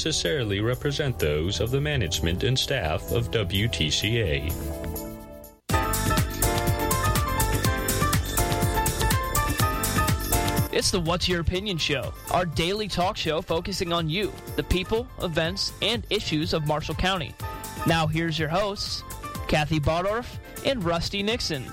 necessarily 0.00 0.60
represent 0.60 1.18
those 1.18 1.60
of 1.60 1.70
the 1.70 1.78
management 1.78 2.42
and 2.42 2.58
staff 2.58 3.12
of 3.12 3.30
WTCA. 3.30 4.46
It's 10.72 10.90
the 10.90 11.00
What's 11.00 11.28
Your 11.28 11.42
Opinion 11.42 11.76
Show, 11.76 12.14
our 12.30 12.46
daily 12.46 12.88
talk 12.88 13.18
show 13.18 13.42
focusing 13.42 13.92
on 13.92 14.08
you, 14.08 14.32
the 14.56 14.62
people, 14.62 15.06
events, 15.20 15.74
and 15.82 16.06
issues 16.08 16.54
of 16.54 16.66
Marshall 16.66 16.94
County. 16.94 17.34
Now, 17.86 18.06
here's 18.06 18.38
your 18.38 18.48
hosts, 18.48 19.04
Kathy 19.48 19.78
Bardorf 19.78 20.38
and 20.64 20.82
Rusty 20.82 21.22
Nixon. 21.22 21.66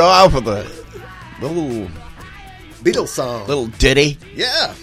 Off 0.00 0.34
with 0.34 0.48
a 0.48 0.66
little 1.40 1.88
Beatles 2.82 3.08
song. 3.08 3.46
little 3.46 3.66
ditty. 3.68 4.18
Yeah. 4.34 4.74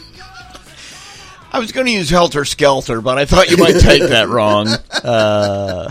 I 1.51 1.57
was 1.59 1.71
going 1.71 1.87
to 1.87 1.91
use 1.91 2.09
Helter 2.09 2.45
Skelter, 2.45 3.01
but 3.01 3.17
I 3.17 3.25
thought 3.25 3.49
you 3.49 3.57
might 3.57 3.79
take 3.79 4.03
that 4.03 4.27
wrong. 4.29 4.67
Uh, 5.03 5.89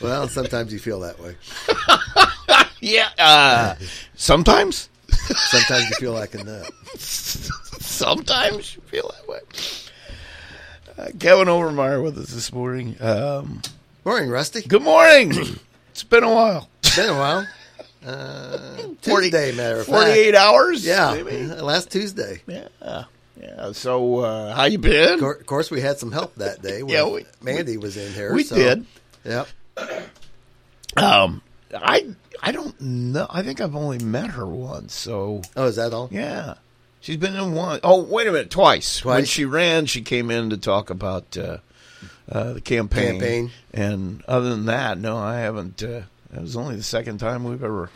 Well, 0.00 0.28
sometimes 0.28 0.72
you 0.72 0.78
feel 0.80 1.00
that 1.00 1.18
way. 1.20 1.36
yeah. 2.80 3.08
Uh, 3.18 3.74
sometimes, 4.16 4.88
Sometimes 5.10 5.88
you 5.90 5.96
feel 5.96 6.12
like 6.12 6.34
a 6.34 6.42
nut. 6.44 6.70
sometimes 6.98 8.74
you 8.76 8.82
feel 8.82 9.12
that 9.16 9.28
way. 9.28 9.40
Uh, 10.98 11.08
Kevin 11.18 11.46
Overmyer 11.48 12.02
with 12.02 12.18
us 12.18 12.30
this 12.30 12.52
morning. 12.52 12.96
Um, 13.00 13.62
Morning, 14.04 14.28
Rusty. 14.30 14.62
good 14.62 14.82
morning. 14.82 15.32
it's 15.90 16.02
been 16.04 16.22
a 16.24 16.32
while. 16.32 16.68
It's 16.80 16.94
been 16.96 17.10
a 17.10 17.18
while. 17.18 17.46
Uh, 18.06 18.58
40 19.02 19.30
Tuesday, 19.30 19.52
matter 19.56 19.80
of 19.80 19.86
fact. 19.86 19.88
Forty-eight 20.06 20.34
hours. 20.34 20.86
Yeah, 20.86 21.14
maybe? 21.22 21.42
last 21.46 21.90
Tuesday. 21.90 22.40
Yeah. 22.46 22.68
Yeah. 23.40 23.72
So, 23.72 24.20
uh, 24.20 24.54
how 24.54 24.64
you 24.64 24.78
been? 24.78 25.14
Of 25.14 25.20
cour- 25.20 25.34
of 25.34 25.46
course, 25.46 25.70
we 25.70 25.80
had 25.80 25.98
some 25.98 26.12
help 26.12 26.34
that 26.36 26.62
day. 26.62 26.82
Yeah, 26.86 27.08
we- 27.08 27.26
Mandy 27.42 27.76
was 27.76 27.96
in 27.96 28.12
here. 28.12 28.32
we 28.32 28.44
so- 28.44 28.54
did. 28.56 28.86
Yep. 29.24 29.48
Um, 30.96 31.42
I 31.74 32.06
I 32.42 32.52
don't 32.52 32.80
know. 32.80 33.26
I 33.28 33.42
think 33.42 33.60
I've 33.60 33.76
only 33.76 33.98
met 33.98 34.30
her 34.30 34.46
once. 34.46 34.94
So 34.94 35.42
Oh, 35.56 35.66
is 35.66 35.76
that 35.76 35.92
all? 35.92 36.08
yeah, 36.12 36.54
she's 37.00 37.16
been 37.16 37.34
in 37.36 37.52
one. 37.52 37.80
Oh, 37.82 38.02
wait 38.02 38.26
a 38.26 38.32
minute, 38.32 38.50
twice. 38.50 39.04
When 39.04 39.24
she 39.24 39.44
ran, 39.44 39.86
she 39.86 40.00
came 40.02 40.30
in 40.30 40.50
to 40.50 40.56
talk 40.56 40.88
about 40.90 41.36
uh, 41.36 41.58
uh, 42.30 42.54
the 42.54 42.60
campaign. 42.60 43.12
Campaign. 43.20 43.50
And 43.74 44.22
other 44.26 44.48
than 44.50 44.66
that, 44.66 44.96
no, 44.98 45.16
I 45.18 45.38
haven't. 45.40 45.82
Uh, 45.82 46.02
it 46.32 46.40
was 46.40 46.56
only 46.56 46.76
the 46.76 46.82
second 46.82 47.18
time 47.18 47.44
we've 47.44 47.62
ever 47.64 47.90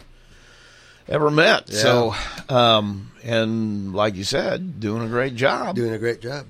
ever 1.08 1.30
met. 1.30 1.64
Yeah. 1.68 1.78
So, 1.78 2.14
um, 2.48 3.10
and 3.24 3.94
like 3.94 4.14
you 4.14 4.24
said, 4.24 4.80
doing 4.80 5.02
a 5.02 5.08
great 5.08 5.34
job. 5.34 5.74
Doing 5.76 5.92
a 5.92 5.98
great 5.98 6.20
job. 6.20 6.46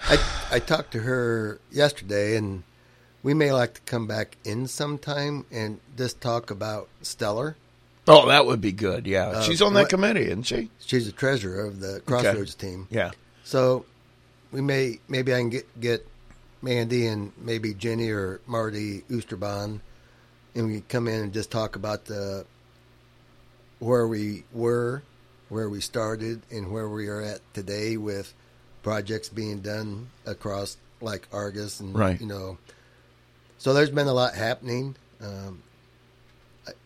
I 0.00 0.18
I 0.50 0.58
talked 0.58 0.92
to 0.92 1.00
her 1.00 1.60
yesterday, 1.70 2.36
and 2.36 2.62
we 3.22 3.34
may 3.34 3.52
like 3.52 3.74
to 3.74 3.80
come 3.82 4.06
back 4.06 4.36
in 4.44 4.66
sometime 4.66 5.44
and 5.50 5.80
just 5.96 6.20
talk 6.20 6.50
about 6.50 6.88
Stellar. 7.02 7.56
oh, 8.08 8.26
that 8.28 8.46
would 8.46 8.60
be 8.60 8.72
good. 8.72 9.06
Yeah, 9.06 9.28
Uh, 9.28 9.42
she's 9.42 9.62
on 9.62 9.74
that 9.74 9.82
what- 9.82 9.90
committee, 9.90 10.26
isn't 10.26 10.42
she? 10.44 10.70
She's 10.84 11.06
the 11.06 11.12
treasurer 11.12 11.64
of 11.64 11.80
the 11.80 12.02
Crossroads 12.04 12.54
team. 12.56 12.88
Yeah. 12.90 13.12
So 13.44 13.84
we 14.50 14.60
may 14.60 14.98
maybe 15.08 15.32
I 15.34 15.38
can 15.38 15.50
get 15.50 15.80
get 15.80 16.06
Mandy 16.62 17.06
and 17.06 17.32
maybe 17.36 17.74
Jenny 17.74 18.10
or 18.10 18.40
Marty 18.46 19.02
Oosterbahn, 19.10 19.80
and 20.54 20.66
we 20.66 20.80
come 20.82 21.08
in 21.08 21.20
and 21.20 21.32
just 21.32 21.50
talk 21.50 21.74
about 21.76 22.04
the 22.06 22.46
where 23.80 24.06
we 24.06 24.44
were, 24.52 25.02
where 25.48 25.68
we 25.68 25.80
started, 25.80 26.40
and 26.50 26.70
where 26.70 26.88
we 26.88 27.08
are 27.08 27.20
at 27.20 27.40
today 27.52 27.96
with 27.96 28.32
projects 28.82 29.28
being 29.28 29.60
done 29.60 30.08
across 30.24 30.76
like 31.00 31.26
Argus 31.32 31.80
and 31.80 31.94
Right. 31.98 32.20
you 32.20 32.26
know. 32.28 32.58
So 33.58 33.74
there's 33.74 33.90
been 33.90 34.06
a 34.06 34.12
lot 34.14 34.34
happening. 34.34 34.94
Um, 35.20 35.62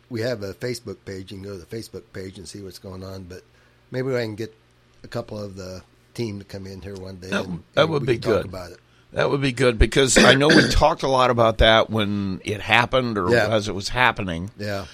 we 0.09 0.21
have 0.23 0.43
a 0.43 0.55
Facebook 0.55 0.99
page. 1.05 1.33
You 1.33 1.39
can 1.39 1.45
go 1.47 1.53
to 1.59 1.59
the 1.65 1.67
Facebook 1.77 2.05
page 2.13 2.39
and 2.39 2.49
see 2.49 2.63
what's 2.63 2.79
going 2.79 3.03
on. 3.03 3.25
But 3.25 3.43
maybe 3.91 4.15
I 4.15 4.21
can 4.23 4.37
get 4.37 4.55
a 5.03 5.09
couple 5.09 5.39
of 5.43 5.57
the 5.57 5.83
team 6.15 6.39
to 6.39 6.45
come 6.45 6.67
in 6.67 6.81
here 6.81 6.95
one 6.95 7.17
day. 7.17 7.29
That- 7.29 7.45
and, 7.47 7.63
that 7.75 7.83
and 7.83 7.91
would 7.91 8.07
be 8.07 8.17
good. 8.19 8.45
about 8.47 8.73
it. 8.73 8.79
That 9.13 9.31
would 9.31 9.41
be 9.41 9.53
good 9.53 9.79
because 9.79 10.19
I 10.19 10.35
know 10.35 10.49
we 10.49 10.69
talked 10.71 11.03
a 11.03 11.09
lot 11.09 11.31
about 11.31 11.59
that 11.59 11.89
when 11.91 12.41
it 12.45 12.61
happened 12.61 13.17
or 13.19 13.31
Yeah. 13.31 13.49
as 13.49 13.69
it 13.69 13.75
was 13.75 13.89
happening. 13.89 14.51
Yeah, 14.59 14.85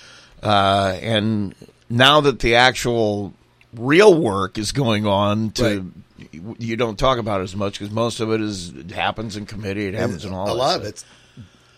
Uh, 0.43 0.97
and 1.01 1.55
now 1.91 2.21
that 2.21 2.39
the 2.41 2.55
actual 2.57 3.33
real 3.75 4.15
work 4.15 4.59
is 4.59 4.71
going 4.73 5.07
on, 5.07 5.51
to 5.53 5.91
you 6.59 6.77
don't 6.77 6.99
talk 6.99 7.19
about 7.19 7.41
it 7.41 7.45
as 7.45 7.57
much 7.57 7.79
because 7.79 7.93
most 7.93 8.21
of 8.21 8.31
it 8.33 8.41
is 8.41 8.69
it 8.71 8.91
happens 8.93 9.37
in 9.37 9.45
committee. 9.47 9.87
It 9.87 9.95
happens 9.95 10.25
in 10.25 10.33
all 10.33 10.51
a 10.51 10.55
lot 10.55 10.79
of 10.79 10.85
it's 10.87 11.05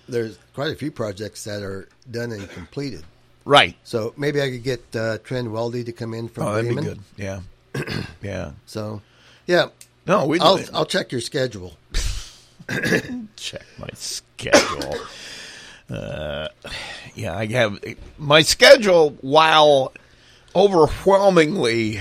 there's 0.08 0.38
quite 0.54 0.70
a 0.70 0.74
few 0.74 0.90
projects 0.90 1.44
that 1.44 1.62
are 1.62 1.88
done 2.10 2.30
and 2.32 2.48
completed. 2.50 3.04
right. 3.46 3.74
So 3.84 4.12
maybe 4.18 4.42
I 4.42 4.50
could 4.50 4.62
get 4.62 4.84
uh, 4.94 5.16
Trent 5.24 5.48
Weldy 5.48 5.84
to 5.86 5.92
come 5.92 6.12
in 6.12 6.28
from 6.28 6.44
Oh, 6.46 6.52
that'd 6.54 6.68
Raymond. 6.68 6.86
be 7.16 7.22
good. 7.24 7.42
Yeah, 7.86 8.02
yeah. 8.22 8.50
So, 8.66 9.00
yeah, 9.46 9.68
No, 10.06 10.26
we 10.26 10.38
I'll 10.40 10.60
I'll 10.74 10.84
check 10.86 11.10
your 11.10 11.22
schedule. 11.22 11.76
check 13.36 13.62
my 13.78 13.88
schedule. 13.94 14.96
uh, 15.90 16.48
yeah, 17.14 17.36
I 17.36 17.46
have 17.46 17.78
my 18.18 18.42
schedule. 18.42 19.10
While 19.20 19.92
overwhelmingly 20.56 22.00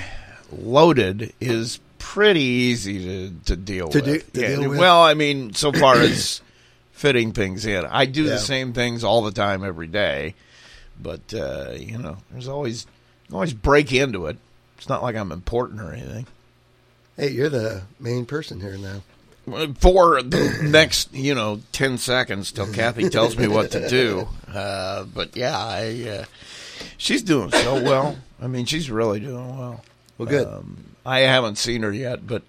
loaded, 0.51 1.33
is 1.41 1.79
pretty 1.99 2.41
easy 2.41 3.03
to, 3.03 3.35
to 3.45 3.55
deal 3.55 3.89
To 3.89 3.97
with. 3.99 4.05
do- 4.05 4.19
to 4.19 4.41
Yeah, 4.41 4.55
deal 4.59 4.69
with? 4.69 4.79
Well, 4.79 5.01
I 5.01 5.13
mean, 5.13 5.53
so 5.53 5.71
far 5.71 5.95
as 5.95 6.41
fitting 6.91 7.31
things 7.33 7.65
in, 7.65 7.85
I 7.85 8.05
do 8.05 8.23
Yeah. 8.23 8.31
the 8.31 8.39
same 8.39 8.73
things 8.73 9.03
all 9.03 9.21
the 9.23 9.31
time, 9.31 9.63
every 9.63 9.87
day. 9.87 10.35
But 11.01 11.33
uh, 11.33 11.71
you 11.75 11.97
know, 11.97 12.17
there's 12.31 12.47
always 12.47 12.85
always 13.31 13.53
break 13.53 13.91
into 13.91 14.27
it. 14.27 14.37
It's 14.77 14.87
not 14.87 15.01
like 15.01 15.15
I'm 15.15 15.31
important 15.31 15.81
or 15.81 15.91
anything. 15.91 16.27
Hey, 17.17 17.29
you're 17.31 17.49
the 17.49 17.83
main 17.99 18.25
person 18.25 18.59
here 18.61 18.77
now. 18.77 19.01
For 19.45 20.21
the 20.21 20.59
next, 20.63 21.13
you 21.13 21.35
know, 21.35 21.61
ten 21.71 21.97
seconds 21.97 22.51
till 22.51 22.71
Kathy 22.71 23.09
tells 23.09 23.37
me 23.37 23.47
what 23.47 23.71
to 23.71 23.87
do. 23.89 24.27
Uh, 24.53 25.03
but 25.05 25.35
yeah, 25.35 25.57
I, 25.57 26.07
uh, 26.21 26.25
she's 26.97 27.21
doing 27.23 27.51
so 27.51 27.81
well. 27.83 28.17
I 28.41 28.47
mean, 28.47 28.65
she's 28.65 28.89
really 28.89 29.19
doing 29.19 29.57
well. 29.57 29.83
Well, 30.17 30.27
good. 30.29 30.47
Um, 30.47 30.83
I 31.05 31.19
haven't 31.21 31.57
seen 31.57 31.83
her 31.83 31.91
yet, 31.91 32.25
but 32.25 32.43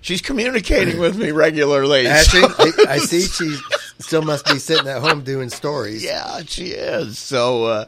she's 0.00 0.22
communicating 0.22 0.98
with 0.98 1.16
me 1.18 1.30
regularly. 1.30 2.06
Actually, 2.06 2.42
so- 2.42 2.54
I, 2.88 2.92
I 2.94 2.98
see 2.98 3.22
she 3.22 3.56
still 3.98 4.22
must 4.22 4.46
be 4.46 4.58
sitting 4.58 4.88
at 4.88 5.02
home 5.02 5.22
doing 5.22 5.50
stories. 5.50 6.02
yeah, 6.04 6.40
she 6.46 6.68
is. 6.68 7.18
So 7.18 7.64
uh, 7.64 7.84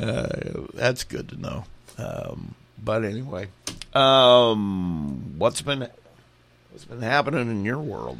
uh, 0.00 0.28
that's 0.74 1.04
good 1.04 1.28
to 1.28 1.40
know. 1.40 1.64
Um, 1.98 2.54
but 2.82 3.04
anyway, 3.04 3.48
um, 3.94 5.34
what's 5.38 5.62
been 5.62 5.88
what's 6.78 6.88
been 6.88 7.02
happening 7.02 7.50
in 7.50 7.64
your 7.64 7.80
world? 7.80 8.18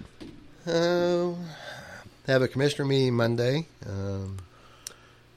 Uh, 0.66 1.32
have 2.26 2.42
a 2.42 2.48
commissioner 2.48 2.86
meeting 2.86 3.14
Monday. 3.14 3.68
Um, 3.88 4.38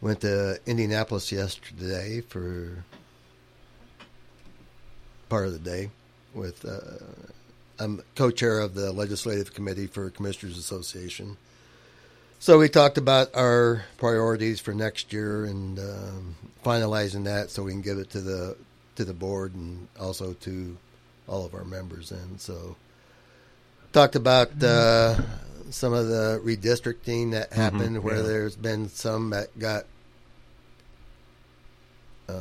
went 0.02 0.22
to 0.22 0.60
Indianapolis 0.66 1.32
yesterday 1.32 2.22
for 2.22 2.84
part 5.30 5.46
of 5.46 5.54
the 5.54 5.60
day 5.60 5.92
with. 6.34 6.66
Uh, 6.66 7.06
I'm 7.78 8.02
co-chair 8.16 8.60
of 8.60 8.74
the 8.74 8.92
legislative 8.92 9.54
committee 9.54 9.86
for 9.86 10.10
Commissioners 10.10 10.58
Association. 10.58 11.38
So 12.40 12.58
we 12.58 12.70
talked 12.70 12.98
about 12.98 13.36
our 13.36 13.86
priorities 13.98 14.60
for 14.60 14.74
next 14.74 15.14
year 15.14 15.46
and 15.46 15.78
um, 15.78 16.36
finalizing 16.66 17.26
that 17.26 17.52
so 17.52 17.62
we 17.62 17.72
can 17.72 17.82
give 17.82 18.00
it 18.00 18.10
to 18.12 18.22
the 18.22 18.58
to 18.96 19.06
the 19.06 19.14
board 19.14 19.54
and 19.54 19.88
also 20.00 20.34
to 20.34 20.76
all 21.28 21.46
of 21.46 21.54
our 21.54 21.64
members 21.64 22.12
And 22.12 22.42
So 22.42 22.76
talked 23.92 24.16
about 24.16 24.62
uh, 24.64 25.16
some 25.70 25.94
of 25.94 26.08
the 26.08 26.42
redistricting 26.44 27.32
that 27.32 27.54
happened, 27.54 28.04
where 28.04 28.18
yeah. 28.18 28.22
there's 28.22 28.56
been 28.56 28.90
some 28.90 29.30
that 29.32 29.58
got 29.60 29.86
uh, 32.30 32.34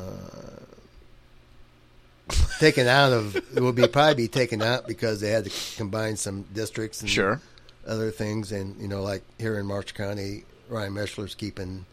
taken 2.59 2.87
out 2.87 3.13
of 3.13 3.37
will 3.55 3.73
be 3.73 3.87
probably 3.89 4.15
be 4.15 4.29
taken 4.29 4.63
out 4.63 4.87
because 4.87 5.21
they 5.21 5.31
had 5.31 5.45
to 5.45 5.77
combine 5.77 6.17
some 6.17 6.43
districts 6.53 7.01
and 7.01 7.11
Sure. 7.11 7.41
other 7.87 8.11
things 8.11 8.53
and 8.53 8.81
you 8.81 8.87
know 8.89 9.03
like 9.03 9.23
here 9.39 9.59
in 9.59 9.67
Marshall 9.67 9.97
County 9.97 10.45
Ryan 10.69 10.95
Mishler's 10.95 11.35
keeping 11.35 11.87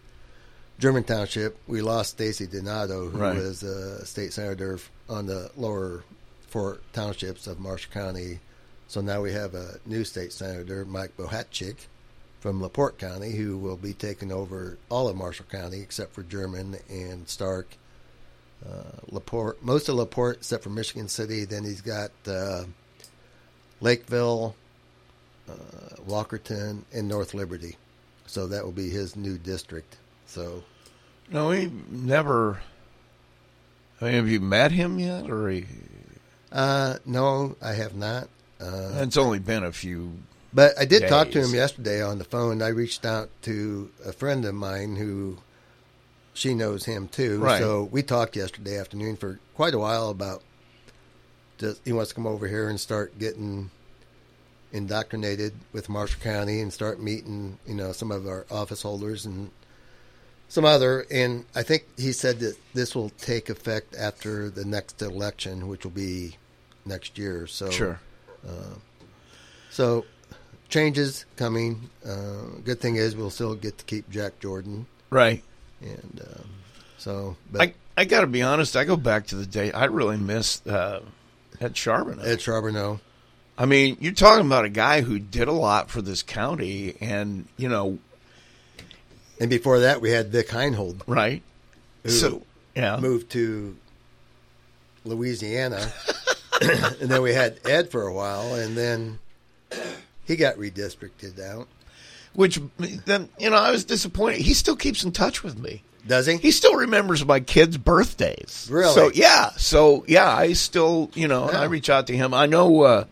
German 0.77 1.03
Township 1.03 1.57
we 1.67 1.81
lost 1.81 2.11
Stacy 2.11 2.45
Donato 2.45 3.09
who 3.09 3.17
Right. 3.17 3.35
was 3.35 3.63
a 3.63 4.05
state 4.05 4.31
senator 4.33 4.79
on 5.09 5.25
the 5.25 5.49
lower 5.57 6.03
four 6.49 6.77
townships 6.93 7.47
of 7.47 7.59
Marsh 7.59 7.87
County 7.87 8.39
so 8.87 9.01
now 9.01 9.21
we 9.21 9.31
have 9.31 9.53
a 9.53 9.79
new 9.85 10.03
state 10.03 10.33
senator 10.33 10.85
Mike 10.85 11.15
Bohacek 11.17 11.75
from 12.39 12.61
LaPorte 12.61 12.97
County 12.97 13.31
who 13.31 13.57
will 13.57 13.77
be 13.77 13.93
taking 13.93 14.31
over 14.31 14.77
all 14.89 15.07
of 15.07 15.15
Marshall 15.15 15.45
County 15.51 15.81
except 15.81 16.13
for 16.13 16.23
German 16.23 16.77
and 16.89 17.27
Stark 17.27 17.67
uh, 18.65 18.99
Laporte, 19.09 19.61
most 19.63 19.89
of 19.89 19.95
Laporte 19.95 20.37
except 20.37 20.63
for 20.63 20.69
Michigan 20.69 21.07
City. 21.07 21.45
Then 21.45 21.63
he's 21.63 21.81
got 21.81 22.11
uh, 22.25 22.63
Lakeville, 23.81 24.55
uh, 25.49 25.95
Walkerton, 26.07 26.83
and 26.93 27.07
North 27.07 27.33
Liberty. 27.33 27.75
So 28.25 28.47
that 28.47 28.63
will 28.63 28.71
be 28.71 28.89
his 28.89 29.15
new 29.15 29.37
district. 29.37 29.97
So 30.25 30.63
No, 31.31 31.49
we 31.49 31.71
never. 31.89 32.61
I 34.01 34.05
mean, 34.05 34.13
have 34.15 34.29
you 34.29 34.39
met 34.39 34.71
him 34.71 34.99
yet, 34.99 35.29
or 35.29 35.49
he, 35.49 35.65
uh, 36.51 36.97
no, 37.05 37.55
I 37.61 37.73
have 37.73 37.95
not. 37.95 38.27
Uh, 38.59 38.91
it's 38.95 39.17
only 39.17 39.39
been 39.39 39.63
a 39.63 39.71
few? 39.71 40.13
but 40.53 40.73
I 40.79 40.85
did 40.85 41.07
talk 41.07 41.31
to 41.31 41.43
him 41.43 41.53
yesterday 41.53 42.01
on 42.01 42.17
the 42.17 42.23
phone. 42.23 42.61
I 42.61 42.69
reached 42.69 43.05
out 43.05 43.29
to 43.43 43.91
a 44.05 44.11
friend 44.11 44.43
of 44.45 44.55
mine 44.55 44.95
who 44.95 45.37
she 46.33 46.53
knows 46.53 46.85
him 46.85 47.07
too. 47.07 47.39
Right. 47.39 47.59
So 47.59 47.83
we 47.83 48.03
talked 48.03 48.35
yesterday 48.35 48.77
afternoon 48.79 49.17
for 49.17 49.39
quite 49.55 49.73
a 49.73 49.79
while 49.79 50.09
about 50.09 50.43
just 51.57 51.81
he 51.85 51.91
wants 51.91 52.09
to 52.09 52.15
come 52.15 52.27
over 52.27 52.47
here 52.47 52.69
and 52.69 52.79
start 52.79 53.17
getting 53.19 53.71
indoctrinated 54.71 55.53
with 55.73 55.89
Marshall 55.89 56.21
County 56.21 56.61
and 56.61 56.71
start 56.71 57.01
meeting, 57.01 57.57
you 57.65 57.73
know, 57.73 57.91
some 57.91 58.11
of 58.11 58.27
our 58.27 58.45
office 58.51 58.81
holders 58.81 59.25
and 59.25 59.49
some 60.47 60.65
other. 60.65 61.05
And 61.09 61.45
I 61.55 61.63
think 61.63 61.85
he 61.97 62.11
said 62.11 62.39
that 62.39 62.57
this 62.73 62.95
will 62.95 63.09
take 63.09 63.49
effect 63.49 63.95
after 63.95 64.49
the 64.49 64.65
next 64.65 65.01
election, 65.01 65.67
which 65.67 65.83
will 65.83 65.91
be 65.91 66.37
next 66.85 67.17
year. 67.17 67.47
So 67.47 67.69
Sure. 67.69 67.99
So 69.69 70.05
changes 70.69 71.25
coming. 71.35 71.89
Uh, 72.05 72.59
good 72.65 72.79
thing 72.79 72.95
is 72.95 73.15
we'll 73.15 73.29
still 73.29 73.55
get 73.55 73.77
to 73.77 73.85
keep 73.85 74.09
Jack 74.09 74.39
Jordan, 74.39 74.85
Right. 75.09 75.43
and 75.81 76.21
um, 76.27 76.49
so. 76.97 77.37
But 77.51 77.61
I 77.61 77.73
I 77.95 78.05
got 78.05 78.21
to 78.21 78.27
be 78.27 78.41
honest. 78.41 78.75
I 78.75 78.83
go 78.85 78.97
back 78.97 79.27
to 79.27 79.35
the 79.35 79.45
day 79.45 79.71
I 79.71 79.85
really 79.85 80.17
miss 80.17 80.65
uh, 80.65 81.01
Ed 81.61 81.77
Charbonneau. 81.77 82.23
Ed 82.23 82.41
Charbonneau, 82.41 82.99
I 83.57 83.65
mean, 83.65 83.97
you're 83.99 84.13
talking 84.13 84.45
about 84.45 84.65
a 84.65 84.69
guy 84.69 85.01
who 85.01 85.19
did 85.19 85.47
a 85.47 85.51
lot 85.53 85.89
for 85.91 86.01
this 86.01 86.23
county, 86.23 86.95
and 86.99 87.45
you 87.55 87.69
know, 87.69 87.99
and 89.39 89.49
before 89.49 89.79
that 89.81 90.01
we 90.01 90.09
had 90.09 90.29
Vic 90.31 90.47
Heinold, 90.49 91.01
right? 91.05 91.43
who 92.03 92.09
So 92.09 92.41
yeah, 92.75 92.97
moved 92.99 93.29
to 93.31 93.75
Louisiana, 95.05 95.91
and 97.01 97.09
then 97.09 97.21
we 97.21 97.33
had 97.33 97.59
Ed 97.65 97.89
for 97.89 98.03
a 98.07 98.13
while, 98.13 98.55
and 98.55 98.75
then 98.77 99.19
he 100.25 100.35
got 100.35 100.55
redistricted 100.55 101.39
out. 101.41 101.67
which 102.33 102.59
then 103.05 103.29
you 103.39 103.49
know 103.49 103.57
I 103.57 103.71
was 103.71 103.85
disappointed. 103.85 104.41
He 104.41 104.53
still 104.53 104.75
keeps 104.75 105.03
in 105.03 105.11
touch 105.11 105.43
with 105.43 105.57
me. 105.57 105.83
Does 106.05 106.25
he? 106.25 106.37
He 106.37 106.51
still 106.51 106.75
remembers 106.75 107.25
my 107.25 107.39
kids' 107.41 107.77
birthdays. 107.77 108.67
Really? 108.71 108.93
So 108.93 109.11
yeah. 109.13 109.49
So 109.57 110.05
yeah, 110.07 110.29
I 110.33 110.53
still 110.53 111.11
you 111.13 111.27
know 111.27 111.49
Yeah. 111.51 111.61
I 111.61 111.65
reach 111.65 111.89
out 111.89 112.07
to 112.07 112.15
him. 112.15 112.33
I 112.33 112.45
know 112.45 112.81
uh, 112.83 113.03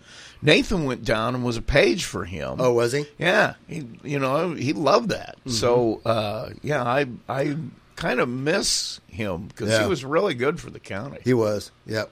Nathan 0.42 0.86
went 0.86 1.04
down 1.04 1.36
and 1.36 1.44
was 1.44 1.58
a 1.58 1.62
page 1.62 2.06
for 2.06 2.24
him. 2.24 2.56
oh, 2.60 2.72
was 2.72 2.94
he? 2.94 3.06
Yeah, 3.18 3.56
he 3.68 3.86
you 4.04 4.20
know 4.20 4.54
he 4.54 4.72
loved 4.74 5.10
that. 5.10 5.36
Mm-hmm. 5.40 5.50
So 5.50 6.02
uh, 6.06 6.52
yeah, 6.62 6.84
I 6.84 7.08
I 7.28 7.58
kind 7.98 8.20
of 8.20 8.30
miss 8.30 9.00
him 9.08 9.48
because 9.48 9.70
Yeah. 9.70 9.84
he 9.84 9.90
was 9.90 10.04
really 10.06 10.34
good 10.34 10.60
for 10.60 10.70
the 10.70 10.80
county 10.80 11.20
He 11.24 11.34
was. 11.34 11.72
Yep. 11.86 11.96
Yep. 11.96 12.12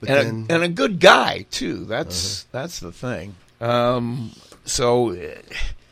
But 0.00 0.08
and 0.10 0.18
then, 0.18 0.34
Uh-huh. 0.34 0.46
a, 0.48 0.54
and 0.54 0.62
a 0.64 0.68
good 0.68 0.98
guy 1.00 1.46
too. 1.50 1.84
That's 1.84 2.44
that's 2.52 2.80
the 2.80 2.92
thing. 2.92 3.34
Um, 3.60 4.32
so 4.64 5.10
uh, 5.12 5.34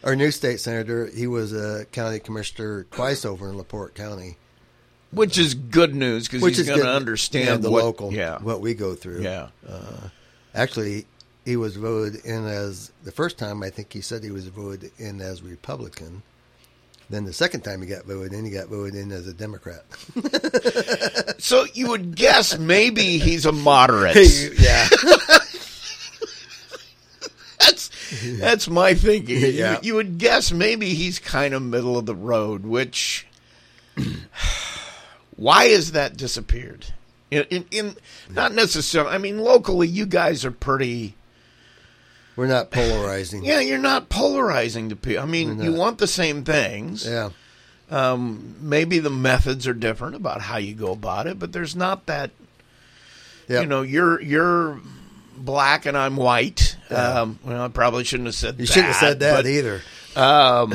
our 0.04 0.16
new 0.16 0.30
state 0.30 0.60
senator, 0.60 1.06
he 1.06 1.26
was 1.26 1.52
a 1.52 1.84
county 1.92 2.18
commissioner 2.18 2.84
twice 2.90 3.24
over 3.24 3.48
in 3.48 3.56
Laporte 3.58 3.94
County. 3.94 4.36
which 5.10 5.36
is 5.38 5.54
good 5.54 5.94
news 5.94 6.28
because 6.28 6.56
he's 6.56 6.66
going 6.66 6.80
to 6.80 6.88
understand 6.90 7.46
yeah, 7.48 7.56
the 7.56 7.70
what, 7.70 7.84
local 7.84 8.12
Yeah, 8.12 8.38
what 8.40 8.60
we 8.60 8.74
go 8.74 8.94
through. 8.94 9.22
yeah. 9.22 9.48
Actually, 10.54 11.04
he 11.44 11.56
was 11.56 11.76
voted 11.76 12.24
in 12.24 12.46
as 12.46 12.90
the 13.04 13.12
first 13.12 13.38
time. 13.38 13.62
I 13.62 13.70
think 13.70 13.92
he 13.92 14.00
said 14.00 14.22
he 14.24 14.30
was 14.30 14.48
voted 14.48 14.90
in 14.98 15.20
as 15.20 15.42
Republican. 15.42 16.22
Then 17.10 17.24
the 17.24 17.32
second 17.32 17.62
time 17.62 17.80
he 17.80 17.88
got 17.88 18.04
voted 18.04 18.34
in, 18.34 18.44
he 18.44 18.50
got 18.50 18.68
voted 18.68 18.94
in 18.94 19.10
as 19.12 19.26
a 19.26 19.32
Democrat. 19.34 19.84
So 21.40 21.64
you 21.72 21.88
would 21.88 22.14
guess 22.16 22.58
maybe 22.58 23.16
he's 23.18 23.46
a 23.46 23.52
moderate. 23.52 24.16
yeah, 24.58 24.88
That's 27.60 27.90
that's 28.38 28.68
my 28.68 28.94
thinking. 28.94 29.40
You- 29.40 29.76
You, 29.82 29.94
would 29.94 30.18
guess 30.18 30.52
maybe 30.52 30.94
he's 30.94 31.18
kind 31.18 31.54
of 31.54 31.62
middle 31.62 31.96
of 31.98 32.06
the 32.06 32.14
road. 32.14 32.64
Which 32.66 33.26
why 35.36 35.68
has 35.68 35.92
that 35.92 36.16
disappeared? 36.16 36.86
In, 37.30 37.44
in, 37.50 37.64
in 37.70 37.96
not 38.30 38.52
necessarily. 38.54 39.12
I 39.12 39.18
mean, 39.18 39.38
locally, 39.38 39.86
you 39.88 40.06
guys 40.06 40.44
are 40.44 40.50
pretty. 40.50 41.14
We're 42.38 42.46
not 42.46 42.70
polarizing. 42.70 43.44
Yeah, 43.44 43.58
you're 43.60 43.78
not 43.78 44.08
polarizing 44.08 44.88
to 44.90 44.96
people. 44.96 45.22
I 45.22 45.26
mean, 45.26 45.60
you 45.60 45.72
want 45.74 45.98
the 45.98 46.06
same 46.06 46.44
things. 46.44 47.04
yeah, 47.04 47.30
Um, 47.90 48.54
maybe 48.60 49.00
the 49.00 49.10
methods 49.10 49.66
are 49.66 49.74
different 49.74 50.14
about 50.14 50.40
how 50.40 50.56
you 50.58 50.74
go 50.74 50.92
about 50.92 51.26
it, 51.26 51.38
but 51.40 51.52
there's 51.52 51.74
not 51.74 52.06
that. 52.06 52.30
yeah. 53.48 53.60
You 53.62 53.66
know, 53.66 53.82
you're 53.82 54.20
you're 54.22 54.80
black 55.36 55.84
and 55.84 55.96
I'm 55.96 56.16
white. 56.16 56.76
Um, 56.90 57.38
well, 57.44 57.62
I 57.62 57.68
probably 57.68 58.04
shouldn't 58.04 58.26
have 58.28 58.34
said 58.36 58.56
that. 58.56 58.60
you 58.62 58.66
that. 58.66 58.72
shouldn't 58.72 58.92
have 58.92 59.00
said 59.00 59.20
that 59.20 59.36
but, 59.36 59.46
either. 59.46 59.80
Um, 60.16 60.72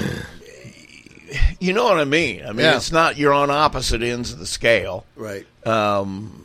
you 1.60 1.74
know 1.74 1.86
what 1.86 1.98
I 1.98 2.04
mean? 2.06 2.44
I 2.44 2.48
mean, 2.50 2.60
Yeah. 2.66 2.76
it's 2.76 2.92
not 2.92 3.18
you're 3.18 3.34
on 3.34 3.50
opposite 3.50 4.04
ends 4.04 4.32
of 4.34 4.40
the 4.40 4.46
scale. 4.46 5.06
Right. 5.16 5.46
Um, 5.66 6.43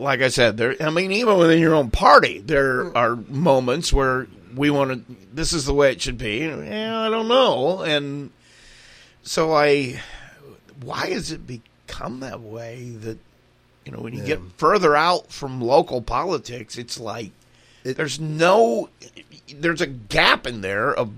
like 0.00 0.20
I 0.22 0.28
said, 0.28 0.56
there. 0.56 0.74
I 0.80 0.90
mean, 0.90 1.12
even 1.12 1.38
within 1.38 1.58
your 1.60 1.74
own 1.74 1.90
party, 1.90 2.40
Mm. 2.40 2.46
there 2.46 2.96
are 2.96 3.16
moments 3.16 3.92
where 3.92 4.26
we 4.54 4.70
want 4.70 5.06
to. 5.08 5.16
This 5.32 5.52
is 5.52 5.64
the 5.66 5.74
way 5.74 5.92
it 5.92 6.00
should 6.02 6.18
be. 6.18 6.38
Yeah, 6.38 6.98
I 7.00 7.08
don't 7.10 7.28
know, 7.28 7.80
and 7.82 8.30
so 9.22 9.52
I. 9.52 10.00
Why 10.82 11.10
has 11.10 11.30
it 11.30 11.46
become 11.46 12.20
that 12.20 12.40
way? 12.40 12.90
That 13.00 13.18
you 13.84 13.92
know, 13.92 14.00
when 14.00 14.14
you 14.14 14.20
Yeah. 14.20 14.26
get 14.26 14.40
further 14.56 14.96
out 14.96 15.30
from 15.32 15.60
local 15.60 16.02
politics, 16.02 16.76
it's 16.78 16.98
like 16.98 17.32
It- 17.84 17.96
there's 17.96 18.18
no. 18.20 18.88
There's 19.54 19.80
a 19.80 19.86
gap 19.86 20.46
in 20.46 20.60
there 20.60 20.92
of 20.94 21.10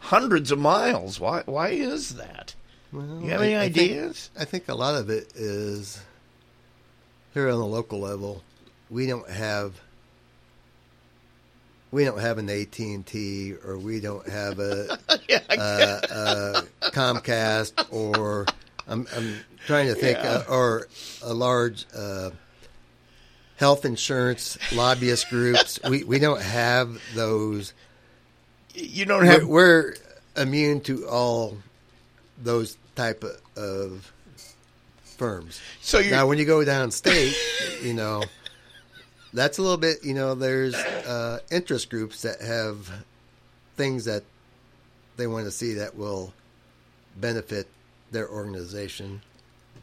hundreds 0.00 0.50
of 0.50 0.58
miles. 0.58 1.18
Why? 1.20 1.42
Why 1.46 1.68
is 1.70 2.16
that? 2.16 2.54
Well, 2.92 3.20
You 3.22 3.30
have 3.30 3.40
I- 3.40 3.44
any 3.46 3.56
I 3.56 3.70
think- 3.70 3.90
ideas? 3.92 4.30
I 4.38 4.44
think 4.44 4.68
a 4.68 4.74
lot 4.74 4.94
of 4.96 5.08
it 5.10 5.32
is 5.36 6.00
here 7.34 7.48
on 7.48 7.58
the 7.58 7.66
local 7.66 8.00
level. 8.00 8.42
We 8.88 9.06
don't 9.06 9.28
have 9.28 9.80
we 11.92 12.04
don't 12.04 12.20
have 12.20 12.38
an 12.38 12.48
AT 12.48 12.78
and 12.78 13.04
T, 13.04 13.54
or 13.64 13.76
we 13.76 13.98
don't 14.00 14.28
have 14.28 14.60
a, 14.60 14.96
yeah, 15.28 15.40
I 15.50 15.56
uh, 15.56 16.00
uh, 16.12 16.62
Comcast, 16.90 17.86
or 17.92 18.46
I'm, 18.86 19.08
I'm 19.16 19.36
trying 19.66 19.88
to 19.88 19.94
think, 19.94 20.18
Yeah. 20.18 20.30
uh, 20.30 20.44
or 20.48 20.86
a 21.24 21.34
large 21.34 21.86
uh, 21.96 22.30
health 23.56 23.84
insurance 23.84 24.56
lobbyist 24.72 25.28
groups. 25.30 25.80
we 25.88 26.04
we 26.04 26.18
don't 26.20 26.40
have 26.42 27.00
those. 27.14 27.72
you 28.74 29.04
don't 29.04 29.24
have 29.26 29.44
We're, 29.46 29.94
we're 30.36 30.42
immune 30.42 30.80
to 30.82 31.08
all 31.08 31.56
those 32.40 32.78
type 32.94 33.24
of, 33.24 33.40
of 33.56 34.12
firms. 35.20 35.60
so 35.82 35.98
you're 35.98 36.12
Now, 36.12 36.26
when 36.26 36.38
you 36.38 36.46
go 36.46 36.64
downstate, 36.64 37.34
you 37.82 37.92
know, 37.92 38.24
that's 39.34 39.58
a 39.58 39.62
little 39.62 39.76
bit, 39.76 39.98
you 40.02 40.14
know, 40.14 40.34
there's 40.34 40.74
uh, 40.74 41.40
interest 41.50 41.90
groups 41.90 42.22
that 42.22 42.40
have 42.40 42.90
things 43.76 44.06
that 44.06 44.22
they 45.18 45.26
want 45.26 45.44
to 45.44 45.50
see 45.50 45.74
that 45.74 45.94
will 45.94 46.32
benefit 47.18 47.68
their 48.10 48.30
organization. 48.30 49.20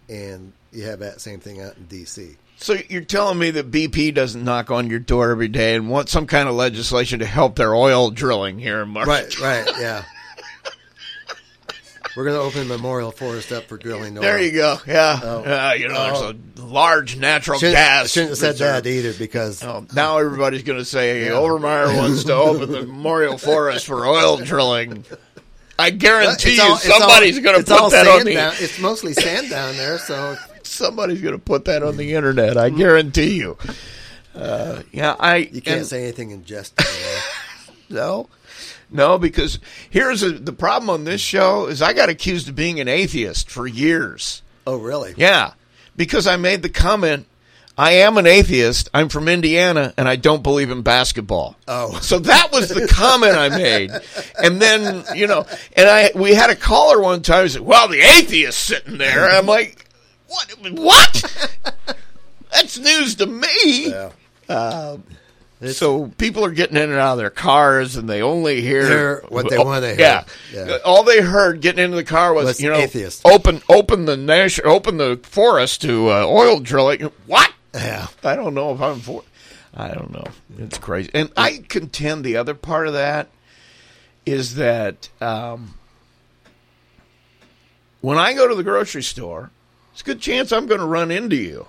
And 0.10 0.54
you 0.74 0.86
have 0.86 1.00
that 1.00 1.22
same 1.22 1.40
thing 1.40 1.62
out 1.62 1.78
in 1.78 1.86
D.C. 1.86 2.36
So 2.58 2.76
you're 2.90 3.02
telling 3.02 3.38
me 3.38 3.52
that 3.52 3.70
BP 3.70 4.16
doesn't 4.16 4.44
knock 4.44 4.72
on 4.72 4.90
your 4.90 4.98
door 4.98 5.30
every 5.30 5.50
day 5.50 5.76
and 5.76 5.88
want 5.88 6.10
some 6.10 6.26
kind 6.26 6.50
of 6.50 6.56
legislation 6.56 7.20
to 7.20 7.28
help 7.28 7.58
their 7.58 7.76
oil 7.76 8.10
drilling 8.10 8.58
here 8.58 8.82
in 8.82 8.90
March? 8.90 9.08
Right, 9.08 9.40
right, 9.40 9.72
yeah. 9.80 10.04
We're 12.18 12.24
going 12.24 12.36
to 12.36 12.42
open 12.42 12.68
Memorial 12.68 13.12
Forest 13.12 13.52
up 13.52 13.66
for 13.66 13.78
drilling 13.78 14.18
oil. 14.18 14.24
There 14.24 14.42
you 14.42 14.52
go. 14.52 14.78
Yeah. 14.88 15.20
Oh. 15.22 15.44
Uh, 15.44 15.74
you 15.78 15.88
know, 15.88 15.94
there's 16.34 16.60
a 16.60 16.66
large 16.66 17.16
natural 17.16 17.60
Shouldn't, 17.60 17.76
gas. 17.78 18.10
shouldn't 18.12 18.30
have 18.32 18.38
said 18.40 18.52
reserve. 18.54 18.84
that 18.84 18.90
either 18.90 19.14
because 19.14 19.64
Oh, 19.64 19.86
now 19.96 20.18
everybody's 20.18 20.64
going 20.64 20.80
to 20.80 20.86
say 20.86 21.28
Overmyer 21.30 21.96
wants 21.96 22.24
to 22.24 22.34
open 22.34 22.72
the 22.72 22.82
Memorial 22.88 23.38
Forest 23.38 23.86
for 23.86 24.04
oil 24.08 24.38
drilling. 24.38 25.06
I 25.78 25.92
guarantee 25.92 26.56
It's 26.56 26.86
you, 26.86 26.92
somebody's 26.92 27.38
going 27.40 27.64
to 27.64 27.74
all 27.76 27.82
put 27.82 27.92
that 27.92 28.08
on 28.08 28.26
the 28.26 28.34
down- 28.34 28.54
It's 28.58 28.80
mostly 28.80 29.14
sand 29.14 29.52
down 29.52 29.78
there, 29.78 30.00
so 30.00 30.36
somebody's 30.64 31.22
going 31.22 31.36
to 31.36 31.40
put 31.40 31.66
that 31.66 31.84
on 31.84 31.98
the 31.98 32.16
internet. 32.16 32.58
I 32.58 32.72
guarantee 32.72 33.36
you. 33.38 33.60
Uh, 34.34 34.82
yeah, 34.92 35.16
I 35.20 35.36
you 35.38 35.62
can't 35.62 35.78
and- 35.82 35.86
say 35.86 36.02
anything 36.02 36.32
in 36.32 36.46
jest. 36.46 36.74
No, 37.90 38.28
no, 38.90 39.18
because 39.18 39.60
here's 39.90 40.24
a, 40.24 40.32
the 40.32 40.54
problem 40.54 40.90
on 40.90 41.04
this 41.04 41.22
show 41.22 41.68
is 41.68 41.82
I 41.82 41.94
got 41.94 42.10
accused 42.10 42.48
of 42.50 42.56
being 42.56 42.80
an 42.80 42.88
atheist 42.88 43.50
for 43.50 43.68
years. 43.68 44.42
oh, 44.66 44.78
really? 44.78 45.14
Yeah, 45.18 45.52
because 45.96 46.28
I 46.28 46.38
made 46.38 46.62
the 46.62 46.70
comment. 46.70 47.26
I 47.80 47.92
am 47.92 48.18
an 48.18 48.26
atheist. 48.26 48.90
I'm 48.92 49.08
from 49.08 49.28
Indiana, 49.28 49.94
and 49.98 50.08
I 50.08 50.16
don't 50.16 50.42
believe 50.42 50.72
in 50.72 50.82
basketball. 50.82 51.56
Oh. 51.68 52.00
so 52.02 52.18
that 52.18 52.52
was 52.52 52.70
the 52.70 52.88
comment 52.88 53.36
I 53.36 53.50
made, 53.50 53.92
and 54.42 54.60
then 54.60 55.04
you 55.16 55.28
know, 55.28 55.46
and 55.76 55.88
I 55.88 56.10
we 56.16 56.34
had 56.34 56.50
a 56.50 56.56
caller 56.56 57.00
one 57.00 57.22
time 57.22 57.44
who 57.44 57.50
said, 57.50 57.62
"Well, 57.62 57.88
the 57.88 58.00
atheist 58.00 58.60
sitting 58.60 58.98
there." 58.98 59.26
And 59.26 59.38
I'm 59.38 59.46
like, 59.46 59.86
"What? 60.28 60.52
What? 60.72 61.56
That's 62.52 62.80
news 62.80 63.16
to 63.16 63.28
me." 63.28 63.90
Yeah. 63.90 64.10
Uh, 64.50 64.98
So 65.72 66.10
people 66.20 66.46
are 66.46 66.52
getting 66.52 66.78
in 66.78 66.84
and 66.92 67.00
out 67.00 67.14
of 67.14 67.18
their 67.18 67.32
cars, 67.32 67.96
and 67.96 68.08
they 68.08 68.22
only 68.22 68.62
hear 68.62 69.22
what 69.30 69.50
they 69.50 69.58
Oh, 69.58 69.64
wanna 69.64 69.88
hear. 69.88 70.00
Yeah. 70.00 70.24
Yeah. 70.54 70.78
all 70.86 71.04
they 71.04 71.20
heard 71.22 71.62
getting 71.62 71.84
into 71.84 71.96
the 71.98 72.04
car 72.04 72.32
was, 72.34 72.46
Was 72.46 72.62
you 72.62 72.70
know, 72.70 72.76
atheist. 72.78 73.24
open 73.26 73.64
open 73.68 74.06
the 74.06 74.16
nation, 74.18 74.66
open 74.68 74.98
the 74.98 75.20
forest 75.24 75.82
to 75.82 76.10
uh, 76.12 76.26
oil 76.28 76.60
drilling. 76.60 77.10
What? 77.26 77.52
Yeah. 77.74 78.08
I 78.24 78.36
don't 78.36 78.54
know 78.54 78.72
if 78.74 78.82
I'm 78.82 79.00
for. 79.00 79.24
I 79.76 79.90
don't 79.90 80.12
know. 80.12 80.26
It's 80.60 80.78
crazy, 80.78 81.10
and 81.14 81.32
I 81.36 81.64
contend 81.68 82.24
the 82.24 82.38
other 82.38 82.54
part 82.54 82.88
of 82.88 82.94
that 82.94 83.28
is 84.26 84.56
that 84.56 85.10
um, 85.22 85.74
when 88.02 88.18
I 88.18 88.34
go 88.34 88.48
to 88.48 88.56
the 88.56 88.64
grocery 88.64 89.04
store, 89.04 89.52
it's 89.94 90.02
a 90.02 90.06
good 90.06 90.20
chance 90.22 90.52
I'm 90.52 90.68
going 90.68 90.80
to 90.80 90.86
run 90.86 91.12
into 91.12 91.36
you. 91.36 91.68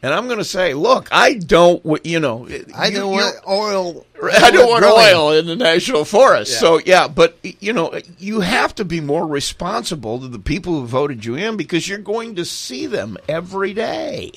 And 0.00 0.14
I'm 0.14 0.26
going 0.26 0.38
to 0.38 0.44
say, 0.44 0.74
look, 0.74 1.08
I 1.10 1.34
don't, 1.34 1.82
you 2.06 2.20
know, 2.20 2.46
I 2.76 2.86
you- 2.88 2.96
don't 2.98 3.10
want 3.10 3.36
oil. 3.48 4.06
I 4.22 4.50
don't 4.52 4.68
want 4.68 4.82
drilling. 4.82 5.14
oil 5.14 5.32
in 5.32 5.46
the 5.46 5.56
national 5.56 6.04
forest. 6.04 6.52
Yeah. 6.52 6.58
So 6.58 6.78
yeah, 6.84 7.08
but 7.08 7.36
you 7.42 7.72
know, 7.72 7.98
you 8.18 8.40
have 8.40 8.74
to 8.76 8.84
be 8.84 9.00
more 9.00 9.26
responsible 9.26 10.20
to 10.20 10.28
the 10.28 10.38
people 10.38 10.74
who 10.80 10.86
voted 10.86 11.24
you 11.24 11.34
in 11.34 11.56
because 11.56 11.88
you're 11.88 11.98
going 11.98 12.36
to 12.36 12.44
see 12.44 12.86
them 12.86 13.16
every 13.28 13.74
day, 13.74 14.32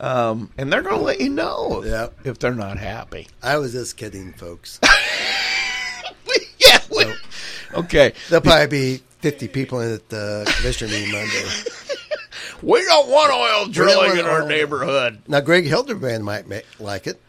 um, 0.00 0.50
and 0.58 0.72
they're 0.72 0.82
going 0.82 0.98
to 0.98 1.02
let 1.04 1.20
you 1.20 1.30
know 1.30 1.82
if, 1.84 1.88
Yeah. 1.88 2.08
if 2.24 2.38
they're 2.40 2.52
not 2.54 2.78
happy. 2.78 3.28
I 3.42 3.58
was 3.58 3.72
just 3.72 3.96
kidding, 3.96 4.32
folks. 4.32 4.80
yeah. 6.58 6.78
we- 6.94 7.04
okay. 7.74 8.12
There'll 8.28 8.42
probably 8.42 8.66
be 8.66 9.02
50 9.20 9.48
people 9.48 9.80
in 9.80 9.94
at 9.94 10.08
the 10.08 10.52
commissioner 10.58 10.90
meeting 10.92 11.12
Monday. 11.12 11.44
We 12.62 12.84
don't 12.84 13.08
want 13.08 13.32
oil 13.32 13.72
drilling 13.72 14.08
want 14.08 14.18
in 14.20 14.26
our 14.26 14.42
oil. 14.42 14.48
neighborhood. 14.48 15.22
Now, 15.28 15.40
Greg 15.40 15.64
Hildebrand 15.64 16.24
might 16.24 16.46
make, 16.46 16.64
like 16.78 17.06
it. 17.06 17.20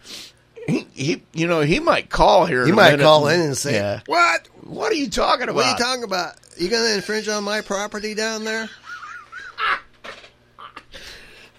He, 0.68 0.88
he, 0.94 1.24
you 1.34 1.48
know, 1.48 1.62
he 1.62 1.80
might 1.80 2.10
call 2.10 2.46
here. 2.46 2.66
He 2.66 2.72
might 2.72 3.00
call 3.00 3.28
in 3.28 3.40
and 3.42 3.58
say, 3.58 3.74
Yeah. 3.74 4.02
What? 4.06 4.48
"What 4.62 4.92
are 4.92 4.96
you 4.96 5.10
talking 5.10 5.44
about? 5.44 5.56
What 5.56 5.66
are 5.66 5.72
you 5.72 5.78
talking 5.78 6.04
about? 6.04 6.36
You 6.58 6.70
going 6.70 6.88
to 6.88 6.96
infringe 6.96 7.28
on 7.28 7.44
my 7.44 7.62
property 7.62 8.14
down 8.14 8.44
there? 8.46 8.70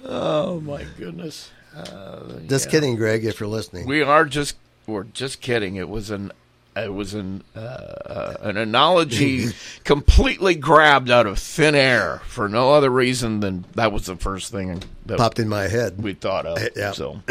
Oh 0.04 0.60
my 0.60 0.84
goodness." 0.98 1.50
Uh, 1.76 2.38
just 2.46 2.70
kidding, 2.70 2.94
Greg, 2.96 3.24
if 3.24 3.40
you're 3.40 3.48
listening. 3.48 3.86
We 3.86 4.02
are 4.02 4.24
just 4.24 4.56
we're 4.86 5.04
just 5.04 5.40
kidding. 5.40 5.76
It 5.76 5.88
was 5.88 6.10
an 6.10 6.30
it 6.76 6.92
was 6.92 7.14
an 7.14 7.42
uh, 7.54 7.58
uh, 7.58 8.36
an 8.42 8.56
analogy 8.56 9.46
completely 9.84 10.54
grabbed 10.54 11.10
out 11.10 11.26
of 11.26 11.38
thin 11.38 11.74
air 11.74 12.20
for 12.26 12.48
no 12.48 12.72
other 12.72 12.90
reason 12.90 13.40
than 13.40 13.64
that 13.74 13.92
was 13.92 14.06
the 14.06 14.16
first 14.16 14.50
thing 14.52 14.82
that 15.06 15.18
Popped 15.18 15.38
in 15.38 15.48
my 15.48 15.68
head. 15.68 16.02
we 16.02 16.14
thought 16.14 16.46
of. 16.46 16.58
Yeah. 16.76 16.92
So 16.92 17.20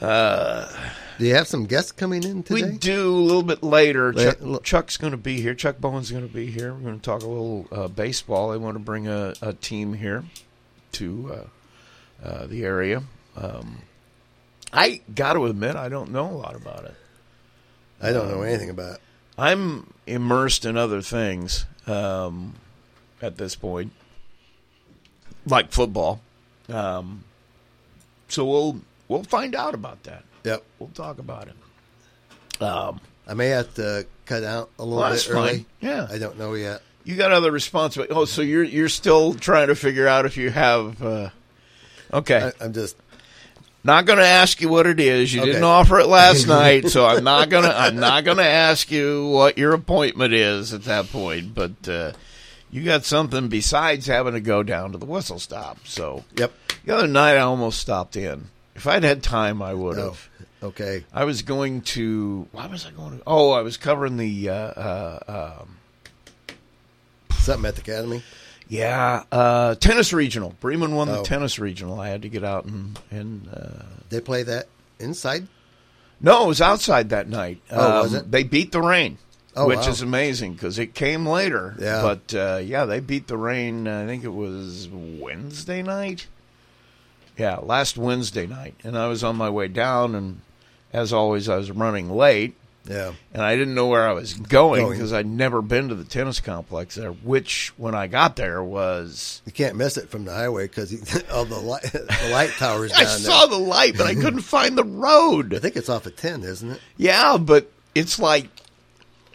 yeah, 0.00 0.68
Do 1.18 1.26
you 1.26 1.34
have 1.34 1.46
some 1.46 1.66
guests 1.66 1.92
coming 1.92 2.24
in 2.24 2.42
today? 2.42 2.70
we 2.70 2.78
do 2.78 3.10
a 3.14 3.20
little 3.20 3.42
bit 3.42 3.62
later. 3.62 4.12
La- 4.12 4.32
Chuck, 4.32 4.62
Chuck's 4.64 4.96
going 4.96 5.10
to 5.10 5.16
be 5.18 5.40
here. 5.40 5.54
Chuck 5.54 5.78
Bowen's 5.78 6.10
going 6.10 6.26
to 6.26 6.32
be 6.32 6.46
here. 6.50 6.72
We're 6.72 6.80
going 6.80 6.98
to 6.98 7.04
talk 7.04 7.22
a 7.22 7.26
little 7.28 7.66
uh, 7.70 7.88
baseball. 7.88 8.50
They 8.52 8.56
want 8.58 8.76
to 8.76 8.82
bring 8.82 9.06
a, 9.08 9.34
a 9.42 9.52
team 9.52 9.92
here 9.92 10.24
to 10.92 11.46
uh, 12.24 12.26
uh, 12.26 12.46
the 12.46 12.64
area. 12.64 13.02
Um, 13.36 13.78
I 14.72 15.02
got 15.14 15.34
to 15.34 15.46
admit, 15.46 15.76
I 15.76 15.88
don't 15.88 16.10
know 16.10 16.26
a 16.26 16.32
lot 16.32 16.56
about 16.56 16.84
it. 16.84 16.94
I 18.02 18.12
don't 18.12 18.28
know 18.30 18.42
anything 18.42 18.70
about 18.70 18.94
it. 18.96 19.00
I'm 19.38 19.92
immersed 20.06 20.64
in 20.64 20.76
other 20.76 21.00
things 21.02 21.66
um, 21.86 22.54
at 23.22 23.36
this 23.38 23.54
point, 23.54 23.92
like 25.46 25.72
football. 25.72 26.20
Um, 26.68 27.24
so 28.28 28.44
we'll 28.44 28.80
we'll 29.08 29.24
find 29.24 29.54
out 29.54 29.74
about 29.74 30.02
that. 30.04 30.24
Yep. 30.44 30.62
We'll 30.78 30.88
talk 30.90 31.18
about 31.18 31.48
it. 31.48 32.62
Um, 32.62 33.00
I 33.26 33.34
may 33.34 33.48
have 33.48 33.72
to 33.74 34.06
cut 34.26 34.44
out 34.44 34.70
a 34.78 34.84
little 34.84 34.98
Well, 34.98 35.12
bit 35.12 35.28
early. 35.30 35.48
fine. 35.50 35.66
Yeah. 35.80 36.06
I 36.10 36.18
don't 36.18 36.38
know 36.38 36.54
yet. 36.54 36.82
you 37.04 37.16
got 37.16 37.32
other 37.32 37.50
responsibilities. 37.50 38.16
Oh, 38.16 38.24
so 38.24 38.42
you're 38.42 38.64
you're 38.64 38.88
still 38.88 39.34
trying 39.34 39.68
to 39.68 39.74
figure 39.74 40.06
out 40.06 40.26
if 40.26 40.36
you 40.36 40.50
have. 40.50 41.02
Uh, 41.02 41.30
okay, 42.12 42.50
I, 42.60 42.64
I'm 42.64 42.72
just 42.72 42.96
not 43.82 44.04
going 44.06 44.18
to 44.18 44.26
ask 44.26 44.60
you 44.60 44.68
what 44.68 44.86
it 44.86 45.00
is. 45.00 45.32
You 45.32 45.40
Okay. 45.40 45.52
didn't 45.52 45.64
offer 45.64 45.98
it 46.00 46.06
last 46.06 46.46
night, 46.48 46.88
so 46.88 47.06
I'm 47.06 47.24
not 47.24 47.48
gonna 47.48 47.72
I'm 47.74 47.96
not 47.96 48.24
gonna 48.24 48.42
ask 48.42 48.90
you 48.90 49.26
what 49.28 49.56
your 49.58 49.72
appointment 49.72 50.34
is 50.34 50.74
at 50.74 50.84
that 50.84 51.10
point. 51.10 51.54
But 51.54 51.88
uh, 51.88 52.12
you 52.70 52.84
got 52.84 53.04
something 53.04 53.48
besides 53.48 54.06
having 54.06 54.34
to 54.34 54.40
go 54.40 54.62
down 54.62 54.92
to 54.92 54.98
the 54.98 55.06
whistle 55.06 55.38
stop. 55.38 55.78
So 55.84 56.24
yep. 56.36 56.52
the 56.84 56.94
other 56.96 57.06
night 57.08 57.36
I 57.36 57.40
almost 57.40 57.80
stopped 57.80 58.16
in. 58.16 58.46
If 58.74 58.86
I'd 58.86 59.02
had 59.04 59.22
time, 59.22 59.60
I 59.62 59.74
would 59.74 59.98
have. 59.98 60.28
Okay. 60.62 61.04
I 61.12 61.24
was 61.24 61.42
going 61.42 61.80
to. 61.82 62.46
Why 62.52 62.66
was 62.66 62.84
I 62.86 62.90
going 62.90 63.18
to? 63.18 63.22
Oh, 63.26 63.52
I 63.52 63.62
was 63.62 63.76
covering 63.76 64.16
the. 64.18 64.50
Uh, 64.50 64.54
uh, 64.54 65.58
um, 65.62 65.76
Something 67.38 67.66
at 67.68 67.74
the 67.76 67.80
academy. 67.80 68.22
Yeah, 68.70 69.24
uh, 69.32 69.74
tennis 69.74 70.12
regional. 70.14 70.54
Bremen 70.60 70.94
won 70.94 71.08
the 71.08 71.18
Oh. 71.18 71.22
tennis 71.24 71.58
regional. 71.58 72.00
I 72.00 72.08
had 72.08 72.22
to 72.22 72.28
get 72.30 72.44
out 72.44 72.64
and 72.64 72.98
and. 73.10 73.48
Uh, 73.52 73.82
They 74.08 74.20
play 74.20 74.42
that 74.44 74.68
inside. 74.98 75.46
No, 76.20 76.44
it 76.44 76.48
was 76.48 76.60
outside 76.60 77.08
that 77.10 77.28
night. 77.28 77.60
Oh, 77.70 78.02
was 78.02 78.14
it? 78.14 78.30
They 78.30 78.42
beat 78.44 78.72
the 78.72 78.80
rain, 78.82 79.18
Oh, 79.56 79.66
which 79.66 79.78
wow. 79.80 79.88
is 79.88 80.02
amazing 80.02 80.52
because 80.54 80.78
it 80.78 80.94
came 80.94 81.26
later. 81.26 81.74
Yeah. 81.78 82.00
But 82.02 82.34
uh, 82.34 82.60
yeah, 82.62 82.84
they 82.84 83.00
beat 83.00 83.26
the 83.26 83.36
rain. 83.36 83.88
I 83.88 84.06
think 84.06 84.22
it 84.24 84.32
was 84.32 84.88
Wednesday 84.92 85.82
night. 85.82 86.26
Yeah, 87.36 87.56
last 87.62 87.96
Wednesday 87.98 88.46
night, 88.46 88.74
and 88.84 88.96
I 88.98 89.06
was 89.08 89.24
on 89.24 89.36
my 89.36 89.48
way 89.50 89.66
down, 89.68 90.14
and 90.14 90.42
as 90.92 91.12
always, 91.12 91.48
I 91.48 91.56
was 91.56 91.70
running 91.70 92.10
late, 92.10 92.54
Yeah. 92.88 93.12
and 93.34 93.42
I 93.42 93.56
didn't 93.56 93.74
know 93.74 93.86
where 93.86 94.08
I 94.08 94.12
was 94.12 94.34
going 94.34 94.88
because 94.90 95.12
I'd 95.12 95.26
never 95.26 95.60
been 95.62 95.90
to 95.90 95.94
the 95.94 96.04
tennis 96.04 96.40
complex 96.40 96.94
there. 96.94 97.12
Which, 97.12 97.72
when 97.76 97.94
I 97.94 98.06
got 98.06 98.36
there, 98.36 98.62
was 98.64 99.42
You 99.44 99.52
can't 99.52 99.76
miss 99.76 99.96
it 99.96 100.08
from 100.08 100.24
the 100.24 100.32
highway 100.32 100.66
because 100.66 100.92
all 101.30 101.44
the 101.44 101.58
light, 101.58 101.82
the 101.82 102.30
light 102.32 102.50
towers 102.50 102.92
I 102.96 103.04
saw 103.04 103.46
there. 103.46 103.58
the 103.58 103.64
light, 103.64 103.96
but 103.96 104.06
I 104.06 104.14
couldn't 104.14 104.40
find 104.40 104.76
the 104.76 104.84
road. 104.84 105.54
I 105.54 105.58
think 105.58 105.76
it's 105.76 105.88
off 105.88 106.06
of 106.06 106.16
ten, 106.16 106.42
isn't 106.42 106.70
it? 106.70 106.80
Yeah, 106.96 107.36
but 107.36 107.70
it's 107.94 108.18
like 108.18 108.48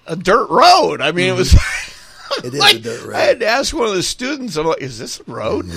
a 0.08 0.16
dirt 0.16 0.50
road. 0.50 1.02
I 1.02 1.12
mean, 1.12 1.30
it 1.30 1.36
was. 1.36 1.54
Mm-hmm. 1.54 1.92
It 2.44 2.56
is 2.56 2.60
like, 2.60 2.76
a 2.78 2.80
dirt 2.80 3.06
road. 3.06 3.16
I 3.16 3.22
had 3.22 3.40
to 3.42 3.46
ask 3.48 3.74
one 3.74 3.88
of 3.88 3.94
the 3.94 4.04
students. 4.04 4.58
I'm 4.58 4.66
like, 4.66 4.82
"Is 4.82 4.98
this 5.00 5.22
a 5.22 5.24
road?" 5.32 5.70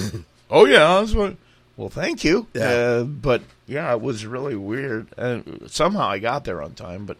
oh 0.50 0.64
yeah, 0.64 0.98
that's 0.98 1.14
what. 1.14 1.36
Well, 1.76 1.90
thank 1.90 2.24
you. 2.24 2.46
Yeah. 2.54 2.70
Uh, 2.70 3.04
but 3.04 3.42
yeah, 3.66 3.92
it 3.92 4.00
was 4.00 4.26
really 4.26 4.56
weird. 4.56 5.08
And 5.16 5.70
somehow 5.70 6.08
I 6.08 6.18
got 6.18 6.44
there 6.44 6.60
on 6.62 6.72
time, 6.72 7.04
but 7.04 7.16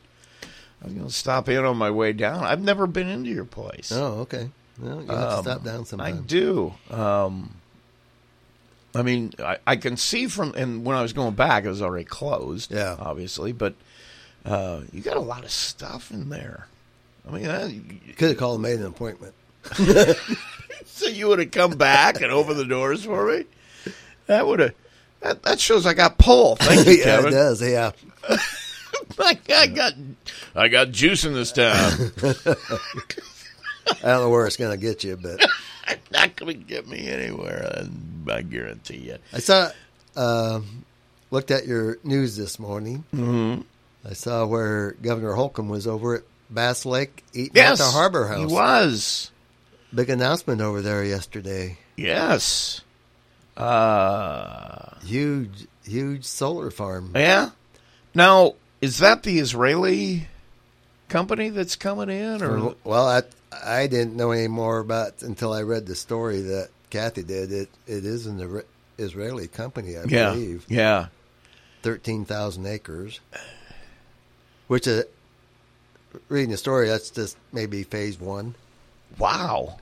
I 0.83 0.85
was 0.87 0.95
going 0.95 1.07
to 1.07 1.13
stop 1.13 1.49
in 1.49 1.65
on 1.65 1.77
my 1.77 1.91
way 1.91 2.13
down. 2.13 2.45
I've 2.45 2.63
never 2.63 2.87
been 2.87 3.09
into 3.09 3.31
your 3.31 3.45
place. 3.45 3.91
Oh, 3.93 4.21
okay. 4.21 4.51
Well, 4.81 5.03
you 5.03 5.09
have 5.09 5.19
Um, 5.33 5.45
to 5.45 5.51
stop 5.51 5.65
down 5.65 6.01
I 6.01 6.13
do. 6.13 6.73
Um, 6.91 7.55
I 8.95 9.03
mean, 9.03 9.33
I, 9.41 9.59
I 9.67 9.77
can 9.77 9.97
see 9.97 10.29
from 10.29 10.55
and 10.57 10.85
when 10.85 10.97
I 10.97 11.03
was 11.03 11.13
going 11.13 11.35
back, 11.35 11.65
it 11.65 11.69
was 11.69 11.83
already 11.83 12.05
closed. 12.05 12.73
Yeah. 12.73 12.97
obviously, 12.99 13.53
but 13.53 13.75
uh, 14.45 14.83
you 14.93 15.03
got 15.03 15.17
a 15.17 15.21
lot 15.21 15.45
of 15.45 15.51
stuff 15.51 16.11
in 16.11 16.29
there. 16.29 16.69
I 17.29 17.33
mean, 17.33 17.93
you 18.07 18.15
Could 18.15 18.29
have 18.31 18.39
called 18.39 18.55
and 18.55 18.63
made 18.63 18.79
an 18.79 18.87
appointment. 18.87 19.35
so 20.87 21.07
you 21.07 21.29
would 21.29 21.41
have 21.41 21.51
come 21.51 21.73
back 21.73 22.21
and 22.21 22.33
opened 22.33 22.59
the 22.59 22.65
doors 22.65 23.05
for 23.05 23.27
me. 23.31 23.45
That 24.27 24.47
would 24.47 24.61
have. 24.61 24.75
That, 25.21 25.43
that 25.43 25.61
shows 25.61 25.85
I 25.85 25.95
got 25.95 26.17
pull. 26.19 26.57
Thank 26.57 26.87
you, 26.87 26.93
yeah, 26.99 27.01
it 27.01 27.05
Kevin. 27.05 27.33
does. 27.33 27.61
Yeah. 27.63 27.91
I, 29.19 29.39
I 29.53 29.67
got 29.67 29.93
I 30.55 30.69
got 30.69 30.91
juice 30.93 31.25
in 31.25 31.33
this 31.35 31.53
town. 31.53 32.13
I 32.23 32.57
don't 34.03 34.21
know 34.23 34.31
where 34.31 34.47
it's 34.47 34.57
going 34.57 34.71
to 34.71 34.77
get 34.77 35.03
you, 35.05 35.17
but 35.17 35.41
it's 35.89 36.11
Not 36.11 36.37
going 36.37 36.59
to 36.59 36.65
get 36.65 36.87
me 36.87 37.09
anywhere. 37.09 37.87
I, 38.31 38.43
guarantee 38.43 38.99
you. 38.99 39.17
I 39.33 39.39
saw, 39.39 39.71
uh, 40.17 40.61
looked 41.31 41.51
at 41.51 41.67
your 41.67 41.97
news 42.05 42.37
this 42.37 42.59
morning. 42.59 43.05
Mm-hmm. 43.15 43.63
I 44.09 44.13
saw 44.13 44.45
where 44.47 44.93
Governor 44.93 45.33
Holcomb 45.33 45.69
was 45.69 45.87
over 45.87 46.17
at 46.17 46.23
Bass 46.51 46.85
Lake 46.85 47.25
eating 47.33 47.53
Yes, 47.55 47.81
at 47.81 47.85
the 47.87 47.91
Harbor 47.91 48.27
House. 48.27 48.39
He 48.41 48.47
was. 48.55 49.31
Big 49.95 50.11
announcement 50.11 50.61
over 50.61 50.83
there 50.83 51.03
yesterday. 51.05 51.79
Yes. 51.97 52.83
Uh, 53.57 54.95
Huge, 55.05 55.67
huge 55.85 56.25
solar 56.25 56.71
farm. 56.71 57.13
yeah. 57.15 57.51
Now, 58.15 58.55
is 58.81 58.99
that 58.99 59.23
the 59.23 59.39
Israeli 59.39 60.29
company 61.09 61.49
that's 61.51 61.77
coming 61.77 62.09
in, 62.11 62.43
or 62.43 62.75
Well, 62.85 63.09
I 63.09 63.23
I 63.65 63.87
didn't 63.87 64.17
know 64.17 64.31
any 64.31 64.49
more 64.49 64.79
about 64.79 65.23
until 65.23 65.53
I 65.53 65.63
read 65.63 65.87
the 65.87 65.95
story 65.95 66.41
that 66.43 66.69
Kathy 66.91 67.23
did. 67.23 67.53
It 67.53 67.69
it 67.87 68.05
is 68.05 68.27
an 68.27 68.63
Israeli 68.99 69.49
company, 69.49 69.97
I 69.97 70.05
yeah, 70.07 70.31
believe. 70.33 70.65
yeah. 70.69 71.07
Thirteen 71.83 72.25
thousand 72.25 72.67
acres, 72.67 73.21
which 74.67 74.87
is 74.87 75.05
reading 76.29 76.51
the 76.51 76.57
story. 76.57 76.89
That's 76.89 77.11
just 77.11 77.37
maybe 77.53 77.83
phase 77.85 78.19
one. 78.21 78.55
Wow. 79.19 79.79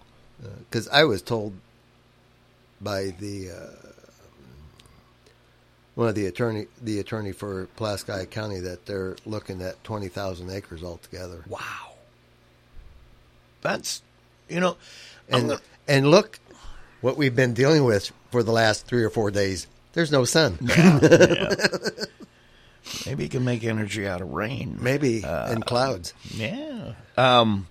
Because 0.58 0.86
I 0.88 1.04
was 1.04 1.22
told 1.22 1.54
by 2.80 3.14
the 3.18 3.50
uh, 3.50 3.90
one 5.96 6.06
of 6.08 6.14
the 6.14 6.26
attorney 6.26 6.68
the 6.80 7.00
attorney 7.00 7.32
for 7.32 7.66
Pulaski 7.76 8.26
County 8.26 8.60
that 8.60 8.86
they're 8.86 9.16
looking 9.26 9.60
at 9.62 9.82
twenty 9.82 10.06
thousand 10.08 10.50
acres 10.50 10.84
altogether. 10.84 11.42
Wow. 11.48 11.94
That's 13.62 14.02
you 14.48 14.60
know, 14.60 14.76
And 15.28 15.48
gonna- 15.48 15.60
and 15.88 16.08
look 16.10 16.38
what 17.00 17.16
we've 17.16 17.34
been 17.34 17.52
dealing 17.54 17.82
with 17.84 18.12
for 18.30 18.42
the 18.44 18.52
last 18.52 18.86
three 18.86 19.02
or 19.02 19.10
four 19.10 19.30
days. 19.32 19.66
There's 19.94 20.12
no 20.12 20.24
sun. 20.24 20.58
maybe 23.06 23.24
you 23.24 23.28
can 23.28 23.44
make 23.44 23.64
energy 23.64 24.06
out 24.06 24.20
of 24.20 24.30
rain. 24.32 24.78
Maybe 24.80 25.24
Uh, 25.24 25.52
in 25.52 25.62
clouds. 25.62 26.12
Yeah. 26.34 26.92
Um 27.16 27.66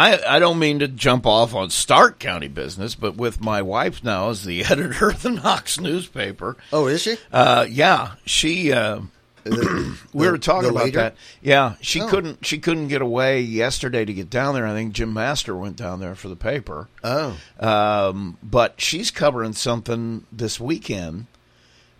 I 0.00 0.36
I 0.36 0.38
don't 0.38 0.58
mean 0.58 0.78
to 0.78 0.88
jump 0.88 1.26
off 1.26 1.54
on 1.54 1.68
Stark 1.70 2.18
County 2.18 2.48
business, 2.48 2.94
but 2.94 3.16
with 3.16 3.40
my 3.40 3.60
wife 3.60 4.02
now 4.02 4.30
as 4.30 4.44
the 4.44 4.64
editor 4.70 5.10
of 5.10 5.22
the 5.22 5.30
Knox 5.30 5.78
newspaper, 5.78 6.56
Oh, 6.72 6.86
is 6.86 7.02
she? 7.02 7.16
uh 7.32 7.66
yeah, 7.68 8.12
she 8.24 8.72
uh 8.72 9.00
it 9.44 9.96
we 10.12 10.28
were 10.28 10.38
talking 10.38 10.70
about 10.70 10.92
that. 10.92 11.16
Yeah, 11.42 11.74
she 11.80 12.00
Oh. 12.02 12.08
couldn't 12.08 12.44
she 12.46 12.58
couldn't 12.58 12.88
get 12.88 13.02
away 13.02 13.40
yesterday 13.40 14.04
to 14.04 14.12
get 14.12 14.30
down 14.30 14.54
there. 14.54 14.66
I 14.66 14.72
think 14.72 14.92
Jim 14.92 15.12
Master 15.12 15.56
went 15.56 15.76
down 15.76 16.00
there 16.00 16.14
for 16.14 16.28
the 16.28 16.36
paper. 16.36 16.88
Oh, 17.04 17.36
Um, 17.58 18.36
but 18.42 18.80
she's 18.80 19.10
covering 19.10 19.52
something 19.54 20.24
this 20.32 20.58
weekend 20.60 21.26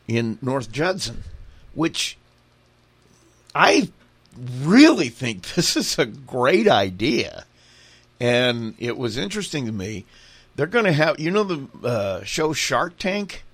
in 0.08 0.38
North 0.42 0.70
Judson, 0.72 1.24
which 1.74 2.16
I 3.54 3.90
really 4.62 5.08
think 5.08 5.42
this 5.54 5.76
is 5.76 5.98
a 5.98 6.06
great 6.06 6.68
idea. 6.68 7.44
And 8.20 8.74
it 8.78 8.98
was 8.98 9.16
interesting 9.16 9.66
to 9.66 9.72
me. 9.72 10.04
They're 10.56 10.66
going 10.66 10.84
to 10.84 10.92
have, 10.92 11.18
you 11.18 11.30
know, 11.30 11.44
the 11.44 11.86
uh, 11.86 12.24
show 12.24 12.52
Shark 12.52 12.98
Tank 12.98 13.44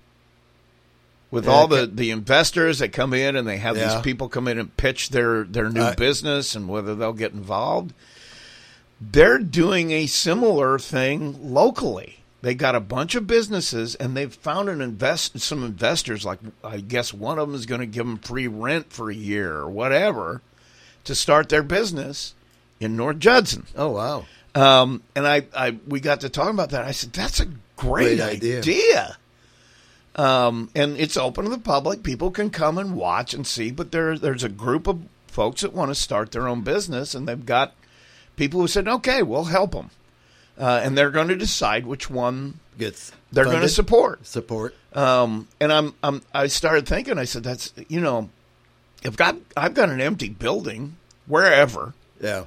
with 1.30 1.44
Yeah, 1.44 1.52
all 1.52 1.68
the, 1.68 1.86
the 1.86 2.10
investors 2.10 2.80
that 2.80 2.92
come 2.92 3.14
in 3.14 3.36
and 3.36 3.46
they 3.46 3.58
have 3.58 3.76
Yeah. 3.76 3.94
these 3.94 4.02
people 4.02 4.28
come 4.28 4.48
in 4.48 4.58
and 4.58 4.76
pitch 4.76 5.10
their, 5.10 5.44
their 5.44 5.68
new 5.70 5.80
Uh, 5.82 5.94
business 5.94 6.54
and 6.56 6.68
whether 6.68 6.94
they'll 6.94 7.12
get 7.12 7.32
involved 7.32 7.92
they're 9.00 9.38
doing 9.38 9.90
a 9.90 10.06
similar 10.06 10.78
thing 10.78 11.52
locally. 11.52 12.20
They 12.40 12.54
got 12.54 12.74
a 12.74 12.80
bunch 12.80 13.14
of 13.14 13.26
businesses 13.26 13.94
and 13.96 14.16
they've 14.16 14.32
found 14.32 14.68
an 14.70 14.80
invest 14.80 15.38
some 15.40 15.62
investors 15.64 16.24
like 16.24 16.38
I 16.64 16.78
guess 16.78 17.12
one 17.12 17.38
of 17.38 17.48
them 17.48 17.54
is 17.54 17.66
going 17.66 17.80
to 17.82 17.86
give 17.86 18.06
them 18.06 18.16
free 18.18 18.46
rent 18.46 18.92
for 18.92 19.10
a 19.10 19.14
year 19.14 19.56
or 19.56 19.68
whatever 19.68 20.40
to 21.04 21.14
start 21.14 21.48
their 21.50 21.62
business 21.62 22.34
in 22.80 22.96
North 22.96 23.18
Judson. 23.18 23.66
oh 23.76 23.90
wow. 23.90 24.24
Um, 24.56 25.02
and 25.14 25.26
I, 25.26 25.46
I 25.54 25.76
we 25.86 26.00
got 26.00 26.20
to 26.22 26.28
talking 26.28 26.54
about 26.54 26.70
that. 26.70 26.84
I 26.84 26.92
said 26.92 27.12
that's 27.12 27.40
a 27.40 27.46
great, 27.76 28.16
Great 28.16 28.20
idea. 28.20 28.58
idea. 28.58 29.16
Um, 30.14 30.70
and 30.74 30.96
it's 30.96 31.16
open 31.16 31.44
to 31.44 31.50
the 31.50 31.58
public. 31.58 32.02
People 32.02 32.30
can 32.30 32.48
come 32.50 32.78
and 32.78 32.94
watch 32.96 33.34
and 33.34 33.46
see. 33.46 33.70
But 33.70 33.92
there 33.92 34.18
there's 34.18 34.44
a 34.44 34.48
group 34.48 34.86
of 34.86 35.00
folks 35.28 35.60
that 35.60 35.74
want 35.74 35.90
to 35.90 35.94
start 35.94 36.32
their 36.32 36.48
own 36.48 36.62
business, 36.62 37.14
and 37.14 37.28
they've 37.28 37.44
got 37.44 37.74
people 38.36 38.60
who 38.60 38.66
said, 38.68 38.88
"Okay, 38.88 39.22
we'll 39.22 39.44
help 39.44 39.72
them," 39.72 39.90
uh, 40.58 40.80
and 40.82 40.96
they're 40.96 41.10
going 41.10 41.28
to 41.28 41.36
decide 41.36 41.86
which 41.86 42.08
one 42.08 42.60
Gets 42.78 43.12
they're 43.32 43.44
going 43.44 43.60
to 43.60 43.68
support. 43.68 44.26
support. 44.26 44.74
Um, 44.94 45.48
and 45.60 45.70
I'm, 45.72 45.94
I'm, 46.02 46.22
I 46.32 46.46
started 46.46 46.86
thinking. 46.88 47.18
I 47.18 47.24
said, 47.24 47.42
"That's 47.42 47.74
you 47.88 48.00
know, 48.00 48.30
if 49.02 49.16
got 49.18 49.36
I've 49.54 49.74
got 49.74 49.90
an 49.90 50.00
empty 50.00 50.30
building 50.30 50.96
wherever." 51.26 51.92
Yeah. 52.22 52.44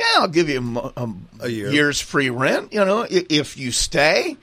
Yeah, 0.00 0.22
I'll 0.22 0.28
give 0.28 0.48
you 0.48 0.58
a, 0.78 0.92
um, 1.02 1.28
A 1.40 1.48
year. 1.48 1.68
year's 1.70 2.00
free 2.00 2.30
rent. 2.30 2.72
You 2.72 2.84
know, 2.84 3.06
if 3.08 3.56
you 3.58 3.70
stay, 3.70 4.36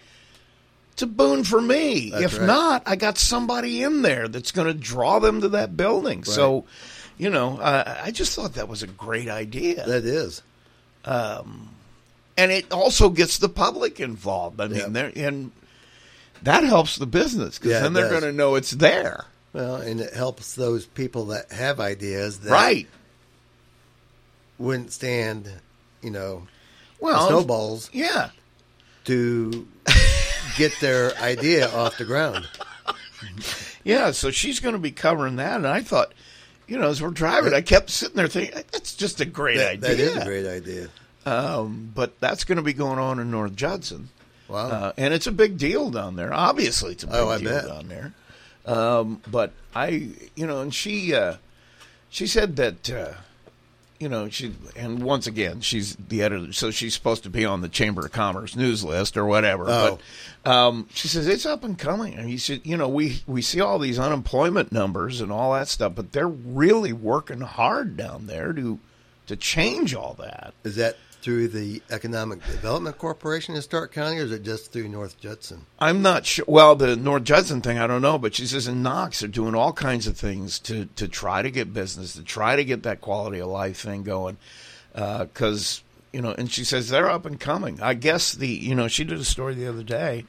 it's 0.93 1.01
a 1.01 1.07
boon 1.07 1.43
for 1.43 1.59
me. 1.59 2.11
That's 2.11 2.23
if 2.33 2.37
right. 2.39 2.45
not, 2.47 2.83
I 2.85 2.95
got 2.95 3.17
somebody 3.17 3.81
in 3.83 4.03
there 4.03 4.27
that's 4.27 4.51
going 4.51 4.67
to 4.67 4.73
draw 4.73 5.19
them 5.19 5.41
to 5.41 5.49
that 5.49 5.75
building. 5.75 6.23
So, 6.23 6.65
you 7.17 7.29
know, 7.31 7.59
I, 7.59 8.01
I 8.05 8.11
just 8.11 8.35
thought 8.35 8.53
that 8.53 8.67
was 8.69 8.83
a 8.83 8.87
great 8.87 9.27
idea, 9.29 9.83
That 9.87 10.05
is. 10.05 10.43
and 11.05 12.51
it 12.51 12.71
also 12.71 13.09
gets 13.09 13.37
the 13.39 13.49
public 13.49 13.99
involved. 13.99 14.61
I 14.61 14.67
mean, 14.67 14.93
Yep. 14.93 15.15
and 15.15 15.51
that 16.43 16.63
helps 16.63 16.97
the 16.97 17.07
business 17.07 17.57
because 17.57 17.71
Yeah, 17.71 17.79
then 17.81 17.93
they're 17.93 18.09
going 18.09 18.21
to 18.21 18.31
know 18.31 18.55
it's 18.55 18.71
there, 18.71 19.25
Well, 19.53 19.77
and 19.77 19.99
it 19.99 20.13
helps 20.13 20.53
those 20.55 20.85
people 20.85 21.25
that 21.27 21.51
have 21.51 21.79
ideas 21.79 22.39
that 22.41 22.51
right? 22.51 22.87
Wouldn't 24.59 24.91
stand, 24.91 25.51
you 26.01 26.09
know, 26.11 26.47
Well, 26.99 27.27
snowballs 27.27 27.89
yeah. 27.93 28.29
to 29.05 29.67
get 30.57 30.73
their 30.81 31.15
idea 31.17 31.69
off 31.69 31.97
the 31.97 32.05
ground. 32.05 32.47
Yeah, 33.83 34.11
so 34.11 34.31
she's 34.31 34.59
going 34.59 34.73
to 34.73 34.79
be 34.79 34.91
covering 34.91 35.37
that, 35.37 35.55
and 35.57 35.67
I 35.67 35.81
thought, 35.81 36.13
you 36.67 36.77
know, 36.77 36.89
as 36.89 37.01
we're 37.01 37.09
driving, 37.11 37.53
I 37.53 37.61
kept 37.61 37.89
sitting 37.89 38.15
there 38.15 38.27
thinking, 38.27 38.55
that's 38.71 38.95
just 38.95 39.21
a 39.21 39.25
great 39.25 39.57
That, 39.57 39.71
idea. 39.73 39.79
that 39.81 39.99
is 39.99 40.15
a 40.17 40.25
great 40.25 40.45
idea. 40.45 40.89
Um, 41.25 41.91
but 41.95 42.19
that's 42.19 42.43
going 42.43 42.57
to 42.57 42.61
be 42.61 42.73
going 42.73 42.99
on 42.99 43.19
in 43.19 43.31
North 43.31 43.55
Judson, 43.55 44.09
Wow. 44.47 44.67
uh, 44.69 44.93
and 44.97 45.13
it's 45.13 45.27
a 45.27 45.31
big 45.31 45.57
deal 45.57 45.89
down 45.89 46.15
there. 46.15 46.33
Obviously, 46.33 46.93
it's 46.93 47.03
a 47.03 47.07
big 47.07 47.15
Oh, 47.15 47.29
I 47.29 47.37
deal 47.39 47.49
bet. 47.49 47.65
down 47.67 47.87
there. 47.87 48.13
Um, 48.65 49.21
but 49.29 49.51
I, 49.73 50.09
you 50.35 50.45
know, 50.45 50.61
and 50.61 50.73
she, 50.73 51.13
uh, 51.13 51.35
she 52.09 52.27
said 52.27 52.57
that, 52.57 52.89
uh, 52.89 53.13
you 53.99 54.09
know, 54.09 54.29
she, 54.29 54.53
and 54.75 55.01
once 55.01 55.27
again, 55.27 55.61
she's 55.61 55.95
the 55.95 56.21
editor, 56.21 56.53
so 56.53 56.71
she's 56.71 56.93
supposed 56.93 57.23
to 57.23 57.29
be 57.29 57.45
on 57.45 57.61
the 57.61 57.69
Chamber 57.69 58.05
of 58.05 58.11
Commerce 58.11 58.55
news 58.55 58.83
list 58.83 59.17
or 59.17 59.25
whatever. 59.25 59.65
Oh. 59.67 59.99
But 60.43 60.51
um, 60.51 60.87
she 60.93 61.07
says 61.07 61.27
it's 61.27 61.45
up 61.45 61.63
and 61.63 61.77
coming. 61.77 62.13
And 62.13 62.29
he 62.29 62.37
said, 62.37 62.61
you 62.63 62.77
know, 62.77 62.87
we 62.87 63.23
we 63.27 63.41
see 63.41 63.59
all 63.59 63.79
these 63.79 63.99
unemployment 63.99 64.71
numbers 64.71 65.21
and 65.21 65.31
all 65.31 65.53
that 65.53 65.67
stuff, 65.67 65.93
but 65.95 66.11
they're 66.11 66.27
really 66.27 66.93
working 66.93 67.41
hard 67.41 67.97
down 67.97 68.27
there 68.27 68.53
to 68.53 68.79
to 69.27 69.35
change 69.35 69.93
all 69.93 70.15
that. 70.19 70.53
is 70.63 70.77
that 70.77 70.97
through 71.27 71.49
the 71.49 71.81
Economic 71.89 72.39
Development 72.45 72.97
Corporation 72.97 73.53
in 73.53 73.61
Stark 73.61 73.91
County, 73.91 74.17
or 74.17 74.21
is 74.21 74.31
it 74.31 74.43
just 74.43 74.71
through 74.71 74.87
North 74.87 75.19
Judson? 75.19 75.65
I'm 75.77 76.01
not 76.01 76.25
sure. 76.25 76.45
Well, 76.47 76.73
the 76.77 76.95
North 76.95 77.25
Judson 77.25 77.59
thing, 77.59 77.77
I 77.77 77.85
don't 77.85 78.01
know, 78.01 78.17
but 78.17 78.33
she 78.33 78.45
says 78.47 78.65
in 78.65 78.81
Knox 78.81 79.19
they're 79.19 79.27
doing 79.27 79.53
all 79.53 79.73
kinds 79.73 80.07
of 80.07 80.15
things 80.15 80.57
to 80.59 80.85
to 80.95 81.05
try 81.09 81.41
to 81.41 81.51
get 81.51 81.73
business, 81.73 82.13
to 82.13 82.23
try 82.23 82.55
to 82.55 82.63
get 82.63 82.83
that 82.83 83.01
quality 83.01 83.39
of 83.39 83.49
life 83.49 83.81
thing 83.81 84.03
going, 84.03 84.37
because 84.93 85.83
you 86.13 86.21
know. 86.21 86.31
And 86.31 86.49
she 86.49 86.63
says 86.63 86.87
they're 86.87 87.09
up 87.09 87.25
and 87.25 87.37
coming. 87.37 87.81
I 87.81 87.93
guess 87.93 88.31
the 88.31 88.47
you 88.47 88.73
know 88.73 88.87
she 88.87 89.03
did 89.03 89.19
a 89.19 89.25
story 89.25 89.53
the 89.53 89.67
other 89.67 89.83
day. 89.83 90.23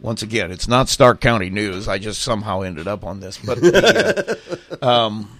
Once 0.00 0.20
again, 0.20 0.50
it's 0.50 0.68
not 0.68 0.90
Stark 0.90 1.22
County 1.22 1.48
news. 1.48 1.88
I 1.88 1.96
just 1.96 2.20
somehow 2.20 2.60
ended 2.60 2.86
up 2.86 3.04
on 3.04 3.20
this, 3.20 3.38
but 3.38 3.58
the, 3.58 4.38
uh, 4.82 4.86
um, 4.86 5.39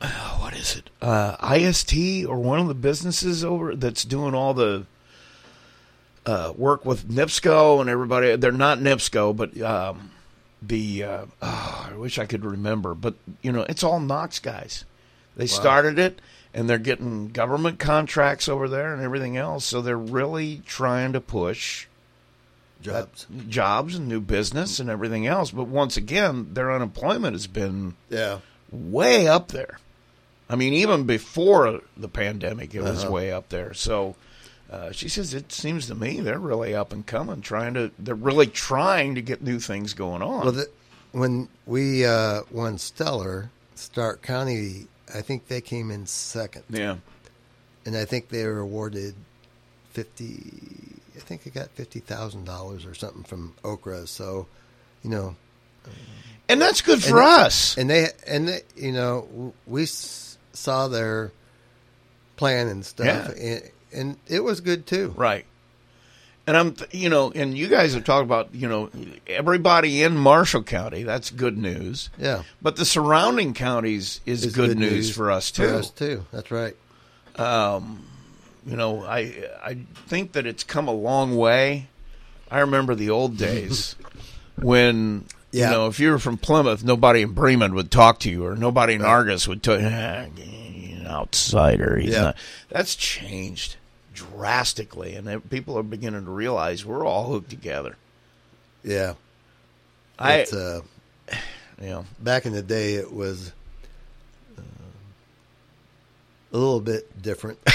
what 0.00 0.54
is 0.54 0.76
it? 0.76 0.90
Uh, 1.02 1.36
IST 1.54 2.24
or 2.26 2.38
one 2.38 2.58
of 2.58 2.68
the 2.68 2.74
businesses 2.74 3.44
over 3.44 3.74
that's 3.74 4.04
doing 4.04 4.34
all 4.34 4.54
the 4.54 4.86
uh, 6.26 6.52
work 6.56 6.84
with 6.84 7.08
NIPSCO 7.08 7.80
and 7.80 7.90
everybody. 7.90 8.36
They're 8.36 8.52
not 8.52 8.78
NIPSCO, 8.78 9.36
but 9.36 9.60
um, 9.60 10.10
the 10.62 11.04
uh, 11.04 11.26
oh, 11.42 11.88
I 11.92 11.96
wish 11.96 12.18
I 12.18 12.26
could 12.26 12.44
remember. 12.44 12.94
But 12.94 13.14
you 13.42 13.52
know, 13.52 13.62
it's 13.68 13.82
all 13.82 14.00
Knox 14.00 14.38
guys. 14.38 14.84
They 15.36 15.46
started 15.46 15.98
it, 15.98 16.20
and 16.52 16.68
they're 16.68 16.78
getting 16.78 17.28
government 17.28 17.78
contracts 17.78 18.48
over 18.48 18.68
there 18.68 18.92
and 18.92 19.02
everything 19.02 19.36
else. 19.36 19.64
So 19.64 19.80
they're 19.80 19.96
really 19.96 20.60
trying 20.66 21.12
to 21.12 21.20
push 21.20 21.86
jobs. 22.82 23.26
jobs 23.48 23.94
and 23.94 24.08
new 24.08 24.20
business 24.20 24.78
and 24.80 24.90
everything 24.90 25.26
else. 25.26 25.50
But 25.50 25.68
once 25.68 25.96
again, 25.96 26.48
their 26.52 26.72
unemployment 26.72 27.34
has 27.34 27.46
been 27.46 27.94
Yeah. 28.10 28.38
way 28.70 29.26
up 29.28 29.48
there. 29.48 29.78
I 30.50 30.56
mean, 30.56 30.74
even 30.74 31.04
before 31.04 31.80
the 31.96 32.08
pandemic, 32.08 32.74
it 32.74 32.82
was 32.82 33.04
Uh-huh. 33.04 33.12
way 33.12 33.32
up 33.32 33.48
there. 33.50 33.72
So 33.72 34.16
uh, 34.70 34.90
she 34.92 35.08
says 35.08 35.32
it 35.32 35.52
seems 35.52 35.86
to 35.86 35.94
me 35.94 36.20
they're 36.20 36.38
really 36.38 36.74
up 36.74 36.92
and 36.92 37.06
coming, 37.06 37.40
trying 37.40 37.74
to. 37.74 37.90
They're 37.98 38.14
really 38.14 38.46
trying 38.48 39.14
to 39.14 39.22
get 39.22 39.42
new 39.42 39.58
things 39.60 39.94
going 39.94 40.22
on. 40.22 40.42
Well, 40.42 40.52
the, 40.52 40.66
when 41.12 41.48
we 41.66 42.04
uh, 42.04 42.42
won 42.50 42.78
Stellar, 42.78 43.50
Stark 43.74 44.22
County, 44.22 44.86
I 45.14 45.22
think 45.22 45.48
they 45.48 45.60
came 45.60 45.90
in 45.90 46.06
second, 46.06 46.64
yeah, 46.68 46.96
and 47.86 47.96
I 47.96 48.04
think 48.04 48.28
they 48.28 48.44
were 48.46 48.58
awarded 48.58 49.14
fifty. 49.92 50.52
I 51.16 51.20
think 51.20 51.42
they 51.44 51.50
got 51.50 51.68
fifty 51.70 52.00
thousand 52.00 52.44
dollars 52.44 52.86
or 52.86 52.94
something 52.94 53.24
from 53.24 53.54
OCRA. 53.64 54.06
So, 54.08 54.46
you 55.02 55.10
know, 55.10 55.36
and 56.48 56.60
that's 56.60 56.80
good 56.80 57.02
for 57.02 57.20
And- 57.20 57.28
us. 57.46 57.76
and 57.76 57.90
they 57.90 58.08
and 58.26 58.48
they, 58.48 58.62
you 58.76 58.92
know 58.92 59.52
we 59.66 59.86
saw 60.60 60.88
their 60.88 61.32
plan 62.36 62.68
and 62.68 62.84
stuff, 62.86 63.06
Yeah. 63.06 63.30
and, 63.42 63.62
and 63.92 64.16
it 64.28 64.44
was 64.44 64.60
good 64.60 64.86
too. 64.86 65.12
Right. 65.16 65.44
And 66.46 66.56
I'm, 66.56 66.74
you 66.90 67.08
know, 67.10 67.30
and 67.32 67.56
you 67.56 67.68
guys 67.68 67.94
have 67.94 68.04
talked 68.04 68.24
about, 68.24 68.54
you 68.54 68.66
know, 68.68 68.90
everybody 69.26 70.02
in 70.02 70.16
Marshall 70.16 70.62
County. 70.64 71.02
That's 71.04 71.30
good 71.30 71.56
news. 71.56 72.10
Yeah, 72.18 72.42
But 72.60 72.76
the 72.76 72.84
surrounding 72.84 73.54
counties 73.54 74.20
is 74.26 74.44
It's 74.44 74.54
good, 74.56 74.76
news, 74.78 75.14
for 75.14 75.30
us 75.30 75.50
too. 75.52 75.68
For 75.68 75.74
us 75.74 75.90
too. 75.90 76.24
That's 76.32 76.50
right. 76.50 76.74
Um, 77.36 78.04
You 78.66 78.76
know, 78.76 79.04
I 79.04 79.48
I 79.62 79.78
think 80.08 80.32
that 80.32 80.46
it's 80.46 80.64
come 80.64 80.88
a 80.88 80.92
long 80.94 81.36
way. 81.36 81.88
I 82.50 82.60
remember 82.60 82.94
the 82.94 83.10
old 83.10 83.36
days 83.36 83.94
when 84.56 85.24
Yeah. 85.52 85.66
you 85.70 85.76
know 85.76 85.86
if 85.88 85.98
you 85.98 86.10
were 86.10 86.18
from 86.18 86.36
Plymouth, 86.38 86.84
nobody 86.84 87.22
in 87.22 87.32
Bremen 87.32 87.74
would 87.74 87.90
talk 87.90 88.20
to 88.20 88.30
you, 88.30 88.44
or 88.46 88.54
nobody 88.56 88.94
in 88.94 89.02
Argus 89.02 89.48
would 89.48 89.62
tell 89.62 89.80
you, 89.80 89.86
ah, 89.86 90.26
an 90.26 91.04
outsider. 91.06 91.96
He's 91.98 92.12
Yeah. 92.12 92.20
not. 92.22 92.36
That's 92.68 92.94
changed 92.94 93.76
drastically, 94.14 95.14
and 95.14 95.50
people 95.50 95.76
are 95.78 95.82
beginning 95.82 96.24
to 96.26 96.30
realize 96.30 96.84
we're 96.84 97.04
all 97.06 97.32
hooked 97.32 97.50
together. 97.50 97.96
Yeah, 98.84 99.14
I, 100.18 100.34
It's, 100.38 100.52
uh, 100.52 100.80
you 101.80 101.88
know, 101.88 102.04
back 102.20 102.46
in 102.46 102.52
the 102.52 102.62
day, 102.62 102.94
it 102.94 103.12
was 103.12 103.52
uh, 104.58 104.62
a 106.52 106.56
little 106.58 106.80
bit 106.80 107.20
different. 107.22 107.58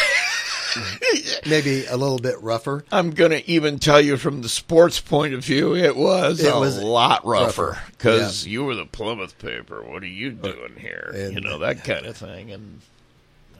Maybe 1.47 1.85
a 1.85 1.97
little 1.97 2.19
bit 2.19 2.41
rougher. 2.41 2.85
I'm 2.91 3.11
going 3.11 3.31
to 3.31 3.47
even 3.49 3.79
tell 3.79 4.01
you 4.01 4.17
from 4.17 4.41
the 4.41 4.49
sports 4.49 4.99
point 4.99 5.33
of 5.33 5.43
view, 5.43 5.75
it 5.75 5.95
was 5.95 6.39
It 6.43 6.53
a 6.53 6.59
was 6.59 6.81
lot 6.81 7.25
rougher 7.25 7.77
because 7.91 8.45
you 8.45 8.63
were 8.63 8.75
the 8.75 8.85
Plymouth 8.85 9.37
paper. 9.39 9.83
What 9.83 10.03
are 10.03 10.07
you 10.07 10.31
doing 10.31 10.75
here? 10.77 11.11
And- 11.13 11.33
you 11.33 11.41
know 11.41 11.59
that 11.59 11.83
kind 11.83 12.05
of 12.05 12.17
thing, 12.17 12.51
and 12.51 12.81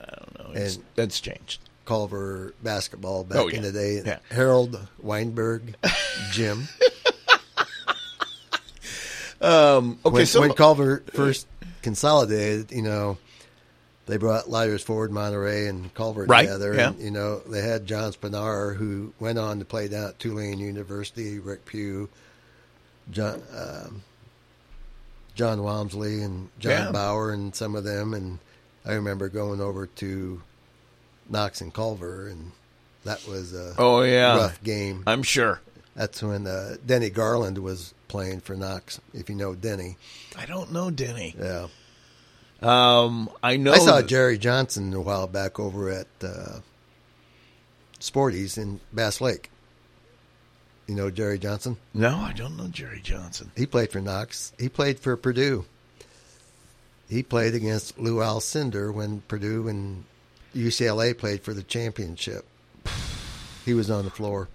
I 0.01 0.05
don't 0.15 0.39
know. 0.39 0.61
It's, 0.61 0.75
And- 0.75 0.85
that's 0.95 1.19
changed. 1.19 1.59
Culver 1.85 2.53
basketball 2.63 3.23
back 3.23 3.37
Oh, 3.37 3.47
yeah. 3.47 3.57
in 3.57 3.61
the 3.61 3.71
day. 3.71 4.01
Yeah. 4.03 4.17
Harold 4.31 4.87
Weinberg, 4.99 5.75
Jim. 6.31 6.67
Um, 9.41 9.99
okay, 10.05 10.13
when, 10.13 10.25
so 10.25 10.39
when 10.39 10.53
Culver 10.53 11.03
first 11.13 11.45
consolidated, 11.81 12.71
you 12.71 12.81
know, 12.81 13.17
they 14.07 14.17
brought 14.17 14.49
Leiters 14.49 14.83
Ford, 14.83 15.11
Monterey, 15.11 15.67
and 15.67 15.93
Culver 15.93 16.25
Right, 16.25 16.43
together. 16.43 16.73
yeah. 16.75 16.89
And, 16.89 16.99
you 16.99 17.11
know, 17.11 17.39
they 17.39 17.61
had 17.61 17.85
John 17.87 18.11
Spinar, 18.13 18.75
who 18.75 19.13
went 19.19 19.39
on 19.39 19.59
to 19.59 19.65
play 19.65 19.87
down 19.87 20.09
at 20.09 20.19
Tulane 20.19 20.59
University, 20.59 21.39
Rick 21.39 21.65
Pugh, 21.65 22.07
John, 23.11 23.41
um, 23.57 24.03
John 25.35 25.63
Walmsley, 25.63 26.21
and 26.21 26.49
John 26.59 26.71
Yeah. 26.71 26.91
Bauer, 26.91 27.31
and 27.31 27.55
some 27.55 27.75
of 27.75 27.83
them. 27.83 28.13
And 28.13 28.39
I 28.85 28.93
remember 28.93 29.27
going 29.29 29.59
over 29.61 29.87
to 29.87 30.41
Knox 31.29 31.61
and 31.61 31.73
Culver, 31.73 32.27
and 32.27 32.51
that 33.05 33.25
was 33.27 33.53
a 33.53 33.73
oh 33.77 34.01
yeah, 34.03 34.37
rough 34.37 34.63
game. 34.63 35.03
I'm 35.07 35.23
sure. 35.23 35.61
That's 35.95 36.21
when 36.21 36.45
uh, 36.45 36.75
Denny 36.85 37.09
Garland 37.09 37.57
was 37.57 37.93
playing 38.07 38.41
for 38.41 38.55
Knox, 38.55 38.99
if 39.13 39.29
you 39.29 39.35
know 39.35 39.55
Denny. 39.55 39.97
I 40.37 40.45
don't 40.45 40.71
know 40.71 40.91
Denny. 40.91 41.33
Yeah. 41.39 41.67
Um, 42.61 43.29
I 43.43 43.57
know. 43.57 43.73
I 43.73 43.77
saw 43.79 43.97
that- 43.97 44.07
Jerry 44.07 44.37
Johnson 44.37 44.93
a 44.93 45.01
while 45.01 45.27
back 45.27 45.59
over 45.59 45.89
at 45.91 46.07
uh, 46.23 46.59
Sporties 47.99 48.57
in 48.57 48.79
Bass 48.93 49.21
Lake. 49.21 49.49
You 50.87 50.95
know 50.95 51.09
Jerry 51.09 51.39
Johnson? 51.39 51.77
No, 51.93 52.15
I 52.15 52.31
don't 52.33 52.57
know 52.57 52.67
Jerry 52.67 53.01
Johnson. 53.01 53.51
He 53.55 53.65
played 53.65 53.91
for 53.91 53.99
Knox. 54.01 54.53
He 54.59 54.69
played 54.69 54.99
for 54.99 55.17
Purdue. 55.17 55.65
He 57.09 57.23
played 57.23 57.55
against 57.55 57.97
Lou 57.99 58.17
Alcindor 58.17 58.93
when 58.93 59.21
Purdue 59.21 59.67
and 59.67 60.03
UCLA 60.55 61.17
played 61.17 61.41
for 61.41 61.53
the 61.53 61.63
championship. 61.63 62.45
He 63.65 63.73
was 63.73 63.89
on 63.89 64.05
the 64.05 64.11
floor. 64.11 64.47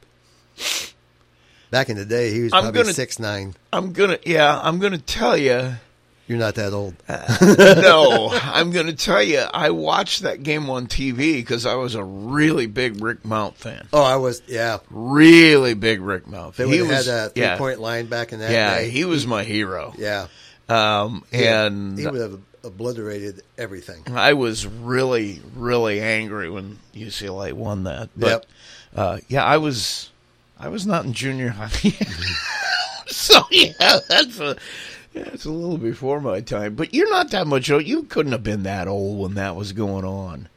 Back 1.70 1.88
in 1.88 1.96
the 1.96 2.04
day, 2.04 2.32
he 2.32 2.42
was 2.42 2.52
I'm 2.52 2.62
probably 2.62 2.82
gonna- 2.82 2.94
six 2.94 3.18
nine. 3.18 3.54
I'm 3.72 3.92
gonna, 3.92 4.18
yeah, 4.24 4.60
I'm 4.62 4.78
gonna 4.78 4.98
tell 4.98 5.36
you. 5.36 5.74
You're 6.30 6.38
not 6.38 6.54
that 6.54 6.72
old. 6.72 6.94
no, 7.08 8.28
I'm 8.30 8.70
going 8.70 8.86
to 8.86 8.92
tell 8.94 9.20
you, 9.20 9.40
I 9.40 9.70
watched 9.70 10.22
that 10.22 10.44
game 10.44 10.70
on 10.70 10.86
TV 10.86 11.16
because 11.38 11.66
I 11.66 11.74
was 11.74 11.96
a 11.96 12.04
really 12.04 12.66
big 12.66 13.02
Rick 13.02 13.24
Mount 13.24 13.56
fan. 13.56 13.88
Oh, 13.92 14.00
I 14.04 14.14
was. 14.14 14.40
Yeah, 14.46 14.78
Really 14.90 15.74
big 15.74 16.00
Rick 16.00 16.28
Mount. 16.28 16.54
they 16.54 16.68
He 16.68 16.82
was- 16.82 17.06
had 17.06 17.26
a 17.26 17.28
three 17.30 17.42
yeah, 17.42 17.58
point 17.58 17.80
line 17.80 18.06
back 18.06 18.32
in 18.32 18.38
that 18.38 18.52
Yeah, 18.52 18.76
day. 18.78 18.90
he 18.90 19.04
was 19.04 19.26
my 19.26 19.42
hero. 19.42 19.92
yeah, 19.98 20.28
Um, 20.68 21.24
and 21.32 21.98
he 21.98 22.06
would 22.06 22.20
have 22.20 22.38
obliterated 22.62 23.42
everything. 23.58 24.04
I 24.14 24.34
was 24.34 24.68
really, 24.68 25.40
really 25.56 26.00
angry 26.00 26.48
when 26.48 26.78
UCLA 26.94 27.52
won 27.54 27.82
that. 27.84 28.08
But 28.16 28.28
Yep. 28.28 28.46
uh, 28.94 29.18
yeah, 29.26 29.44
I 29.44 29.56
was, 29.56 30.10
I 30.60 30.68
was 30.68 30.86
not 30.86 31.04
in 31.04 31.12
junior 31.12 31.48
high. 31.48 31.70
so 33.08 33.40
yeah, 33.50 33.72
that's 34.08 34.38
a, 34.38 34.56
yeah, 35.12 35.28
it's 35.32 35.44
a 35.44 35.50
little 35.50 35.78
before 35.78 36.20
my 36.20 36.40
time. 36.40 36.74
But 36.74 36.94
you're 36.94 37.10
not 37.10 37.30
that 37.30 37.46
much 37.46 37.70
old. 37.70 37.84
You 37.86 38.04
couldn't 38.04 38.32
have 38.32 38.42
been 38.44 38.62
that 38.64 38.88
old 38.88 39.18
when 39.20 39.34
that 39.34 39.56
was 39.56 39.72
going 39.72 40.04
on. 40.04 40.48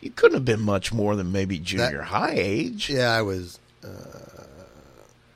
You 0.00 0.10
couldn't 0.10 0.36
have 0.36 0.44
been 0.44 0.60
much 0.62 0.92
more 0.92 1.16
than 1.16 1.32
maybe 1.32 1.58
junior 1.58 2.02
high 2.02 2.34
age. 2.36 2.88
Yeah, 2.90 3.10
I 3.12 3.22
was. 3.22 3.58
Uh, 3.84 3.88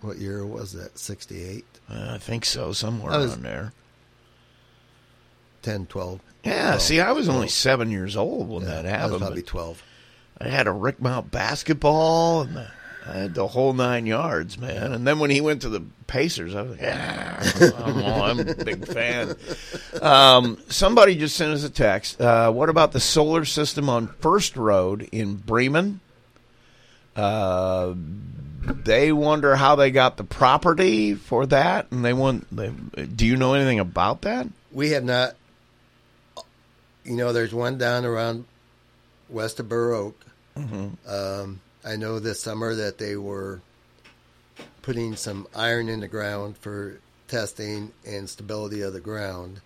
what 0.01 0.19
year 0.19 0.47
was 0.47 0.73
that? 0.73 0.99
68, 0.99 1.65
Uh, 1.91 2.13
I 2.15 2.19
think 2.19 2.45
so, 2.45 2.73
somewhere 2.73 3.13
I 3.13 3.17
was- 3.19 3.33
around 3.33 3.43
there. 3.43 3.73
10, 5.63 5.87
12. 5.87 6.21
Yeah, 6.45 6.73
Oh, 6.77 6.79
see, 6.79 7.01
I 7.01 7.13
was 7.13 7.29
only 7.29 7.47
oh. 7.47 7.49
seven 7.51 7.91
years 7.91 8.17
old 8.17 8.49
when 8.49 8.63
Yeah, 8.63 8.69
that 8.83 8.87
I 8.87 8.89
happened. 8.89 9.13
was 9.13 9.21
but- 9.21 9.27
probably 9.27 9.43
12. 9.43 9.83
I 10.41 10.49
had 10.49 10.67
a 10.67 10.73
Rick 10.73 11.03
Mount 11.03 11.31
basketball, 11.31 12.43
and 12.43 12.59
I 12.61 12.69
had 13.13 13.35
the 13.35 13.47
whole 13.47 13.73
nine 13.73 14.07
yards, 14.07 14.59
man. 14.59 14.93
And 14.93 15.07
then 15.07 15.19
when 15.19 15.31
he 15.31 15.41
went 15.41 15.63
to 15.63 15.69
the 15.69 15.83
Pacers, 16.07 16.55
I 16.55 16.63
was 16.63 16.71
like, 16.73 16.81
yeah, 16.81 17.73
I'm, 17.79 17.99
I'm 17.99 18.41
a 18.41 18.55
big 18.55 18.87
fan. 18.87 19.37
Um, 20.03 20.59
somebody 20.69 21.15
just 21.15 21.37
sent 21.37 21.53
us 21.53 21.65
a 21.65 21.71
text. 21.71 22.21
Uh, 22.21 22.51
what 22.53 22.69
about 22.69 22.93
the 22.93 23.01
solar 23.01 23.45
system 23.45 23.89
on 23.89 24.09
First 24.09 24.57
Road 24.57 25.09
in 25.13 25.37
Bremen? 25.37 26.01
Uh, 27.17 27.95
they 28.63 29.13
wonder 29.13 29.57
how 29.57 29.77
they 29.77 29.91
got 29.91 30.17
the 30.17 30.25
property 30.25 31.15
for 31.15 31.47
that, 31.47 31.91
and 31.91 32.05
they 32.05 32.13
want. 32.13 32.47
They, 32.55 32.71
do 33.05 33.27
you 33.27 33.37
know 33.37 33.55
anything 33.55 33.79
about 33.79 34.23
that? 34.23 34.47
We 34.73 34.91
have 34.91 35.05
not. 35.05 35.35
You 37.05 37.17
know, 37.17 37.33
there's 37.33 37.55
one 37.55 37.79
down 37.79 38.05
around 38.05 38.45
west 39.29 39.59
of 39.61 39.69
Burr 39.69 39.95
Oak. 39.95 40.21
Um, 40.57 41.61
I 41.91 41.97
know 41.97 42.21
this 42.21 42.41
summer 42.41 42.73
that 42.77 42.99
they 42.99 43.17
were 43.17 43.63
putting 44.83 45.17
some 45.17 45.49
iron 45.57 45.89
in 45.89 45.99
the 45.99 46.09
ground 46.09 46.57
for 46.57 47.01
testing 47.27 47.93
and 48.07 48.31
stability 48.31 48.83
of 48.83 48.93
the 48.93 49.01
ground, 49.01 49.61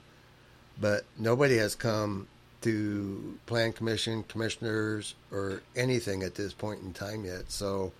but 0.81 1.05
nobody 1.19 1.59
has 1.59 1.75
come 1.75 2.27
to 2.63 3.39
plan 3.45 3.75
commission, 3.75 4.25
commissioners, 4.27 5.15
or 5.31 5.61
anything 5.77 6.23
at 6.23 6.35
this 6.35 6.55
point 6.55 6.81
in 6.81 6.95
time 6.95 7.27
yet. 7.27 7.51
So 7.51 7.93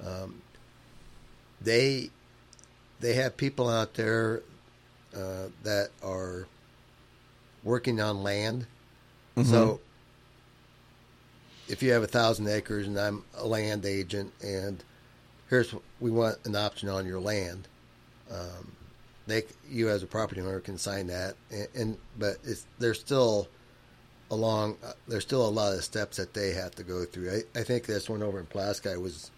um, 0.00 0.42
they 1.60 2.10
they 3.00 3.14
have 3.14 3.36
people 3.36 3.68
out 3.68 3.94
there 3.94 4.42
uh, 5.12 5.48
that 5.64 5.88
are 6.04 6.46
working 7.64 8.00
on 8.00 8.22
land. 8.22 8.66
So 9.42 9.80
if 11.68 11.82
you 11.82 11.92
have 11.92 12.02
a 12.02 12.06
thousand 12.06 12.48
acres 12.48 12.86
and 12.86 12.98
I'm 12.98 13.24
a 13.34 13.46
land 13.46 13.84
agent 13.84 14.32
and 14.42 14.82
here's 15.48 15.74
we 16.00 16.10
want 16.10 16.38
an 16.44 16.56
option 16.56 16.88
on 16.88 17.06
your 17.06 17.20
land, 17.20 17.68
um, 18.30 18.72
they 19.26 19.44
you 19.68 19.88
as 19.88 20.02
a 20.02 20.06
property 20.06 20.40
owner 20.40 20.60
can 20.60 20.78
sign 20.78 21.08
that, 21.08 21.34
and, 21.50 21.68
and 21.74 21.98
but 22.18 22.36
it's 22.44 22.66
there's 22.78 23.00
still 23.00 23.48
along 24.30 24.76
uh, 24.84 24.92
there's 25.08 25.22
still 25.24 25.46
a 25.46 25.50
lot 25.50 25.72
of 25.72 25.84
steps 25.84 26.16
that 26.16 26.34
they 26.34 26.52
have 26.52 26.74
to 26.76 26.82
go 26.82 27.04
through. 27.04 27.42
I, 27.54 27.60
I 27.60 27.62
think 27.62 27.86
this 27.86 28.08
one 28.08 28.22
over 28.22 28.38
in 28.40 28.46
Plasky 28.46 29.00
was, 29.00 29.30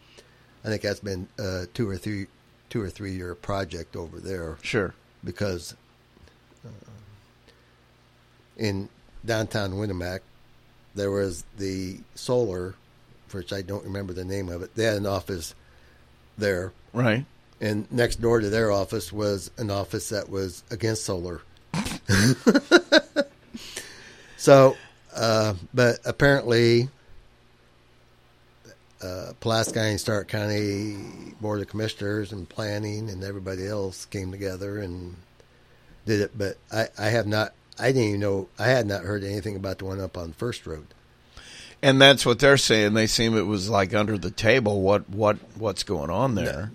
I 0.65 0.69
think 0.69 0.83
that's 0.83 1.01
been 1.01 1.29
uh, 1.39 1.67
two 1.75 1.89
or 1.89 1.97
three 1.97 2.27
two 2.71 2.83
or 2.83 2.91
three 2.91 3.13
year 3.13 3.35
project 3.35 3.97
over 3.97 4.21
there 4.21 4.59
Sure. 4.63 4.95
because 5.25 5.75
uh, 6.67 6.69
in 8.59 8.89
downtown 9.25 9.73
Winamac, 9.73 10.21
there 10.99 11.11
was 11.11 11.45
the 11.57 11.99
solar, 12.15 12.75
which 13.33 13.53
I 13.53 13.63
don't 13.63 13.85
remember 13.85 14.13
the 14.13 14.25
name 14.25 14.49
of 14.49 14.63
it. 14.63 14.75
They 14.75 14.85
had 14.85 14.97
an 14.97 15.07
office 15.07 15.55
there, 16.37 16.73
Right. 16.93 17.25
and 17.61 17.91
next 17.91 18.21
door 18.21 18.41
to 18.41 18.51
their 18.51 18.71
office 18.71 19.13
was 19.13 19.51
an 19.59 19.71
office 19.71 20.09
that 20.11 20.29
was 20.29 20.63
against 20.71 21.05
solar. 21.05 21.43
so, 24.37 24.77
uh, 25.15 25.55
but 25.75 25.99
apparently, 26.05 26.89
uh, 29.03 29.33
Pulaski 29.41 29.79
and 29.79 30.01
Stark 30.01 30.29
County 30.29 30.97
Board 31.41 31.61
of 31.61 31.69
Commissioners 31.69 32.33
and 32.33 32.49
planning 32.49 33.11
and 33.11 33.23
everybody 33.23 33.67
else 33.67 34.05
came 34.07 34.33
together 34.33 34.79
and 34.79 35.17
did 36.07 36.21
it. 36.21 36.37
But 36.37 36.57
I, 36.73 36.89
I 36.99 37.09
have 37.11 37.27
not. 37.27 37.53
I 37.79 37.89
didn't 37.89 38.03
even 38.03 38.21
know. 38.21 38.49
I 38.59 38.69
had 38.69 38.87
not 38.87 39.03
heard 39.03 39.25
anything 39.25 39.57
about 39.57 39.79
the 39.79 39.85
one 39.85 40.01
up 40.01 40.17
on 40.17 40.33
First 40.33 40.67
Road. 40.67 40.87
And 41.81 42.01
that's 42.01 42.27
what 42.27 42.41
they're 42.41 42.57
saying. 42.57 42.95
They 42.95 43.07
seem 43.07 43.37
it 43.37 43.47
was 43.47 43.71
like 43.71 43.95
under 43.95 44.19
the 44.19 44.33
table. 44.33 44.81
What 44.81 45.09
what 45.09 45.37
what's 45.57 45.85
going 45.85 46.11
on 46.11 46.35
there? 46.35 46.73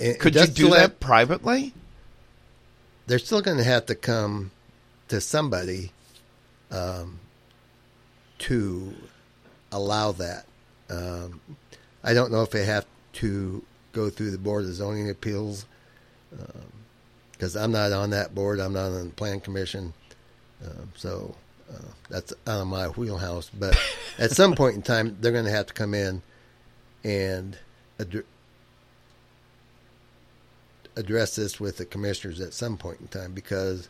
And 0.00 0.18
Could 0.18 0.34
you 0.34 0.46
do 0.46 0.70
that 0.70 0.98
privately? 1.00 1.74
they're 3.06 3.18
still 3.18 3.40
going 3.40 3.56
to 3.58 3.64
have 3.64 3.86
to 3.86 3.94
come 3.94 4.50
to 5.08 5.20
somebody 5.20 5.92
um, 6.70 7.20
to 8.38 8.94
allow 9.72 10.12
that. 10.12 10.44
Um, 10.90 11.40
I 12.02 12.14
don't 12.14 12.32
know 12.32 12.42
if 12.42 12.50
they 12.50 12.64
have 12.64 12.84
to 13.14 13.62
go 13.92 14.10
through 14.10 14.30
the 14.32 14.38
Board 14.38 14.64
of 14.64 14.74
Zoning 14.74 15.08
Appeals 15.08 15.66
because 17.32 17.56
I'm 17.56 17.72
not 17.72 17.92
on 17.92 18.10
that 18.10 18.34
board. 18.34 18.60
I'm 18.60 18.72
not 18.72 18.86
on 18.86 19.08
the 19.08 19.14
Plan 19.14 19.40
Commission, 19.40 19.94
um, 20.64 20.92
so 20.96 21.34
uh, 21.72 21.78
that's 22.08 22.32
out 22.46 22.60
of 22.60 22.66
my 22.66 22.88
wheelhouse. 22.88 23.50
But 23.56 23.78
at 24.18 24.30
some 24.30 24.54
point 24.54 24.76
in 24.76 24.82
time, 24.82 25.16
they're 25.20 25.32
going 25.32 25.44
to 25.44 25.50
have 25.50 25.66
to 25.66 25.74
come 25.74 25.94
in 25.94 26.22
and 27.04 27.56
addr- 27.98 28.24
address 30.96 31.36
this 31.36 31.60
with 31.60 31.76
the 31.76 31.84
commissioners 31.84 32.40
at 32.40 32.54
some 32.54 32.76
point 32.76 33.00
in 33.00 33.08
time 33.08 33.32
because 33.32 33.88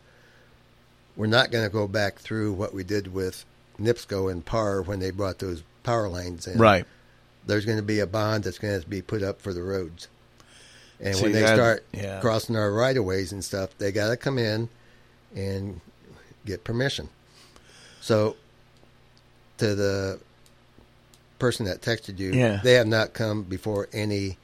we're 1.15 1.27
not 1.27 1.51
going 1.51 1.63
to 1.63 1.71
go 1.71 1.87
back 1.87 2.17
through 2.19 2.53
what 2.53 2.73
we 2.73 2.83
did 2.83 3.13
with 3.13 3.45
NIPSCO 3.79 4.31
and 4.31 4.45
PAR 4.45 4.81
when 4.81 4.99
they 4.99 5.11
brought 5.11 5.39
those 5.39 5.63
power 5.83 6.09
lines 6.09 6.47
in. 6.47 6.57
Right. 6.59 6.85
There's 7.45 7.65
going 7.65 7.77
to 7.77 7.83
be 7.83 7.99
a 7.99 8.07
bond 8.07 8.43
that's 8.43 8.59
going 8.59 8.81
to 8.81 8.87
be 8.87 9.01
put 9.01 9.23
up 9.23 9.41
for 9.41 9.53
the 9.53 9.63
roads. 9.63 10.09
And 10.99 11.15
See, 11.15 11.23
when 11.23 11.31
they 11.31 11.41
that- 11.41 11.55
start 11.55 11.85
yeah. 11.93 12.19
crossing 12.19 12.55
our 12.55 12.71
right 12.71 12.97
of 12.97 13.05
ways 13.05 13.31
and 13.31 13.43
stuff, 13.43 13.77
they 13.77 13.91
got 13.91 14.09
to 14.09 14.17
come 14.17 14.37
in 14.37 14.67
and 15.35 15.79
get 16.47 16.63
permission. 16.63 17.09
So, 18.01 18.35
to 19.57 19.75
the 19.75 20.19
person 21.39 21.65
that 21.67 21.81
texted 21.81 22.17
you, 22.19 22.31
Yeah. 22.33 22.61
they 22.63 22.73
have 22.73 22.87
not 22.87 23.13
come 23.13 23.43
before 23.43 23.87
any 23.93 24.37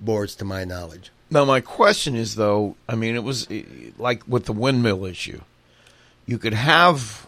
boards, 0.00 0.34
to 0.36 0.44
my 0.44 0.64
knowledge. 0.64 1.12
Now 1.30 1.44
my 1.44 1.60
question 1.60 2.16
is 2.16 2.34
though, 2.34 2.76
I 2.88 2.94
mean 2.96 3.14
it 3.14 3.22
was 3.22 3.46
eh, 3.50 3.62
like 3.98 4.22
with 4.26 4.46
the 4.46 4.52
windmill 4.52 5.04
issue. 5.04 5.40
You 6.26 6.38
could 6.38 6.54
have 6.54 7.26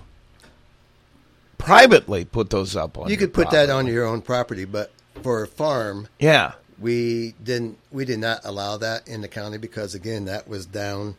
privately 1.58 2.24
put 2.24 2.50
those 2.50 2.76
up 2.76 2.98
on 2.98 3.08
You 3.08 3.16
could 3.16 3.32
put 3.32 3.50
that 3.50 3.70
on 3.70 3.86
your 3.86 4.04
own 4.04 4.20
property, 4.22 4.64
but 4.64 4.92
for 5.22 5.42
a 5.42 5.46
farm, 5.46 6.08
Yeah. 6.18 6.52
we 6.78 7.34
didn't. 7.42 7.78
We 7.92 8.04
did 8.04 8.18
not 8.18 8.40
allow 8.44 8.76
that 8.78 9.06
in 9.08 9.20
the 9.20 9.28
county 9.28 9.58
because 9.58 9.94
again, 9.94 10.24
that 10.26 10.48
was 10.48 10.66
down 10.66 11.14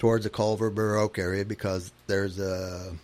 towards 0.00 0.24
the 0.24 0.30
Culver 0.30 0.70
Burr 0.70 0.96
Oak 0.96 1.18
area 1.18 1.44
because 1.44 1.92
there's 2.08 2.40
a 2.40 2.94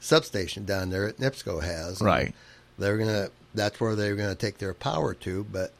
substation 0.00 0.64
down 0.66 0.90
there 0.90 1.06
that 1.06 1.18
NIPSCO 1.18 1.62
has. 1.62 2.02
Right. 2.02 2.34
They're 2.76 2.98
gonna. 2.98 3.30
That's 3.54 3.80
where 3.80 3.94
they're 3.94 4.16
gonna 4.16 4.34
take 4.34 4.58
their 4.58 4.74
power 4.74 5.14
to, 5.14 5.44
but 5.44 5.72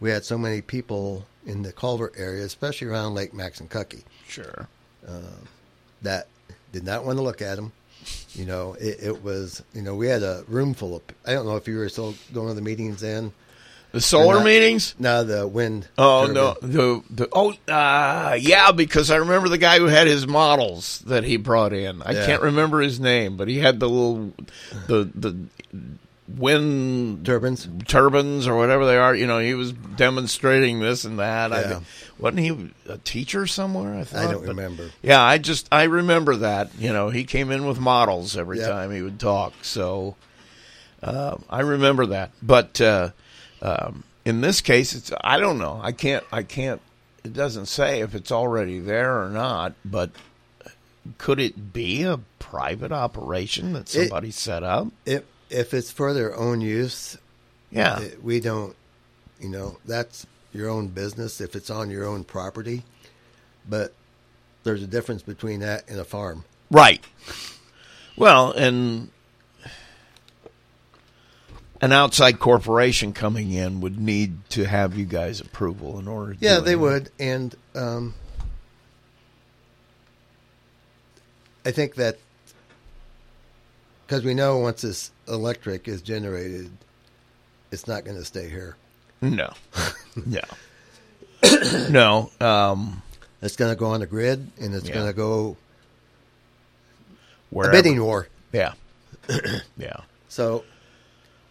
we 0.00 0.10
had 0.10 0.24
so 0.24 0.38
many 0.38 0.62
people 0.62 1.26
in 1.44 1.62
the 1.62 1.72
Culver 1.72 2.12
area, 2.16 2.44
especially 2.44 2.88
around 2.88 3.14
Lake 3.14 3.32
Maxinkuckee, 3.32 4.04
Sure. 4.26 4.68
Um, 5.06 5.48
that 6.02 6.28
did 6.72 6.84
not 6.84 7.04
want 7.04 7.18
to 7.18 7.22
look 7.22 7.42
at 7.42 7.56
them. 7.56 7.72
You 8.34 8.46
know, 8.46 8.74
it, 8.74 9.02
it 9.02 9.24
was. 9.24 9.62
You 9.74 9.82
know, 9.82 9.96
we 9.96 10.06
had 10.06 10.22
a 10.22 10.44
room 10.46 10.74
full 10.74 10.96
of. 10.96 11.02
I 11.26 11.32
don't 11.32 11.46
know 11.46 11.56
if 11.56 11.66
you 11.66 11.76
were 11.76 11.88
still 11.88 12.14
going 12.32 12.48
to 12.48 12.54
the 12.54 12.62
meetings 12.62 13.00
then. 13.00 13.32
The 13.94 14.00
solar 14.00 14.34
not- 14.36 14.44
meetings? 14.44 14.94
No, 14.98 15.24
the 15.24 15.46
wind. 15.46 15.88
Oh 15.96 16.26
turbine. 16.26 16.34
no, 16.34 16.56
the 16.60 17.02
the 17.10 17.28
oh 17.32 17.54
uh, 17.72 18.36
yeah, 18.38 18.72
because 18.72 19.10
I 19.10 19.16
remember 19.16 19.48
the 19.48 19.56
guy 19.58 19.78
who 19.78 19.86
had 19.86 20.06
his 20.06 20.26
models 20.26 21.02
that 21.06 21.24
he 21.24 21.36
brought 21.38 21.72
in. 21.72 22.02
I 22.02 22.12
Yeah. 22.12 22.26
can't 22.26 22.42
remember 22.42 22.80
his 22.80 23.00
name, 23.00 23.36
but 23.36 23.48
he 23.48 23.58
had 23.60 23.80
the 23.80 23.88
little 23.88 24.32
the 24.88 25.08
the 25.14 25.36
wind 26.28 27.24
turbines. 27.26 27.68
turbines 27.86 28.46
or 28.46 28.56
whatever 28.56 28.86
they 28.86 28.96
are. 28.96 29.14
You 29.14 29.26
know, 29.26 29.38
he 29.38 29.54
was 29.54 29.72
demonstrating 29.72 30.80
this 30.80 31.04
and 31.04 31.18
that. 31.18 31.50
Yeah. 31.50 31.78
I, 31.78 31.80
wasn't 32.18 32.40
he 32.40 32.70
a 32.88 32.98
teacher 32.98 33.46
somewhere? 33.46 33.94
I 33.94 34.04
thought. 34.04 34.26
I 34.26 34.30
don't 34.32 34.40
But- 34.40 34.48
remember. 34.56 34.90
Yeah, 35.02 35.22
I 35.22 35.38
just 35.38 35.68
I 35.72 35.84
remember 35.84 36.36
that. 36.36 36.70
You 36.78 36.92
know, 36.92 37.10
he 37.10 37.24
came 37.24 37.50
in 37.50 37.66
with 37.66 37.78
models 37.78 38.36
every 38.36 38.58
Yep. 38.58 38.68
time 38.70 38.90
he 38.92 39.02
would 39.02 39.20
talk. 39.20 39.52
So 39.62 40.16
uh, 41.02 41.36
I 41.50 41.60
remember 41.60 42.06
that. 42.06 42.30
But 42.42 42.80
uh, 42.80 43.10
um, 43.64 44.04
in 44.24 44.40
this 44.40 44.60
case, 44.60 44.94
it's 44.94 45.10
I 45.22 45.38
don't 45.38 45.58
know. 45.58 45.80
I 45.82 45.92
can't. 45.92 46.24
I 46.32 46.42
can't. 46.42 46.80
It 47.24 47.32
doesn't 47.32 47.66
say 47.66 48.00
if 48.00 48.14
it's 48.14 48.30
already 48.30 48.78
there 48.78 49.22
or 49.24 49.30
not. 49.30 49.74
But 49.84 50.10
could 51.18 51.40
it 51.40 51.72
be 51.72 52.02
a 52.02 52.20
private 52.38 52.92
operation 52.92 53.72
that 53.72 53.94
It- 53.94 54.08
somebody 54.08 54.30
set 54.30 54.62
up? 54.62 54.88
If 55.06 55.24
if 55.50 55.72
it's 55.74 55.90
for 55.90 56.12
their 56.14 56.36
own 56.36 56.60
use, 56.60 57.16
Yeah. 57.70 58.00
it- 58.00 58.22
we 58.22 58.40
don't. 58.40 58.76
You 59.40 59.48
know, 59.48 59.78
that's 59.84 60.26
your 60.52 60.70
own 60.70 60.88
business 60.88 61.40
if 61.40 61.56
it's 61.56 61.70
on 61.70 61.90
your 61.90 62.04
own 62.04 62.24
property. 62.24 62.84
But 63.68 63.92
there's 64.62 64.82
a 64.82 64.86
difference 64.86 65.22
between 65.22 65.60
that 65.60 65.88
and 65.88 65.98
a 65.98 66.04
farm. 66.04 66.44
Right. 66.70 67.02
Well, 68.16 68.52
and 68.52 69.10
an 71.84 71.92
outside 71.92 72.38
corporation 72.38 73.12
coming 73.12 73.52
in 73.52 73.80
would 73.82 73.98
need 74.00 74.48
to 74.48 74.64
have 74.64 74.96
you 74.96 75.04
guys 75.04 75.38
approval 75.40 75.98
in 75.98 76.08
order 76.08 76.32
to 76.32 76.40
Yeah, 76.40 76.60
they 76.60 76.76
would, 76.76 77.10
and 77.20 77.54
um, 77.74 78.14
I 81.66 81.70
think 81.72 81.96
that 81.96 82.18
because 84.06 84.24
we 84.24 84.32
know 84.34 84.58
once 84.58 84.80
this 84.82 85.10
electric 85.28 85.86
is 85.88 86.00
generated, 86.02 86.70
it's 87.70 87.86
not 87.86 88.04
going 88.04 88.16
to 88.16 88.24
stay 88.24 88.48
here. 88.48 88.76
No. 89.20 89.52
no. 90.26 90.40
no. 91.90 92.30
Um 92.40 93.02
It's 93.42 93.56
going 93.56 93.72
to 93.72 93.78
go 93.78 93.86
on 93.86 94.00
the 94.00 94.06
grid, 94.06 94.50
and 94.60 94.74
it's 94.74 94.86
Yeah. 94.88 94.94
going 94.94 95.06
to 95.06 95.12
go 95.12 95.56
a 97.50 97.54
wherever. 97.54 97.72
bidding 97.72 98.02
war. 98.02 98.28
Yeah. 98.52 98.72
yeah. 99.78 99.96
So, 100.28 100.64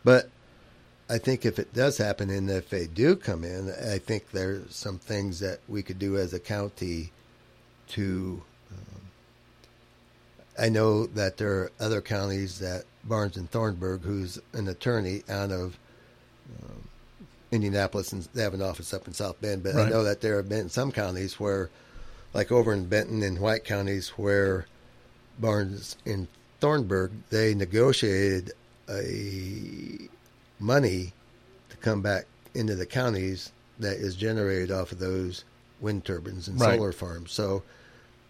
but 0.04 0.30
I 1.10 1.18
think 1.18 1.46
if 1.46 1.60
it 1.60 1.74
does 1.74 1.98
happen, 1.98 2.30
and 2.30 2.50
if 2.50 2.70
they 2.70 2.88
do 2.88 3.16
come 3.16 3.44
in, 3.44 3.70
I 3.70 3.98
think 3.98 4.32
there's 4.32 4.74
some 4.74 5.00
things 5.00 5.40
that 5.42 5.60
we 5.68 5.84
could 5.84 6.00
do 6.00 6.18
as 6.18 6.34
a 6.34 6.40
county 6.40 7.12
to. 7.90 8.42
Um, 8.72 9.02
I 10.58 10.70
know 10.70 11.06
that 11.06 11.38
there 11.38 11.52
are 11.52 11.72
other 11.80 12.02
counties 12.02 12.60
that 12.60 12.86
Barnes 13.04 13.38
and 13.38 13.50
Thornburg, 13.52 14.02
who's 14.02 14.40
an 14.54 14.68
attorney 14.68 15.24
out 15.30 15.52
of 15.52 15.78
um, 16.64 16.88
Indianapolis, 17.52 18.14
and 18.14 18.24
they 18.34 18.44
have 18.44 18.54
an 18.54 18.62
office 18.62 18.94
up 18.94 19.08
in 19.08 19.14
South 19.14 19.40
Bend. 19.42 19.62
But 19.62 19.76
I 19.76 19.90
know 19.90 20.04
that 20.04 20.22
there 20.22 20.38
have 20.38 20.50
been 20.50 20.70
some 20.70 20.92
counties 20.92 21.40
where, 21.40 21.70
like 22.34 22.52
over 22.52 22.74
in 22.74 22.86
Benton 22.86 23.22
and 23.24 23.40
White 23.40 23.66
counties, 23.66 24.10
where 24.18 24.68
Barnes 25.38 25.98
and 26.06 26.28
Thornburg, 26.62 27.12
they 27.30 27.54
negotiated 27.54 28.54
a 28.90 30.10
money 30.60 31.14
to 31.70 31.78
come 31.78 32.02
back 32.02 32.26
into 32.54 32.76
the 32.76 32.86
counties 32.86 33.52
that 33.80 33.98
is 33.98 34.16
generated 34.16 34.72
off 34.72 34.92
of 34.92 35.00
those 35.00 35.44
wind 35.80 36.06
turbines 36.06 36.48
and 36.48 36.60
Right. 36.60 36.76
solar 36.78 36.92
farms. 36.92 37.32
So 37.32 37.64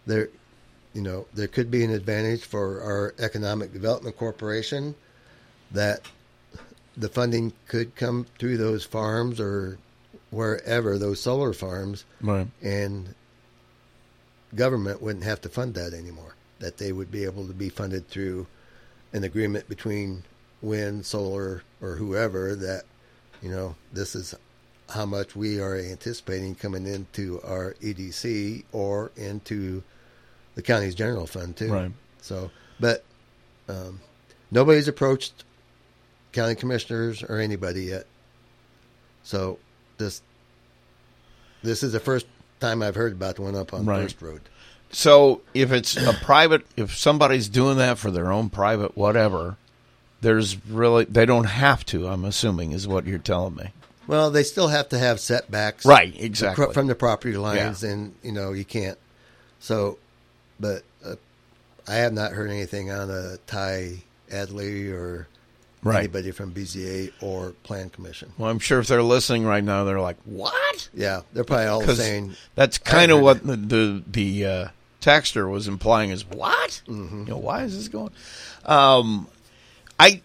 there, 0.06 0.30
you 0.94 1.02
know, 1.02 1.28
there 1.34 1.48
could 1.48 1.70
be 1.70 1.84
an 1.84 1.92
advantage 1.92 2.44
for 2.44 2.82
our 2.82 3.14
economic 3.20 3.74
development 3.74 4.18
corporation 4.18 4.96
that 5.72 6.02
the 6.96 7.10
funding 7.10 7.52
could 7.68 7.96
come 7.96 8.26
through 8.40 8.58
those 8.58 8.86
farms 8.86 9.40
or 9.40 9.78
wherever 10.30 10.98
those 10.98 11.20
solar 11.20 11.54
farms 11.54 12.06
Right. 12.22 12.48
and 12.62 13.14
government 14.56 15.02
wouldn't 15.02 15.26
have 15.26 15.42
to 15.42 15.50
fund 15.50 15.74
that 15.76 15.94
anymore. 15.94 16.36
That 16.60 16.78
they 16.78 16.92
would 16.92 17.12
be 17.12 17.24
able 17.26 17.48
to 17.48 17.54
be 17.54 17.70
funded 17.70 18.08
through 18.08 18.48
an 19.12 19.24
agreement 19.24 19.68
between 19.68 20.24
wind, 20.64 21.06
solar, 21.06 21.64
or 21.82 21.96
whoever 21.96 22.56
that, 22.56 22.84
you 23.42 23.50
know, 23.50 23.76
this 23.92 24.16
is 24.16 24.34
how 24.90 25.06
much 25.06 25.36
we 25.36 25.60
are 25.60 25.76
anticipating 25.76 26.56
coming 26.56 26.88
into 26.88 27.42
our 27.44 27.76
EDC 27.82 28.64
or 28.72 29.12
into 29.16 29.84
the 30.56 30.62
county's 30.62 30.96
general 30.96 31.28
fund 31.28 31.56
too. 31.56 31.72
Right. 31.72 31.92
So, 32.22 32.52
but 32.80 33.04
um, 33.68 34.00
nobody's 34.52 34.88
approached 34.88 35.44
county 36.32 36.56
commissioners 36.56 37.24
or 37.24 37.38
anybody 37.38 37.84
yet. 37.84 38.06
So 39.24 39.60
this 39.98 40.22
this 41.62 41.82
is 41.84 41.94
the 41.94 42.00
first 42.00 42.26
time 42.60 42.82
I've 42.82 42.96
heard 42.96 43.14
about 43.14 43.38
the 43.38 43.42
one 43.42 43.56
up 43.56 43.74
on 43.74 43.86
Right. 43.86 44.04
First 44.04 44.22
Road. 44.22 44.42
So 44.92 45.42
if 45.54 45.72
it's 45.72 45.98
a 45.98 46.14
private, 46.14 46.66
if 46.78 46.96
somebody's 46.96 47.50
doing 47.50 47.78
that 47.78 47.98
for 47.98 48.12
their 48.12 48.32
own 48.32 48.50
private 48.50 48.96
whatever, 48.96 49.58
there's 50.24 50.66
really 50.68 51.06
they 51.06 51.26
don't 51.28 51.44
have 51.46 51.86
to. 51.88 52.08
I'm 52.08 52.26
assuming 52.26 52.72
is 52.72 52.88
what 52.88 53.06
you're 53.06 53.20
telling 53.20 53.56
me. 53.56 53.70
Well, 54.08 54.32
they 54.32 54.44
still 54.44 54.68
have 54.68 54.90
to 54.90 55.00
have 55.00 55.20
setbacks, 55.22 55.86
Right, 55.86 56.14
exactly. 56.20 56.74
from 56.74 56.88
the 56.88 56.96
property 56.96 57.38
lines, 57.38 57.84
Yeah. 57.84 57.90
and 57.92 58.16
you 58.24 58.32
know 58.34 58.52
you 58.52 58.66
can't. 58.66 58.98
So, 59.60 59.98
but 60.60 60.84
uh, 61.06 61.16
I 61.88 61.96
have 61.96 62.12
not 62.12 62.32
heard 62.34 62.50
anything 62.50 62.92
on 62.92 63.10
a 63.10 63.38
Ty 63.48 64.04
Adley 64.30 64.92
or 64.92 65.28
Right. 65.84 66.00
anybody 66.00 66.32
from 66.32 66.54
BZA 66.54 67.12
or 67.22 67.52
Plan 67.64 67.90
Commission. 67.90 68.32
Well, 68.38 68.50
I'm 68.50 68.60
sure 68.60 68.80
if 68.80 68.88
they're 68.88 69.04
listening 69.04 69.46
right 69.46 69.64
now, 69.64 69.84
they're 69.84 70.00
like, 70.02 70.16
"What?" 70.26 70.90
Yeah, 70.94 71.22
they're 71.34 71.44
probably 71.44 71.66
all 71.68 71.82
saying, 71.86 72.36
that's 72.56 72.78
kind 72.78 73.12
of 73.12 73.20
what 73.22 73.46
the 73.46 73.56
the, 73.58 74.04
the 74.08 74.46
uh, 74.46 74.68
texter 75.02 75.50
was 75.52 75.68
implying 75.68 76.10
is 76.10 76.24
what? 76.26 76.82
Mm-hmm. 76.88 77.20
You 77.20 77.26
know, 77.32 77.38
why 77.38 77.64
is 77.64 77.76
this 77.78 77.90
going? 77.90 78.12
Um, 78.66 79.28
I 80.00 80.22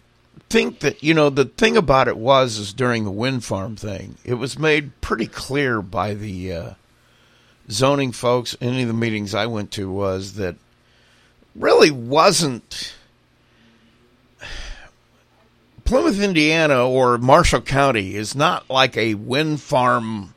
think 0.49 0.79
that 0.79 1.03
you 1.03 1.13
know 1.13 1.29
the 1.29 1.45
thing 1.45 1.77
about 1.77 2.07
it 2.07 2.17
was 2.17 2.57
is 2.57 2.73
during 2.73 3.05
the 3.05 3.11
wind 3.11 3.43
farm 3.43 3.75
thing, 3.75 4.17
it 4.23 4.35
was 4.35 4.57
made 4.57 4.99
pretty 5.01 5.27
clear 5.27 5.81
by 5.81 6.13
the 6.13 6.53
uh, 6.53 6.73
zoning 7.69 8.11
folks. 8.11 8.55
Any 8.59 8.81
of 8.81 8.87
the 8.87 8.93
meetings 8.93 9.33
I 9.35 9.45
went 9.45 9.71
to 9.71 9.91
was 9.91 10.33
that 10.33 10.55
really 11.55 11.91
wasn't. 11.91 12.95
Plymouth, 15.85 16.21
Indiana, 16.21 16.87
or 16.87 17.17
Marshall 17.17 17.61
County 17.61 18.13
is 18.13 18.35
not 18.35 18.69
like 18.69 18.95
a 18.95 19.15
wind 19.15 19.59
farm 19.59 20.35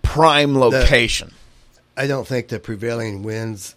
prime 0.00 0.56
location. 0.58 1.32
I 1.94 2.06
don't 2.06 2.26
think 2.26 2.48
the 2.48 2.58
prevailing 2.58 3.22
winds, 3.22 3.74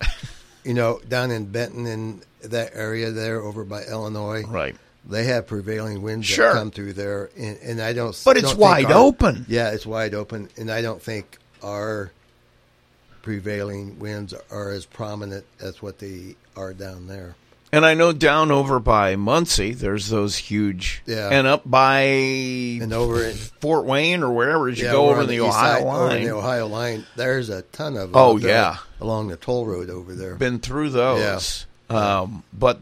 you 0.69 0.75
know, 0.75 0.99
down 1.07 1.31
in 1.31 1.45
Benton 1.45 1.87
in 1.87 2.21
that 2.43 2.69
area 2.75 3.09
there 3.09 3.41
over 3.41 3.65
by 3.65 3.81
Illinois, 3.85 4.43
right. 4.43 4.75
they 5.03 5.23
have 5.23 5.47
prevailing 5.47 6.03
winds 6.03 6.27
Sure. 6.27 6.53
that 6.53 6.59
come 6.59 6.69
through 6.69 6.93
there, 6.93 7.31
and, 7.35 7.57
and 7.63 7.81
I 7.81 7.91
don't. 7.93 8.15
But 8.23 8.37
it's 8.37 8.49
don't 8.49 8.59
wide 8.59 8.85
our- 8.85 8.99
open. 8.99 9.47
Yeah, 9.49 9.71
it's 9.71 9.87
wide 9.87 10.13
open, 10.13 10.47
and 10.57 10.69
I 10.69 10.83
don't 10.83 11.01
think 11.01 11.39
our 11.63 12.11
prevailing 13.23 13.97
winds 13.97 14.35
are 14.51 14.69
as 14.69 14.85
prominent 14.85 15.43
as 15.59 15.81
what 15.81 15.97
they 15.97 16.35
are 16.55 16.71
down 16.75 17.07
there. 17.07 17.33
And 17.71 17.85
I 17.85 17.93
know 17.93 18.11
down 18.11 18.51
over 18.51 18.79
by 18.79 19.15
Muncie, 19.15 19.73
there's 19.73 20.09
those 20.09 20.35
huge, 20.37 21.03
Yeah. 21.05 21.29
and 21.31 21.45
up 21.45 21.61
by 21.69 21.99
And 22.01 22.91
over 22.93 23.23
in 23.23 23.35
Fort 23.35 23.85
Wayne 23.85 24.23
or 24.23 24.31
wherever 24.33 24.69
as 24.69 24.79
you 24.79 24.85
yeah, 24.85 24.91
go 24.91 25.09
over 25.09 25.25
the, 25.25 25.39
Ohio 25.41 25.51
side- 25.51 25.83
over 25.83 25.97
line, 26.07 26.23
the 26.23 26.31
Ohio 26.31 26.65
line, 26.67 27.05
there's 27.15 27.49
a 27.49 27.61
ton 27.61 27.93
of 27.95 28.11
them 28.11 28.15
Oh, 28.15 28.37
yeah. 28.37 28.77
along 28.99 29.27
the 29.27 29.35
toll 29.37 29.67
road 29.67 29.89
over 29.91 30.15
there. 30.15 30.33
been 30.35 30.59
through 30.59 30.89
those. 30.89 31.67
Um, 31.91 32.43
but 32.51 32.79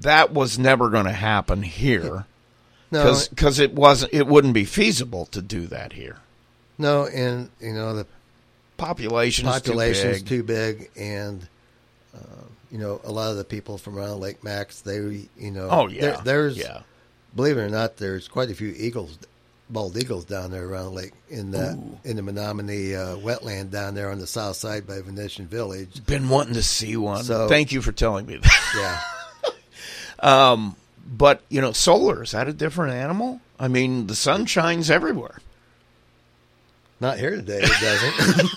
that 0.00 0.32
was 0.32 0.58
never 0.58 0.88
going 0.88 1.06
to 1.06 1.12
happen 1.12 1.62
here 1.62 2.24
no, 2.90 3.18
because 3.30 3.58
it 3.58 3.74
wasn't. 3.74 4.12
It 4.14 4.26
wouldn't 4.26 4.54
be 4.54 4.64
feasible 4.64 5.26
to 5.26 5.40
do 5.42 5.66
that 5.68 5.92
here. 5.94 6.16
no, 6.78 7.06
and 7.06 7.50
you 7.60 7.72
know 7.72 7.94
the 7.94 8.06
population 8.78 9.46
population's 9.46 10.22
too 10.22 10.42
big. 10.42 10.76
too 10.76 10.86
big, 10.86 10.90
and 10.96 11.48
you 12.70 12.78
know 12.78 13.00
a 13.04 13.10
lot 13.12 13.30
of 13.30 13.36
the 13.36 13.44
people 13.44 13.78
from 13.78 13.98
around 13.98 14.20
Lake 14.20 14.42
Max, 14.44 14.80
they 14.80 14.96
you 15.38 15.50
know, 15.50 15.68
oh 15.70 15.88
yeah, 15.88 16.00
there- 16.00 16.18
there's 16.24 16.56
yeah. 16.58 16.82
believe 17.34 17.56
it 17.58 17.62
or 17.62 17.68
not, 17.70 17.96
there's 17.96 18.28
quite 18.28 18.50
a 18.50 18.54
few 18.54 18.74
eagles, 18.76 19.18
bald 19.68 19.96
eagles 19.96 20.24
down 20.24 20.50
there 20.50 20.66
around 20.66 20.94
Lake 20.94 21.12
in 21.28 21.50
the 21.50 21.72
Ooh. 21.72 21.98
in 22.04 22.16
the 22.16 22.22
Menominee 22.22 22.94
uh, 22.94 23.16
wetland 23.16 23.70
down 23.70 23.94
there 23.94 24.10
on 24.10 24.18
the 24.18 24.26
south 24.26 24.56
side 24.56 24.86
by 24.86 25.00
Venetian 25.00 25.46
Village. 25.46 26.04
Been 26.06 26.28
wanting 26.28 26.54
to 26.54 26.62
see 26.62 26.96
one. 26.96 27.24
So- 27.24 27.48
Thank 27.48 27.72
you 27.72 27.82
for 27.82 27.92
telling 27.92 28.26
me 28.26 28.36
that. 28.36 28.50
Yeah, 28.76 29.52
Um, 30.52 30.76
but 31.06 31.40
you 31.48 31.60
know, 31.60 31.72
solar 31.72 32.22
is 32.22 32.32
that 32.32 32.46
a 32.48 32.52
different 32.52 32.94
animal? 32.94 33.40
I 33.58 33.68
mean, 33.68 34.06
the 34.06 34.14
sun 34.14 34.46
shines 34.46 34.90
everywhere. 34.90 35.38
not 37.00 37.18
here 37.18 37.30
today. 37.30 37.60
It 37.62 37.80
doesn't. 37.80 38.50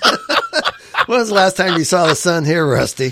when 1.07 1.19
was 1.19 1.29
the 1.29 1.35
last 1.35 1.57
time 1.57 1.77
you 1.77 1.83
saw 1.83 2.05
the 2.07 2.15
sun 2.15 2.45
here, 2.45 2.65
Rusty? 2.65 3.11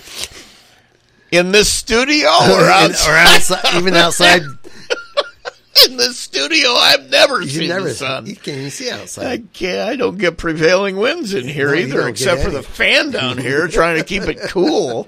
In 1.32 1.52
this 1.52 1.70
studio 1.70 2.28
or 2.44 2.62
or 2.64 2.70
outside? 2.70 3.28
outside, 3.28 3.76
even 3.76 3.94
outside. 3.96 4.42
in 5.88 5.98
the 5.98 6.14
studio, 6.14 6.70
I've 6.74 7.10
never 7.10 7.42
You 7.42 7.48
seen 7.50 7.70
never 7.70 7.88
the 7.90 7.94
sun. 7.96 8.26
You 8.26 8.36
can't 8.36 8.58
even 8.58 8.72
see 8.72 8.92
outside. 8.92 9.24
I 9.26 9.26
outside. 9.34 9.54
can't. 9.54 9.90
I 9.90 9.96
don't 9.96 10.18
get 10.18 10.38
prevailing 10.38 10.98
winds 10.98 11.34
in 11.34 11.48
here 11.48 11.70
No, 11.70 11.76
either, 11.76 12.08
except 12.10 12.42
for 12.44 12.50
the 12.52 12.64
fan 12.64 13.12
down 13.12 13.38
here 13.38 13.68
trying 13.68 13.98
to 13.98 14.04
keep 14.04 14.24
it 14.24 14.40
cool. 14.50 15.08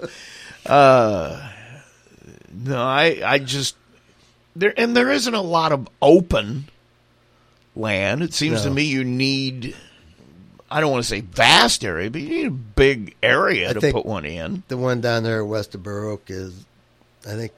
Uh, 0.66 1.50
no, 2.54 2.78
I 2.82 3.22
I 3.26 3.40
just 3.40 3.76
there 4.56 4.74
and 4.78 4.96
there 4.96 5.12
isn't 5.12 5.34
a 5.34 5.42
lot 5.42 5.72
of 5.74 5.90
open 6.02 6.70
land. 7.76 8.22
It 8.24 8.34
seems 8.34 8.62
to 8.64 8.70
me 8.70 8.84
you 8.84 9.04
need. 9.04 9.76
I 10.74 10.82
don't 10.82 10.92
want 10.92 11.04
to 11.04 11.08
say 11.10 11.22
vast 11.22 11.86
area, 11.86 12.10
but 12.10 12.22
you 12.22 12.30
need 12.30 12.48
a 12.48 12.52
big 12.52 13.16
area 13.22 13.70
I 13.70 13.74
to 13.74 13.92
put 13.92 14.06
one 14.08 14.26
in. 14.26 14.64
The 14.70 14.78
one 14.78 15.02
down 15.02 15.22
there 15.24 15.46
west 15.46 15.76
of 15.76 15.84
Burr 15.84 16.10
Oak 16.10 16.24
is, 16.30 16.66
I 17.28 17.36
think, 17.36 17.52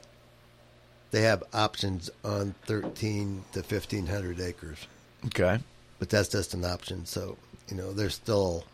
they 1.11 1.21
have 1.21 1.41
options 1.53 2.09
on 2.25 2.55
thirteen 2.65 3.45
to 3.53 3.63
fifteen 3.63 4.05
hundred 4.07 4.41
acres, 4.41 4.79
Okay. 5.27 5.59
but 5.97 6.09
that's 6.09 6.27
just 6.27 6.53
an 6.53 6.65
option. 6.65 7.05
So 7.05 7.37
you 7.69 7.77
know, 7.77 7.93
they're 7.93 8.09
still 8.09 8.65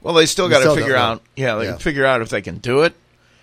Well, 0.00 0.14
they 0.14 0.26
still 0.26 0.48
got 0.48 0.62
to 0.62 0.74
figure 0.80 0.94
out. 0.94 1.20
Yeah, 1.34 1.56
they 1.56 1.64
Yeah. 1.64 1.70
can 1.72 1.78
figure 1.80 2.06
out 2.06 2.20
if 2.22 2.28
they 2.28 2.42
can 2.42 2.58
do 2.58 2.82
it, 2.82 2.94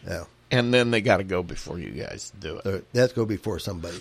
yeah, 0.08 0.24
and 0.50 0.74
then 0.74 0.92
they 0.92 1.02
got 1.02 1.18
to 1.18 1.26
go 1.26 1.44
before 1.44 1.78
you 1.78 1.90
guys 1.92 2.32
do 2.40 2.62
it. 2.64 2.86
that's 2.94 3.12
go 3.12 3.26
before 3.26 3.60
somebody. 3.60 4.00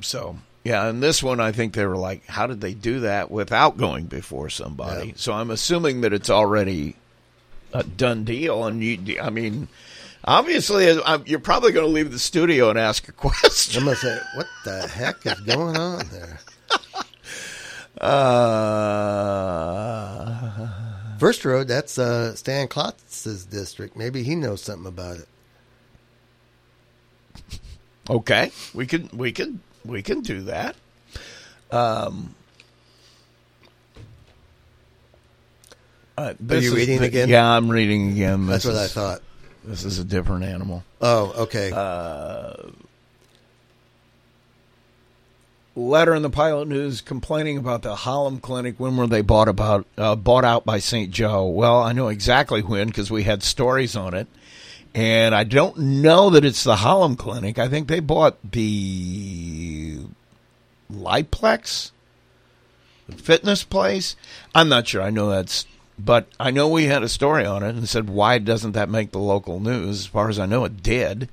So 0.00 0.36
yeah, 0.64 0.86
and 0.88 1.02
this 1.02 1.22
one 1.22 1.40
I 1.40 1.52
think 1.52 1.74
they 1.74 1.86
were 1.86 1.96
like, 1.96 2.26
how 2.26 2.46
did 2.46 2.60
they 2.60 2.74
do 2.74 3.00
that 3.00 3.30
without 3.30 3.76
going 3.76 4.06
before 4.06 4.48
somebody? 4.48 5.08
Yeah. 5.08 5.14
So 5.16 5.32
I'm 5.32 5.50
assuming 5.50 6.02
that 6.02 6.12
it's 6.12 6.30
already 6.30 6.96
a 7.72 7.82
done 7.82 8.24
deal, 8.24 8.64
and 8.64 8.82
you, 8.82 9.20
I 9.20 9.30
mean, 9.30 9.68
obviously 10.24 10.88
uh, 10.88 11.18
you're 11.26 11.40
probably 11.40 11.72
going 11.72 11.86
to 11.86 11.92
leave 11.92 12.12
the 12.12 12.18
studio 12.18 12.70
and 12.70 12.78
ask 12.78 13.08
a 13.08 13.12
question. 13.28 13.82
I'm 13.82 13.86
gonna 13.86 13.96
say, 13.96 14.18
what 14.34 14.46
the 14.64 14.86
heck 14.88 15.26
is 15.26 15.40
going 15.40 15.76
on 15.76 16.06
there? 16.10 16.38
Uh, 18.00 18.78
First 21.18 21.44
Road, 21.44 21.68
that's 21.68 21.98
uh, 21.98 22.34
Stan 22.34 22.66
Klotz's 22.68 23.44
district. 23.44 23.96
Maybe 23.96 24.22
he 24.22 24.34
knows 24.34 24.62
something 24.62 24.86
about 24.86 25.18
it. 25.18 25.28
okay, 28.10 28.50
we 28.74 28.86
can 28.86 29.08
we 29.12 29.30
can 29.30 29.60
we 29.84 30.02
can 30.02 30.20
do 30.20 30.42
that. 30.42 30.76
Um. 31.70 32.34
Uh, 36.16 36.34
this 36.38 36.64
you 36.64 36.74
reading 36.74 37.00
the- 37.00 37.06
again? 37.06 37.28
Yeah, 37.28 37.48
I'm 37.48 37.70
reading 37.70 38.12
again. 38.12 38.46
That's 38.46 38.64
This 38.64 38.74
what 38.74 38.82
I 38.82 38.86
thought. 38.86 39.22
This 39.64 39.84
is 39.84 39.98
a 39.98 40.04
different 40.04 40.44
animal. 40.44 40.84
Oh, 41.00 41.32
okay. 41.44 41.72
letter 45.74 46.14
in 46.14 46.22
the 46.22 46.30
pilot 46.30 46.68
news 46.68 47.00
complaining 47.00 47.56
about 47.56 47.82
the 47.82 47.96
Hallam 47.96 48.40
Clinic. 48.40 48.74
When 48.78 48.96
were 48.96 49.06
they 49.06 49.22
bought 49.22 49.48
about 49.48 49.86
uh, 49.96 50.16
bought 50.16 50.44
out 50.44 50.64
by 50.64 50.78
St. 50.78 51.10
Joe? 51.10 51.46
Well, 51.46 51.82
I 51.82 51.92
know 51.92 52.08
exactly 52.08 52.60
when 52.60 52.88
because 52.88 53.10
we 53.10 53.22
had 53.22 53.42
stories 53.42 53.96
on 53.96 54.14
it, 54.14 54.26
and 54.94 55.34
I 55.34 55.44
don't 55.44 55.78
know 55.78 56.30
that 56.30 56.44
it's 56.44 56.64
the 56.64 56.76
Hallam 56.76 57.16
Clinic. 57.16 57.58
I 57.58 57.68
think 57.68 57.88
they 57.88 58.00
bought 58.00 58.36
the 58.52 60.00
Liplex 60.90 61.92
fitness 63.16 63.64
place. 63.64 64.16
I'm 64.54 64.68
not 64.68 64.88
sure. 64.88 65.02
I 65.02 65.10
know 65.10 65.30
that's. 65.30 65.66
But 65.98 66.26
I 66.40 66.50
know 66.50 66.68
we 66.68 66.84
had 66.84 67.02
a 67.02 67.08
story 67.08 67.44
on 67.44 67.62
it 67.62 67.74
and 67.74 67.88
said, 67.88 68.08
why 68.08 68.38
doesn't 68.38 68.72
that 68.72 68.88
make 68.88 69.12
the 69.12 69.18
local 69.18 69.60
news? 69.60 70.00
As 70.00 70.06
far 70.06 70.30
as 70.30 70.38
I 70.38 70.46
know, 70.46 70.64
it 70.64 70.82
did. 70.82 71.28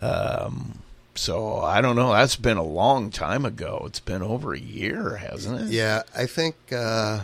Um, 0.00 0.80
so 1.14 1.58
I 1.58 1.80
don't 1.80 1.96
know. 1.96 2.12
That's 2.12 2.36
been 2.36 2.56
a 2.56 2.62
long 2.62 3.10
time 3.10 3.44
ago. 3.44 3.84
It's 3.86 4.00
been 4.00 4.22
over 4.22 4.54
a 4.54 4.58
year, 4.58 5.16
hasn't 5.16 5.60
it? 5.60 5.66
Yeah, 5.68 6.02
I 6.16 6.26
think 6.26 6.56
uh, 6.72 7.20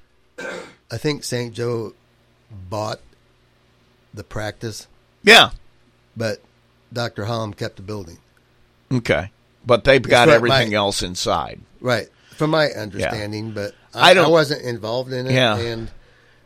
I 0.38 0.96
think 0.96 1.24
St. 1.24 1.52
Joe 1.52 1.94
bought 2.50 3.00
the 4.14 4.24
practice, 4.24 4.86
Yeah. 5.22 5.50
but 6.16 6.40
Dr. 6.92 7.24
Holland 7.26 7.56
kept 7.56 7.76
the 7.76 7.82
building. 7.82 8.18
Okay. 8.92 9.30
But 9.66 9.84
they've 9.84 10.02
got 10.02 10.28
everything 10.28 10.70
my- 10.70 10.76
else 10.76 11.02
inside. 11.02 11.60
Right. 11.80 12.08
from 12.36 12.50
my 12.50 12.66
understanding, 12.68 13.52
but 13.52 13.74
I 13.94 14.00
I, 14.00 14.10
I, 14.10 14.14
don't- 14.14 14.26
I 14.26 14.28
wasn't 14.28 14.62
involved 14.62 15.12
in 15.12 15.26
it. 15.26 15.32
Yeah. 15.32 15.56
And, 15.58 15.90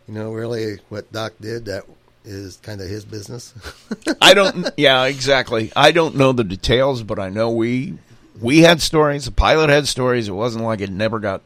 you 0.09 0.15
know, 0.15 0.33
really 0.33 0.79
what 0.89 1.11
Doc 1.13 1.33
did, 1.41 1.65
that 1.67 1.85
is 2.25 2.57
kind 2.63 2.81
of 2.81 2.89
his 2.89 3.05
business. 3.05 3.55
I 4.21 4.35
don't. 4.35 4.69
Yeah, 4.77 5.05
exactly. 5.05 5.73
I 5.77 5.93
don't 5.93 6.17
know 6.17 6.33
the 6.33 6.45
details, 6.45 7.03
but 7.03 7.19
I 7.19 7.29
know 7.31 7.51
we 7.51 7.99
we 8.41 8.61
had 8.61 8.83
stories. 8.83 9.25
The 9.27 9.31
pilot 9.31 9.71
had 9.71 9.87
stories. 9.89 10.29
It 10.29 10.33
wasn't 10.33 10.65
like 10.65 10.81
it 10.81 10.91
never 10.91 11.19
got 11.21 11.41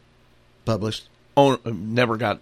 Published. 0.65 1.09
own, 1.37 1.59
never 1.65 2.17
got 2.17 2.41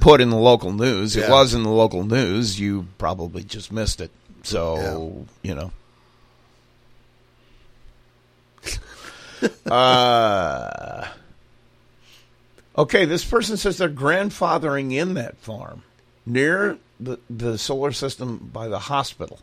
put 0.00 0.20
in 0.20 0.30
the 0.30 0.36
local 0.36 0.72
news. 0.72 1.16
It 1.16 1.28
was 1.28 1.54
in 1.54 1.62
the 1.62 1.70
local 1.70 2.04
news. 2.04 2.58
You 2.58 2.86
probably 2.98 3.42
just 3.44 3.72
missed 3.72 4.00
it. 4.00 4.10
So 4.42 5.26
you 5.42 5.54
know. 5.54 5.72
uh, 9.70 11.08
okay, 12.76 13.04
this 13.04 13.24
person 13.24 13.56
says 13.56 13.78
they're 13.78 13.88
grandfathering 13.88 14.92
in 14.92 15.14
that 15.14 15.36
farm 15.38 15.82
near 16.26 16.78
the 17.00 17.18
the 17.30 17.58
solar 17.58 17.92
system 17.92 18.50
by 18.52 18.68
the 18.68 18.78
hospital. 18.78 19.40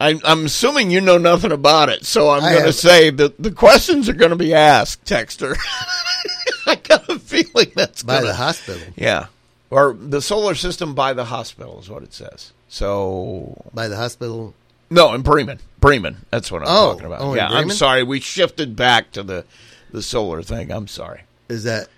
I, 0.00 0.20
I'm 0.24 0.46
assuming 0.46 0.90
you 0.90 1.00
know 1.00 1.16
nothing 1.16 1.52
about 1.52 1.88
it, 1.88 2.04
so 2.04 2.30
I'm 2.30 2.40
going 2.40 2.64
to 2.64 2.72
say 2.72 3.10
that 3.10 3.40
the 3.40 3.52
questions 3.52 4.08
are 4.08 4.14
going 4.14 4.30
to 4.30 4.36
be 4.36 4.52
asked, 4.52 5.04
Texter. 5.04 5.54
I 6.92 6.96
got 6.98 7.08
a 7.08 7.18
feeling 7.18 7.72
that's 7.74 8.02
By 8.02 8.16
gonna, 8.16 8.26
the 8.28 8.34
hospital. 8.34 8.82
yeah, 8.96 9.26
or 9.70 9.94
the 9.98 10.20
solar 10.22 10.54
system 10.54 10.94
by 10.94 11.12
the 11.12 11.24
hospital 11.26 11.80
is 11.80 11.88
what 11.88 12.02
it 12.02 12.12
says. 12.12 12.52
So 12.68 13.62
By 13.74 13.88
the 13.88 13.96
hospital. 13.96 14.54
no, 14.90 15.12
in 15.14 15.22
Bremen, 15.22 15.58
Bremen. 15.80 16.16
That's 16.30 16.50
what 16.52 16.62
I'm 16.62 16.68
Oh, 16.68 16.92
talking 16.92 17.06
about. 17.06 17.20
oh, 17.20 17.34
yeah, 17.34 17.48
I'm 17.48 17.70
sorry, 17.70 18.02
we 18.02 18.20
shifted 18.20 18.76
back 18.76 19.10
to 19.12 19.22
the 19.22 19.44
the 19.90 20.02
solar 20.02 20.42
thing. 20.42 20.70
I'm 20.72 20.88
sorry. 20.88 21.22
Is 21.50 21.64
that 21.64 21.88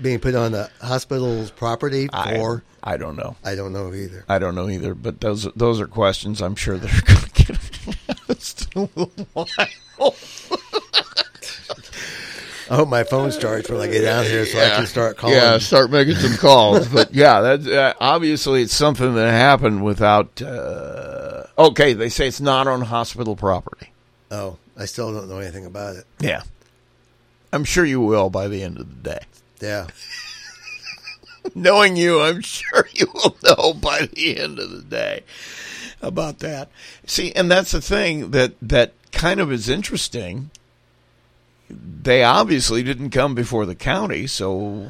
being 0.00 0.18
put 0.18 0.34
on 0.34 0.52
the 0.52 0.70
hospital's 0.80 1.50
property 1.50 2.08
I, 2.12 2.36
for? 2.36 2.62
I 2.82 2.96
don't 2.96 3.16
know. 3.16 3.36
I, 3.44 3.54
don't 3.54 3.72
know 3.72 3.92
either. 3.94 4.24
I 4.28 4.38
don't 4.38 4.54
know 4.54 4.68
either. 4.68 4.94
But 4.94 5.20
those 5.20 5.44
those 5.54 5.78
are 5.80 5.86
questions 5.86 6.40
I'm 6.42 6.56
sure 6.56 6.78
they're 6.78 7.00
going 7.02 7.20
to 7.20 7.44
get 7.44 8.18
asked 8.30 8.74
a 8.74 8.80
little 8.80 9.10
while. 9.34 10.14
I 12.70 12.76
hope 12.76 12.88
my 12.88 13.04
phone's 13.04 13.36
charged 13.36 13.70
when 13.70 13.80
I 13.80 13.88
get 13.88 14.02
down 14.02 14.24
here 14.24 14.46
so 14.46 14.58
I 14.58 14.70
can 14.70 14.86
start 14.86 15.16
calling. 15.16 15.36
Yeah, 15.36 15.58
start 15.58 15.90
making 15.90 16.16
some 16.16 16.36
calls. 16.36 16.88
but 16.88 17.14
yeah, 17.14 17.40
that 17.40 17.66
uh, 17.66 17.94
obviously 18.00 18.62
it's 18.62 18.74
something 18.74 19.14
that 19.14 19.30
happened 19.30 19.84
without. 19.84 20.40
Uh, 20.40 21.44
okay, 21.58 21.92
they 21.92 22.08
say 22.08 22.26
it's 22.26 22.40
not 22.40 22.66
on 22.66 22.80
hospital 22.82 23.36
property. 23.36 23.90
Oh, 24.30 24.56
I 24.76 24.86
still 24.86 25.12
don't 25.12 25.28
know 25.28 25.38
anything 25.38 25.66
about 25.66 25.96
it. 25.96 26.06
Yeah, 26.20 26.42
I'm 27.52 27.64
sure 27.64 27.84
you 27.84 28.00
will 28.00 28.30
by 28.30 28.48
the 28.48 28.62
end 28.62 28.78
of 28.78 28.88
the 28.88 29.10
day. 29.10 29.20
Yeah. 29.60 29.86
Knowing 31.54 31.96
you, 31.96 32.22
I'm 32.22 32.40
sure 32.40 32.88
you 32.92 33.06
will 33.12 33.36
know 33.42 33.74
by 33.74 34.06
the 34.12 34.38
end 34.38 34.58
of 34.58 34.70
the 34.70 34.82
day 34.82 35.22
about 36.00 36.38
that. 36.38 36.70
See, 37.06 37.32
and 37.32 37.50
that's 37.50 37.72
the 37.72 37.80
thing 37.82 38.30
that 38.30 38.54
that 38.62 38.92
kind 39.12 39.40
of 39.40 39.52
is 39.52 39.68
interesting. 39.68 40.50
They 41.70 42.22
obviously 42.24 42.82
didn't 42.82 43.10
come 43.10 43.34
before 43.34 43.64
the 43.66 43.74
county, 43.74 44.26
so 44.26 44.88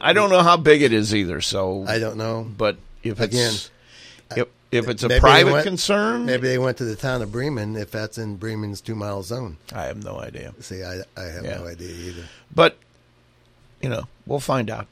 I 0.00 0.12
don't 0.12 0.30
know 0.30 0.42
how 0.42 0.56
big 0.56 0.82
it 0.82 0.92
is 0.92 1.14
either. 1.14 1.40
So 1.40 1.84
I 1.86 1.98
don't 1.98 2.16
know. 2.16 2.46
But 2.56 2.76
if 3.02 3.20
Again, 3.20 3.52
it's 3.52 3.70
if, 4.36 4.48
if 4.70 4.88
it's 4.88 5.02
a 5.02 5.20
private 5.20 5.52
went- 5.52 5.64
concern, 5.66 6.26
Maybe 6.26 6.48
they 6.48 6.58
went 6.58 6.76
to 6.78 6.84
the 6.84 6.96
town 6.96 7.22
of 7.22 7.32
Bremen 7.32 7.76
if 7.76 7.90
that's 7.90 8.18
in 8.18 8.36
Bremen's 8.36 8.80
two 8.80 8.94
mile 8.94 9.22
zone. 9.22 9.56
I 9.72 9.84
have 9.84 10.02
no 10.02 10.18
idea. 10.20 10.54
See, 10.60 10.82
I, 10.82 11.00
I 11.16 11.22
have 11.24 11.44
Yeah. 11.44 11.58
no 11.58 11.66
idea 11.66 11.90
either. 11.90 12.24
But 12.54 12.76
you 13.82 13.88
know, 13.88 14.04
we'll 14.26 14.40
find 14.40 14.70
out, 14.70 14.86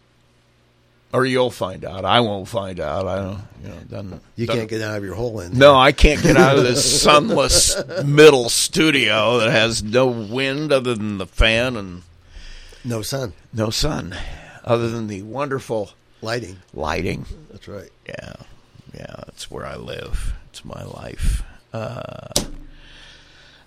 or 1.14 1.24
you'll 1.24 1.50
find 1.50 1.84
out. 1.84 2.04
I 2.04 2.20
won't 2.20 2.48
find 2.48 2.78
out. 2.80 3.06
I 3.06 3.16
don't. 3.16 3.38
You 3.62 3.68
know, 3.68 3.74
doesn't, 3.88 4.22
You 4.36 4.46
doesn't- 4.46 4.60
can't 4.62 4.70
get 4.70 4.82
out 4.82 4.98
of 4.98 5.04
your 5.04 5.14
hole 5.14 5.40
in. 5.40 5.52
There. 5.52 5.60
No, 5.60 5.76
I 5.76 5.92
can't 5.92 6.22
get 6.22 6.36
out 6.36 6.58
of 6.58 6.64
this 6.64 7.00
sunless 7.02 7.76
middle 8.04 8.48
studio 8.50 9.38
that 9.38 9.50
has 9.50 9.82
no 9.82 10.06
wind 10.06 10.72
other 10.72 10.94
than 10.94 11.16
the 11.18 11.26
fan 11.26 11.76
and 11.76 12.02
No 12.84 13.00
sun. 13.00 13.32
no 13.52 13.70
sun, 13.70 14.14
other 14.64 14.90
than 14.90 15.06
the 15.06 15.22
wonderful 15.22 15.92
Lighting. 16.20 16.58
lighting. 16.74 17.24
That's 17.50 17.68
right. 17.68 17.90
Yeah, 18.08 18.34
yeah, 18.94 19.14
that's 19.26 19.50
where 19.50 19.64
I 19.64 19.76
live. 19.76 20.34
It's 20.50 20.64
my 20.64 20.82
life. 20.84 21.42
Uh, 21.72 22.28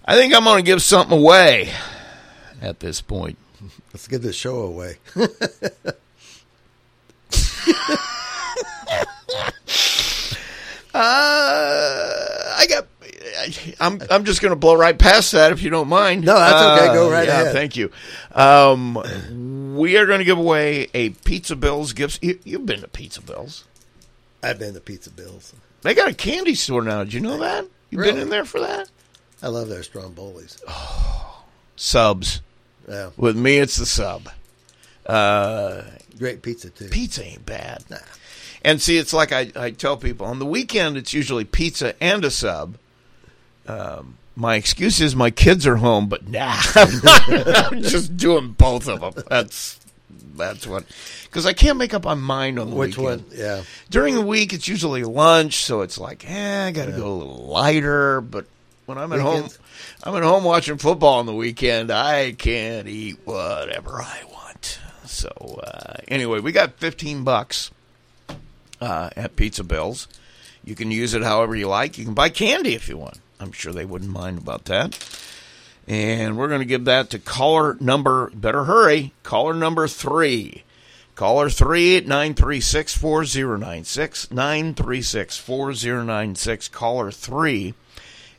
I 0.05 0.15
think 0.15 0.33
I'm 0.35 0.43
going 0.43 0.57
to 0.63 0.69
give 0.71 0.81
something 0.81 1.17
away 1.17 1.71
at 2.61 2.79
this 2.79 3.01
point. 3.01 3.37
Let's 3.93 4.07
give 4.07 4.21
this 4.21 4.35
show 4.35 4.57
away. 4.59 4.97
Uh, 10.93 12.55
I 12.57 12.65
got. 12.67 12.87
I'm 13.79 14.01
I'm 14.09 14.25
just 14.25 14.41
going 14.41 14.49
to 14.51 14.55
blow 14.55 14.75
right 14.75 14.97
past 14.97 15.31
that 15.33 15.51
if 15.51 15.61
you 15.61 15.69
don't 15.69 15.87
mind. 15.87 16.23
No, 16.25 16.35
that's 16.37 16.81
okay. 16.81 16.93
Go 16.93 17.07
Uh, 17.07 17.11
right 17.11 17.27
yeah, 17.27 17.41
ahead. 17.41 17.53
Thank 17.53 17.75
you. 17.77 17.91
Um, 18.33 19.75
we 19.75 19.95
are 19.97 20.05
going 20.05 20.19
to 20.19 20.25
give 20.25 20.37
away 20.39 20.87
a 20.93 21.09
Pizza 21.11 21.55
Bills 21.55 21.93
gift. 21.93 22.23
You, 22.23 22.39
you've 22.43 22.65
been 22.65 22.81
to 22.81 22.87
Pizza 22.87 23.21
Bills. 23.21 23.63
I've 24.41 24.57
been 24.59 24.73
to 24.73 24.79
Pizza 24.81 25.11
Bills. 25.11 25.53
They 25.81 25.93
got 25.93 26.09
a 26.09 26.13
candy 26.13 26.55
store 26.55 26.81
now. 26.81 27.03
Did 27.03 27.13
you 27.13 27.19
know 27.19 27.37
that? 27.37 27.65
You've 27.91 28.03
been 28.03 28.17
in 28.17 28.29
there 28.29 28.45
for 28.45 28.59
that? 28.59 28.89
I 29.43 29.47
love 29.49 29.69
their 29.69 29.81
strombolis. 29.81 30.59
Subs. 31.75 32.41
Yeah, 32.89 33.11
With 33.17 33.37
me, 33.37 33.57
it's 33.57 33.77
the 33.77 33.85
sub. 33.85 34.29
Uh, 35.05 35.83
great 36.17 36.41
pizza 36.41 36.69
too. 36.69 36.87
pizza 36.89 37.23
ain't 37.23 37.45
bad. 37.45 37.83
And 38.63 38.81
see, 38.81 38.97
it's 38.97 39.13
like 39.13 39.31
I, 39.31 39.51
I 39.55 39.71
tell 39.71 39.97
people 39.97 40.25
on 40.27 40.39
the 40.39 40.45
weekend, 40.45 40.97
it's 40.97 41.13
usually 41.13 41.45
pizza 41.45 42.01
and 42.03 42.25
a 42.25 42.31
sub. 42.31 42.77
Um, 43.67 44.17
my 44.35 44.55
excuse 44.55 45.01
is 45.01 45.15
my 45.15 45.29
kids 45.31 45.65
are 45.67 45.77
home, 45.77 46.07
but 46.07 46.27
nah, 46.27 46.53
I'm, 46.75 46.99
not, 47.03 47.71
I'm 47.73 47.81
just 47.81 48.15
doing 48.17 48.51
both 48.51 48.87
of 48.87 49.01
them. 49.01 49.23
That's 49.29 49.79
that's 50.35 50.67
what 50.67 50.85
because 51.23 51.45
I 51.45 51.53
can't 51.53 51.77
make 51.77 51.93
up 51.93 52.03
my 52.05 52.13
mind 52.13 52.59
on 52.59 52.69
the 52.69 52.75
Which 52.75 52.97
weekend. 52.97 53.23
one? 53.27 53.31
Yeah, 53.37 53.63
During 53.89 54.15
the 54.15 54.21
week, 54.21 54.53
it's 54.53 54.67
usually 54.67 55.03
lunch, 55.03 55.63
so 55.65 55.81
it's 55.81 55.97
like, 55.97 56.29
eh, 56.29 56.67
I 56.67 56.71
got 56.71 56.85
to 56.85 56.91
go 56.91 57.07
a 57.11 57.15
little 57.17 57.47
lighter. 57.47 58.21
But 58.21 58.45
when 58.85 58.97
I'm 58.97 59.11
at 59.11 59.19
Weekends? 59.23 59.55
home, 59.57 59.65
I'm 60.03 60.15
at 60.15 60.23
home 60.23 60.43
watching 60.43 60.77
football 60.77 61.19
on 61.19 61.25
the 61.25 61.33
weekend. 61.33 61.91
I 61.91 62.31
can't 62.33 62.87
eat 62.87 63.17
whatever 63.25 64.01
I 64.01 64.21
want. 64.31 64.36
So 65.07 65.61
uh, 65.63 65.95
anyway, 66.07 66.39
we 66.39 66.51
got 66.51 66.79
15 66.79 67.23
bucks 67.23 67.71
uh, 68.81 69.09
at 69.15 69.35
Pizza 69.35 69.63
Bills. 69.63 70.07
You 70.63 70.75
can 70.75 70.91
use 70.91 71.13
it 71.13 71.23
however 71.23 71.55
you 71.55 71.67
like. 71.67 71.97
You 71.97 72.05
can 72.05 72.13
buy 72.13 72.29
candy 72.29 72.75
if 72.75 72.89
you 72.89 72.97
want. 72.97 73.19
I'm 73.39 73.51
sure 73.51 73.71
they 73.71 73.85
wouldn't 73.85 74.11
mind 74.11 74.37
about 74.37 74.65
that. 74.65 74.97
And 75.87 76.37
we're 76.37 76.49
going 76.49 76.59
to 76.59 76.65
give 76.65 76.85
that 76.85 77.09
to 77.11 77.19
caller 77.19 77.77
number, 77.79 78.29
better 78.31 78.65
hurry, 78.65 79.13
caller 79.23 79.53
number 79.53 79.87
three. 79.87 80.63
Caller 81.15 81.49
three 81.49 81.97
at 81.97 82.05
936 82.05 82.95
4096. 82.95 84.31
936 84.31 85.37
4096. 85.37 86.67
Caller 86.67 87.11
three 87.11 87.73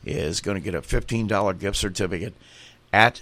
is 0.05 0.39
going 0.39 0.55
to 0.55 0.63
get 0.63 0.75
a 0.75 0.81
$15 0.81 1.59
gift 1.59 1.75
certificate 1.75 2.33
at 2.93 3.21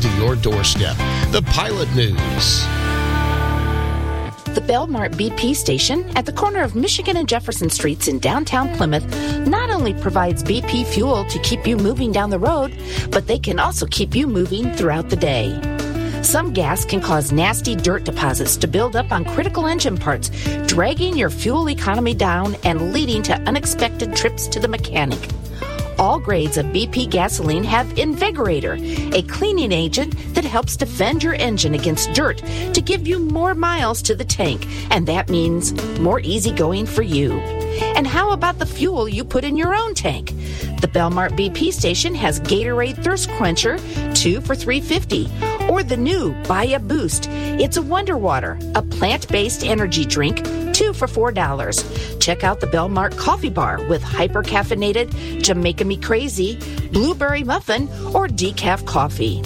to 0.00 0.08
your 0.16 0.36
doorstep. 0.36 0.96
The 1.32 1.42
Pilot 1.52 1.88
News. 1.94 2.64
The 4.54 4.62
Belmart 4.62 5.12
BP 5.12 5.54
station 5.54 6.08
at 6.16 6.24
the 6.24 6.32
corner 6.32 6.62
of 6.62 6.74
Michigan 6.74 7.16
and 7.16 7.28
Jefferson 7.28 7.68
Streets 7.68 8.08
in 8.08 8.18
downtown 8.18 8.74
Plymouth 8.76 9.06
not 9.46 9.70
only 9.70 9.92
provides 9.94 10.42
BP 10.42 10.86
fuel 10.86 11.24
to 11.26 11.38
keep 11.40 11.66
you 11.66 11.76
moving 11.76 12.10
down 12.10 12.30
the 12.30 12.38
road, 12.38 12.74
but 13.10 13.26
they 13.26 13.38
can 13.38 13.58
also 13.58 13.86
keep 13.86 14.14
you 14.14 14.26
moving 14.26 14.72
throughout 14.72 15.10
the 15.10 15.16
day. 15.16 15.60
Some 16.22 16.52
gas 16.52 16.84
can 16.84 17.00
cause 17.00 17.32
nasty 17.32 17.76
dirt 17.76 18.04
deposits 18.04 18.56
to 18.56 18.66
build 18.66 18.96
up 18.96 19.12
on 19.12 19.24
critical 19.24 19.66
engine 19.66 19.96
parts, 19.96 20.30
dragging 20.66 21.16
your 21.16 21.30
fuel 21.30 21.68
economy 21.68 22.14
down 22.14 22.56
and 22.64 22.92
leading 22.92 23.22
to 23.24 23.34
unexpected 23.42 24.16
trips 24.16 24.48
to 24.48 24.58
the 24.58 24.68
mechanic. 24.68 25.20
All 25.98 26.18
grades 26.18 26.58
of 26.58 26.66
BP 26.66 27.08
gasoline 27.10 27.64
have 27.64 27.86
Invigorator, 27.94 28.76
a 29.14 29.22
cleaning 29.22 29.72
agent 29.72 30.14
that 30.34 30.44
helps 30.44 30.76
defend 30.76 31.22
your 31.22 31.34
engine 31.34 31.74
against 31.74 32.12
dirt 32.12 32.38
to 32.74 32.82
give 32.82 33.06
you 33.06 33.18
more 33.18 33.54
miles 33.54 34.02
to 34.02 34.14
the 34.14 34.24
tank, 34.24 34.66
and 34.90 35.08
that 35.08 35.30
means 35.30 35.72
more 35.98 36.20
easygoing 36.20 36.84
for 36.84 37.02
you. 37.02 37.32
And 37.96 38.06
how 38.06 38.32
about 38.32 38.58
the 38.58 38.66
fuel 38.66 39.08
you 39.08 39.24
put 39.24 39.44
in 39.44 39.56
your 39.56 39.74
own 39.74 39.94
tank? 39.94 40.28
The 40.80 40.88
Belmart 40.88 41.30
BP 41.30 41.72
station 41.72 42.14
has 42.14 42.40
Gatorade 42.40 43.02
Thirst 43.02 43.30
Quencher, 43.30 43.78
2 44.14 44.42
for 44.42 44.54
350, 44.54 45.30
or 45.70 45.82
the 45.82 45.96
new 45.96 46.34
Buy 46.44 46.64
a 46.64 46.78
Boost. 46.78 47.28
It's 47.30 47.78
a 47.78 47.82
Wonder 47.82 48.18
Water, 48.18 48.58
a 48.74 48.82
plant-based 48.82 49.64
energy 49.64 50.04
drink, 50.04 50.42
2 50.76 50.92
for 50.92 51.32
$4. 51.32 52.20
Check 52.20 52.44
out 52.44 52.60
the 52.60 52.66
Belmart 52.66 53.16
Coffee 53.16 53.50
Bar 53.50 53.82
with 53.88 54.02
hypercaffeinated 54.02 55.42
Jamaica 55.42 55.84
Me 55.86 55.96
Crazy, 55.96 56.58
blueberry 56.92 57.42
muffin, 57.42 57.84
or 58.12 58.28
decaf 58.28 58.86
coffee. 58.86 59.40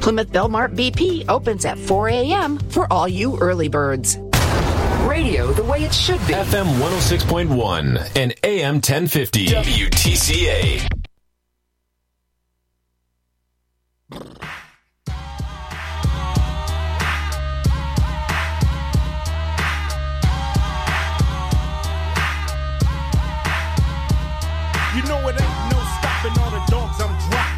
Plymouth 0.00 0.30
Belmart 0.30 0.74
BP 0.74 1.24
opens 1.28 1.64
at 1.64 1.78
4 1.78 2.08
a.m. 2.08 2.58
for 2.58 2.92
all 2.92 3.08
you 3.08 3.38
early 3.38 3.68
birds. 3.68 4.18
Radio 5.06 5.52
the 5.52 5.64
way 5.64 5.84
it 5.84 5.94
should 5.94 6.18
be. 6.26 6.32
FM 6.34 6.66
106.1 6.80 8.16
and 8.16 8.34
AM 8.42 8.74
1050. 8.74 9.46
WTCA. 9.46 10.93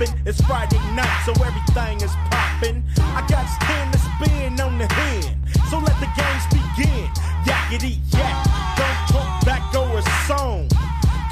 I'm. 0.06 0.26
It's 0.26 0.40
Friday 0.42 0.78
night, 0.94 1.22
so 1.24 1.32
everything 1.44 2.00
is 2.00 2.12
popping. 2.30 2.82
I 2.98 3.24
got 3.28 3.46
ten 3.62 3.92
to 3.92 3.98
spin 3.98 4.60
on 4.60 4.78
the 4.78 4.92
hand, 4.92 5.36
so 5.70 5.78
let 5.78 5.98
the 6.00 6.08
games 6.16 6.46
begin. 6.50 7.08
Yakety 7.44 7.98
yak, 8.12 8.44
don't 8.76 9.08
talk 9.08 9.44
back 9.44 9.74
or 9.74 9.98
a 9.98 10.02
song. 10.26 10.68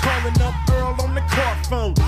Calling 0.00 0.40
up 0.42 0.54
Earl 0.70 0.96
on 1.02 1.14
the 1.14 1.22
car 1.22 1.56
phone. 1.64 2.03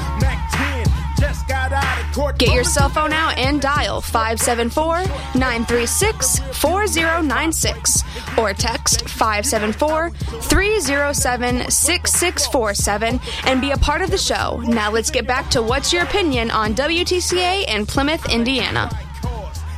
Get 2.16 2.54
your 2.54 2.64
cell 2.64 2.88
phone 2.88 3.12
out 3.12 3.36
and 3.36 3.60
dial 3.60 4.00
574 4.00 5.02
936 5.38 6.38
4096 6.38 8.02
or 8.38 8.54
text 8.54 9.06
574 9.06 10.10
307 10.10 11.70
6647 11.70 13.20
and 13.44 13.60
be 13.60 13.72
a 13.72 13.76
part 13.76 14.00
of 14.00 14.10
the 14.10 14.16
show. 14.16 14.62
Now 14.66 14.90
let's 14.90 15.10
get 15.10 15.26
back 15.26 15.50
to 15.50 15.62
what's 15.62 15.92
your 15.92 16.04
opinion 16.04 16.50
on 16.50 16.74
WTCA 16.74 17.64
and 17.68 17.86
Plymouth, 17.86 18.26
Indiana. 18.30 18.90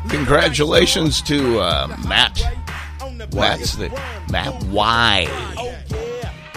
Congratulations 0.09 1.21
to 1.23 1.59
uh, 1.59 1.97
Matt. 2.07 2.41
That's 3.31 3.75
the 3.75 3.89
Matt 4.31 4.63
Y 4.65 5.27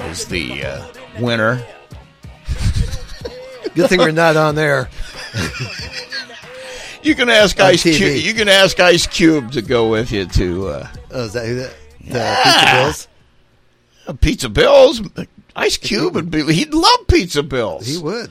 is 0.09 0.25
the 0.25 0.63
uh, 0.63 0.87
winner. 1.19 1.65
Good 3.73 3.89
thing 3.89 3.99
we're 3.99 4.11
not 4.11 4.35
on 4.35 4.55
there. 4.55 4.89
You 7.03 7.15
can 7.15 7.29
ask 7.29 7.59
On 7.59 7.65
Ice 7.65 7.83
TV. 7.83 7.97
Cube. 7.97 8.23
You 8.25 8.33
can 8.35 8.47
ask 8.47 8.79
Ice 8.79 9.07
Cube 9.07 9.51
to 9.53 9.63
go 9.63 9.89
with 9.89 10.11
you 10.11 10.25
to 10.25 10.67
uh, 10.67 10.87
Oh, 11.09 11.23
is 11.25 11.33
that 11.33 11.47
who 11.47 11.55
that? 11.55 11.73
The 11.99 12.13
Yeah. 12.13 12.43
Pizza 12.43 12.75
Bills? 12.75 13.07
uh, 14.07 14.13
Pizza 14.13 14.49
Bills. 14.49 15.27
Ice 15.55 15.77
Cube 15.77 16.13
would 16.13 16.29
be. 16.29 16.53
He'd 16.53 16.73
love 16.75 17.07
Pizza 17.07 17.41
Bills. 17.41 17.87
He 17.87 17.97
would. 17.97 18.29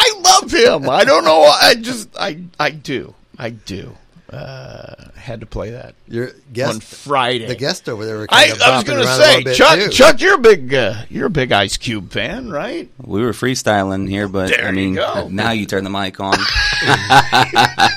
I 0.00 0.12
love 0.20 0.50
him. 0.52 0.88
I 0.90 1.04
don't 1.04 1.24
know. 1.24 1.42
I 1.42 1.74
just. 1.76 2.08
I. 2.18 2.40
I 2.58 2.70
do. 2.70 3.14
I 3.38 3.50
do. 3.50 3.96
Uh, 4.32 5.10
had 5.16 5.40
to 5.40 5.46
play 5.46 5.70
that 5.70 5.94
Your 6.06 6.30
guest, 6.52 6.72
on 6.74 6.80
Friday. 6.80 7.46
the 7.46 7.56
guest 7.56 7.88
over 7.88 8.06
there. 8.06 8.18
Were 8.18 8.26
I, 8.28 8.44
of 8.46 8.62
I 8.62 8.76
was 8.76 8.84
going 8.84 9.00
to 9.00 9.06
say, 9.16 9.42
Chuck. 9.54 9.78
too. 9.80 9.88
Chuck, 9.88 10.20
you're 10.20 10.36
a 10.36 10.38
big. 10.38 10.72
Uh, 10.72 11.02
you're 11.08 11.26
a 11.26 11.30
big 11.30 11.50
Ice 11.50 11.76
Cube 11.76 12.12
fan, 12.12 12.48
right? 12.48 12.88
We 13.02 13.22
were 13.22 13.32
freestyling 13.32 14.08
here, 14.08 14.28
but 14.28 14.50
There 14.50 14.66
I 14.66 14.68
you 14.70 14.76
mean, 14.76 14.94
go. 14.94 15.26
now 15.28 15.50
you 15.50 15.66
turn 15.66 15.82
the 15.82 15.90
mic 15.90 16.20
on. 16.20 16.36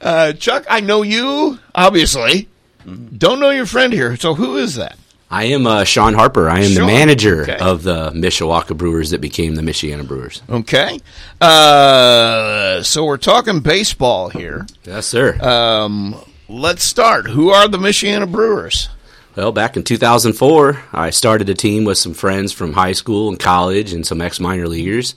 Uh, 0.00 0.32
Chuck, 0.34 0.64
I 0.68 0.80
know 0.80 1.02
you. 1.02 1.58
Obviously, 1.74 2.48
Mm-hmm. 2.86 3.16
don't 3.16 3.40
know 3.40 3.50
your 3.50 3.66
friend 3.66 3.92
here. 3.92 4.14
So 4.16 4.34
who 4.34 4.56
is 4.58 4.76
that? 4.76 4.96
I 5.30 5.44
am 5.46 5.66
uh, 5.66 5.84
Sean 5.84 6.14
Harper. 6.14 6.48
I 6.48 6.60
am 6.60 6.70
Sean, 6.70 6.86
the 6.86 6.86
manager 6.86 7.42
okay. 7.42 7.56
of 7.56 7.82
the 7.82 8.10
Mishawaka 8.10 8.76
Brewers 8.76 9.10
that 9.10 9.20
became 9.20 9.56
the 9.56 9.62
Michiana 9.62 10.06
Brewers. 10.06 10.42
Okay. 10.48 11.00
Uh, 11.40 12.82
so 12.82 13.04
we're 13.04 13.16
talking 13.16 13.60
baseball 13.60 14.28
here. 14.28 14.66
Yes, 14.84 15.06
sir. 15.06 15.36
Um, 15.40 16.14
let's 16.48 16.84
start. 16.84 17.26
Who 17.28 17.50
are 17.50 17.66
the 17.66 17.78
Michiana 17.78 18.30
Brewers? 18.30 18.88
Well, 19.34 19.52
back 19.52 19.76
in 19.76 19.82
2004, 19.82 20.82
I 20.92 21.10
started 21.10 21.48
a 21.48 21.54
team 21.54 21.84
with 21.84 21.98
some 21.98 22.14
friends 22.14 22.52
from 22.52 22.72
high 22.72 22.92
school 22.92 23.28
and 23.28 23.38
college 23.38 23.92
and 23.92 24.06
some 24.06 24.22
ex 24.22 24.38
minor 24.40 24.68
leaguers. 24.68 25.14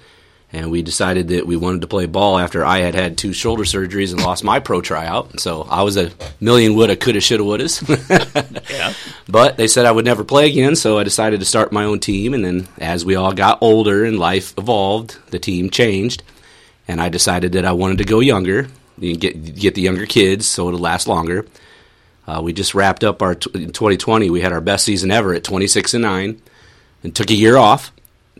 And 0.51 0.71
we 0.71 0.81
decided 0.81 1.27
that 1.27 1.45
we 1.45 1.55
wanted 1.55 1.81
to 1.81 1.87
play 1.87 2.07
ball 2.07 2.39
after 2.39 2.65
I 2.65 2.79
had 2.79 2.95
had 2.95 3.17
two 3.19 3.33
shoulder 3.33 3.65
surgeries 3.65 4.11
and 4.13 4.21
lost 4.21 4.43
my 4.43 4.59
pro 4.59 4.81
tryout. 4.81 5.39
So 5.39 5.61
I 5.61 5.83
was 5.83 5.95
a 5.95 6.11
million 6.39 6.73
woulda, 6.75 6.95
coulda, 6.95 7.21
shoulda, 7.21 7.43
wouldas. 7.43 8.59
Yeah. 8.69 8.93
But 9.27 9.57
they 9.57 9.67
said 9.67 9.85
I 9.85 9.91
would 9.91 10.05
never 10.05 10.23
play 10.23 10.47
again, 10.49 10.75
so 10.75 10.97
I 10.97 11.03
decided 11.03 11.39
to 11.39 11.45
start 11.45 11.71
my 11.71 11.83
own 11.83 11.99
team. 11.99 12.33
And 12.33 12.45
then 12.45 12.67
as 12.79 13.03
we 13.03 13.15
all 13.15 13.33
got 13.33 13.59
older 13.61 14.05
and 14.05 14.17
life 14.17 14.53
evolved, 14.57 15.17
the 15.31 15.39
team 15.39 15.69
changed. 15.69 16.23
And 16.87 16.99
I 17.01 17.09
decided 17.09 17.51
that 17.53 17.65
I 17.65 17.71
wanted 17.73 17.99
to 17.99 18.05
go 18.05 18.19
younger, 18.19 18.67
you 18.97 19.15
get, 19.15 19.55
get 19.55 19.75
the 19.75 19.81
younger 19.81 20.05
kids 20.05 20.47
so 20.47 20.67
it'll 20.67 20.79
last 20.79 21.07
longer. 21.07 21.45
Uh, 22.27 22.41
we 22.43 22.53
just 22.53 22.75
wrapped 22.75 23.03
up 23.03 23.21
our 23.21 23.35
t- 23.35 23.49
in 23.55 23.71
2020. 23.71 24.29
We 24.29 24.41
had 24.41 24.51
our 24.51 24.61
best 24.61 24.85
season 24.85 25.09
ever 25.11 25.33
at 25.33 25.43
26 25.43 25.95
and 25.95 26.03
9 26.03 26.41
and 27.03 27.15
took 27.15 27.29
a 27.31 27.35
year 27.35 27.57
off 27.57 27.91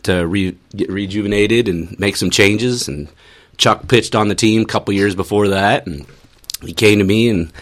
to 0.04 0.26
re- 0.26 0.56
get 0.74 0.90
rejuvenated 0.90 1.68
and 1.68 1.98
make 1.98 2.16
some 2.16 2.30
changes. 2.30 2.88
And 2.88 3.08
Chuck 3.56 3.88
pitched 3.88 4.14
on 4.14 4.28
the 4.28 4.34
team 4.34 4.62
a 4.62 4.66
couple 4.66 4.94
years 4.94 5.14
before 5.14 5.48
that. 5.48 5.86
And 5.86 6.06
he 6.62 6.72
came 6.72 6.98
to 6.98 7.04
me 7.04 7.28
and, 7.28 7.52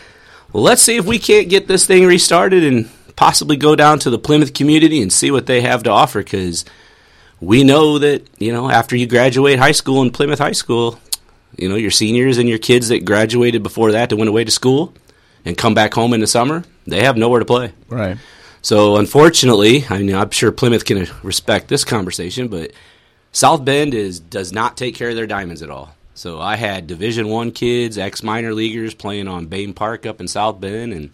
well, 0.53 0.63
let's 0.63 0.83
see 0.83 0.97
if 0.97 1.05
we 1.05 1.19
can't 1.19 1.49
get 1.49 1.69
this 1.69 1.87
thing 1.87 2.07
restarted 2.07 2.65
and 2.65 2.89
possibly 3.17 3.57
go 3.57 3.75
down 3.75 3.99
to 4.01 4.11
the 4.11 4.19
Plymouth 4.19 4.55
community 4.55 5.03
and 5.03 5.13
see 5.13 5.31
what 5.31 5.47
they 5.47 5.61
have 5.61 5.83
to 5.83 5.91
offer 5.91 6.21
because 6.21 6.65
we 7.41 7.65
know 7.65 7.99
that, 7.99 8.29
you 8.39 8.53
know, 8.53 8.71
after 8.71 8.97
you 8.97 9.07
graduate 9.07 9.59
high 9.59 9.73
school 9.73 10.03
in 10.03 10.11
Plymouth 10.11 10.39
High 10.39 10.53
School, 10.53 10.99
you 11.57 11.69
know, 11.69 11.77
your 11.77 11.91
seniors 11.91 12.39
and 12.39 12.49
your 12.49 12.59
kids 12.59 12.89
that 12.89 13.05
graduated 13.05 13.63
before 13.63 13.93
that 13.93 14.11
that 14.11 14.17
went 14.17 14.29
away 14.29 14.45
to 14.45 14.51
school 14.51 14.95
and 15.45 15.57
come 15.57 15.75
back 15.75 15.95
home 15.95 16.13
in 16.13 16.21
the 16.21 16.27
summer, 16.27 16.65
they 16.87 17.05
have 17.05 17.17
nowhere 17.17 17.41
to 17.41 17.45
play. 17.45 17.73
Right. 17.89 18.19
So 18.63 18.97
unfortunately, 18.97 19.85
I 19.89 19.99
mean, 19.99 20.15
I'm 20.15 20.31
sure 20.31 20.53
Plymouth 20.53 20.85
can 20.85 21.07
respect 21.23 21.69
this 21.69 21.85
conversation, 21.85 22.49
but 22.49 22.73
South 23.33 23.65
Bend 23.65 23.95
is 23.95 24.21
does 24.21 24.53
not 24.53 24.77
take 24.77 24.95
care 24.95 25.11
of 25.11 25.17
their 25.17 25.27
diamonds 25.27 25.63
at 25.63 25.71
all. 25.71 25.95
So 26.15 26.41
I 26.41 26.57
had 26.57 26.89
Division 26.89 27.29
One 27.29 27.53
kids, 27.53 27.97
ex 27.97 28.23
minor 28.23 28.53
leaguers 28.53 28.95
playing 28.95 29.29
on 29.29 29.47
Bain 29.47 29.73
Park 29.73 30.07
up 30.07 30.21
in 30.21 30.27
South 30.27 30.61
Bend, 30.61 30.93
and 30.93 31.11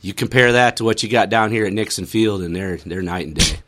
you 0.00 0.14
compare 0.14 0.52
that 0.52 0.76
to 0.76 0.84
what 0.84 1.02
you 1.02 1.08
got 1.08 1.30
down 1.30 1.50
here 1.50 1.66
at 1.66 1.72
Nixon 1.72 2.06
Field, 2.06 2.42
and 2.42 2.54
they're 2.54 2.76
they're 2.76 3.02
night 3.02 3.26
and 3.26 3.34
day. 3.34 3.58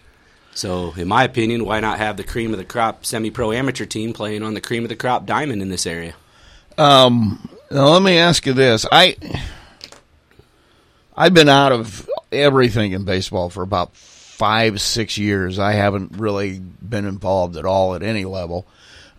So, 0.54 0.92
in 0.96 1.06
my 1.06 1.24
opinion, 1.24 1.64
why 1.64 1.78
not 1.80 1.98
have 1.98 2.16
the 2.16 2.24
cream 2.24 2.52
of 2.52 2.58
the 2.58 2.64
crop 2.64 3.06
semi-pro 3.06 3.52
amateur 3.52 3.84
team 3.84 4.12
playing 4.12 4.42
on 4.42 4.54
the 4.54 4.60
cream 4.60 4.82
of 4.82 4.88
the 4.88 4.96
crop 4.96 5.24
diamond 5.24 5.62
in 5.62 5.68
this 5.68 5.86
area? 5.86 6.14
Um, 6.76 7.48
now 7.70 7.88
let 7.88 8.02
me 8.02 8.18
ask 8.18 8.46
you 8.46 8.52
this: 8.52 8.86
I 8.90 9.16
I've 11.16 11.34
been 11.34 11.48
out 11.48 11.72
of 11.72 12.08
everything 12.32 12.92
in 12.92 13.04
baseball 13.04 13.50
for 13.50 13.62
about 13.62 13.94
five, 13.96 14.80
six 14.80 15.18
years. 15.18 15.58
I 15.58 15.72
haven't 15.72 16.12
really 16.16 16.58
been 16.60 17.04
involved 17.06 17.56
at 17.56 17.64
all 17.64 17.94
at 17.94 18.02
any 18.02 18.24
level. 18.24 18.66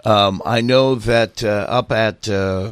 Um, 0.05 0.41
I 0.45 0.61
know 0.61 0.95
that 0.95 1.43
uh, 1.43 1.47
up 1.69 1.91
at 1.91 2.29
uh, 2.29 2.71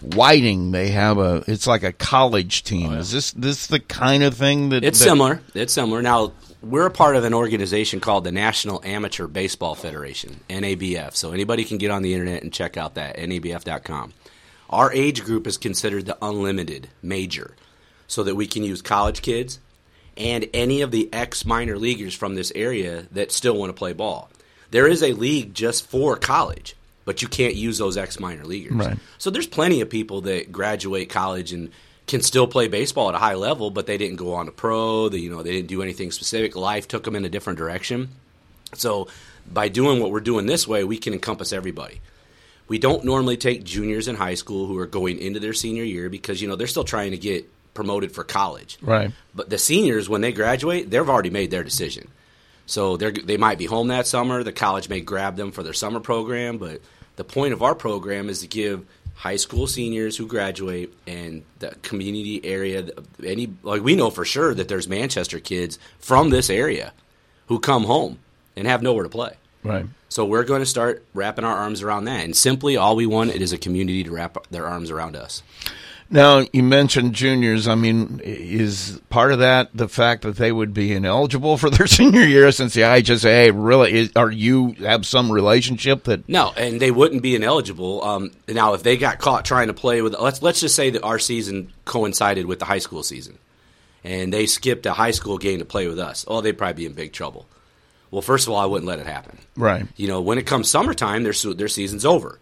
Whiting 0.00 0.70
they 0.70 0.88
have 0.90 1.18
a 1.18 1.42
it's 1.48 1.66
like 1.66 1.82
a 1.82 1.92
college 1.92 2.62
team. 2.62 2.92
Is 2.92 3.10
this 3.10 3.32
this 3.32 3.66
the 3.66 3.80
kind 3.80 4.22
of 4.22 4.34
thing 4.34 4.68
that 4.68 4.84
It's 4.84 4.98
that- 5.00 5.04
similar. 5.04 5.40
It's 5.54 5.72
similar. 5.72 6.02
Now 6.02 6.32
we're 6.62 6.86
a 6.86 6.90
part 6.90 7.16
of 7.16 7.24
an 7.24 7.34
organization 7.34 7.98
called 7.98 8.22
the 8.24 8.30
National 8.32 8.80
Amateur 8.84 9.26
Baseball 9.26 9.74
Federation 9.74 10.40
(NABF). 10.48 11.14
So 11.16 11.32
anybody 11.32 11.64
can 11.64 11.78
get 11.78 11.90
on 11.90 12.02
the 12.02 12.12
internet 12.14 12.42
and 12.44 12.52
check 12.52 12.76
out 12.76 12.94
that 12.94 13.16
NABF.com. 13.16 14.12
Our 14.70 14.92
age 14.92 15.24
group 15.24 15.46
is 15.48 15.56
considered 15.58 16.06
the 16.06 16.16
unlimited 16.22 16.88
major, 17.02 17.56
so 18.08 18.24
that 18.24 18.34
we 18.34 18.48
can 18.48 18.64
use 18.64 18.82
college 18.82 19.22
kids 19.22 19.60
and 20.16 20.48
any 20.52 20.80
of 20.80 20.90
the 20.90 21.08
ex 21.12 21.44
minor 21.44 21.78
leaguers 21.78 22.12
from 22.12 22.34
this 22.34 22.50
area 22.56 23.06
that 23.12 23.30
still 23.30 23.56
want 23.56 23.70
to 23.70 23.74
play 23.74 23.92
ball. 23.92 24.28
There 24.72 24.88
is 24.88 25.02
a 25.02 25.12
league 25.12 25.54
just 25.54 25.86
for 25.86 26.16
college, 26.16 26.74
but 27.04 27.22
you 27.22 27.28
can't 27.28 27.54
use 27.54 27.78
those 27.78 27.96
ex 27.96 28.18
minor 28.18 28.44
leaguers. 28.44 28.72
Right. 28.72 28.98
So 29.18 29.30
there's 29.30 29.46
plenty 29.46 29.80
of 29.80 29.88
people 29.88 30.22
that 30.22 30.50
graduate 30.50 31.08
college 31.08 31.52
and 31.52 31.70
can 32.08 32.22
still 32.22 32.46
play 32.46 32.68
baseball 32.68 33.10
at 33.10 33.14
a 33.14 33.18
high 33.18 33.34
level, 33.34 33.70
but 33.70 33.86
they 33.86 33.96
didn't 33.96 34.16
go 34.16 34.34
on 34.34 34.46
to 34.46 34.52
pro. 34.52 35.08
They, 35.08 35.18
you 35.18 35.30
know, 35.30 35.42
they 35.42 35.52
didn't 35.52 35.68
do 35.68 35.82
anything 35.82 36.10
specific. 36.10 36.56
Life 36.56 36.88
took 36.88 37.04
them 37.04 37.14
in 37.14 37.24
a 37.24 37.28
different 37.28 37.58
direction. 37.58 38.08
So 38.74 39.08
by 39.50 39.68
doing 39.68 40.00
what 40.00 40.10
we're 40.10 40.20
doing 40.20 40.46
this 40.46 40.66
way, 40.66 40.84
we 40.84 40.98
can 40.98 41.12
encompass 41.12 41.52
everybody. 41.52 42.00
We 42.66 42.78
don't 42.78 43.04
normally 43.04 43.36
take 43.36 43.64
juniors 43.64 44.08
in 44.08 44.16
high 44.16 44.34
school 44.34 44.66
who 44.66 44.78
are 44.78 44.86
going 44.86 45.18
into 45.18 45.40
their 45.40 45.54
senior 45.54 45.84
year 45.84 46.10
because 46.10 46.42
you 46.42 46.48
know 46.48 46.56
they're 46.56 46.66
still 46.66 46.84
trying 46.84 47.12
to 47.12 47.16
get 47.16 47.48
promoted 47.78 48.10
for 48.10 48.24
college. 48.24 48.76
Right. 48.82 49.12
But 49.36 49.50
the 49.50 49.56
seniors, 49.56 50.08
when 50.08 50.20
they 50.20 50.32
graduate, 50.32 50.90
they've 50.90 51.08
already 51.08 51.30
made 51.30 51.52
their 51.52 51.62
decision. 51.62 52.08
So 52.66 52.96
they 52.96 53.12
they 53.12 53.36
might 53.36 53.56
be 53.56 53.66
home 53.66 53.86
that 53.88 54.08
summer. 54.08 54.42
The 54.42 54.52
college 54.52 54.88
may 54.88 55.00
grab 55.00 55.36
them 55.36 55.52
for 55.52 55.62
their 55.62 55.72
summer 55.72 56.00
program, 56.00 56.58
but 56.58 56.80
the 57.14 57.22
point 57.22 57.52
of 57.52 57.62
our 57.62 57.76
program 57.76 58.28
is 58.28 58.40
to 58.40 58.48
give 58.48 58.84
high 59.14 59.36
school 59.36 59.68
seniors 59.68 60.16
who 60.16 60.26
graduate 60.26 60.92
and 61.06 61.44
the 61.60 61.68
community 61.82 62.44
area 62.44 62.88
any 63.24 63.54
like 63.62 63.82
we 63.84 63.94
know 63.94 64.10
for 64.10 64.24
sure 64.24 64.52
that 64.54 64.66
there's 64.66 64.88
Manchester 64.88 65.38
kids 65.38 65.78
from 66.00 66.30
this 66.30 66.50
area 66.50 66.92
who 67.46 67.60
come 67.60 67.84
home 67.84 68.18
and 68.56 68.66
have 68.66 68.82
nowhere 68.82 69.04
to 69.04 69.08
play. 69.08 69.34
Right. 69.62 69.86
So 70.08 70.24
we're 70.24 70.42
going 70.42 70.62
to 70.62 70.66
start 70.66 71.04
wrapping 71.14 71.44
our 71.44 71.56
arms 71.56 71.80
around 71.80 72.06
that 72.06 72.24
and 72.24 72.34
simply 72.34 72.76
all 72.76 72.96
we 72.96 73.06
want 73.06 73.30
it 73.30 73.40
is 73.40 73.52
a 73.52 73.58
community 73.58 74.02
to 74.02 74.10
wrap 74.10 74.36
their 74.50 74.66
arms 74.66 74.90
around 74.90 75.14
us. 75.14 75.44
Now 76.10 76.46
you 76.52 76.62
mentioned 76.62 77.14
juniors. 77.14 77.68
I 77.68 77.74
mean, 77.74 78.20
is 78.24 79.00
part 79.10 79.30
of 79.32 79.40
that 79.40 79.70
the 79.74 79.88
fact 79.88 80.22
that 80.22 80.36
they 80.36 80.50
would 80.50 80.72
be 80.72 80.94
ineligible 80.94 81.58
for 81.58 81.68
their 81.68 81.86
senior 81.98 82.24
year 82.24 82.50
since 82.50 82.72
the 82.74 82.80
IHSA 82.82 83.52
really 83.54 83.92
is, 83.92 84.12
are 84.16 84.30
you 84.30 84.72
have 84.80 85.04
some 85.04 85.30
relationship 85.30 86.04
that 86.04 86.26
No, 86.28 86.52
and 86.56 86.80
they 86.80 86.90
wouldn't 86.90 87.22
be 87.22 87.34
ineligible. 87.34 88.02
Um, 88.02 88.30
now, 88.48 88.72
if 88.74 88.82
they 88.82 88.96
got 88.96 89.18
caught 89.18 89.44
trying 89.44 89.66
to 89.66 89.74
play 89.74 90.00
with, 90.00 90.14
let's 90.18 90.40
let's 90.40 90.60
just 90.60 90.74
say 90.74 90.90
that 90.90 91.02
our 91.02 91.18
season 91.18 91.72
coincided 91.84 92.46
with 92.46 92.58
the 92.58 92.64
high 92.64 92.78
school 92.78 93.02
season, 93.02 93.38
and 94.02 94.32
they 94.32 94.46
skipped 94.46 94.86
a 94.86 94.94
high 94.94 95.10
school 95.10 95.36
game 95.36 95.58
to 95.58 95.66
play 95.66 95.88
with 95.88 95.98
us. 95.98 96.24
Oh, 96.26 96.40
they'd 96.40 96.56
probably 96.56 96.84
be 96.84 96.86
in 96.86 96.94
big 96.94 97.12
trouble. 97.12 97.46
Well, 98.10 98.22
first 98.22 98.46
of 98.46 98.54
all, 98.54 98.58
I 98.58 98.64
wouldn't 98.64 98.88
let 98.88 99.00
it 99.00 99.06
happen. 99.06 99.36
right? 99.56 99.86
You 99.96 100.08
know, 100.08 100.22
when 100.22 100.38
it 100.38 100.46
comes 100.46 100.70
summertime, 100.70 101.22
their 101.22 101.34
their 101.52 101.68
season's 101.68 102.06
over, 102.06 102.38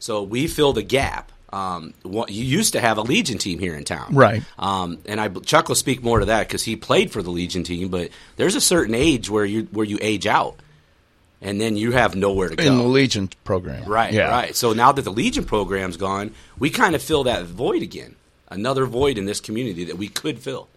so 0.00 0.22
we 0.24 0.48
fill 0.48 0.72
the 0.72 0.82
gap. 0.82 1.30
Um, 1.54 1.94
what, 2.02 2.30
you 2.30 2.44
used 2.44 2.72
to 2.72 2.80
have 2.80 2.98
a 2.98 3.02
Legion 3.02 3.38
team 3.38 3.60
here 3.60 3.76
in 3.76 3.84
town, 3.84 4.12
Right. 4.12 4.42
Um, 4.58 4.98
and 5.06 5.20
I 5.20 5.28
Chuck 5.28 5.68
will 5.68 5.76
speak 5.76 6.02
more 6.02 6.18
to 6.18 6.26
that 6.26 6.48
because 6.48 6.64
he 6.64 6.74
played 6.74 7.12
for 7.12 7.22
the 7.22 7.30
Legion 7.30 7.62
team. 7.62 7.88
But 7.88 8.10
there's 8.36 8.56
a 8.56 8.60
certain 8.60 8.94
age 8.94 9.30
where 9.30 9.44
you 9.44 9.68
where 9.70 9.86
you 9.86 9.98
age 10.02 10.26
out, 10.26 10.56
and 11.40 11.60
then 11.60 11.76
you 11.76 11.92
have 11.92 12.16
nowhere 12.16 12.48
to 12.48 12.56
go. 12.56 12.64
In 12.64 12.78
the 12.78 12.84
Legion 12.84 13.30
program, 13.44 13.84
Right, 13.84 14.12
Yeah. 14.12 14.30
right. 14.30 14.56
So 14.56 14.72
now 14.72 14.90
that 14.90 15.02
the 15.02 15.12
Legion 15.12 15.44
program's 15.44 15.96
gone, 15.96 16.32
we 16.58 16.70
kind 16.70 16.96
of 16.96 17.02
fill 17.02 17.24
that 17.24 17.44
void 17.44 17.82
again. 17.82 18.16
Another 18.48 18.84
void 18.84 19.16
in 19.16 19.24
this 19.24 19.40
community 19.40 19.84
that 19.84 19.96
we 19.96 20.08
could 20.08 20.40
fill. 20.40 20.68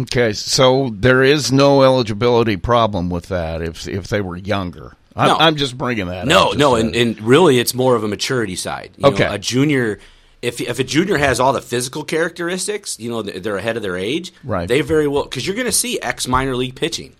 Okay, 0.00 0.32
so 0.32 0.90
there 0.94 1.22
is 1.22 1.50
no 1.52 1.82
eligibility 1.82 2.56
problem 2.56 3.10
with 3.10 3.26
that 3.26 3.60
if 3.60 3.88
if 3.88 4.06
they 4.06 4.20
were 4.20 4.36
younger. 4.36 4.94
I'm, 5.14 5.28
No. 5.28 5.36
I'm 5.36 5.56
just 5.56 5.76
bringing 5.76 6.06
that. 6.08 6.26
No, 6.26 6.50
up 6.52 6.56
no, 6.58 6.74
and, 6.76 6.94
and 6.96 7.20
really, 7.20 7.58
it's 7.58 7.74
more 7.74 7.94
of 7.96 8.04
a 8.04 8.08
maturity 8.08 8.56
side. 8.56 8.90
You 8.96 9.08
Okay. 9.08 9.24
know, 9.24 9.34
a 9.34 9.38
junior. 9.38 9.98
If, 10.40 10.60
if 10.60 10.78
a 10.80 10.84
junior 10.84 11.18
has 11.18 11.38
all 11.38 11.52
the 11.52 11.62
physical 11.62 12.02
characteristics, 12.02 12.98
you 12.98 13.10
know 13.10 13.22
they're 13.22 13.56
ahead 13.56 13.76
of 13.76 13.82
their 13.84 13.96
age. 13.96 14.32
Right. 14.42 14.66
They 14.66 14.80
very 14.80 15.06
well 15.06 15.22
because 15.24 15.46
you're 15.46 15.54
going 15.54 15.66
to 15.66 15.72
see 15.72 16.00
ex 16.00 16.26
minor 16.26 16.56
league 16.56 16.74
pitching. 16.74 17.14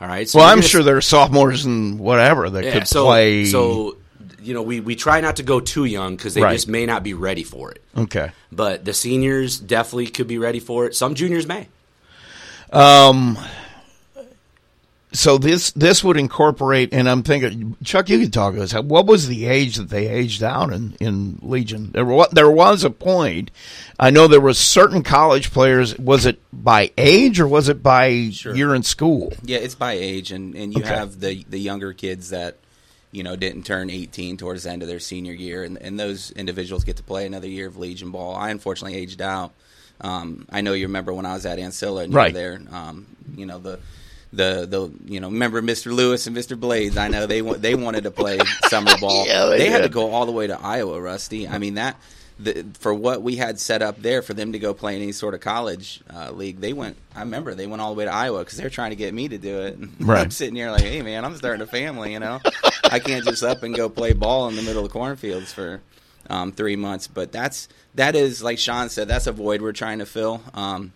All 0.00 0.06
right. 0.06 0.28
So 0.28 0.38
well, 0.38 0.48
I'm 0.48 0.60
sure 0.62 0.80
s- 0.80 0.84
there 0.86 0.96
are 0.96 1.00
sophomores 1.00 1.64
and 1.64 1.98
whatever 1.98 2.48
that 2.48 2.62
yeah, 2.64 2.72
could 2.72 2.86
so, 2.86 3.06
play. 3.06 3.44
So 3.46 3.96
you 4.40 4.54
know 4.54 4.62
we 4.62 4.78
we 4.80 4.94
try 4.94 5.20
not 5.20 5.36
to 5.36 5.42
go 5.42 5.58
too 5.60 5.84
young 5.84 6.14
because 6.16 6.34
they 6.34 6.42
Right. 6.42 6.52
just 6.52 6.68
may 6.68 6.86
not 6.86 7.02
be 7.02 7.12
ready 7.12 7.42
for 7.42 7.72
it. 7.72 7.82
okay. 7.96 8.30
But 8.52 8.84
the 8.84 8.94
seniors 8.94 9.58
definitely 9.58 10.06
could 10.06 10.28
be 10.28 10.38
ready 10.38 10.60
for 10.60 10.86
it. 10.86 10.94
Some 10.94 11.14
juniors 11.16 11.46
may. 11.48 11.66
Um. 12.72 13.36
So 15.12 15.38
this 15.38 15.72
this 15.72 16.04
would 16.04 16.16
incorporate, 16.16 16.92
and 16.92 17.08
I'm 17.08 17.24
thinking, 17.24 17.76
Chuck, 17.82 18.08
you 18.08 18.20
could 18.20 18.32
talk 18.32 18.54
to 18.54 18.62
us. 18.62 18.72
What 18.74 19.06
was 19.06 19.26
the 19.26 19.46
age 19.46 19.74
that 19.76 19.88
they 19.90 20.06
aged 20.06 20.40
out 20.42 20.72
in, 20.72 20.96
in 21.00 21.40
Legion? 21.42 21.90
There 21.90 22.04
was 22.04 22.28
there 22.30 22.50
was 22.50 22.84
a 22.84 22.90
point. 22.90 23.50
I 23.98 24.10
know 24.10 24.28
there 24.28 24.40
was 24.40 24.56
certain 24.56 25.02
college 25.02 25.50
players. 25.50 25.98
Was 25.98 26.26
it 26.26 26.40
by 26.52 26.92
age 26.96 27.40
or 27.40 27.48
was 27.48 27.68
it 27.68 27.82
by 27.82 28.06
year 28.06 28.72
in 28.72 28.84
school? 28.84 29.32
Yeah, 29.42 29.58
it's 29.58 29.74
by 29.74 29.94
age, 29.94 30.30
and, 30.30 30.54
and 30.54 30.72
you 30.72 30.80
Okay. 30.84 30.94
have 30.94 31.18
the 31.18 31.44
the 31.48 31.58
younger 31.58 31.92
kids 31.92 32.30
that 32.30 32.58
you 33.10 33.24
know 33.24 33.34
didn't 33.34 33.64
turn 33.64 33.90
18 33.90 34.36
towards 34.36 34.62
the 34.62 34.70
end 34.70 34.82
of 34.82 34.88
their 34.88 35.00
senior 35.00 35.32
year, 35.32 35.64
and, 35.64 35.76
and 35.78 35.98
those 35.98 36.30
individuals 36.30 36.84
get 36.84 36.98
to 36.98 37.02
play 37.02 37.26
another 37.26 37.48
year 37.48 37.66
of 37.66 37.76
Legion 37.76 38.12
ball. 38.12 38.36
I 38.36 38.50
unfortunately 38.50 38.96
aged 38.96 39.20
out. 39.20 39.50
Um, 40.00 40.46
I 40.50 40.60
know 40.60 40.72
you 40.72 40.86
remember 40.86 41.12
when 41.12 41.26
I 41.26 41.34
was 41.34 41.46
at 41.46 41.58
Ancilla 41.58 42.04
and 42.04 42.12
you 42.12 42.16
Right. 42.16 42.32
were 42.32 42.38
there. 42.38 42.60
Um, 42.70 43.06
you 43.34 43.44
know 43.46 43.58
the. 43.58 43.80
The, 44.32 44.64
the 44.66 44.92
you 45.12 45.18
know 45.20 45.28
remember 45.28 45.60
Mr. 45.60 45.92
Lewis 45.92 46.26
and 46.28 46.36
Mr. 46.36 46.58
Blades 46.58 46.96
I 46.96 47.08
know 47.08 47.26
they 47.26 47.42
wa- 47.42 47.56
they 47.56 47.74
wanted 47.74 48.04
to 48.04 48.12
play 48.12 48.38
summer 48.68 48.96
ball 49.00 49.26
Yeah, 49.26 49.46
they 49.46 49.68
had 49.68 49.82
to 49.82 49.88
go 49.88 50.10
all 50.12 50.24
the 50.24 50.30
way 50.32 50.46
to 50.46 50.60
Iowa 50.60 51.00
Rusty 51.00 51.48
I 51.48 51.58
mean 51.58 51.74
that 51.74 51.96
the, 52.38 52.64
for 52.78 52.94
what 52.94 53.22
we 53.22 53.36
had 53.36 53.58
set 53.60 53.82
up 53.82 54.00
there 54.00 54.22
for 54.22 54.32
them 54.34 54.52
to 54.52 54.58
go 54.58 54.72
play 54.72 54.96
in 54.96 55.02
any 55.02 55.12
sort 55.12 55.34
of 55.34 55.40
college 55.40 56.00
uh, 56.10 56.30
league, 56.30 56.58
they 56.60 56.72
went. 56.72 56.96
I 57.14 57.20
remember 57.20 57.54
they 57.54 57.66
went 57.66 57.82
all 57.82 57.92
the 57.92 57.98
way 57.98 58.06
to 58.06 58.12
Iowa 58.14 58.38
because 58.38 58.56
they're 58.56 58.70
trying 58.70 58.90
to 58.90 58.96
get 58.96 59.12
me 59.12 59.28
to 59.28 59.36
do 59.36 59.60
it. 59.60 59.78
Right. 60.00 60.20
I'm 60.22 60.30
sitting 60.30 60.54
here 60.56 60.70
like, 60.70 60.80
hey 60.82 61.02
man, 61.02 61.24
I'm 61.26 61.36
starting 61.36 61.60
a 61.60 61.66
family. 61.66 62.14
You 62.14 62.20
know, 62.20 62.40
I 62.84 62.98
can't 62.98 63.24
just 63.26 63.42
up 63.42 63.62
and 63.62 63.74
go 63.74 63.88
play 63.90 64.14
ball 64.14 64.48
in 64.48 64.56
the 64.56 64.62
middle 64.62 64.84
of 64.86 64.90
cornfields 64.90 65.52
for 65.52 65.82
um, 66.30 66.52
three 66.52 66.76
months. 66.76 67.06
But 67.08 67.30
that's 67.30 67.68
that 67.96 68.16
is 68.16 68.42
like 68.42 68.58
Sean 68.58 68.88
said, 68.88 69.06
that's 69.08 69.26
a 69.26 69.32
void 69.32 69.60
we're 69.60 69.72
trying 69.72 69.98
to 69.98 70.06
fill. 70.06 70.40
Um, 70.54 70.92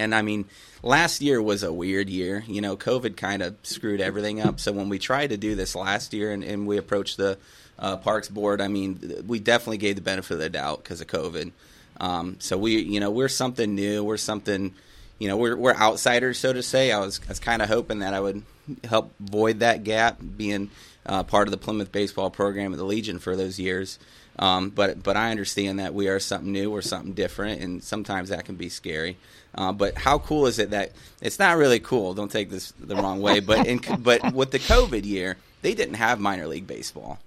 and 0.00 0.14
I 0.14 0.22
mean, 0.22 0.46
last 0.82 1.20
year 1.20 1.40
was 1.42 1.62
a 1.62 1.72
weird 1.72 2.08
year. 2.08 2.42
You 2.46 2.60
know, 2.60 2.76
COVID 2.76 3.16
kind 3.16 3.42
of 3.42 3.56
screwed 3.62 4.00
everything 4.00 4.40
up. 4.40 4.58
So 4.58 4.72
when 4.72 4.88
we 4.88 4.98
tried 4.98 5.28
to 5.28 5.36
do 5.36 5.54
this 5.54 5.74
last 5.74 6.12
year 6.12 6.32
and, 6.32 6.42
and 6.42 6.66
we 6.66 6.78
approached 6.78 7.16
the 7.16 7.38
uh, 7.78 7.96
Parks 7.98 8.28
Board, 8.28 8.60
I 8.60 8.68
mean, 8.68 9.24
we 9.26 9.38
definitely 9.38 9.78
gave 9.78 9.96
the 9.96 10.02
benefit 10.02 10.34
of 10.34 10.40
the 10.40 10.50
doubt 10.50 10.82
because 10.82 11.00
of 11.00 11.06
COVID. 11.06 11.52
Um, 12.00 12.36
so 12.40 12.56
we, 12.56 12.80
you 12.80 12.98
know, 12.98 13.10
we're 13.10 13.28
something 13.28 13.74
new. 13.74 14.02
We're 14.02 14.16
something, 14.16 14.74
you 15.18 15.28
know, 15.28 15.36
we're 15.36 15.56
we're 15.56 15.74
outsiders, 15.74 16.38
so 16.38 16.52
to 16.52 16.62
say. 16.62 16.92
I 16.92 16.98
was 17.00 17.20
I 17.26 17.28
was 17.28 17.38
kind 17.38 17.60
of 17.60 17.68
hoping 17.68 17.98
that 17.98 18.14
I 18.14 18.20
would 18.20 18.42
help 18.84 19.12
void 19.20 19.60
that 19.60 19.84
gap, 19.84 20.18
being 20.36 20.70
uh, 21.04 21.24
part 21.24 21.46
of 21.46 21.52
the 21.52 21.58
Plymouth 21.58 21.92
baseball 21.92 22.30
program 22.30 22.72
at 22.72 22.78
the 22.78 22.84
Legion 22.84 23.18
for 23.18 23.36
those 23.36 23.58
years. 23.58 23.98
Um, 24.38 24.70
but 24.70 25.02
but 25.02 25.16
I 25.16 25.30
understand 25.30 25.78
that 25.78 25.92
we 25.92 26.08
are 26.08 26.18
something 26.18 26.50
new, 26.50 26.70
we're 26.70 26.80
something 26.80 27.12
different, 27.12 27.60
and 27.60 27.84
sometimes 27.84 28.30
that 28.30 28.46
can 28.46 28.54
be 28.54 28.70
scary. 28.70 29.18
Uh, 29.54 29.72
but 29.72 29.96
how 29.96 30.18
cool 30.18 30.46
is 30.46 30.58
it 30.58 30.70
that 30.70 30.92
it's 31.20 31.38
not 31.38 31.56
really 31.56 31.80
cool? 31.80 32.14
Don't 32.14 32.30
take 32.30 32.50
this 32.50 32.72
the 32.78 32.94
wrong 32.96 33.20
way. 33.20 33.40
But 33.40 33.66
in, 33.66 33.80
but 33.98 34.32
with 34.32 34.50
the 34.52 34.58
COVID 34.60 35.04
year, 35.04 35.36
they 35.62 35.74
didn't 35.74 35.94
have 35.94 36.20
minor 36.20 36.46
league 36.46 36.66
baseball. 36.66 37.18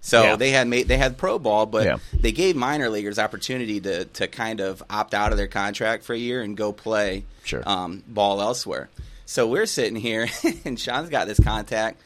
So 0.00 0.22
Yeah. 0.22 0.36
they 0.36 0.50
had 0.50 0.68
made 0.68 0.86
they 0.88 0.98
had 0.98 1.16
pro 1.18 1.38
ball, 1.38 1.66
but 1.66 1.84
Yeah. 1.84 1.98
they 2.12 2.30
gave 2.32 2.54
minor 2.56 2.88
leaguers 2.90 3.18
opportunity 3.18 3.80
to 3.80 4.04
to 4.04 4.28
kind 4.28 4.60
of 4.60 4.82
opt 4.90 5.14
out 5.14 5.32
of 5.32 5.38
their 5.38 5.46
contract 5.48 6.04
for 6.04 6.12
a 6.14 6.18
year 6.18 6.42
and 6.42 6.56
go 6.56 6.72
play 6.72 7.24
Sure. 7.44 7.62
um, 7.66 8.02
ball 8.06 8.40
elsewhere. 8.40 8.88
So 9.24 9.46
we're 9.48 9.66
sitting 9.66 9.96
here, 9.96 10.28
and 10.64 10.78
Sean's 10.78 11.08
got 11.08 11.26
this 11.26 11.40
contact. 11.40 12.00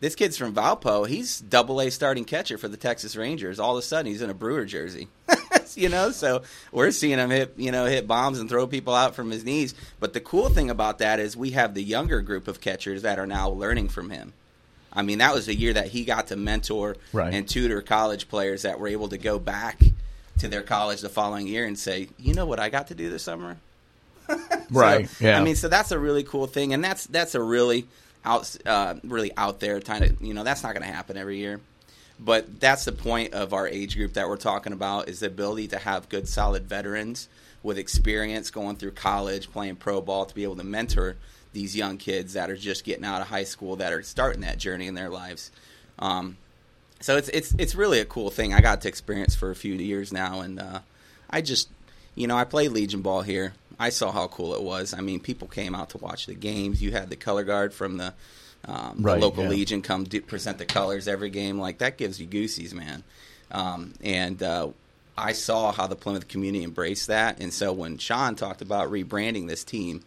This 0.00 0.14
kid's 0.14 0.36
from 0.36 0.54
Valpo. 0.54 1.08
He's 1.08 1.40
double 1.40 1.80
A 1.80 1.90
starting 1.90 2.24
catcher 2.24 2.56
for 2.58 2.68
the 2.68 2.76
Texas 2.76 3.16
Rangers. 3.16 3.58
All 3.58 3.76
of 3.76 3.82
a 3.82 3.86
sudden, 3.86 4.06
he's 4.12 4.22
in 4.22 4.30
a 4.30 4.34
Brewer 4.34 4.64
jersey. 4.64 5.08
You 5.78 5.88
know, 5.88 6.10
so 6.10 6.42
we're 6.72 6.90
seeing 6.90 7.18
him 7.18 7.30
hit, 7.30 7.54
you 7.56 7.70
know, 7.72 7.86
hit 7.86 8.06
bombs 8.06 8.38
and 8.40 8.48
throw 8.48 8.66
people 8.66 8.94
out 8.94 9.14
from 9.14 9.30
his 9.30 9.44
knees. 9.44 9.74
But 10.00 10.12
the 10.12 10.20
cool 10.20 10.48
thing 10.48 10.70
about 10.70 10.98
that 10.98 11.20
is 11.20 11.36
we 11.36 11.50
have 11.52 11.74
the 11.74 11.82
younger 11.82 12.20
group 12.20 12.48
of 12.48 12.60
catchers 12.60 13.02
that 13.02 13.18
are 13.18 13.26
now 13.26 13.48
learning 13.50 13.88
from 13.88 14.10
him. 14.10 14.32
I 14.92 15.02
mean, 15.02 15.18
that 15.18 15.34
was 15.34 15.46
the 15.46 15.54
year 15.54 15.72
that 15.74 15.88
he 15.88 16.04
got 16.04 16.28
to 16.28 16.36
mentor 16.36 16.96
Right. 17.12 17.32
and 17.32 17.48
tutor 17.48 17.82
college 17.82 18.28
players 18.28 18.62
that 18.62 18.80
were 18.80 18.88
able 18.88 19.08
to 19.10 19.18
go 19.18 19.38
back 19.38 19.80
to 20.38 20.48
their 20.48 20.62
college 20.62 21.00
the 21.00 21.08
following 21.08 21.46
year 21.46 21.64
and 21.66 21.78
say, 21.78 22.08
"You 22.18 22.32
know 22.34 22.46
what 22.46 22.58
I 22.58 22.68
got 22.68 22.88
to 22.88 22.94
do 22.94 23.10
this 23.10 23.22
summer?" 23.22 23.56
Right. 24.70 25.08
So, 25.08 25.24
yeah. 25.26 25.38
I 25.40 25.42
mean, 25.42 25.56
so 25.56 25.68
that's 25.68 25.90
a 25.92 25.98
really 25.98 26.22
cool 26.22 26.46
thing, 26.46 26.72
and 26.74 26.84
that's 26.84 27.06
that's 27.06 27.34
a 27.34 27.42
really 27.42 27.86
out 28.24 28.54
uh, 28.66 28.94
really 29.04 29.30
out 29.36 29.60
there 29.60 29.80
kind 29.80 30.04
of 30.04 30.20
you 30.22 30.34
know 30.34 30.44
that's 30.44 30.62
not 30.62 30.74
going 30.74 30.86
to 30.86 30.92
happen 30.92 31.16
every 31.16 31.38
year, 31.38 31.60
but 32.18 32.60
that's 32.60 32.84
the 32.84 32.92
point 32.92 33.32
of 33.34 33.52
our 33.52 33.68
age 33.68 33.96
group 33.96 34.14
that 34.14 34.28
we're 34.28 34.36
talking 34.36 34.72
about 34.72 35.08
is 35.08 35.20
the 35.20 35.26
ability 35.26 35.68
to 35.68 35.78
have 35.78 36.08
good 36.08 36.28
solid 36.28 36.64
veterans 36.64 37.28
with 37.62 37.78
experience 37.78 38.50
going 38.50 38.76
through 38.76 38.92
college, 38.92 39.50
playing 39.50 39.76
pro 39.76 40.00
ball, 40.00 40.24
to 40.24 40.34
be 40.34 40.42
able 40.42 40.56
to 40.56 40.64
mentor 40.64 41.16
these 41.52 41.76
young 41.76 41.96
kids 41.96 42.34
that 42.34 42.50
are 42.50 42.56
just 42.56 42.84
getting 42.84 43.04
out 43.04 43.20
of 43.20 43.28
high 43.28 43.44
school 43.44 43.76
that 43.76 43.92
are 43.92 44.02
starting 44.02 44.42
that 44.42 44.58
journey 44.58 44.86
in 44.86 44.94
their 44.94 45.08
lives. 45.08 45.50
Um, 45.98 46.36
so 47.00 47.16
it's 47.16 47.28
it's 47.28 47.54
it's 47.58 47.74
really 47.74 48.00
a 48.00 48.04
cool 48.04 48.30
thing. 48.30 48.52
I 48.52 48.60
got 48.60 48.80
to 48.82 48.88
experience 48.88 49.34
for 49.34 49.50
a 49.50 49.56
few 49.56 49.74
years 49.74 50.12
now, 50.12 50.40
and 50.40 50.58
uh, 50.58 50.80
I 51.30 51.40
just 51.40 51.68
you 52.14 52.26
know 52.26 52.36
I 52.36 52.44
played 52.44 52.72
Legion 52.72 53.02
ball 53.02 53.22
here. 53.22 53.54
I 53.78 53.90
saw 53.90 54.10
how 54.10 54.26
cool 54.26 54.54
it 54.54 54.62
was. 54.62 54.92
I 54.92 55.00
mean, 55.00 55.20
people 55.20 55.46
came 55.46 55.74
out 55.74 55.90
to 55.90 55.98
watch 55.98 56.26
the 56.26 56.34
games. 56.34 56.82
You 56.82 56.90
had 56.90 57.10
the 57.10 57.16
color 57.16 57.44
guard 57.44 57.72
from 57.72 57.96
the, 57.96 58.12
um, 58.66 58.96
Right, 58.98 59.14
the 59.20 59.26
local 59.26 59.44
yeah. 59.44 59.50
Legion 59.50 59.82
come 59.82 60.04
do, 60.04 60.20
present 60.20 60.58
the 60.58 60.66
colors 60.66 61.08
every 61.08 61.30
game. 61.30 61.58
Like 61.58 61.78
that 61.78 61.96
gives 61.98 62.20
you 62.20 62.26
goosies, 62.26 62.74
man. 62.74 63.02
Um, 63.50 63.94
and 64.02 64.42
uh, 64.42 64.68
I 65.16 65.32
saw 65.32 65.72
how 65.72 65.86
the 65.86 65.96
Plymouth 65.96 66.28
community 66.28 66.64
embraced 66.64 67.06
that, 67.06 67.40
and 67.40 67.52
so 67.52 67.72
when 67.72 67.98
Sean 67.98 68.34
talked 68.36 68.60
about 68.62 68.90
rebranding 68.90 69.48
this 69.48 69.64
team, 69.64 70.02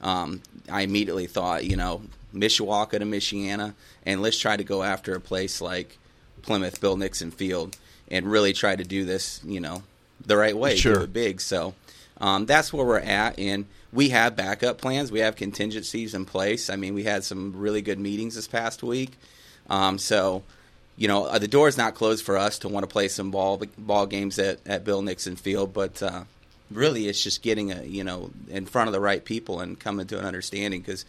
um, 0.00 0.40
I 0.70 0.82
immediately 0.82 1.26
thought, 1.26 1.64
you 1.64 1.76
know, 1.76 2.02
Mishawaka 2.34 2.92
to 2.98 3.04
Michiana, 3.04 3.74
and 4.04 4.22
let's 4.22 4.38
try 4.38 4.56
to 4.56 4.64
go 4.64 4.82
after 4.82 5.14
a 5.14 5.20
place 5.20 5.60
like 5.60 5.98
Plymouth, 6.42 6.80
Bill 6.80 6.96
Nixon 6.96 7.30
Field, 7.30 7.76
and 8.10 8.26
really 8.30 8.52
try 8.52 8.76
to 8.76 8.84
do 8.84 9.04
this, 9.04 9.40
you 9.44 9.60
know, 9.60 9.82
the 10.24 10.36
right 10.36 10.56
way, 10.56 10.76
Sure. 10.76 10.94
do 10.96 11.00
it 11.02 11.12
big. 11.12 11.40
So 11.40 11.74
um, 12.18 12.46
that's 12.46 12.72
where 12.72 12.84
we're 12.84 12.98
at, 12.98 13.38
and 13.38 13.66
we 13.92 14.10
have 14.10 14.36
backup 14.36 14.78
plans. 14.78 15.12
We 15.12 15.20
have 15.20 15.36
contingencies 15.36 16.14
in 16.14 16.24
place. 16.24 16.70
I 16.70 16.76
mean, 16.76 16.94
we 16.94 17.04
had 17.04 17.24
some 17.24 17.54
really 17.56 17.82
good 17.82 17.98
meetings 17.98 18.34
this 18.34 18.48
past 18.48 18.82
week. 18.82 19.12
Um, 19.68 19.98
so, 19.98 20.42
you 20.96 21.08
know, 21.08 21.24
uh, 21.24 21.38
the 21.38 21.48
door's 21.48 21.76
not 21.76 21.94
closed 21.94 22.24
for 22.24 22.36
us 22.36 22.58
to 22.60 22.68
want 22.68 22.84
to 22.84 22.92
play 22.92 23.08
some 23.08 23.30
ball 23.30 23.60
ball 23.76 24.06
games 24.06 24.38
at, 24.38 24.60
at 24.66 24.84
Bill 24.84 25.02
Nixon 25.02 25.36
Field, 25.36 25.72
but 25.72 26.02
uh, 26.02 26.24
really, 26.70 27.08
it's 27.08 27.22
just 27.22 27.42
getting 27.42 27.72
a 27.72 27.82
you 27.82 28.04
know 28.04 28.30
in 28.48 28.66
front 28.66 28.88
of 28.88 28.92
the 28.92 29.00
right 29.00 29.24
people 29.24 29.60
and 29.60 29.78
coming 29.78 30.06
to 30.06 30.18
an 30.18 30.24
understanding. 30.24 30.80
Because 30.80 31.04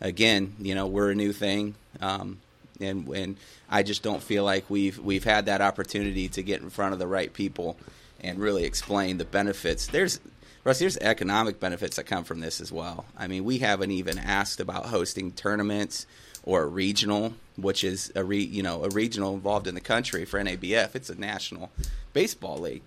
again, 0.00 0.54
you 0.58 0.74
know, 0.74 0.86
we're 0.86 1.10
a 1.10 1.14
new 1.14 1.32
thing, 1.32 1.74
um, 2.00 2.40
and 2.80 3.06
and 3.08 3.36
I 3.68 3.82
just 3.82 4.02
don't 4.02 4.22
feel 4.22 4.44
like 4.44 4.70
we've 4.70 4.98
we've 4.98 5.24
had 5.24 5.46
that 5.46 5.60
opportunity 5.60 6.28
to 6.28 6.42
get 6.42 6.62
in 6.62 6.70
front 6.70 6.94
of 6.94 6.98
the 6.98 7.06
right 7.06 7.32
people 7.32 7.76
and 8.22 8.38
really 8.38 8.64
explain 8.64 9.18
the 9.18 9.24
benefits. 9.24 9.86
There's 9.86 10.20
Russ, 10.62 10.78
there's 10.78 10.98
economic 10.98 11.58
benefits 11.58 11.96
that 11.96 12.04
come 12.04 12.24
from 12.24 12.40
this 12.40 12.60
as 12.60 12.70
well. 12.70 13.06
I 13.16 13.28
mean, 13.28 13.44
we 13.44 13.58
haven't 13.58 13.92
even 13.92 14.18
asked 14.18 14.60
about 14.60 14.86
hosting 14.86 15.32
tournaments 15.32 16.06
or 16.42 16.62
a 16.62 16.66
regional, 16.66 17.32
which 17.56 17.82
is 17.82 18.12
a 18.14 18.24
re, 18.24 18.42
you 18.42 18.62
know 18.62 18.84
a 18.84 18.88
regional 18.90 19.34
involved 19.34 19.66
in 19.66 19.74
the 19.74 19.80
country 19.80 20.24
for 20.24 20.38
NABF. 20.40 20.94
It's 20.94 21.10
a 21.10 21.18
national 21.18 21.70
baseball 22.12 22.58
league, 22.58 22.82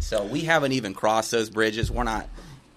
so 0.00 0.24
we 0.24 0.42
haven't 0.42 0.72
even 0.72 0.94
crossed 0.94 1.30
those 1.30 1.50
bridges. 1.50 1.90
We're 1.90 2.04
not 2.04 2.28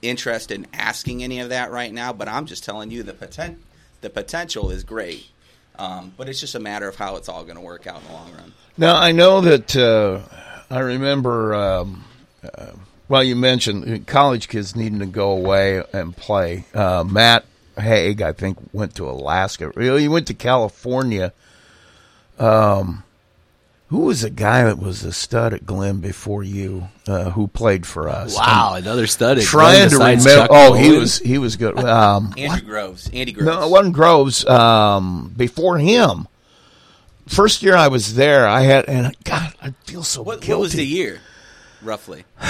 interested 0.02 0.56
in 0.56 0.68
asking 0.74 1.24
any 1.24 1.40
of 1.40 1.50
that 1.50 1.72
right 1.72 1.94
now. 1.94 2.14
But 2.14 2.28
I'm 2.28 2.46
just 2.46 2.64
telling 2.64 2.92
you 2.92 3.04
the 3.04 3.14
poten- 3.14 3.58
the 4.02 4.10
potential 4.10 4.70
is 4.70 4.84
great, 4.84 5.28
um, 5.78 6.14
but 6.18 6.30
it's 6.30 6.40
just 6.40 6.56
a 6.56 6.60
matter 6.60 6.88
of 6.88 6.96
how 6.96 7.16
it's 7.16 7.30
all 7.30 7.44
going 7.44 7.58
to 7.58 7.62
work 7.62 7.88
out 7.88 8.02
in 8.02 8.08
the 8.08 8.14
long 8.14 8.32
run. 8.34 8.54
Now 8.78 8.96
I 8.98 9.12
know 9.12 9.42
that 9.42 9.76
uh, 9.76 10.22
I 10.70 10.80
remember. 10.80 11.54
Um, 11.56 12.04
uh, 12.44 12.72
well, 13.10 13.24
you 13.24 13.36
mentioned 13.36 14.06
college 14.06 14.50
kids 14.50 14.76
needing 14.76 15.00
to 15.00 15.06
go 15.06 15.32
away 15.32 15.82
and 15.94 16.16
play. 16.16 16.66
Uh, 16.74 17.06
Matt 17.08 17.46
Haig, 17.78 18.22
I 18.22 18.34
think, 18.34 18.58
went 18.74 18.96
to 18.96 19.10
Alaska. 19.10 19.70
Really, 19.76 20.02
he 20.02 20.08
went 20.08 20.28
to 20.28 20.34
California. 20.34 21.32
Um, 22.38 23.04
who 23.90 24.00
was 24.02 24.22
the 24.22 24.30
guy 24.30 24.66
that 24.66 24.78
was 24.80 25.06
a 25.06 25.14
stud 25.14 25.54
at 25.54 25.66
Glenn 25.66 26.02
before 26.02 26.44
you, 26.44 26.90
uh, 27.08 27.30
who 27.32 27.48
played 27.48 27.86
for 27.86 28.10
us? 28.10 28.36
Wow, 28.36 28.72
I'm 28.74 28.84
another 28.84 29.08
stud 29.08 29.38
at 29.38 29.46
Trying 29.46 29.90
Glenn 29.90 29.90
to 29.90 29.98
remember. 29.98 30.30
Chuck 30.30 30.50
Oh, 30.52 30.74
he 30.74 30.92
was 30.98 31.20
he 31.20 31.38
was 31.38 31.56
good. 31.56 31.78
Um, 31.88 32.34
Andrew 32.38 32.68
Groves. 32.68 33.10
Andy 33.14 33.32
Groves. 33.32 33.46
no, 33.48 33.66
it 33.66 33.72
wasn't 33.72 33.96
Groves. 33.96 34.46
Um, 34.46 35.34
before 35.38 35.78
him, 35.78 36.28
first 37.28 37.62
year 37.64 37.76
I 37.76 37.88
was 37.88 38.16
there, 38.16 38.48
I 38.48 38.62
had 38.62 38.86
and 38.86 39.16
God, 39.24 39.54
I 39.62 39.72
feel 39.86 40.04
so 40.04 40.22
What, 40.22 40.42
guilty. 40.42 40.52
what 40.54 40.60
was 40.62 40.74
the 40.74 40.86
year, 40.86 41.20
roughly? 41.82 42.24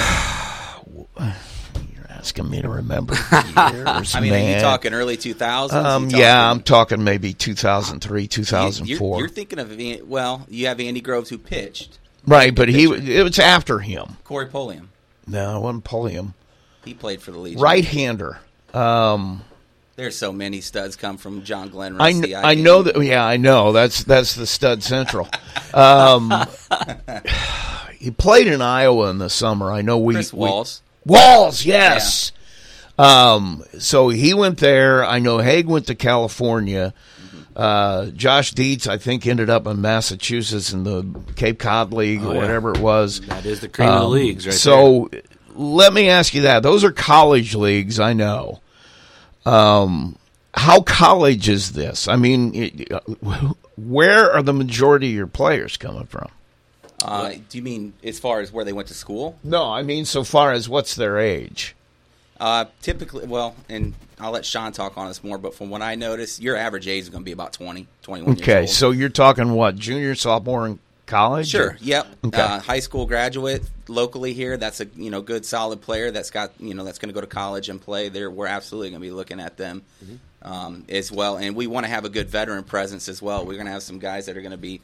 You're 0.96 2.08
asking 2.10 2.50
me 2.50 2.62
to 2.62 2.70
remember 2.70 3.14
years, 3.32 4.16
I 4.16 4.20
mean, 4.20 4.34
are 4.34 4.38
you 4.38 4.44
man. 4.44 4.62
talking 4.62 4.94
early 4.94 5.18
2000s? 5.18 5.74
Um, 5.74 6.10
You 6.10 6.18
yeah, 6.18 6.36
talking- 6.36 6.52
I'm 6.52 6.62
talking 6.64 7.04
maybe 7.04 7.34
2003, 7.34 8.22
You're, 8.22 8.28
2004. 8.28 9.20
you're 9.20 9.30
thinking 9.30 9.60
of 9.60 9.78
well, 10.08 10.46
you 10.50 10.68
have 10.68 10.80
Andy 10.80 11.02
Groves 11.02 11.30
who 11.30 11.38
pitched. 11.38 12.00
right, 12.26 12.54
but 12.54 12.70
he 12.70 12.86
it 12.86 13.24
was 13.24 13.40
after 13.40 13.80
him. 13.80 14.18
Corey 14.24 14.48
Pulliam. 14.48 14.90
No, 15.26 15.58
it 15.58 15.62
wasn't 15.62 15.84
Pulliam. 15.84 16.34
He 16.86 16.94
played 16.94 17.22
for 17.22 17.32
the 17.32 17.40
Legion. 17.40 17.60
Right 17.62 17.84
hander. 17.84 18.40
Um, 18.74 19.44
There's 19.98 20.16
so 20.16 20.32
many 20.32 20.62
studs 20.62 20.96
come 20.96 21.18
from 21.18 21.44
John 21.44 21.70
Glenn. 21.70 22.00
I, 22.00 22.14
kn- 22.14 22.36
I 22.36 22.54
can't 22.54 22.60
know 22.64 22.84
that. 22.84 23.04
Yeah, 23.04 23.26
I 23.26 23.38
know. 23.38 23.72
That's 23.72 24.04
that's 24.04 24.36
the 24.36 24.46
stud 24.46 24.84
central. 24.84 25.28
Um, 25.74 26.32
he 27.98 28.12
played 28.12 28.46
in 28.48 28.62
Iowa 28.62 29.10
in 29.10 29.18
the 29.18 29.30
summer. 29.30 29.72
I 29.72 29.82
know 29.82 29.98
we. 29.98 30.14
Chris 30.14 30.32
we- 30.32 30.40
Walls. 30.40 30.82
Walls, 31.04 31.66
yes. 31.66 32.32
Um, 33.00 33.64
so 33.80 34.10
he 34.10 34.34
went 34.34 34.60
there. 34.60 35.04
I 35.06 35.20
know 35.20 35.40
Haig 35.40 35.66
went 35.68 35.88
to 35.88 35.96
California. 35.96 36.94
Uh, 37.56 38.08
Josh 38.08 38.52
Dietz, 38.52 38.88
I 38.88 38.98
think, 39.00 39.26
ended 39.26 39.50
up 39.50 39.66
in 39.66 39.82
Massachusetts 39.82 40.74
in 40.74 40.84
the 40.84 41.08
Cape 41.36 41.58
Cod 41.58 41.92
League 41.92 42.22
Oh, 42.24 42.30
or 42.30 42.34
yeah. 42.36 42.42
whatever 42.42 42.72
it 42.74 42.80
was. 42.80 43.22
That 43.22 43.46
is 43.48 43.62
the 43.62 43.70
cream 43.70 43.90
of 43.90 43.96
the 44.00 44.06
Um, 44.06 44.12
leagues 44.12 44.46
right 44.46 44.54
so 44.54 45.10
let 45.56 45.92
me 45.92 46.08
ask 46.10 46.36
you 46.36 46.42
that. 46.44 46.62
Those 46.62 46.84
are 46.84 46.92
college 46.92 47.56
leagues, 47.56 48.00
I 48.00 48.14
know. 48.14 48.60
Um, 49.48 50.18
how 50.54 50.82
college 50.82 51.48
is 51.50 51.74
this? 51.74 52.08
I 52.08 52.16
mean, 52.16 52.54
it- 52.56 52.92
where 53.78 54.32
are 54.32 54.42
the 54.42 54.54
majority 54.54 55.10
of 55.10 55.16
your 55.16 55.28
players 55.28 55.78
coming 55.78 56.06
from? 56.06 56.30
Uh, 57.04 57.34
do 57.50 57.58
you 57.58 57.62
mean 57.64 57.94
as 58.04 58.18
far 58.20 58.40
as 58.42 58.52
where 58.52 58.66
they 58.66 58.74
went 58.74 58.88
to 58.88 58.94
school? 58.96 59.38
No, 59.44 59.72
I 59.72 59.84
mean 59.84 60.06
so 60.06 60.24
far 60.24 60.52
as 60.52 60.68
what's 60.68 60.96
their 60.96 61.20
age. 61.20 61.76
Uh, 62.40 62.66
typically, 62.82 63.26
well, 63.26 63.56
and 63.70 63.94
I'll 64.20 64.32
let 64.32 64.46
Sean 64.46 64.72
talk 64.72 64.98
on 64.98 65.08
this 65.08 65.24
more, 65.24 65.38
but 65.38 65.54
from 65.56 65.70
what 65.70 65.82
I 65.82 65.96
notice, 65.96 66.40
your 66.40 66.56
average 66.56 66.88
age 66.88 67.04
is 67.04 67.10
going 67.10 67.24
to 67.24 67.26
be 67.26 67.32
about 67.32 67.54
20, 67.54 67.88
21 68.04 68.36
years 68.36 68.42
Okay, 68.42 68.66
so 68.68 68.92
you're 68.92 69.10
talking 69.10 69.52
what 69.54 69.76
junior, 69.76 70.14
sophomore 70.16 70.66
in 70.68 70.80
college? 71.08 71.48
Sure. 71.50 71.70
or- 71.72 71.78
Yep. 71.82 72.08
Okay. 72.26 72.42
Uh, 72.42 72.60
high 72.60 72.80
school 72.80 73.06
graduate 73.08 73.64
locally 73.88 74.34
here. 74.34 74.58
That's 74.58 74.80
a 74.82 74.86
you 74.96 75.10
know 75.10 75.22
good 75.22 75.46
solid 75.46 75.82
player 75.82 76.12
that's 76.12 76.30
got 76.30 76.52
you 76.60 76.74
know 76.76 76.84
that's 76.84 77.00
going 77.00 77.10
to 77.10 77.14
go 77.14 77.22
to 77.22 77.28
college 77.28 77.70
and 77.70 77.82
play 77.82 78.10
there. 78.10 78.30
We're 78.30 78.48
absolutely 78.48 78.92
going 78.92 79.02
to 79.02 79.08
be 79.08 79.12
looking 79.12 79.40
at 79.40 79.58
them 79.58 79.82
um, 80.44 80.86
as 80.90 81.12
well, 81.12 81.38
and 81.38 81.56
we 81.56 81.66
want 81.68 81.86
to 81.86 81.90
have 81.90 82.06
a 82.06 82.10
good 82.10 82.30
veteran 82.30 82.64
presence 82.64 83.10
as 83.10 83.22
well. 83.22 83.46
We're 83.46 83.54
going 83.56 83.66
to 83.66 83.72
have 83.72 83.84
some 83.84 83.98
guys 84.00 84.28
that 84.28 84.38
are 84.38 84.42
going 84.42 84.52
to 84.52 84.58
be 84.58 84.82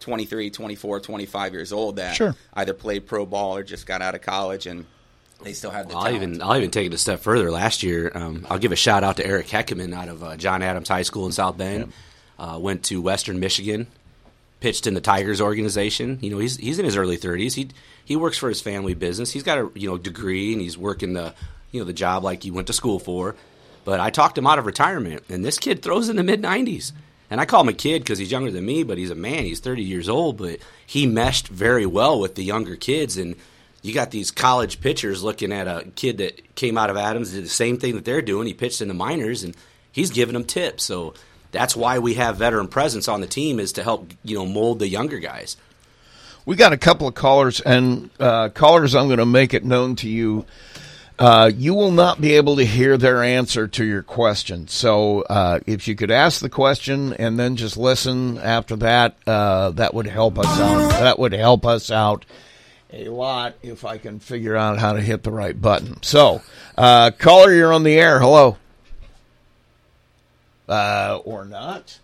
23, 0.00 0.50
24, 0.50 1.00
25 1.00 1.52
years 1.52 1.72
old 1.72 1.96
that 1.96 2.16
Sure. 2.16 2.34
either 2.54 2.74
played 2.74 3.06
pro 3.06 3.24
ball 3.24 3.56
or 3.56 3.62
just 3.62 3.86
got 3.86 4.02
out 4.02 4.14
of 4.16 4.20
college 4.20 4.66
and 4.66 4.84
they 5.44 5.52
still 5.52 5.70
have 5.70 5.88
the 5.88 5.94
I'll 5.96 6.12
even 6.14 6.40
I'll 6.42 6.56
even 6.56 6.70
take 6.70 6.86
it 6.86 6.94
a 6.94 6.98
step 6.98 7.20
further. 7.20 7.50
Last 7.50 7.82
year, 7.82 8.10
um, 8.14 8.46
I'll 8.50 8.58
give 8.58 8.72
a 8.72 8.76
shout 8.76 9.02
out 9.04 9.16
to 9.18 9.26
Eric 9.26 9.48
Heckeman 9.48 9.92
out 9.92 10.08
of 10.08 10.22
uh, 10.22 10.36
John 10.36 10.62
Adams 10.62 10.88
High 10.88 11.02
School 11.02 11.26
in 11.26 11.32
South 11.32 11.56
Bend. 11.56 11.92
Uh, 12.38 12.58
went 12.60 12.82
to 12.84 13.00
Western 13.00 13.38
Michigan, 13.38 13.86
pitched 14.62 14.86
in 14.86 14.94
the 14.94 15.00
Tigers 15.00 15.40
organization. 15.40 16.18
You 16.22 16.30
know, 16.30 16.38
he's 16.38 16.56
he's 16.56 16.78
in 16.78 16.84
his 16.84 16.96
early 16.96 17.16
thirties. 17.16 17.54
He 17.56 17.70
he 18.04 18.14
works 18.14 18.38
for 18.38 18.48
his 18.48 18.60
family 18.60 18.94
business. 18.94 19.32
He's 19.32 19.42
got 19.42 19.58
a 19.58 19.70
you 19.74 19.88
know 19.88 19.98
degree 19.98 20.52
and 20.52 20.62
he's 20.62 20.78
working 20.78 21.14
the 21.14 21.34
you 21.72 21.80
know 21.80 21.84
the 21.84 21.92
job 21.92 22.22
like 22.22 22.44
he 22.44 22.52
went 22.52 22.68
to 22.68 22.72
school 22.72 23.00
for. 23.00 23.34
But 23.84 23.98
I 23.98 24.10
talked 24.10 24.38
him 24.38 24.46
out 24.46 24.60
of 24.60 24.66
retirement, 24.66 25.24
and 25.28 25.44
this 25.44 25.58
kid 25.58 25.82
throws 25.82 26.08
in 26.08 26.14
the 26.16 26.22
mid 26.22 26.40
nineties. 26.40 26.92
And 27.28 27.40
I 27.40 27.46
call 27.46 27.62
him 27.62 27.70
a 27.70 27.72
kid 27.72 28.00
because 28.02 28.18
he's 28.18 28.30
younger 28.30 28.50
than 28.50 28.64
me, 28.64 28.82
but 28.82 28.98
he's 28.98 29.08
a 29.08 29.14
man. 29.14 29.44
He's 29.44 29.60
30 29.60 29.82
years 29.82 30.06
old, 30.06 30.36
but 30.36 30.58
he 30.86 31.06
meshed 31.06 31.48
very 31.48 31.86
well 31.86 32.20
with 32.20 32.34
the 32.34 32.44
younger 32.44 32.76
kids. 32.76 33.16
And 33.16 33.36
you 33.80 33.94
got 33.94 34.10
these 34.10 34.30
college 34.30 34.82
pitchers 34.82 35.22
looking 35.22 35.50
at 35.50 35.66
a 35.66 35.88
kid 35.96 36.18
that 36.18 36.54
came 36.56 36.76
out 36.76 36.90
of 36.90 36.98
Adams, 36.98 37.32
did 37.32 37.44
the 37.44 37.48
same 37.48 37.78
thing 37.78 37.94
that 37.94 38.04
they're 38.04 38.20
doing. 38.20 38.46
He 38.46 38.52
pitched 38.52 38.82
in 38.82 38.88
the 38.88 38.92
minors, 38.92 39.44
and 39.44 39.56
he's 39.92 40.10
giving 40.10 40.34
them 40.34 40.44
tips. 40.44 40.84
So 40.84 41.14
that's 41.52 41.76
why 41.76 41.98
we 41.98 42.14
have 42.14 42.36
veteran 42.36 42.66
presence 42.66 43.06
on 43.06 43.20
the 43.20 43.26
team 43.26 43.60
is 43.60 43.72
to 43.72 43.84
help 43.84 44.10
you 44.24 44.36
know 44.36 44.46
mold 44.46 44.80
the 44.80 44.88
younger 44.88 45.18
guys. 45.18 45.56
We 46.44 46.56
got 46.56 46.72
a 46.72 46.76
couple 46.76 47.06
of 47.06 47.14
callers, 47.14 47.60
and 47.60 48.10
uh, 48.18 48.48
callers, 48.48 48.96
I'm 48.96 49.06
going 49.06 49.18
to 49.18 49.26
make 49.26 49.54
it 49.54 49.64
known 49.64 49.94
to 49.96 50.08
you. 50.08 50.44
Uh, 51.18 51.52
you 51.54 51.72
will 51.72 51.92
not 51.92 52.20
be 52.20 52.32
able 52.32 52.56
to 52.56 52.64
hear 52.64 52.96
their 52.96 53.22
answer 53.22 53.68
to 53.68 53.84
your 53.84 54.02
question. 54.02 54.66
So, 54.66 55.20
uh, 55.22 55.60
if 55.66 55.86
you 55.86 55.94
could 55.94 56.10
ask 56.10 56.40
the 56.40 56.48
question 56.48 57.12
and 57.12 57.38
then 57.38 57.54
just 57.54 57.76
listen 57.76 58.38
after 58.38 58.74
that, 58.76 59.14
uh, 59.24 59.70
that 59.72 59.94
would 59.94 60.08
help 60.08 60.36
us 60.36 60.58
out. 60.58 60.90
That 60.90 61.20
would 61.20 61.32
help 61.32 61.64
us 61.64 61.92
out 61.92 62.24
a 62.92 63.08
lot 63.08 63.54
if 63.62 63.84
I 63.84 63.98
can 63.98 64.18
figure 64.18 64.56
out 64.56 64.78
how 64.78 64.94
to 64.94 65.00
hit 65.00 65.22
the 65.22 65.30
right 65.30 65.58
button. 65.58 66.02
So, 66.02 66.42
uh, 66.76 67.12
caller, 67.16 67.52
you're 67.52 67.72
on 67.72 67.84
the 67.84 67.98
air. 67.98 68.18
Hello. 68.18 68.56
Uh, 70.72 71.20
or 71.26 71.44
not. 71.44 71.98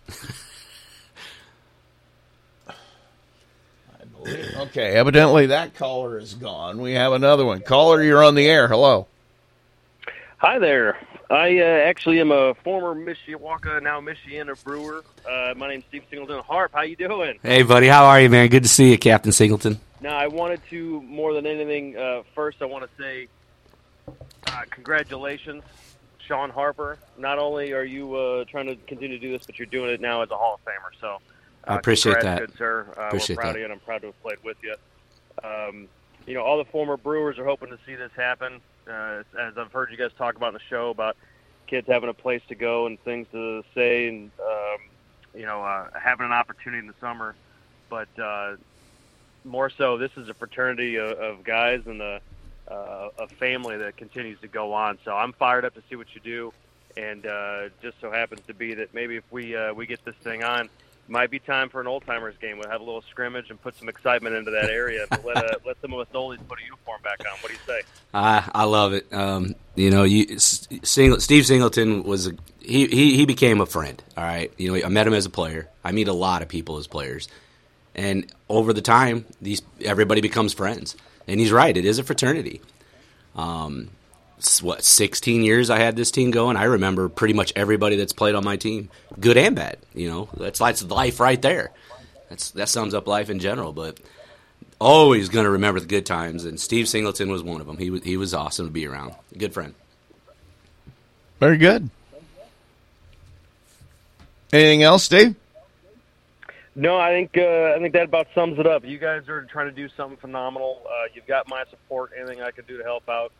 Okay, 4.57 4.91
evidently 4.91 5.47
that 5.47 5.73
caller 5.73 6.19
is 6.19 6.35
gone. 6.35 6.79
We 6.79 6.93
have 6.93 7.13
another 7.13 7.45
one. 7.45 7.61
Caller, 7.61 8.03
you're 8.03 8.23
on 8.23 8.35
the 8.35 8.45
air. 8.45 8.67
Hello. 8.67 9.07
Hi 10.37 10.59
there. 10.59 10.99
I 11.31 11.57
uh, 11.57 11.63
actually 11.63 12.19
am 12.19 12.31
a 12.31 12.53
former 12.63 12.93
Mishawaka, 12.93 13.81
now 13.81 14.01
Michiana 14.01 14.63
brewer. 14.63 15.03
Uh, 15.27 15.55
my 15.57 15.69
name's 15.69 15.85
Steve 15.87 16.03
Singleton. 16.11 16.43
Harp, 16.43 16.71
how 16.75 16.81
you 16.81 16.95
doing? 16.95 17.39
Hey, 17.41 17.63
buddy, 17.63 17.87
how 17.87 18.05
are 18.05 18.21
you, 18.21 18.29
man? 18.29 18.49
Good 18.49 18.63
to 18.63 18.69
see 18.69 18.91
you, 18.91 18.99
Captain 18.99 19.31
Singleton. 19.31 19.79
Now, 19.99 20.15
I 20.15 20.27
wanted 20.27 20.61
to, 20.69 21.01
more 21.01 21.33
than 21.33 21.47
anything, 21.47 21.97
uh, 21.97 22.21
first 22.35 22.61
I 22.61 22.65
want 22.65 22.83
to 22.83 23.03
say 23.03 23.29
uh, 24.45 24.61
congratulations, 24.69 25.63
Sean 26.29 26.51
Harper. 26.51 26.99
Not 27.17 27.39
only 27.39 27.73
are 27.73 27.83
you 27.83 28.15
uh, 28.15 28.45
trying 28.45 28.67
to 28.67 28.75
continue 28.75 29.17
to 29.17 29.19
do 29.19 29.31
this, 29.31 29.47
but 29.47 29.57
you're 29.57 29.65
doing 29.65 29.89
it 29.89 29.99
now 29.99 30.21
as 30.21 30.29
a 30.29 30.37
Hall 30.37 30.53
of 30.53 30.63
Famer. 30.63 30.91
So 31.01 31.17
I 31.65 31.75
appreciate 31.75 32.13
congrats, 32.13 32.39
that. 32.39 32.47
Good 32.47 32.57
sir. 32.57 32.85
Uh, 32.95 33.07
Appreciate 33.07 33.35
we're 33.35 33.41
proud 33.41 33.49
that. 33.49 33.55
of 33.55 33.57
you, 33.57 33.63
and 33.65 33.73
I'm 33.73 33.79
proud 33.79 34.01
to 34.01 34.07
have 34.07 34.21
played 34.21 34.37
with 34.43 34.57
you. 34.61 34.75
Um, 35.43 35.87
you 36.27 36.35
know, 36.35 36.43
all 36.43 36.59
the 36.59 36.65
former 36.65 36.97
Brewers 36.97 37.39
are 37.39 37.45
hoping 37.45 37.69
to 37.69 37.79
see 37.83 37.95
this 37.95 38.11
happen. 38.15 38.61
Uh, 38.87 39.23
as 39.39 39.57
I've 39.57 39.71
heard 39.71 39.89
you 39.89 39.97
guys 39.97 40.11
talk 40.17 40.35
about 40.35 40.49
in 40.49 40.53
the 40.53 40.59
show 40.69 40.91
about 40.91 41.17
kids 41.65 41.87
having 41.87 42.09
a 42.09 42.13
place 42.13 42.41
to 42.49 42.55
go 42.55 42.85
and 42.85 42.99
things 43.03 43.25
to 43.31 43.63
say, 43.73 44.07
and 44.07 44.29
um, 44.39 44.77
you 45.33 45.47
know, 45.47 45.63
uh, 45.63 45.89
having 45.99 46.27
an 46.27 46.31
opportunity 46.31 46.79
in 46.79 46.87
the 46.87 46.95
summer. 47.01 47.35
But 47.89 48.09
uh, 48.19 48.57
more 49.43 49.71
so, 49.71 49.97
this 49.97 50.11
is 50.15 50.29
a 50.29 50.35
fraternity 50.35 50.97
of, 50.97 51.11
of 51.13 51.43
guys 51.43 51.81
and 51.87 51.99
a, 52.03 52.21
uh, 52.69 53.09
a 53.17 53.27
family 53.27 53.77
that 53.77 53.97
continues 53.97 54.39
to 54.41 54.47
go 54.47 54.73
on. 54.73 54.97
So 55.05 55.15
I'm 55.15 55.33
fired 55.33 55.65
up 55.65 55.73
to 55.75 55.81
see 55.89 55.95
what 55.95 56.07
you 56.13 56.21
do, 56.21 56.53
and 56.97 57.25
uh, 57.25 57.69
just 57.81 57.99
so 58.01 58.11
happens 58.11 58.41
to 58.47 58.53
be 58.53 58.73
that 58.75 58.93
maybe 58.93 59.15
if 59.17 59.23
we 59.31 59.55
uh, 59.55 59.73
we 59.73 59.85
get 59.85 60.03
this 60.05 60.15
thing 60.23 60.43
on, 60.43 60.69
might 61.09 61.31
be 61.31 61.39
time 61.39 61.69
for 61.69 61.81
an 61.81 61.87
old 61.87 62.05
timers 62.05 62.35
game. 62.39 62.57
We'll 62.59 62.69
have 62.69 62.81
a 62.81 62.83
little 62.83 63.01
scrimmage 63.09 63.49
and 63.49 63.61
put 63.61 63.75
some 63.75 63.89
excitement 63.89 64.35
into 64.35 64.51
that 64.51 64.69
area. 64.69 65.05
But 65.09 65.25
let 65.25 65.37
uh, 65.37 65.55
let 65.65 65.81
some 65.81 65.93
of 65.93 65.99
us 65.99 66.07
oldies 66.13 66.39
put 66.47 66.59
a 66.59 66.63
uniform 66.63 67.01
back 67.03 67.19
on. 67.19 67.37
What 67.39 67.47
do 67.47 67.53
you 67.53 67.59
say? 67.65 67.81
I 68.13 68.49
I 68.53 68.63
love 68.65 68.93
it. 68.93 69.11
Um, 69.11 69.55
you 69.75 69.89
know, 69.89 70.03
you 70.03 70.39
Steve 70.39 71.45
Singleton 71.45 72.03
was 72.03 72.27
a, 72.27 72.31
he, 72.59 72.87
he 72.87 73.15
he 73.17 73.25
became 73.25 73.61
a 73.61 73.65
friend. 73.65 74.01
All 74.15 74.23
right, 74.23 74.51
you 74.57 74.71
know, 74.71 74.85
I 74.85 74.89
met 74.89 75.07
him 75.07 75.13
as 75.13 75.25
a 75.25 75.29
player. 75.29 75.69
I 75.83 75.91
meet 75.91 76.07
a 76.07 76.13
lot 76.13 76.41
of 76.41 76.47
people 76.47 76.77
as 76.77 76.87
players, 76.87 77.27
and 77.95 78.31
over 78.47 78.73
the 78.73 78.81
time, 78.81 79.25
these 79.41 79.61
everybody 79.81 80.21
becomes 80.21 80.53
friends. 80.53 80.95
And 81.29 81.39
he's 81.39 81.51
right; 81.51 81.75
it 81.75 81.85
is 81.85 81.99
a 81.99 82.03
fraternity. 82.03 82.59
Um, 83.35 83.89
what 84.61 84.83
16 84.83 85.43
years 85.43 85.69
I 85.69 85.79
had 85.79 85.95
this 85.95 86.11
team 86.11 86.31
going. 86.31 86.57
I 86.57 86.63
remember 86.63 87.09
pretty 87.09 87.33
much 87.33 87.53
everybody 87.55 87.97
that's 87.97 88.13
played 88.13 88.35
on 88.35 88.43
my 88.43 88.57
team, 88.57 88.89
good 89.19 89.37
and 89.37 89.55
bad. 89.55 89.77
You 89.93 90.09
know, 90.09 90.29
that's 90.35 90.59
that's 90.59 90.83
life 90.83 91.19
right 91.19 91.41
there. 91.41 91.71
That's 92.29 92.51
that 92.51 92.69
sums 92.69 92.93
up 92.93 93.07
life 93.07 93.29
in 93.29 93.39
general. 93.39 93.73
But 93.73 93.99
always 94.79 95.29
going 95.29 95.45
to 95.45 95.51
remember 95.51 95.79
the 95.79 95.85
good 95.85 96.05
times, 96.05 96.45
and 96.45 96.59
Steve 96.59 96.87
Singleton 96.87 97.29
was 97.29 97.43
one 97.43 97.61
of 97.61 97.67
them. 97.67 97.77
He 97.77 97.89
was 97.89 98.03
he 98.03 98.17
was 98.17 98.33
awesome 98.33 98.65
to 98.65 98.71
be 98.71 98.87
around. 98.87 99.13
Good 99.37 99.53
friend. 99.53 99.75
Very 101.39 101.57
good. 101.57 101.89
Anything 104.51 104.83
else, 104.83 105.07
Dave? 105.07 105.35
No, 106.79 106.97
I 106.97 107.09
think 107.09 107.37
uh, 107.37 107.73
I 107.75 107.79
think 107.79 107.91
that 107.93 108.05
about 108.05 108.27
sums 108.33 108.57
it 108.57 108.65
up. 108.65 108.85
You 108.85 108.97
guys 108.99 109.27
are 109.27 109.43
trying 109.43 109.65
to 109.67 109.73
do 109.73 109.89
something 109.97 110.15
phenomenal. 110.15 110.81
Uh, 110.85 111.09
you've 111.13 111.27
got 111.27 111.49
my 111.49 111.65
support. 111.69 112.11
Anything 112.17 112.41
I 112.41 112.51
can 112.51 112.63
do 112.63 112.77
to 112.77 112.83
help 112.85 113.09
out, 113.09 113.33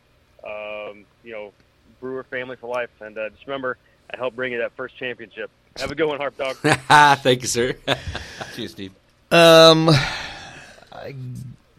um, 0.44 1.06
you 1.24 1.32
know, 1.32 1.52
Brewer 2.00 2.24
family 2.24 2.56
for 2.56 2.68
life. 2.68 2.90
And 3.00 3.16
uh, 3.16 3.30
just 3.30 3.46
remember, 3.46 3.78
I 4.12 4.18
helped 4.18 4.36
bring 4.36 4.52
you 4.52 4.58
that 4.58 4.72
first 4.76 4.94
championship. 4.98 5.50
Have 5.78 5.90
a 5.90 5.94
good 5.94 6.06
one, 6.06 6.18
Harp 6.18 6.36
Dog. 6.36 6.56
Thank 7.22 7.40
you, 7.40 7.48
sir. 7.48 7.76
Cheers, 8.56 8.72
Steve. 8.72 8.92
Um, 9.30 9.88
I 9.88 11.14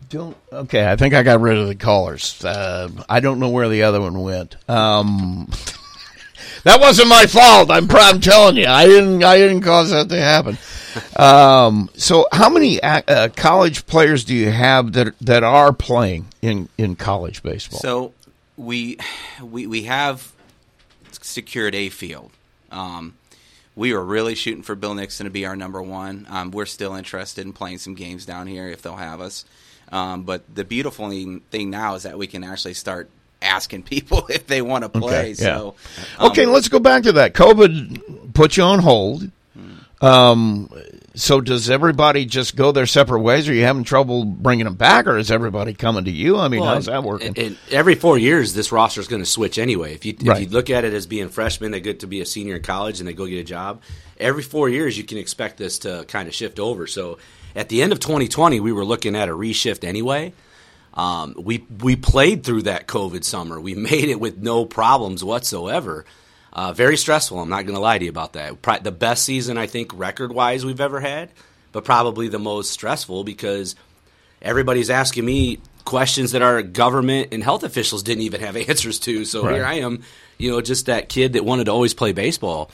don't. 0.10 0.38
Okay, 0.52 0.90
I 0.90 0.96
think 0.96 1.14
I 1.14 1.22
got 1.22 1.42
rid 1.42 1.60
of 1.60 1.68
the 1.68 1.76
callers. 1.76 2.44
Uh, 2.44 2.90
I 3.08 3.20
don't 3.20 3.40
know 3.40 3.50
where 3.50 3.70
the 3.70 3.84
other 3.84 4.02
one 4.02 4.20
went. 4.24 4.56
Um, 4.68 5.48
that 6.64 6.80
wasn't 6.80 7.10
my 7.10 7.26
fault. 7.26 7.72
I'm, 7.72 7.88
I'm 7.92 8.20
telling 8.20 8.58
you, 8.58 8.68
I 8.68 8.86
didn't. 8.86 9.24
I 9.24 9.38
didn't 9.38 9.62
cause 9.62 9.92
that 9.92 10.10
to 10.10 10.20
happen. 10.22 10.58
Um, 11.16 11.90
so, 11.96 12.28
how 12.32 12.50
many 12.50 12.82
uh, 12.82 13.30
college 13.30 13.86
players 13.86 14.26
do 14.26 14.36
you 14.36 14.52
have 14.52 14.94
that 14.94 15.18
that 15.20 15.44
are 15.44 15.74
playing 15.74 16.28
in 16.42 16.70
in 16.78 16.96
college 16.96 17.44
baseball? 17.44 17.80
So 17.80 18.14
we 18.58 18.98
we 19.42 19.68
we 19.68 19.84
have 19.84 20.32
secured 21.12 21.76
a 21.76 21.90
field. 21.90 22.32
Um, 22.72 23.16
we 23.76 23.94
were 23.94 24.04
really 24.04 24.36
shooting 24.36 24.64
for 24.64 24.76
Bill 24.76 24.94
Nixon 24.94 25.26
to 25.26 25.30
be 25.30 25.46
our 25.46 25.56
number 25.56 25.82
one. 25.82 26.28
Um, 26.30 26.52
we're 26.52 26.66
still 26.66 26.96
interested 26.96 27.46
in 27.46 27.54
playing 27.54 27.78
some 27.78 27.96
games 27.96 28.26
down 28.26 28.48
here 28.48 28.68
if 28.68 28.82
they'll 28.82 28.96
have 28.96 29.22
us. 29.22 29.46
Um, 29.92 30.24
but 30.24 30.44
the 30.54 30.64
beautiful 30.64 31.10
thing 31.10 31.70
now 31.70 31.96
is 31.96 32.04
that 32.04 32.18
we 32.18 32.28
can 32.28 32.44
actually 32.44 32.74
start 32.74 33.10
asking 33.42 33.84
people 33.84 34.26
if 34.30 34.48
they 34.48 34.62
want 34.62 34.84
to 34.84 34.90
play. 34.90 35.20
Okay, 35.20 35.28
yeah. 35.30 35.58
So, 35.58 35.76
okay, 36.20 36.46
um, 36.46 36.52
let's 36.52 36.68
go 36.70 36.80
back 36.80 37.04
to 37.04 37.12
that. 37.14 37.34
COVID 37.34 38.34
put 38.34 38.58
you 38.58 38.64
on 38.64 38.80
hold. 38.80 39.30
Um, 40.02 40.72
so 41.14 41.42
does 41.42 41.70
everybody 41.70 42.26
just 42.26 42.56
go 42.56 42.72
their 42.72 42.88
separate 42.88 43.20
ways? 43.20 43.48
Are 43.48 43.54
you 43.54 43.64
having 43.64 43.84
trouble 43.84 44.26
bringing 44.26 44.66
them 44.66 44.74
back, 44.76 45.06
or 45.06 45.18
is 45.18 45.30
everybody 45.30 45.74
coming 45.74 46.06
to 46.06 46.12
you? 46.12 46.38
I 46.40 46.48
mean, 46.48 46.62
Well, 46.62 46.74
how's 46.74 46.86
that 46.88 47.04
working? 47.04 47.28
And, 47.30 47.38
and 47.38 47.58
every 47.70 47.96
four 47.96 48.18
years, 48.18 48.54
this 48.54 48.72
roster 48.72 49.00
is 49.02 49.08
going 49.08 49.22
to 49.22 49.28
switch 49.28 49.60
anyway. 49.60 49.94
If 49.94 50.06
you 50.06 50.16
if 50.20 50.28
Right. 50.28 50.42
you 50.42 50.50
look 50.50 50.70
at 50.72 50.86
it 50.86 50.94
as 50.94 51.06
being 51.06 51.30
freshmen, 51.30 51.72
they 51.72 51.82
get 51.82 52.00
to 52.00 52.08
be 52.08 52.22
a 52.22 52.26
senior 52.26 52.56
in 52.56 52.64
college 52.64 53.00
and 53.00 53.08
they 53.08 53.14
go 53.14 53.28
get 53.28 53.38
a 53.40 53.44
job. 53.44 53.82
Every 54.20 54.42
four 54.42 54.70
years, 54.70 54.98
you 54.98 55.04
can 55.04 55.18
expect 55.20 55.58
this 55.58 55.80
to 55.80 56.06
kind 56.08 56.28
of 56.28 56.34
shift 56.34 56.60
over. 56.60 56.88
So 56.88 57.20
at 57.56 57.70
the 57.70 57.82
end 57.84 57.92
of 57.92 58.00
2020, 58.00 58.60
we 58.60 58.72
were 58.72 58.86
looking 58.86 59.16
at 59.16 59.30
a 59.30 59.34
reshift 59.34 59.84
anyway. 59.84 60.34
Um, 60.94 61.36
we 61.38 61.66
we 61.80 61.96
played 61.96 62.44
through 62.44 62.64
that 62.64 62.88
COVID 62.88 63.24
summer. 63.24 63.60
We 63.60 63.76
made 63.92 64.06
it 64.10 64.20
with 64.20 64.38
no 64.38 64.66
problems 64.66 65.24
whatsoever. 65.24 66.06
Uh, 66.54 66.74
very 66.74 66.98
stressful. 66.98 67.40
I'm 67.40 67.50
not 67.50 67.64
going 67.66 67.76
to 67.76 67.82
lie 67.82 67.98
to 67.98 68.04
you 68.04 68.10
about 68.10 68.34
that. 68.34 68.62
Pro- 68.62 68.80
the 68.80 68.92
best 68.92 69.24
season 69.24 69.58
I 69.58 69.68
think 69.68 69.98
record 69.98 70.34
wise 70.34 70.66
we've 70.66 70.82
ever 70.82 71.00
had, 71.00 71.30
but 71.72 71.86
probably 71.86 72.28
the 72.28 72.40
most 72.40 72.72
stressful 72.72 73.24
because 73.24 73.76
everybody's 74.42 74.90
asking 74.90 75.24
me 75.24 75.60
questions 75.86 76.34
that 76.34 76.42
our 76.42 76.62
government 76.62 77.30
and 77.32 77.42
health 77.42 77.64
officials 77.64 78.04
didn't 78.04 78.24
even 78.24 78.42
have 78.42 78.58
answers 78.70 79.00
to. 79.00 79.24
So 79.24 79.46
Right. 79.46 79.56
here 79.56 79.66
I 79.66 79.74
am, 79.76 80.04
you 80.38 80.52
know, 80.52 80.60
just 80.60 80.88
that 80.88 81.08
kid 81.08 81.34
that 81.34 81.46
wanted 81.46 81.66
to 81.66 81.72
always 81.72 81.94
play 81.94 82.12
baseball. 82.12 82.70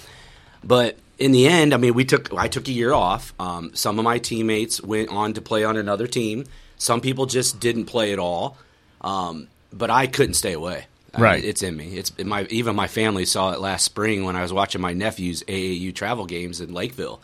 But 0.63 0.97
in 1.19 1.31
the 1.31 1.47
end, 1.47 1.73
I 1.73 1.77
mean, 1.77 1.93
we 1.93 2.03
took 2.03 2.33
I 2.33 2.47
took 2.47 2.67
a 2.67 2.71
year 2.71 2.93
off. 2.93 3.33
Um, 3.39 3.75
some 3.75 3.99
of 3.99 4.05
my 4.05 4.17
teammates 4.17 4.81
went 4.81 5.09
on 5.09 5.33
to 5.33 5.41
play 5.41 5.63
on 5.63 5.77
another 5.77 6.07
team. 6.07 6.45
Some 6.77 7.01
people 7.01 7.25
just 7.25 7.59
didn't 7.59 7.85
play 7.85 8.13
at 8.13 8.19
all. 8.19 8.57
Um, 9.01 9.47
but 9.73 9.89
I 9.91 10.07
couldn't 10.07 10.35
stay 10.35 10.53
away. 10.53 10.85
I 11.13 11.17
mean, 11.17 11.23
Right. 11.23 11.43
it's 11.43 11.63
in 11.63 11.75
me. 11.75 11.97
It's 11.97 12.11
in 12.17 12.27
my 12.27 12.45
even 12.49 12.75
my 12.75 12.87
family 12.87 13.25
saw 13.25 13.51
it 13.51 13.59
last 13.59 13.83
spring 13.83 14.23
when 14.25 14.35
I 14.35 14.41
was 14.41 14.51
watching 14.53 14.81
my 14.81 14.93
nephew's 14.93 15.43
AAU 15.47 15.91
travel 15.93 16.25
games 16.25 16.61
in 16.61 16.73
Lakeville. 16.73 17.21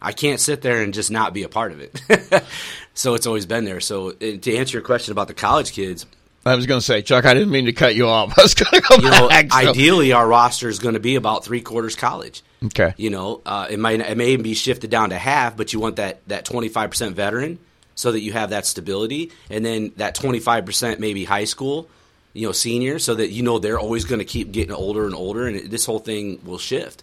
I 0.00 0.12
can't 0.12 0.40
sit 0.40 0.62
there 0.62 0.82
and 0.82 0.92
just 0.92 1.10
not 1.10 1.32
be 1.32 1.42
a 1.44 1.48
part 1.48 1.70
of 1.72 1.80
it. 1.80 2.44
so 2.94 3.14
it's 3.14 3.26
always 3.26 3.46
been 3.46 3.64
there. 3.64 3.80
So 3.80 4.10
uh, 4.10 4.14
to 4.40 4.56
answer 4.56 4.76
your 4.78 4.82
question 4.84 5.12
about 5.12 5.28
the 5.28 5.34
college 5.34 5.72
kids, 5.72 6.06
I 6.44 6.56
was 6.56 6.66
going 6.66 6.80
to 6.80 6.84
say, 6.84 7.02
Chuck, 7.02 7.24
I 7.24 7.34
didn't 7.34 7.50
mean 7.52 7.66
to 7.66 7.72
cut 7.72 7.94
you 7.94 8.08
off. 8.08 8.34
I 8.38 8.42
was 8.42 8.54
going 8.54 8.82
to 8.82 8.88
go 8.88 8.96
you 8.96 9.10
know, 9.10 9.28
back. 9.28 9.52
so- 9.52 9.58
ideally 9.58 10.12
our 10.12 10.26
roster 10.26 10.68
is 10.68 10.80
going 10.80 10.94
to 10.94 11.00
be 11.00 11.14
about 11.14 11.44
three 11.44 11.60
quarters 11.60 11.94
college. 11.94 12.42
Okay. 12.64 12.94
You 12.96 13.10
know, 13.10 13.42
uh, 13.46 13.68
it 13.70 13.78
might 13.78 14.00
it 14.00 14.16
may 14.16 14.30
even 14.32 14.42
be 14.42 14.54
shifted 14.54 14.90
down 14.90 15.10
to 15.10 15.18
half, 15.18 15.56
but 15.56 15.72
you 15.72 15.78
want 15.80 15.96
that 15.96 16.20
that 16.28 16.44
twenty 16.44 16.68
five 16.68 16.90
percent 16.90 17.14
veteran 17.16 17.58
so 17.94 18.12
that 18.12 18.20
you 18.20 18.32
have 18.32 18.50
that 18.50 18.66
stability, 18.66 19.32
and 19.50 19.64
then 19.64 19.92
that 19.96 20.14
twenty 20.14 20.40
five 20.40 20.64
percent 20.66 21.00
maybe 21.00 21.24
high 21.24 21.44
school, 21.44 21.88
you 22.32 22.46
know, 22.46 22.52
senior, 22.52 22.98
so 22.98 23.14
that 23.14 23.30
you 23.30 23.42
know 23.42 23.58
they're 23.58 23.78
always 23.78 24.04
going 24.04 24.18
to 24.18 24.24
keep 24.24 24.52
getting 24.52 24.72
older 24.72 25.06
and 25.06 25.14
older, 25.14 25.46
and 25.46 25.70
this 25.70 25.86
whole 25.86 25.98
thing 25.98 26.40
will 26.44 26.58
shift. 26.58 27.02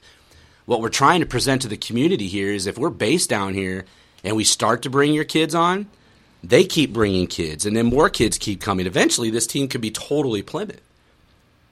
What 0.66 0.82
we're 0.82 0.90
trying 0.90 1.22
to 1.22 1.26
present 1.26 1.64
to 1.64 1.68
the 1.68 1.78
community 1.78 2.28
here 2.28 2.52
is 2.52 2.68
if 2.68 2.78
we're 2.78 2.90
based 2.90 3.30
down 3.30 3.54
here 3.54 3.86
and 4.24 4.36
we 4.36 4.44
start 4.44 4.84
to 4.84 4.90
bring 4.90 5.14
your 5.14 5.24
kids 5.24 5.56
on, 5.56 5.88
they 6.44 6.64
keep 6.64 6.94
bringing 6.94 7.28
kids, 7.28 7.66
and 7.66 7.76
then 7.76 7.88
more 7.88 8.10
kids 8.10 8.38
keep 8.38 8.62
coming. 8.62 8.86
Eventually, 8.86 9.30
this 9.30 9.48
team 9.48 9.68
could 9.68 9.82
be 9.82 9.92
totally 9.92 10.42
Plymouth. 10.42 10.82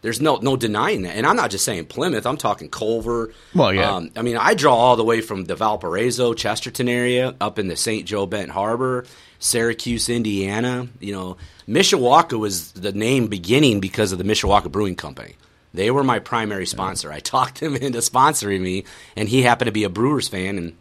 There's 0.02 0.22
no 0.22 0.38
no 0.38 0.56
denying 0.56 1.02
that, 1.04 1.16
and 1.16 1.26
I'm 1.26 1.36
not 1.36 1.50
just 1.50 1.66
saying 1.66 1.86
Plymouth. 1.86 2.26
I'm 2.26 2.38
talking 2.38 2.70
Culver. 2.70 3.34
Well, 3.56 3.74
yeah. 3.74 3.96
Um, 3.96 4.12
I 4.16 4.22
mean, 4.22 4.38
I 4.38 4.54
draw 4.54 4.76
all 4.76 4.96
the 4.96 5.04
way 5.04 5.22
from 5.22 5.46
the 5.46 5.56
Valparaiso, 5.56 6.34
Chesterton 6.34 6.88
area, 6.88 7.36
up 7.42 7.58
in 7.58 7.68
the 7.68 7.76
St. 7.76 8.06
Joe 8.06 8.28
Benton 8.28 8.52
Harbor, 8.52 9.06
Syracuse, 9.40 10.08
Indiana. 10.08 10.88
You 11.00 11.14
know, 11.14 11.38
Mishawaka 11.68 12.38
was 12.38 12.74
the 12.74 12.92
name 12.92 13.28
beginning 13.28 13.80
because 13.80 14.12
of 14.12 14.20
the 14.20 14.24
Mishawaka 14.24 14.72
Brewing 14.72 14.96
Company. 14.96 15.36
They 15.74 15.92
were 15.92 16.04
my 16.04 16.20
primary 16.20 16.66
sponsor. 16.66 17.12
I 17.12 17.20
talked 17.20 17.60
him 17.60 17.76
into 17.82 18.00
sponsoring 18.00 18.62
me, 18.62 18.84
and 19.16 19.28
he 19.28 19.42
happened 19.42 19.68
to 19.68 19.72
be 19.72 19.84
a 19.84 19.90
Brewers 19.90 20.28
fan. 20.28 20.58
And 20.58 20.78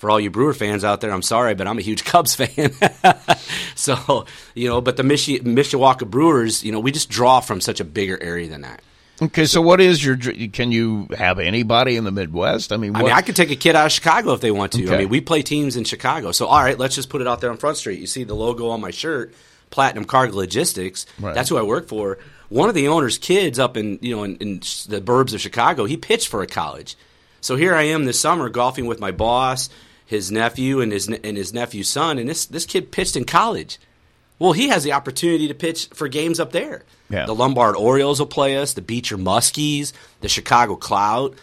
for 0.00 0.10
all 0.10 0.18
you 0.18 0.30
Brewer 0.30 0.54
fans 0.54 0.82
out 0.82 1.02
there, 1.02 1.12
I'm 1.12 1.20
sorry, 1.20 1.54
but 1.54 1.66
I'm 1.66 1.76
a 1.76 1.82
huge 1.82 2.04
Cubs 2.06 2.34
fan. 2.34 2.72
so, 3.74 4.24
you 4.54 4.66
know, 4.66 4.80
but 4.80 4.96
the 4.96 5.02
Mishi- 5.02 5.42
Mishawaka 5.42 6.08
Brewers, 6.08 6.64
you 6.64 6.72
know, 6.72 6.80
we 6.80 6.90
just 6.90 7.10
draw 7.10 7.40
from 7.40 7.60
such 7.60 7.80
a 7.80 7.84
bigger 7.84 8.20
area 8.20 8.48
than 8.48 8.62
that. 8.62 8.80
Okay, 9.22 9.44
so 9.44 9.60
what 9.60 9.82
is 9.82 10.02
your? 10.02 10.16
Can 10.16 10.72
you 10.72 11.06
have 11.14 11.38
anybody 11.38 11.96
in 11.96 12.04
the 12.04 12.10
Midwest? 12.10 12.72
I 12.72 12.78
mean, 12.78 12.96
I 12.96 13.02
what, 13.02 13.08
mean, 13.08 13.16
I 13.16 13.20
could 13.20 13.36
take 13.36 13.50
a 13.50 13.56
kid 13.56 13.76
out 13.76 13.84
of 13.84 13.92
Chicago 13.92 14.32
if 14.32 14.40
they 14.40 14.50
want 14.50 14.72
to. 14.72 14.94
I 14.94 14.96
mean, 14.96 15.10
we 15.10 15.20
play 15.20 15.42
teams 15.42 15.76
in 15.76 15.84
Chicago. 15.84 16.32
So, 16.32 16.46
all 16.46 16.62
right, 16.62 16.78
let's 16.78 16.94
just 16.94 17.10
put 17.10 17.20
it 17.20 17.26
out 17.26 17.42
there 17.42 17.50
on 17.50 17.58
Front 17.58 17.76
Street. 17.76 18.00
You 18.00 18.06
see 18.06 18.24
the 18.24 18.32
logo 18.34 18.70
on 18.70 18.80
my 18.80 18.90
shirt, 18.90 19.34
Platinum 19.68 20.06
Cargo 20.06 20.36
Logistics. 20.36 21.04
Right. 21.18 21.34
That's 21.34 21.50
who 21.50 21.58
I 21.58 21.62
work 21.62 21.86
for. 21.86 22.16
One 22.48 22.70
of 22.70 22.74
the 22.74 22.88
owner's 22.88 23.18
kids 23.18 23.58
up 23.58 23.76
in 23.76 23.98
you 24.00 24.16
know 24.16 24.22
in, 24.22 24.36
in 24.36 24.54
the 24.88 25.02
burbs 25.04 25.34
of 25.34 25.42
Chicago, 25.42 25.84
he 25.84 25.98
pitched 25.98 26.28
for 26.28 26.40
a 26.40 26.46
college. 26.46 26.96
So 27.42 27.56
here 27.56 27.74
I 27.74 27.82
am 27.82 28.06
this 28.06 28.18
summer 28.18 28.48
golfing 28.48 28.86
with 28.86 29.00
my 29.00 29.10
boss, 29.10 29.68
his 30.10 30.32
nephew, 30.32 30.80
and 30.80 30.90
his 30.90 31.06
and 31.06 31.36
his 31.36 31.54
nephew's 31.54 31.88
son, 31.88 32.18
and 32.18 32.28
this 32.28 32.44
this 32.44 32.66
kid 32.66 32.90
pitched 32.90 33.14
in 33.14 33.24
college. 33.24 33.78
Well, 34.40 34.50
he 34.52 34.66
has 34.66 34.82
the 34.82 34.92
opportunity 34.92 35.46
to 35.46 35.54
pitch 35.54 35.86
for 35.94 36.08
games 36.08 36.40
up 36.40 36.50
there. 36.50 36.82
Yeah. 37.10 37.26
The 37.26 37.34
Lombard 37.34 37.76
Orioles 37.76 38.18
will 38.18 38.26
play 38.26 38.56
us, 38.56 38.72
the 38.72 38.82
Beecher 38.82 39.16
Muskies, 39.16 39.92
the 40.20 40.28
Chicago 40.28 40.74
Cloud. 40.74 41.36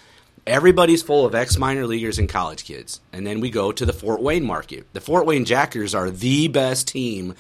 Everybody's 0.46 1.02
full 1.02 1.26
of 1.26 1.34
ex 1.34 1.58
minor 1.58 1.88
leaguers 1.88 2.20
and 2.20 2.28
college 2.28 2.66
kids. 2.66 3.00
And 3.14 3.26
then 3.26 3.40
we 3.40 3.50
go 3.50 3.72
to 3.72 3.86
the 3.86 3.94
Fort 3.94 4.22
Wayne 4.22 4.44
market. 4.46 4.86
The 4.92 5.00
Fort 5.00 5.26
Wayne 5.26 5.46
Jackers 5.46 5.96
are 5.96 6.10
the 6.10 6.50
best 6.50 6.90
team 6.90 7.36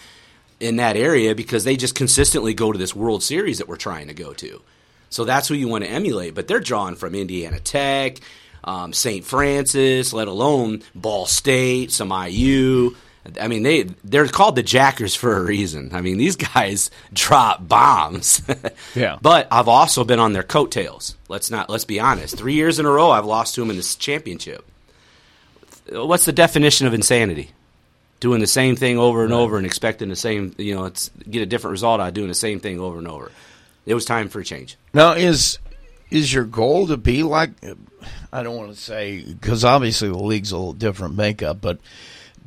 in 0.61 0.77
that 0.77 0.95
area 0.95 1.35
because 1.35 1.65
they 1.65 1.75
just 1.75 1.93
consistently 1.93 2.53
go 2.53 2.71
to 2.71 2.79
this 2.79 2.95
World 2.95 3.21
Series 3.21 3.57
that 3.57 3.67
we're 3.67 3.75
trying 3.75 4.07
to 4.07 4.13
go 4.13 4.31
to. 4.35 4.61
So 5.09 5.25
that's 5.25 5.49
who 5.49 5.55
you 5.55 5.67
want 5.67 5.83
to 5.83 5.89
emulate. 5.89 6.35
But 6.35 6.47
they're 6.47 6.61
drawn 6.61 6.95
from 6.95 7.15
Indiana 7.15 7.59
Tech, 7.59 8.19
um, 8.67 8.91
St. 8.91 9.23
Francis, 9.23 10.11
let 10.11 10.27
alone 10.27 10.83
Ball 10.93 11.25
State, 11.25 11.91
some 11.91 12.11
IU. 12.11 12.95
I 13.39 13.47
mean, 13.47 13.63
they 13.63 13.83
they're 14.03 14.27
called 14.27 14.55
the 14.55 14.63
Jackers 14.63 15.15
for 15.15 15.35
a 15.35 15.41
reason. 15.41 15.91
I 15.93 16.01
mean, 16.01 16.17
these 16.17 16.35
guys 16.35 16.91
drop 17.13 17.67
bombs. 17.67 18.41
Yeah. 18.95 19.17
But 19.21 19.47
I've 19.51 19.67
also 19.67 20.03
been 20.03 20.19
on 20.19 20.33
their 20.33 20.43
coattails. 20.43 21.15
Let's 21.29 21.51
not 21.51 21.69
let's 21.69 21.85
be 21.85 21.99
honest. 21.99 22.35
Three 22.35 22.53
years 22.53 22.79
in 22.79 22.85
a 22.85 22.89
row, 22.89 23.11
I've 23.11 23.25
lost 23.25 23.55
to 23.55 23.61
them 23.61 23.69
in 23.69 23.75
this 23.75 23.95
championship. 23.95 24.65
What's 25.91 26.25
the 26.25 26.31
definition 26.31 26.87
of 26.87 26.93
insanity? 26.93 27.51
Doing 28.19 28.39
the 28.39 28.47
same 28.47 28.75
thing 28.75 28.97
over 28.97 29.23
and 29.23 29.33
over 29.33 29.57
and 29.57 29.65
expecting 29.65 30.09
the 30.09 30.15
same, 30.15 30.55
you 30.57 30.73
know, 30.73 30.85
it's 30.85 31.09
get 31.29 31.43
a 31.43 31.45
different 31.45 31.73
result 31.73 32.01
out 32.01 32.07
of 32.07 32.13
doing 32.15 32.27
the 32.27 32.33
same 32.33 32.59
thing 32.59 32.79
over 32.79 32.97
and 32.97 33.07
over. 33.07 33.31
It 33.85 33.93
was 33.93 34.03
time 34.03 34.29
for 34.29 34.39
a 34.39 34.43
change. 34.43 34.77
Now, 34.93 35.13
is 35.13 35.59
is 36.09 36.33
your 36.33 36.45
goal 36.45 36.87
to 36.87 36.97
be 36.97 37.23
like? 37.23 37.51
I 38.31 38.43
don't 38.43 38.57
want 38.57 38.73
to 38.73 38.79
say 38.79 39.23
because 39.23 39.63
obviously 39.63 40.09
the 40.09 40.17
league's 40.17 40.51
a 40.51 40.57
little 40.57 40.73
different 40.73 41.15
makeup, 41.15 41.59
but 41.61 41.79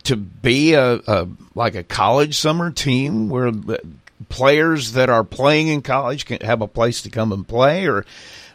to 0.04 0.16
be 0.16 0.74
a, 0.74 0.94
a 1.06 1.28
like 1.54 1.74
a 1.74 1.82
college 1.82 2.36
summer 2.36 2.70
team 2.70 3.28
where 3.28 3.50
players 4.28 4.92
that 4.92 5.08
are 5.10 5.24
playing 5.24 5.68
in 5.68 5.82
college 5.82 6.26
can 6.26 6.40
have 6.42 6.60
a 6.62 6.68
place 6.68 7.02
to 7.02 7.10
come 7.10 7.32
and 7.32 7.46
play, 7.46 7.86
or 7.88 8.04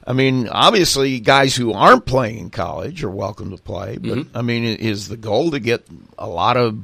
I 0.07 0.13
mean, 0.13 0.47
obviously 0.49 1.19
guys 1.19 1.55
who 1.55 1.73
aren't 1.73 2.05
playing 2.05 2.37
in 2.37 2.49
college 2.51 3.03
are 3.03 3.09
welcome 3.09 3.49
to 3.55 3.61
play, 3.61 3.97
but 3.97 4.17
Mhm. 4.19 4.27
I 4.35 4.41
mean, 4.41 4.63
is 4.63 5.07
the 5.07 5.17
goal 5.17 5.51
to 5.51 5.59
get 5.59 5.83
a 6.17 6.27
lot 6.27 6.57
of 6.57 6.77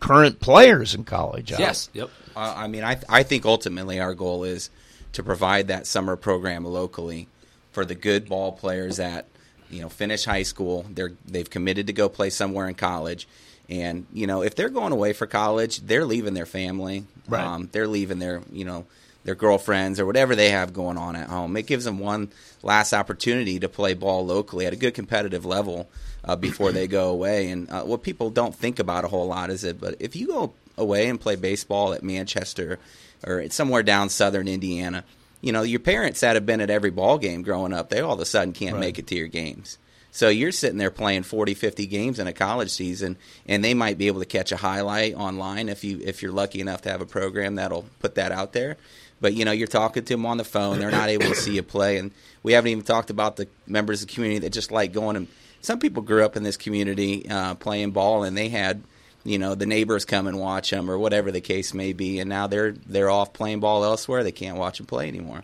current 0.00 0.38
players 0.40 0.94
in 0.94 1.04
college? 1.04 1.52
out? 1.52 1.58
Yes. 1.58 1.88
Yep. 1.92 2.10
Uh, 2.36 2.54
I 2.56 2.66
mean, 2.68 2.84
I 2.84 2.98
I 3.08 3.22
think 3.24 3.44
ultimately 3.44 3.98
our 3.98 4.14
goal 4.14 4.44
is 4.44 4.70
to 5.12 5.22
provide 5.22 5.68
that 5.68 5.86
summer 5.86 6.14
program 6.16 6.64
locally 6.64 7.26
for 7.72 7.84
the 7.84 7.94
good 7.94 8.28
ball 8.28 8.52
players 8.52 8.98
that 8.98 9.26
you 9.70 9.82
know 9.82 9.88
finish 9.88 10.24
high 10.24 10.42
school. 10.42 10.86
They're 10.90 11.12
they've 11.26 11.48
committed 11.48 11.86
to 11.88 11.92
go 11.92 12.08
play 12.08 12.30
somewhere 12.30 12.68
in 12.68 12.74
college, 12.74 13.26
and 13.68 14.06
you 14.12 14.26
know 14.26 14.42
if 14.42 14.54
they're 14.54 14.68
going 14.68 14.92
away 14.92 15.12
for 15.12 15.26
college, 15.26 15.80
they're 15.80 16.04
leaving 16.04 16.34
their 16.34 16.46
family. 16.46 17.04
Right. 17.28 17.44
Um, 17.44 17.68
they're 17.72 17.88
leaving 17.88 18.18
their 18.18 18.42
you 18.52 18.64
know 18.64 18.86
their 19.24 19.34
girlfriends 19.34 19.98
or 19.98 20.06
whatever 20.06 20.36
they 20.36 20.50
have 20.50 20.72
going 20.72 20.96
on 20.96 21.16
at 21.16 21.28
home. 21.28 21.56
It 21.56 21.66
gives 21.66 21.84
them 21.84 21.98
one 21.98 22.30
last 22.62 22.92
opportunity 22.92 23.58
to 23.58 23.68
play 23.68 23.94
ball 23.94 24.24
locally 24.24 24.66
at 24.66 24.72
a 24.72 24.76
good 24.76 24.94
competitive 24.94 25.44
level 25.44 25.88
uh, 26.24 26.36
before 26.36 26.70
they 26.70 26.86
go 26.86 27.10
away. 27.10 27.50
And 27.50 27.68
uh, 27.68 27.82
what 27.82 28.04
people 28.04 28.30
don't 28.30 28.54
think 28.54 28.78
about 28.78 29.04
a 29.04 29.08
whole 29.08 29.26
lot 29.26 29.50
is 29.50 29.64
it, 29.64 29.80
but 29.80 29.96
if 29.98 30.14
you 30.14 30.28
go 30.28 30.54
away 30.78 31.08
and 31.08 31.20
play 31.20 31.34
baseball 31.34 31.92
at 31.92 32.04
Manchester 32.04 32.78
or 33.26 33.40
it's 33.40 33.56
somewhere 33.56 33.82
down 33.82 34.10
southern 34.10 34.46
Indiana, 34.46 35.04
you 35.40 35.52
know 35.52 35.62
your 35.62 35.80
parents 35.80 36.20
that 36.20 36.34
have 36.36 36.46
been 36.46 36.60
at 36.60 36.70
every 36.70 36.90
ball 36.90 37.18
game 37.18 37.42
growing 37.42 37.72
up, 37.72 37.88
they 37.90 38.00
all 38.00 38.14
of 38.14 38.20
a 38.20 38.24
sudden 38.24 38.52
can't 38.52 38.74
Right. 38.74 38.80
make 38.80 38.98
it 38.98 39.06
to 39.08 39.14
your 39.16 39.28
games. 39.28 39.78
So 40.12 40.30
you're 40.30 40.50
sitting 40.52 40.78
there 40.78 40.90
playing 40.90 41.24
40, 41.24 41.52
50 41.52 41.86
games 41.86 42.18
in 42.18 42.26
a 42.26 42.32
college 42.32 42.70
season, 42.70 43.18
and 43.46 43.62
they 43.62 43.74
might 43.74 43.98
be 43.98 44.06
able 44.06 44.20
to 44.20 44.26
catch 44.26 44.50
a 44.50 44.56
highlight 44.56 45.14
online 45.14 45.68
if 45.68 45.84
you 45.84 46.00
if 46.02 46.22
you're 46.22 46.32
lucky 46.32 46.60
enough 46.60 46.80
to 46.82 46.90
have 46.90 47.02
a 47.02 47.06
program 47.06 47.56
that'll 47.56 47.84
put 48.00 48.14
that 48.14 48.32
out 48.32 48.52
there. 48.54 48.78
But 49.20 49.34
you 49.34 49.44
know, 49.44 49.52
you're 49.52 49.66
talking 49.66 50.04
to 50.04 50.14
them 50.14 50.24
on 50.26 50.38
the 50.38 50.44
phone; 50.44 50.78
they're 50.78 50.90
not 50.90 51.10
able 51.10 51.26
to 51.26 51.34
see 51.34 51.54
you 51.56 51.62
play, 51.62 51.98
and 51.98 52.12
we 52.42 52.52
haven't 52.54 52.70
even 52.70 52.84
talked 52.84 53.10
about 53.10 53.36
the 53.36 53.46
members 53.66 54.02
of 54.02 54.08
the 54.08 54.14
community 54.14 54.38
that 54.40 54.52
just 54.54 54.70
like 54.70 54.92
going. 54.92 55.16
And 55.16 55.26
some 55.60 55.78
people 55.78 56.02
grew 56.02 56.24
up 56.24 56.34
in 56.36 56.42
this 56.44 56.56
community 56.56 57.28
uh, 57.28 57.54
playing 57.54 57.90
ball, 57.90 58.22
and 58.24 58.36
they 58.36 58.48
had 58.48 58.82
you 59.26 59.38
know 59.38 59.54
the 59.54 59.66
neighbors 59.66 60.04
come 60.04 60.26
and 60.26 60.38
watch 60.38 60.70
them 60.70 60.90
or 60.90 60.98
whatever 60.98 61.30
the 61.30 61.40
case 61.40 61.74
may 61.74 61.92
be, 61.92 62.20
and 62.20 62.28
now 62.28 62.46
they're 62.46 62.72
they're 62.72 63.10
off 63.10 63.32
playing 63.32 63.60
ball 63.60 63.84
elsewhere. 63.84 64.22
They 64.22 64.32
can't 64.32 64.56
watch 64.56 64.78
them 64.78 64.86
play 64.86 65.08
anymore. 65.08 65.42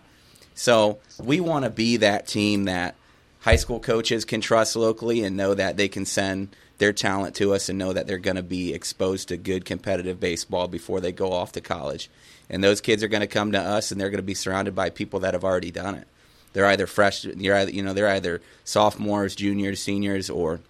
So 0.54 0.98
we 1.18 1.40
want 1.40 1.64
to 1.64 1.70
be 1.70 1.98
that 1.98 2.26
team 2.26 2.64
that 2.64 2.94
high 3.40 3.56
school 3.56 3.80
coaches 3.80 4.24
can 4.24 4.40
trust 4.40 4.76
locally 4.76 5.24
and 5.24 5.36
know 5.36 5.54
that 5.54 5.76
they 5.76 5.88
can 5.88 6.06
send 6.06 6.54
their 6.78 6.92
talent 6.92 7.34
to 7.36 7.54
us 7.54 7.68
and 7.68 7.78
know 7.78 7.92
that 7.92 8.06
they're 8.06 8.18
going 8.18 8.36
to 8.36 8.42
be 8.42 8.74
exposed 8.74 9.28
to 9.28 9.36
good 9.36 9.64
competitive 9.64 10.18
baseball 10.18 10.68
before 10.68 11.00
they 11.00 11.12
go 11.12 11.32
off 11.32 11.52
to 11.52 11.60
college. 11.60 12.10
And 12.50 12.62
those 12.62 12.80
kids 12.80 13.02
are 13.02 13.08
going 13.08 13.20
to 13.20 13.26
come 13.26 13.52
to 13.52 13.60
us 13.60 13.90
and 13.90 14.00
they're 14.00 14.10
going 14.10 14.18
to 14.18 14.22
be 14.22 14.34
surrounded 14.34 14.74
by 14.74 14.90
people 14.90 15.20
that 15.20 15.34
have 15.34 15.44
already 15.44 15.70
done 15.70 15.94
it. 15.94 16.08
They're 16.52 16.66
either 16.66 16.86
fresh, 16.86 17.24
you're 17.24 17.56
either, 17.56 17.70
you 17.70 17.82
know, 17.82 17.94
they're 17.94 18.08
either 18.08 18.42
sophomores, 18.64 19.34
juniors, 19.34 19.80
seniors, 19.80 20.28
or 20.28 20.60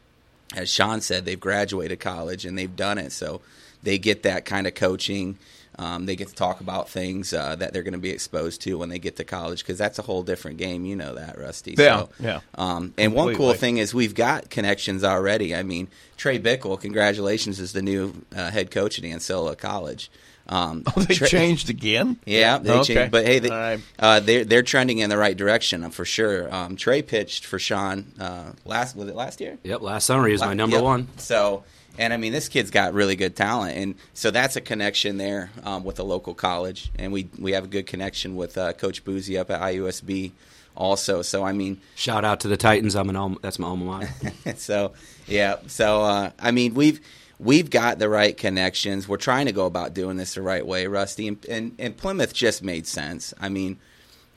as 0.54 0.70
Sean 0.70 1.00
said, 1.00 1.24
they've 1.24 1.38
graduated 1.38 2.00
college 2.00 2.44
and 2.44 2.56
they've 2.56 2.74
done 2.74 2.98
it. 2.98 3.12
So 3.12 3.40
they 3.82 3.98
get 3.98 4.22
that 4.24 4.44
kind 4.44 4.66
of 4.66 4.74
coaching. 4.74 5.38
Um, 5.78 6.04
they 6.04 6.16
get 6.16 6.28
to 6.28 6.34
talk 6.34 6.60
about 6.60 6.90
things 6.90 7.32
uh, 7.32 7.56
that 7.56 7.72
they're 7.72 7.82
going 7.82 7.94
to 7.94 7.98
be 7.98 8.10
exposed 8.10 8.60
to 8.62 8.76
when 8.76 8.90
they 8.90 8.98
get 8.98 9.16
to 9.16 9.24
college 9.24 9.60
because 9.60 9.78
that's 9.78 9.98
a 9.98 10.02
whole 10.02 10.22
different 10.22 10.58
game. 10.58 10.84
You 10.84 10.96
know 10.96 11.14
that, 11.14 11.38
Rusty. 11.38 11.74
Yeah, 11.78 12.00
So, 12.00 12.08
yeah. 12.20 12.40
Um, 12.54 12.92
and 12.98 13.14
one 13.14 13.34
cool 13.34 13.54
thing 13.54 13.78
is 13.78 13.94
we've 13.94 14.14
got 14.14 14.50
connections 14.50 15.02
already. 15.02 15.54
I 15.54 15.62
mean, 15.62 15.88
Trey 16.18 16.38
Bickle, 16.38 16.78
congratulations, 16.78 17.58
is 17.58 17.72
the 17.72 17.80
new 17.80 18.14
uh, 18.36 18.50
head 18.50 18.70
coach 18.70 18.98
at 18.98 19.04
Ancilla 19.04 19.56
College. 19.56 20.10
Um, 20.48 20.82
Oh, 20.96 21.00
they 21.00 21.14
Trey- 21.14 21.28
changed 21.28 21.70
again. 21.70 22.18
yeah, 22.26 22.58
they 22.58 22.72
Okay. 22.72 22.94
changed, 22.94 23.12
but 23.12 23.24
hey, 23.24 23.38
they, 23.38 23.48
All 23.50 23.56
right. 23.56 23.80
uh, 23.98 24.20
they're 24.20 24.44
they're 24.44 24.62
trending 24.62 24.98
in 24.98 25.08
the 25.10 25.16
right 25.16 25.36
direction 25.36 25.88
for 25.90 26.04
sure. 26.04 26.52
Um, 26.52 26.76
Trey 26.76 27.02
pitched 27.02 27.46
for 27.46 27.58
Sean 27.58 28.06
uh, 28.20 28.52
last 28.64 28.96
was 28.96 29.08
it 29.08 29.14
last 29.14 29.40
year? 29.40 29.58
Yep, 29.62 29.80
last 29.82 30.04
summer 30.06 30.26
he 30.26 30.32
was 30.32 30.40
La- 30.40 30.48
my 30.48 30.54
number 30.54 30.76
yep. 30.76 30.84
one. 30.84 31.08
So, 31.16 31.64
and 31.98 32.12
I 32.12 32.16
mean, 32.16 32.32
this 32.32 32.48
kid's 32.48 32.70
got 32.70 32.92
really 32.94 33.16
good 33.16 33.36
talent, 33.36 33.76
and 33.78 33.94
so 34.14 34.30
that's 34.30 34.56
a 34.56 34.60
connection 34.60 35.16
there 35.18 35.50
um, 35.64 35.84
with 35.84 35.96
the 35.96 36.04
local 36.04 36.34
college, 36.34 36.90
and 36.98 37.12
we 37.12 37.28
we 37.38 37.52
have 37.52 37.64
a 37.64 37.68
good 37.68 37.86
connection 37.86 38.34
with 38.36 38.58
uh, 38.58 38.72
Coach 38.72 39.04
Boozy 39.04 39.38
up 39.38 39.50
at 39.50 39.60
IUSB 39.60 40.32
also. 40.74 41.20
So, 41.22 41.44
I 41.44 41.52
mean, 41.52 41.80
Shout 41.96 42.24
out 42.24 42.40
to 42.40 42.48
the 42.48 42.56
Titans. 42.56 42.96
I'm 42.96 43.10
an 43.10 43.16
alma, 43.16 43.36
that's 43.42 43.58
my 43.58 43.68
alma 43.68 43.84
mater. 43.84 44.10
so 44.56 44.92
yeah, 45.26 45.56
so 45.66 46.02
uh, 46.02 46.30
I 46.38 46.50
mean, 46.50 46.74
we've 46.74 47.00
we've 47.42 47.70
got 47.70 47.98
the 47.98 48.08
right 48.08 48.36
connections. 48.36 49.08
We're 49.08 49.16
trying 49.16 49.46
to 49.46 49.52
go 49.52 49.66
about 49.66 49.94
doing 49.94 50.16
this 50.16 50.34
the 50.34 50.42
right 50.42 50.66
way, 50.66 50.86
Rusty, 50.86 51.28
and 51.28 51.44
and, 51.46 51.74
and 51.78 51.96
Plymouth 51.96 52.32
just 52.32 52.62
made 52.62 52.86
sense. 52.86 53.34
I 53.40 53.48
mean. 53.48 53.78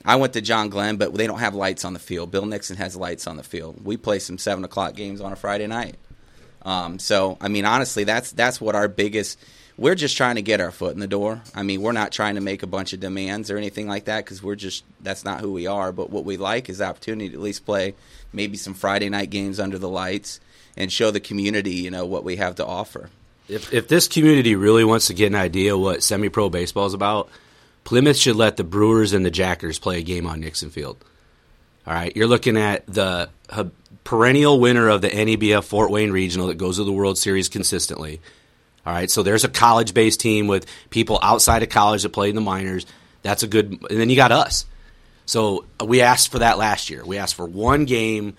I 0.04 0.14
went 0.14 0.34
to 0.34 0.40
John 0.40 0.68
Glenn, 0.68 0.98
but 0.98 1.12
they 1.14 1.26
don't 1.26 1.40
have 1.40 1.56
lights 1.56 1.84
on 1.84 1.92
the 1.92 1.98
field. 1.98 2.30
Bill 2.30 2.46
Nixon 2.46 2.76
has 2.76 2.94
lights 2.94 3.26
on 3.26 3.36
the 3.36 3.42
field. 3.42 3.84
We 3.84 3.96
play 3.96 4.20
some 4.20 4.38
seven 4.38 4.62
o'clock 4.62 4.94
games 4.94 5.20
on 5.20 5.32
a 5.32 5.36
Friday 5.36 5.66
night. 5.66 5.96
Um, 6.62 7.00
so, 7.00 7.38
I 7.40 7.48
mean, 7.48 7.64
honestly, 7.64 8.04
that's 8.04 8.30
that's 8.30 8.60
what 8.60 8.76
our 8.76 8.86
biggest. 8.86 9.36
We're 9.76 9.96
just 9.96 10.16
trying 10.16 10.36
to 10.36 10.42
get 10.42 10.60
our 10.60 10.70
foot 10.70 10.94
in 10.94 11.00
the 11.00 11.08
door. 11.08 11.42
I 11.56 11.64
mean, 11.64 11.82
we're 11.82 11.90
not 11.90 12.12
trying 12.12 12.36
to 12.36 12.40
make 12.40 12.62
a 12.62 12.68
bunch 12.68 12.92
of 12.92 13.00
demands 13.00 13.50
or 13.50 13.56
anything 13.56 13.88
like 13.88 14.04
that 14.04 14.24
because 14.24 14.44
we're 14.44 14.54
just 14.54 14.84
that's 15.00 15.24
not 15.24 15.40
who 15.40 15.52
we 15.52 15.66
are. 15.66 15.90
But 15.90 16.10
what 16.10 16.24
we 16.24 16.36
like 16.36 16.68
is 16.68 16.78
the 16.78 16.84
opportunity 16.86 17.30
to 17.30 17.34
at 17.34 17.40
least 17.40 17.66
play 17.66 17.96
maybe 18.32 18.56
some 18.56 18.74
Friday 18.74 19.08
night 19.08 19.30
games 19.30 19.58
under 19.58 19.76
the 19.78 19.88
lights 19.88 20.38
and 20.76 20.92
show 20.92 21.10
the 21.10 21.20
community, 21.20 21.74
you 21.74 21.90
know, 21.90 22.04
what 22.04 22.24
we 22.24 22.36
have 22.36 22.56
to 22.56 22.66
offer. 22.66 23.10
If 23.48 23.72
if 23.72 23.88
this 23.88 24.08
community 24.08 24.56
really 24.56 24.84
wants 24.84 25.06
to 25.06 25.14
get 25.14 25.28
an 25.28 25.34
idea 25.34 25.78
what 25.78 26.02
semi 26.02 26.28
pro 26.28 26.50
baseball 26.50 26.86
is 26.86 26.94
about, 26.94 27.28
Plymouth 27.84 28.16
should 28.16 28.36
let 28.36 28.56
the 28.56 28.64
Brewers 28.64 29.12
and 29.12 29.24
the 29.24 29.30
Jackers 29.30 29.78
play 29.78 29.98
a 29.98 30.02
game 30.02 30.26
on 30.26 30.40
Nixon 30.40 30.70
Field. 30.70 30.96
All 31.86 31.94
right, 31.94 32.14
you're 32.16 32.26
looking 32.26 32.56
at 32.56 32.84
the 32.86 33.30
perennial 34.02 34.58
winner 34.58 34.88
of 34.88 35.02
the 35.02 35.08
NABF 35.08 35.64
Fort 35.64 35.90
Wayne 35.90 36.10
Regional 36.10 36.48
that 36.48 36.58
goes 36.58 36.76
to 36.78 36.84
the 36.84 36.92
World 36.92 37.16
Series 37.16 37.48
consistently. 37.48 38.20
All 38.84 38.92
right, 38.92 39.10
so 39.10 39.22
there's 39.22 39.44
a 39.44 39.48
college 39.48 39.94
based 39.94 40.20
team 40.20 40.48
with 40.48 40.66
people 40.90 41.20
outside 41.22 41.62
of 41.62 41.68
college 41.68 42.02
that 42.02 42.10
play 42.10 42.28
in 42.28 42.34
the 42.34 42.40
minors. 42.40 42.86
That's 43.22 43.42
a 43.42 43.48
good, 43.48 43.70
and 43.70 44.00
then 44.00 44.10
you 44.10 44.16
got 44.16 44.32
us. 44.32 44.64
So 45.24 45.64
we 45.84 46.02
asked 46.02 46.30
for 46.30 46.40
that 46.40 46.58
last 46.58 46.90
year. 46.90 47.04
We 47.04 47.18
asked 47.18 47.34
for 47.34 47.46
one 47.46 47.84
game, 47.84 48.36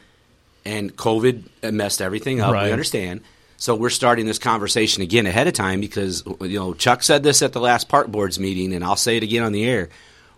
and 0.67 0.95
COVID 0.95 1.71
messed 1.71 2.01
everything 2.01 2.41
up. 2.41 2.51
Right. 2.51 2.65
We 2.65 2.71
understand. 2.71 3.21
So 3.55 3.73
we're 3.73 3.89
starting 3.89 4.25
this 4.25 4.37
conversation 4.37 5.01
again 5.01 5.25
ahead 5.25 5.47
of 5.47 5.53
time 5.53 5.79
because 5.79 6.23
you 6.41 6.59
know 6.59 6.73
Chuck 6.73 7.01
said 7.01 7.23
this 7.23 7.41
at 7.41 7.53
the 7.53 7.61
last 7.61 7.87
park 7.87 8.07
boards 8.07 8.37
meeting, 8.37 8.73
and 8.73 8.83
I'll 8.83 8.97
say 8.97 9.17
it 9.17 9.23
again 9.23 9.43
on 9.43 9.53
the 9.53 9.65
air. 9.65 9.89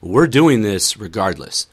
We're 0.01 0.27
doing 0.27 0.61
this 0.61 0.97
regardless. 0.97 1.67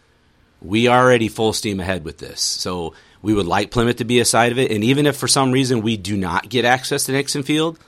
We 0.60 0.88
are 0.88 1.04
already 1.04 1.28
full 1.28 1.52
steam 1.52 1.78
ahead 1.78 2.04
with 2.04 2.18
this. 2.18 2.40
So 2.40 2.94
we 3.22 3.34
would 3.34 3.46
like 3.46 3.70
Plymouth 3.70 3.96
to 3.96 4.04
be 4.04 4.20
a 4.20 4.24
side 4.24 4.52
of 4.52 4.58
it, 4.58 4.72
and 4.72 4.82
even 4.82 5.06
if 5.06 5.16
for 5.16 5.28
some 5.28 5.52
reason 5.52 5.82
we 5.82 5.96
do 5.96 6.16
not 6.16 6.48
get 6.48 6.64
access 6.64 7.04
to 7.04 7.12
Nixon 7.12 7.42
Field, 7.42 7.78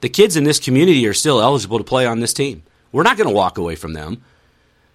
the 0.00 0.08
kids 0.08 0.36
in 0.36 0.44
this 0.44 0.58
community 0.58 1.06
are 1.06 1.14
still 1.14 1.40
eligible 1.40 1.78
to 1.78 1.84
play 1.84 2.06
on 2.06 2.20
this 2.20 2.34
team. 2.34 2.62
We're 2.90 3.04
not 3.04 3.16
going 3.16 3.28
to 3.28 3.34
walk 3.34 3.56
away 3.56 3.76
from 3.76 3.92
them. 3.92 4.22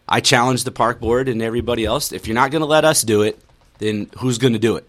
I 0.08 0.20
challenge 0.20 0.66
the 0.66 0.72
park 0.72 1.00
board 1.00 1.30
and 1.30 1.42
everybody 1.42 1.86
else. 1.86 2.12
If 2.12 2.28
you're 2.28 2.36
not 2.36 2.52
going 2.52 2.62
to 2.62 2.68
let 2.68 2.84
us 2.84 3.02
do 3.02 3.22
it, 3.22 3.40
then 3.80 4.10
who's 4.18 4.38
going 4.38 4.54
to 4.54 4.60
do 4.60 4.76
it? 4.76 4.88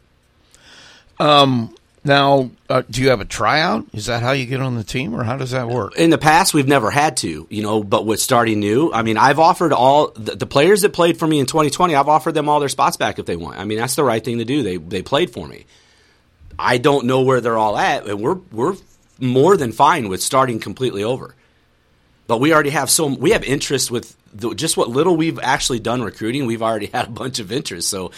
Um, 1.19 1.75
now, 2.07 2.51
uh, 2.69 2.83
do 2.91 3.01
you 3.01 3.09
have 3.09 3.21
a 3.23 3.25
tryout? 3.25 3.87
Is 3.95 4.07
that 4.07 4.23
how 4.23 4.33
you 4.33 4.45
get 4.45 4.61
on 4.61 4.75
the 4.75 4.85
team, 4.85 5.15
or 5.15 5.25
how 5.25 5.39
does 5.39 5.53
that 5.53 5.69
work? 5.69 5.97
In 5.97 6.11
the 6.11 6.19
past, 6.19 6.53
we've 6.53 6.69
never 6.69 6.91
had 6.91 7.17
to, 7.19 7.47
you 7.49 7.63
know, 7.63 7.83
but 7.83 8.05
with 8.05 8.21
starting 8.21 8.61
new, 8.61 8.93
I 8.93 9.03
mean, 9.03 9.17
I've 9.17 9.39
offered 9.39 9.73
all 9.73 10.11
the, 10.11 10.37
the 10.37 10.47
players 10.47 10.83
that 10.83 10.93
played 10.93 11.19
for 11.19 11.27
me 11.27 11.39
in 11.41 11.47
2020, 11.47 11.95
I've 11.95 12.09
offered 12.09 12.35
them 12.35 12.49
all 12.49 12.61
their 12.61 12.69
spots 12.69 12.99
back 12.99 13.19
if 13.19 13.25
they 13.25 13.37
want. 13.37 13.59
I 13.59 13.65
mean, 13.65 13.79
that's 13.79 13.95
the 13.95 14.05
right 14.05 14.23
thing 14.23 14.37
to 14.39 14.45
do. 14.45 14.63
They 14.63 14.77
they 14.77 15.01
played 15.03 15.31
for 15.31 15.47
me. 15.49 15.65
I 16.59 16.77
don't 16.79 17.07
know 17.07 17.23
where 17.23 17.41
they're 17.41 17.57
all 17.57 17.79
at, 17.79 18.07
and 18.07 18.21
we're 18.21 18.39
we're 18.53 18.77
more 19.19 19.57
than 19.57 19.73
fine 19.73 20.09
with 20.11 20.23
starting 20.23 20.61
completely 20.61 21.05
over. 21.05 21.35
but 22.27 22.39
we 22.39 22.53
already 22.53 22.71
have 22.71 22.91
so 22.91 23.07
we 23.07 23.31
have 23.31 23.45
interest 23.45 23.91
with 23.91 24.17
the, 24.35 24.53
just 24.55 24.77
what 24.77 24.91
little 24.91 25.17
we've 25.17 25.39
actually 25.41 25.79
done 25.79 26.03
recruiting. 26.03 26.45
We've 26.47 26.63
already 26.63 26.87
had 26.93 27.07
a 27.07 27.11
bunch 27.11 27.39
of 27.39 27.51
interest. 27.51 27.89
So, 27.89 28.11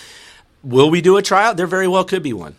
will 0.65 0.91
we 0.91 1.01
do 1.03 1.19
a 1.19 1.23
tryout? 1.23 1.57
There 1.57 1.67
very 1.69 1.87
well 1.89 2.05
could 2.05 2.23
be 2.25 2.33
one. 2.33 2.57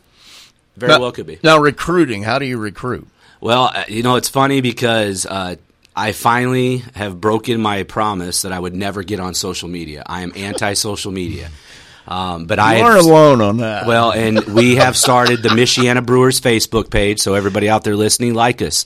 Very 0.77 0.91
Now- 0.93 0.99
well 1.01 1.11
could 1.11 1.27
be. 1.27 1.39
Now, 1.43 1.57
recruiting, 1.59 2.23
how 2.23 2.39
do 2.39 2.45
you 2.45 2.57
recruit? 2.57 3.07
Well, 3.41 3.71
uh, 3.73 3.83
you 3.87 4.03
know, 4.03 4.15
it's 4.15 4.29
funny 4.29 4.61
because 4.61 5.25
uh, 5.25 5.55
I 5.95 6.11
finally 6.11 6.77
have 6.95 7.19
broken 7.19 7.59
my 7.61 7.83
promise 7.83 8.43
that 8.43 8.51
I 8.51 8.59
would 8.59 8.75
never 8.75 9.03
get 9.03 9.19
on 9.19 9.33
social 9.33 9.69
media. 9.69 10.03
I 10.05 10.21
am 10.21 10.31
anti-social 10.35 11.11
media. 11.11 11.49
Um, 12.07 12.45
but 12.45 12.57
I 12.57 12.77
You 12.77 12.83
have- 12.83 12.93
aren't 12.93 13.05
alone 13.05 13.41
on 13.41 13.57
that. 13.57 13.85
Well, 13.85 14.11
and 14.11 14.39
we 14.45 14.75
have 14.75 14.95
started 14.95 15.43
the 15.43 15.49
Michiana 15.49 16.05
Brewers 16.05 16.39
Facebook 16.39 16.89
page, 16.89 17.19
so 17.19 17.33
everybody 17.33 17.67
out 17.69 17.83
there 17.83 17.95
listening, 17.97 18.33
like 18.33 18.61
us. 18.61 18.85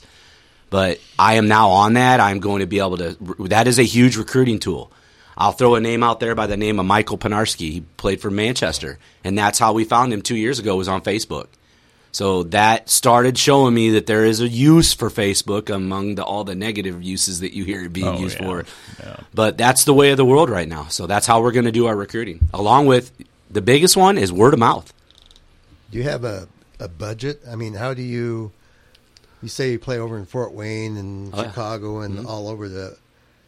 But 0.70 0.98
I 1.18 1.34
am 1.34 1.46
now 1.48 1.68
on 1.68 1.92
that. 1.94 2.18
I'm 2.18 2.40
going 2.40 2.60
to 2.60 2.66
be 2.66 2.78
able 2.80 2.96
to. 2.96 3.16
That 3.48 3.68
is 3.68 3.78
a 3.78 3.82
huge 3.84 4.16
recruiting 4.16 4.58
tool. 4.58 4.90
I'll 5.36 5.52
throw 5.52 5.74
a 5.76 5.80
name 5.80 6.02
out 6.02 6.18
there 6.20 6.34
by 6.34 6.46
the 6.46 6.56
name 6.56 6.78
of 6.80 6.86
Michael 6.86 7.16
Panarski. 7.18 7.70
He 7.72 7.80
played 7.96 8.20
for 8.20 8.30
Manchester, 8.30 8.98
and 9.22 9.36
that's 9.38 9.58
how 9.58 9.72
we 9.72 9.84
found 9.84 10.12
him 10.12 10.22
two 10.22 10.36
years 10.36 10.58
ago. 10.58 10.74
Was 10.76 10.88
on 10.88 11.00
Facebook. 11.02 11.46
So 12.12 12.42
that 12.44 12.90
started 12.90 13.38
showing 13.38 13.72
me 13.74 13.90
that 13.92 14.06
there 14.06 14.24
is 14.24 14.40
a 14.42 14.48
use 14.48 14.92
for 14.92 15.08
Facebook 15.08 15.70
among 15.74 16.16
the, 16.16 16.22
all 16.24 16.44
the 16.44 16.54
negative 16.54 17.02
uses 17.02 17.40
that 17.40 17.54
you 17.54 17.64
hear 17.64 17.84
it 17.84 17.92
being 17.92 18.06
Oh, 18.06 18.18
used 18.18 18.38
yeah. 18.38 18.44
for. 18.46 18.64
But 19.32 19.56
that's 19.56 19.84
the 19.84 19.94
way 19.94 20.10
of 20.10 20.18
the 20.18 20.24
world 20.24 20.50
right 20.50 20.68
now. 20.68 20.88
So 20.88 21.06
that's 21.06 21.26
how 21.26 21.40
we're 21.40 21.52
going 21.52 21.64
to 21.64 21.72
do 21.72 21.86
our 21.86 21.96
recruiting. 21.96 22.48
Along 22.52 22.84
with 22.84 23.12
the 23.50 23.62
biggest 23.62 23.96
one 23.96 24.18
is 24.18 24.30
word 24.30 24.52
of 24.52 24.58
mouth. 24.60 24.92
Do 25.90 25.96
you 25.98 26.04
have 26.04 26.24
a, 26.24 26.48
a 26.78 26.88
budget? 26.88 27.40
I 27.50 27.56
mean, 27.56 27.72
how 27.74 27.94
do 27.94 28.02
you 28.02 28.52
you 29.42 29.48
say 29.48 29.72
you 29.72 29.78
play 29.78 29.98
over 29.98 30.16
in 30.18 30.26
Fort 30.26 30.52
Wayne 30.52 30.96
and 30.98 31.34
Oh, 31.34 31.38
yeah. 31.42 31.48
Chicago 31.48 32.00
and 32.00 32.18
Mhm. 32.20 32.26
all 32.26 32.46
over 32.48 32.68
the 32.68 32.96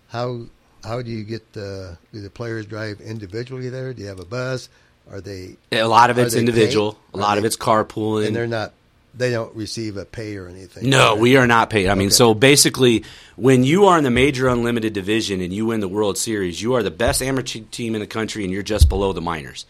how 0.09 0.47
how 0.83 1.03
do 1.03 1.11
you 1.11 1.23
get 1.25 1.53
the 1.53 1.97
do 2.13 2.21
the 2.23 2.31
players 2.31 2.65
drive 2.67 3.01
individually 3.03 3.69
there? 3.69 3.93
Do 3.93 4.01
you 4.03 4.09
have 4.09 4.21
a 4.21 4.25
bus? 4.25 4.69
Are 5.11 5.21
they 5.21 5.57
A 5.73 5.85
lot 5.85 6.11
of 6.11 6.19
it's 6.19 6.35
individual. 6.35 6.93
paid? 6.93 7.01
A 7.15 7.17
lot 7.19 7.39
of 7.39 7.45
it's 7.45 7.57
carpooling. 7.57 8.27
and 8.27 8.35
they're 8.37 8.47
not 8.47 8.73
they 9.17 9.31
don't 9.31 9.55
receive 9.55 9.97
a 9.97 10.05
pay 10.05 10.37
or 10.37 10.49
anything. 10.49 10.89
No, 10.91 11.15
we 11.15 11.37
are 11.37 11.47
not 11.47 11.71
paid. 11.71 11.89
I 11.89 11.95
mean, 11.95 12.09
Okay. 12.09 12.15
so 12.15 12.35
basically, 12.35 13.05
when 13.37 13.63
you 13.63 13.85
are 13.87 13.97
in 13.97 14.03
the 14.03 14.11
major 14.11 14.49
unlimited 14.49 14.93
division 14.93 15.41
and 15.41 15.53
you 15.53 15.67
win 15.67 15.79
the 15.79 15.87
World 15.87 16.19
Series, 16.19 16.61
you 16.61 16.75
are 16.75 16.83
the 16.83 16.91
best 16.91 17.23
amateur 17.23 17.61
team 17.71 17.95
in 17.95 18.01
the 18.01 18.09
country, 18.09 18.43
and 18.43 18.53
you're 18.53 18.65
just 18.65 18.89
below 18.89 19.13
the 19.13 19.21
minors. 19.21 19.67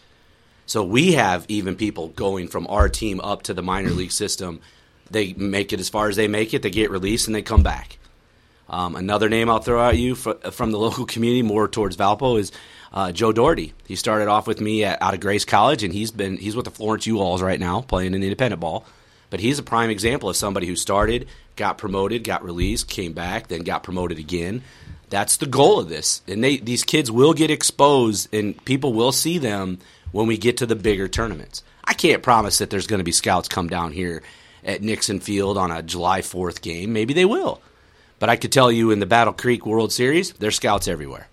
So 0.65 0.83
we 0.83 1.11
have 1.13 1.45
even 1.47 1.75
people 1.75 2.07
going 2.07 2.47
from 2.47 2.65
our 2.67 2.89
team 2.89 3.19
up 3.19 3.43
to 3.43 3.53
the 3.53 3.61
minor 3.61 3.91
league 3.91 4.11
system. 4.11 4.61
They 5.11 5.33
make 5.33 5.71
it 5.73 5.79
as 5.79 5.89
far 5.89 6.09
as 6.09 6.15
they 6.15 6.27
make 6.27 6.55
it. 6.55 6.63
They 6.63 6.71
get 6.71 6.89
released 6.89 7.27
and 7.27 7.35
they 7.35 7.43
come 7.43 7.61
back. 7.61 7.99
Um, 8.67 8.95
another 8.95 9.29
name 9.29 9.47
I'll 9.47 9.59
throw 9.59 9.87
at 9.89 9.95
you 9.95 10.15
fr- 10.15 10.31
from 10.49 10.71
the 10.71 10.79
local 10.79 11.05
community, 11.05 11.43
more 11.43 11.67
towards 11.67 11.95
Valpo, 11.97 12.39
is 12.39 12.51
uh, 12.95 13.11
Joe 13.11 13.33
Doherty. 13.33 13.73
He 13.87 13.95
started 13.95 14.29
off 14.29 14.47
with 14.47 14.61
me 14.61 14.85
at, 14.85 15.01
out 15.01 15.13
of 15.13 15.19
Grace 15.19 15.45
College, 15.45 15.83
and 15.83 15.93
he's 15.93 16.11
been 16.11 16.37
he's 16.37 16.55
with 16.55 16.65
the 16.65 16.71
Florence 16.71 17.05
Y'alls 17.05 17.41
right 17.41 17.59
now, 17.59 17.81
playing 17.81 18.13
in 18.13 18.23
independent 18.23 18.61
ball. 18.61 18.85
But 19.29 19.41
he's 19.41 19.59
a 19.59 19.63
prime 19.63 19.89
example 19.89 20.29
of 20.29 20.37
somebody 20.37 20.65
who 20.65 20.75
started, 20.75 21.27
got 21.55 21.77
promoted, 21.77 22.23
got 22.23 22.43
released, 22.43 22.87
came 22.87 23.13
back, 23.13 23.47
then 23.47 23.63
got 23.63 23.83
promoted 23.83 24.17
again. 24.17 24.63
That's 25.09 25.37
the 25.37 25.45
goal 25.45 25.79
of 25.79 25.89
this, 25.89 26.21
and 26.27 26.43
they 26.43 26.57
these 26.57 26.83
kids 26.83 27.11
will 27.11 27.33
get 27.33 27.51
exposed, 27.51 28.33
and 28.33 28.63
people 28.65 28.93
will 28.93 29.11
see 29.11 29.37
them 29.37 29.79
when 30.11 30.27
we 30.27 30.37
get 30.37 30.57
to 30.57 30.65
the 30.65 30.75
bigger 30.75 31.07
tournaments. 31.07 31.63
I 31.83 31.93
can't 31.93 32.23
promise 32.23 32.59
that 32.59 32.69
there's 32.69 32.87
going 32.87 32.99
to 32.99 33.03
be 33.03 33.11
scouts 33.11 33.47
come 33.47 33.67
down 33.67 33.91
here 33.91 34.23
at 34.63 34.81
Nixon 34.81 35.19
Field 35.19 35.57
on 35.57 35.69
a 35.69 35.83
July 35.83 36.21
4th 36.21 36.61
game. 36.61 36.93
Maybe 36.93 37.13
they 37.13 37.25
will. 37.25 37.61
But 38.17 38.29
I 38.29 38.37
could 38.37 38.51
tell 38.51 38.71
you 38.71 38.89
in 38.89 38.99
the 38.99 39.05
Battle 39.05 39.33
Creek 39.33 39.65
World 39.65 39.93
Series, 39.93 40.33
there's 40.33 40.55
scouts 40.55 40.87
everywhere. 40.87 41.27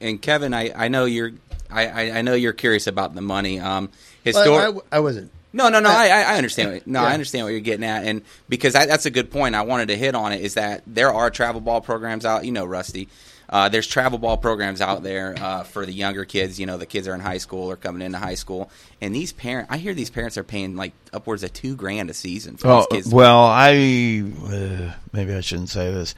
And 0.00 0.20
Kevin, 0.20 0.54
I, 0.54 0.72
I 0.74 0.88
know 0.88 1.04
you're 1.04 1.32
I, 1.70 1.86
I, 1.86 2.18
I 2.18 2.22
know 2.22 2.34
you're 2.34 2.52
curious 2.52 2.86
about 2.86 3.14
the 3.14 3.20
money. 3.20 3.58
Um, 3.60 3.90
Well, 4.24 4.34
histor- 4.34 4.82
I, 4.92 4.96
I 4.96 5.00
wasn't. 5.00 5.30
No, 5.52 5.68
no, 5.68 5.80
no. 5.80 5.88
I- 5.88 6.08
I, 6.08 6.22
I 6.34 6.36
understand. 6.36 6.72
What, 6.72 6.86
no, 6.86 7.00
Yeah. 7.00 7.06
I 7.08 7.12
understand 7.14 7.44
what 7.44 7.50
you're 7.50 7.60
getting 7.60 7.84
at, 7.84 8.04
and 8.04 8.22
because 8.48 8.74
I, 8.74 8.86
that's 8.86 9.06
a 9.06 9.10
good 9.10 9.30
point. 9.30 9.54
I 9.54 9.62
wanted 9.62 9.88
to 9.88 9.96
hit 9.96 10.14
on 10.14 10.32
it. 10.32 10.40
Is 10.42 10.54
that 10.54 10.82
there 10.86 11.12
are 11.12 11.30
travel 11.30 11.60
ball 11.60 11.80
programs 11.80 12.24
out? 12.24 12.44
You 12.44 12.52
know, 12.52 12.64
Rusty. 12.64 13.08
Uh, 13.48 13.68
there's 13.68 13.86
travel 13.86 14.18
ball 14.18 14.36
programs 14.38 14.80
out 14.80 15.02
there 15.02 15.34
uh, 15.38 15.62
for 15.64 15.84
the 15.84 15.92
younger 15.92 16.24
kids. 16.24 16.58
You 16.58 16.66
know, 16.66 16.76
the 16.78 16.86
kids 16.86 17.06
are 17.06 17.14
in 17.14 17.20
high 17.20 17.38
school 17.38 17.70
or 17.70 17.76
coming 17.76 18.02
into 18.02 18.18
high 18.18 18.34
school, 18.34 18.70
and 19.00 19.14
these 19.14 19.32
parents. 19.32 19.70
I 19.70 19.76
hear 19.78 19.94
these 19.94 20.10
parents 20.10 20.36
are 20.38 20.44
paying 20.44 20.76
like 20.76 20.92
upwards 21.12 21.42
of 21.44 21.52
two 21.52 21.76
grand 21.76 22.08
a 22.10 22.14
season 22.14 22.56
for 22.56 22.68
Oh, 22.68 22.86
these 22.90 23.02
kids. 23.04 23.14
well, 23.14 23.44
I 23.44 24.24
uh, 24.48 24.92
maybe 25.12 25.34
I 25.34 25.40
shouldn't 25.40 25.68
say 25.70 25.92
this. 25.92 26.14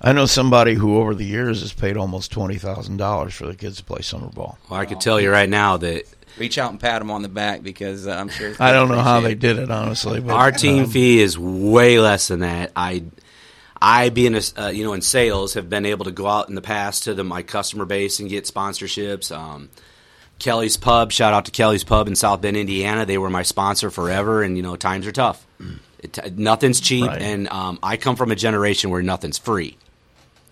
I 0.00 0.12
know 0.12 0.26
somebody 0.26 0.74
who 0.74 0.98
over 0.98 1.14
the 1.14 1.24
years 1.24 1.62
has 1.62 1.72
paid 1.72 1.96
almost 1.96 2.30
twenty 2.32 2.58
thousand 2.58 2.98
dollars 2.98 3.34
for 3.34 3.46
the 3.46 3.54
kids 3.54 3.78
to 3.78 3.84
play 3.84 4.02
summer 4.02 4.28
ball. 4.28 4.58
Well, 4.68 4.78
I 4.80 4.86
could 4.86 5.00
tell 5.00 5.20
you 5.20 5.30
right 5.30 5.48
now 5.48 5.76
that 5.78 6.04
Reach 6.38 6.58
out 6.58 6.70
and 6.70 6.78
pat 6.78 7.00
them 7.00 7.10
on 7.10 7.22
the 7.22 7.28
back 7.30 7.62
because 7.62 8.06
uh, 8.06 8.10
I'm 8.10 8.28
sure. 8.28 8.54
I 8.60 8.72
don't 8.72 8.88
know 8.88 9.00
how 9.00 9.18
appreciate 9.18 9.40
they 9.40 9.54
did 9.54 9.58
it, 9.58 9.70
honestly. 9.70 10.20
But, 10.20 10.34
Our 10.34 10.52
team 10.52 10.84
um, 10.84 10.90
fee 10.90 11.20
is 11.20 11.38
way 11.38 11.98
less 11.98 12.28
than 12.28 12.40
that. 12.40 12.72
I, 12.76 13.04
I 13.80 14.10
being 14.10 14.34
a, 14.34 14.42
uh, 14.58 14.68
you 14.68 14.84
know 14.84 14.92
in 14.92 15.00
sales 15.00 15.54
have 15.54 15.70
been 15.70 15.86
able 15.86 16.04
to 16.04 16.10
go 16.10 16.26
out 16.26 16.50
in 16.50 16.54
the 16.54 16.60
past 16.60 17.04
to 17.04 17.14
the, 17.14 17.24
my 17.24 17.42
customer 17.42 17.86
base 17.86 18.20
and 18.20 18.28
get 18.28 18.44
sponsorships. 18.44 19.34
Um, 19.34 19.70
Kelly's 20.38 20.76
Pub, 20.76 21.10
shout 21.10 21.32
out 21.32 21.46
to 21.46 21.50
Kelly's 21.50 21.84
Pub 21.84 22.06
in 22.06 22.14
South 22.14 22.42
Bend, 22.42 22.58
Indiana. 22.58 23.06
They 23.06 23.16
were 23.16 23.30
my 23.30 23.42
sponsor 23.42 23.90
forever, 23.90 24.42
and 24.42 24.58
you 24.58 24.62
know 24.62 24.76
times 24.76 25.06
are 25.06 25.12
tough. 25.12 25.46
It, 26.00 26.36
nothing's 26.36 26.80
cheap, 26.80 27.06
Right. 27.06 27.22
and 27.22 27.48
um, 27.48 27.78
I 27.82 27.96
come 27.96 28.16
from 28.16 28.30
a 28.30 28.36
generation 28.36 28.90
where 28.90 29.02
nothing's 29.02 29.38
free. 29.38 29.78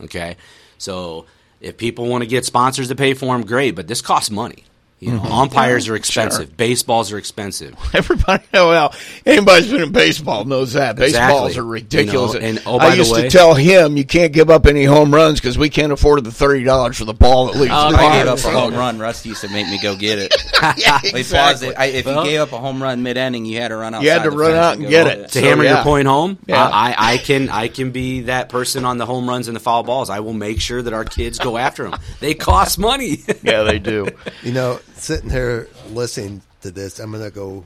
Okay, 0.00 0.36
so 0.78 1.26
if 1.60 1.76
people 1.76 2.06
want 2.08 2.22
to 2.22 2.28
get 2.28 2.44
sponsors 2.44 2.88
to 2.88 2.94
pay 2.94 3.14
for 3.14 3.26
them, 3.26 3.46
great, 3.46 3.74
but 3.74 3.88
this 3.88 4.02
costs 4.02 4.30
money. 4.30 4.64
You 5.00 5.12
know, 5.12 5.22
umpires 5.30 5.86
are 5.88 5.96
expensive, 5.96 6.46
sure. 6.46 6.54
baseballs 6.56 7.12
are 7.12 7.18
expensive. 7.18 7.74
Everybody, 7.94 8.42
oh, 8.54 8.68
well, 8.70 8.94
anybody's 9.26 9.70
been 9.70 9.82
in 9.82 9.92
baseball 9.92 10.46
knows 10.46 10.72
that 10.74 10.96
baseballs 10.96 11.48
Exactly. 11.50 11.58
are 11.60 11.64
ridiculous. 11.64 12.34
You 12.34 12.40
know, 12.40 12.46
and, 12.46 12.62
oh, 12.64 12.78
by 12.78 12.86
I 12.86 12.90
the 12.92 12.96
used 12.98 13.12
way- 13.12 13.22
to 13.22 13.28
tell 13.30 13.54
him 13.54 13.96
you 13.98 14.04
can't 14.06 14.32
give 14.32 14.48
up 14.48 14.64
any 14.66 14.84
home 14.84 15.12
runs 15.14 15.40
because 15.40 15.58
we 15.58 15.68
can't 15.68 15.92
afford 15.92 16.24
the 16.24 16.32
thirty 16.32 16.64
dollars 16.64 16.96
for 16.96 17.04
the 17.04 17.12
ball 17.12 17.46
that 17.46 17.56
leaves 17.58 17.72
Oh, 17.74 17.88
the 17.90 17.94
if 17.96 18.00
I 18.00 18.18
gave 18.18 18.28
up 18.28 18.38
a 18.38 18.50
home 18.58 18.74
run, 18.74 18.98
Rusty 18.98 19.28
used 19.30 19.42
to 19.42 19.48
make 19.50 19.66
me 19.68 19.78
go 19.82 19.94
get 19.96 20.18
it. 20.18 20.34
Yeah, 20.78 20.98
exactly. 21.04 21.76
I, 21.76 21.86
if 21.86 22.06
Well- 22.06 22.24
you 22.24 22.30
gave 22.30 22.40
up 22.40 22.52
a 22.52 22.58
home 22.58 22.82
run 22.82 23.02
mid 23.02 23.18
inning, 23.18 23.44
you 23.44 23.60
had 23.60 23.68
to 23.68 23.76
run 23.76 23.92
out. 23.94 24.02
You 24.02 24.08
had 24.08 24.22
to 24.22 24.30
run 24.30 24.52
out 24.54 24.78
and 24.78 24.88
get 24.88 25.06
it. 25.06 25.28
to 25.32 25.38
So, 25.40 25.44
hammer 25.44 25.64
yeah. 25.64 25.74
your 25.74 25.82
point 25.82 26.08
home. 26.08 26.38
Yeah. 26.46 26.64
I, 26.66 26.90
I, 26.92 26.94
I 27.14 27.16
can 27.18 27.50
I 27.50 27.68
can 27.68 27.90
be 27.90 28.22
that 28.22 28.48
person 28.48 28.86
on 28.86 28.96
the 28.96 29.04
home 29.04 29.28
runs 29.28 29.48
and 29.48 29.54
the 29.54 29.60
foul 29.60 29.82
balls. 29.82 30.08
I 30.08 30.20
will 30.20 30.32
make 30.32 30.62
sure 30.62 30.80
that 30.80 30.94
our 30.94 31.04
kids 31.04 31.38
go 31.38 31.58
after 31.58 31.90
them. 31.90 32.00
They 32.20 32.32
cost 32.32 32.78
money. 32.78 33.18
yeah, 33.42 33.64
they 33.64 33.78
do. 33.78 34.08
You 34.42 34.52
know, 34.52 34.80
sitting 34.96 35.30
here 35.30 35.68
listening 35.90 36.42
to 36.62 36.70
this, 36.70 36.98
I'm 36.98 37.10
going 37.10 37.22
to 37.24 37.30
go 37.30 37.64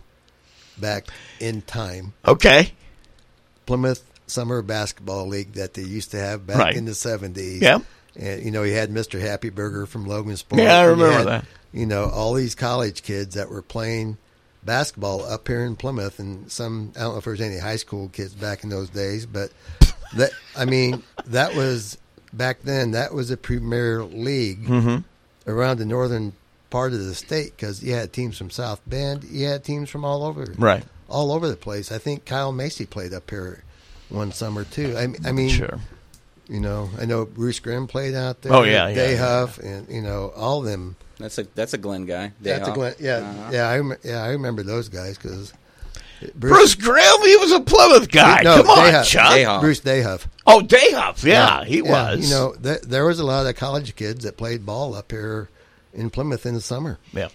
back 0.78 1.06
in 1.40 1.62
time. 1.62 2.12
Okay. 2.26 2.72
Plymouth 3.66 4.04
Summer 4.26 4.62
Basketball 4.62 5.26
League 5.26 5.52
that 5.54 5.74
they 5.74 5.82
used 5.82 6.10
to 6.12 6.18
have 6.18 6.46
back 6.46 6.58
Right. 6.58 6.76
in 6.76 6.84
the 6.84 6.92
70s. 6.92 7.60
Yeah. 7.60 7.78
And, 8.16 8.42
you 8.42 8.50
know, 8.50 8.62
you 8.62 8.74
had 8.74 8.90
Mr. 8.90 9.20
Happy 9.20 9.50
Burger 9.50 9.86
from 9.86 10.06
Logansport. 10.06 10.58
Yeah, 10.58 10.78
I 10.78 10.88
and 10.88 10.98
you 10.98 11.04
remember 11.04 11.30
had, 11.30 11.42
that. 11.42 11.44
You 11.72 11.86
know, 11.86 12.04
all 12.08 12.34
these 12.34 12.54
college 12.54 13.02
kids 13.02 13.34
that 13.34 13.50
were 13.50 13.62
playing 13.62 14.16
basketball 14.64 15.24
up 15.24 15.46
here 15.46 15.64
in 15.64 15.76
Plymouth, 15.76 16.18
and 16.18 16.50
some, 16.50 16.92
I 16.96 17.00
don't 17.00 17.12
know 17.12 17.18
if 17.18 17.24
there 17.24 17.30
was 17.32 17.40
any 17.40 17.58
high 17.58 17.76
school 17.76 18.08
kids 18.08 18.34
back 18.34 18.64
in 18.64 18.70
those 18.70 18.88
days, 18.90 19.24
but 19.26 19.50
that, 20.16 20.30
I 20.56 20.64
mean, 20.64 21.02
that 21.26 21.54
was, 21.54 21.96
back 22.32 22.62
then, 22.62 22.90
that 22.92 23.12
was 23.14 23.30
a 23.30 23.36
premier 23.36 24.02
league 24.02 24.66
Mhm. 24.66 25.04
around 25.46 25.78
the 25.78 25.86
northern 25.86 26.32
part 26.70 26.92
of 26.92 27.04
the 27.04 27.14
state 27.14 27.56
because 27.56 27.82
you 27.82 27.94
had 27.94 28.12
teams 28.12 28.36
from 28.36 28.50
South 28.50 28.80
Bend, 28.86 29.24
you 29.24 29.46
had 29.46 29.64
teams 29.64 29.88
from 29.90 30.04
all 30.04 30.22
over, 30.24 30.46
Right. 30.58 30.84
all 31.08 31.32
over 31.32 31.48
the 31.48 31.56
place. 31.56 31.90
I 31.92 31.98
think 31.98 32.24
Kyle 32.24 32.52
Macy 32.52 32.86
played 32.86 33.12
up 33.14 33.30
here 33.30 33.64
one 34.08 34.32
summer 34.32 34.64
too. 34.64 34.94
I, 34.96 35.08
I 35.28 35.32
mean, 35.32 35.48
Sure. 35.50 35.78
you 36.48 36.60
know, 36.60 36.90
I 37.00 37.04
know 37.04 37.24
Bruce 37.24 37.58
Grimm 37.60 37.86
played 37.86 38.14
out 38.14 38.42
there. 38.42 38.52
Oh, 38.52 38.62
yeah, 38.64 38.88
yeah, 38.88 38.94
Day 38.94 39.12
yeah, 39.14 39.18
Huff, 39.18 39.58
and 39.58 39.88
you 39.88 40.02
know 40.02 40.32
all 40.36 40.60
them. 40.62 40.96
That's 41.18 41.36
a 41.38 41.44
that's 41.54 41.74
a 41.74 41.78
Glenn 41.78 42.04
guy. 42.06 42.32
That's 42.40 42.68
a 42.68 42.70
Dayhoff. 42.70 42.74
Glenn, 42.74 42.94
yeah, 43.00 43.16
Uh-huh. 43.16 43.50
yeah, 43.52 43.68
I 43.68 44.06
yeah, 44.06 44.22
I 44.22 44.28
remember 44.30 44.62
those 44.62 44.88
guys 44.88 45.18
because 45.18 45.52
Bruce 46.34 46.74
Grimm, 46.74 47.22
he 47.22 47.36
was 47.36 47.52
a 47.52 47.60
Plymouth 47.60 48.10
guy. 48.10 48.42
No, 48.42 48.56
Come 48.58 48.70
on, 48.70 48.78
Dayhuff. 48.92 49.04
Chuck. 49.04 49.60
Bruce 49.60 49.80
Dayhuff. 49.80 50.26
Oh, 50.46 50.60
Dayhuff. 50.60 51.22
Yeah, 51.24 51.64
he 51.64 51.80
was. 51.82 52.28
You 52.28 52.34
know, 52.34 52.54
th- 52.62 52.82
there 52.82 53.04
was 53.06 53.20
a 53.20 53.24
lot 53.24 53.46
of 53.46 53.54
college 53.56 53.94
kids 53.96 54.24
that 54.24 54.36
played 54.36 54.64
ball 54.66 54.94
up 54.94 55.10
here 55.12 55.48
in 55.92 56.10
Plymouth 56.10 56.46
in 56.46 56.54
the 56.54 56.60
summer. 56.60 56.98
Yeah. 57.12 57.28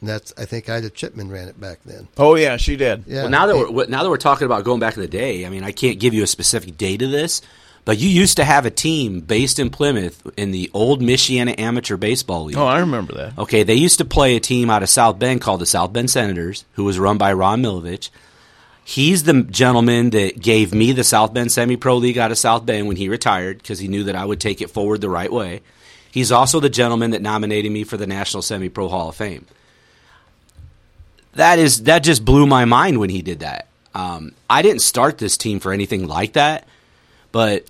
And 0.00 0.08
that's 0.08 0.32
I 0.38 0.44
think 0.44 0.68
Ida 0.68 0.90
Chipman 0.90 1.30
ran 1.30 1.48
it 1.48 1.60
back 1.60 1.80
then. 1.84 2.08
Oh 2.16 2.36
yeah, 2.36 2.56
she 2.56 2.76
did. 2.76 3.04
Yeah. 3.06 3.22
Well, 3.22 3.30
now 3.30 3.46
that 3.46 3.72
we're 3.72 3.86
now 3.86 4.02
that 4.02 4.10
we're 4.10 4.16
talking 4.16 4.46
about 4.46 4.64
going 4.64 4.80
back 4.80 4.96
in 4.96 5.02
the 5.02 5.08
day, 5.08 5.44
I 5.44 5.50
mean, 5.50 5.64
I 5.64 5.72
can't 5.72 5.98
give 5.98 6.14
you 6.14 6.22
a 6.22 6.26
specific 6.26 6.76
date 6.76 7.02
of 7.02 7.10
this, 7.10 7.42
but 7.84 7.98
you 7.98 8.08
used 8.08 8.36
to 8.36 8.44
have 8.44 8.64
a 8.64 8.70
team 8.70 9.20
based 9.20 9.58
in 9.58 9.70
Plymouth 9.70 10.24
in 10.36 10.52
the 10.52 10.70
old 10.72 11.00
Michiana 11.00 11.58
Amateur 11.58 11.96
Baseball 11.96 12.44
League. 12.44 12.56
Oh, 12.56 12.66
I 12.66 12.78
remember 12.80 13.14
that. 13.14 13.38
Okay, 13.38 13.64
they 13.64 13.74
used 13.74 13.98
to 13.98 14.04
play 14.04 14.36
a 14.36 14.40
team 14.40 14.70
out 14.70 14.84
of 14.84 14.88
South 14.88 15.18
Bend 15.18 15.40
called 15.40 15.60
the 15.60 15.66
South 15.66 15.92
Bend 15.92 16.10
Senators, 16.10 16.64
who 16.74 16.84
was 16.84 16.98
run 16.98 17.18
by 17.18 17.32
Ron 17.32 17.62
Milovich. 17.62 18.10
He's 18.84 19.24
the 19.24 19.42
gentleman 19.42 20.10
that 20.10 20.40
gave 20.40 20.72
me 20.72 20.92
the 20.92 21.04
South 21.04 21.34
Bend 21.34 21.52
Semi 21.52 21.76
Pro 21.76 21.96
League 21.96 22.16
out 22.18 22.30
of 22.30 22.38
South 22.38 22.64
Bend 22.64 22.86
when 22.86 22.96
he 22.96 23.08
retired 23.08 23.58
because 23.58 23.78
he 23.80 23.88
knew 23.88 24.04
that 24.04 24.16
I 24.16 24.24
would 24.24 24.40
take 24.40 24.62
it 24.62 24.70
forward 24.70 25.00
the 25.00 25.10
right 25.10 25.30
way. 25.30 25.60
He's 26.18 26.32
also 26.32 26.58
the 26.58 26.68
gentleman 26.68 27.12
that 27.12 27.22
nominated 27.22 27.70
me 27.70 27.84
for 27.84 27.96
the 27.96 28.04
National 28.08 28.42
Semi 28.42 28.68
Pro 28.68 28.88
Hall 28.88 29.08
of 29.10 29.14
Fame. 29.14 29.46
That 31.34 31.60
is 31.60 31.84
that 31.84 32.00
just 32.00 32.24
blew 32.24 32.44
my 32.44 32.64
mind 32.64 32.98
when 32.98 33.08
he 33.08 33.22
did 33.22 33.38
that. 33.38 33.68
Um, 33.94 34.32
I 34.50 34.62
didn't 34.62 34.82
start 34.82 35.18
this 35.18 35.36
team 35.36 35.60
for 35.60 35.72
anything 35.72 36.08
like 36.08 36.32
that, 36.32 36.66
but 37.30 37.66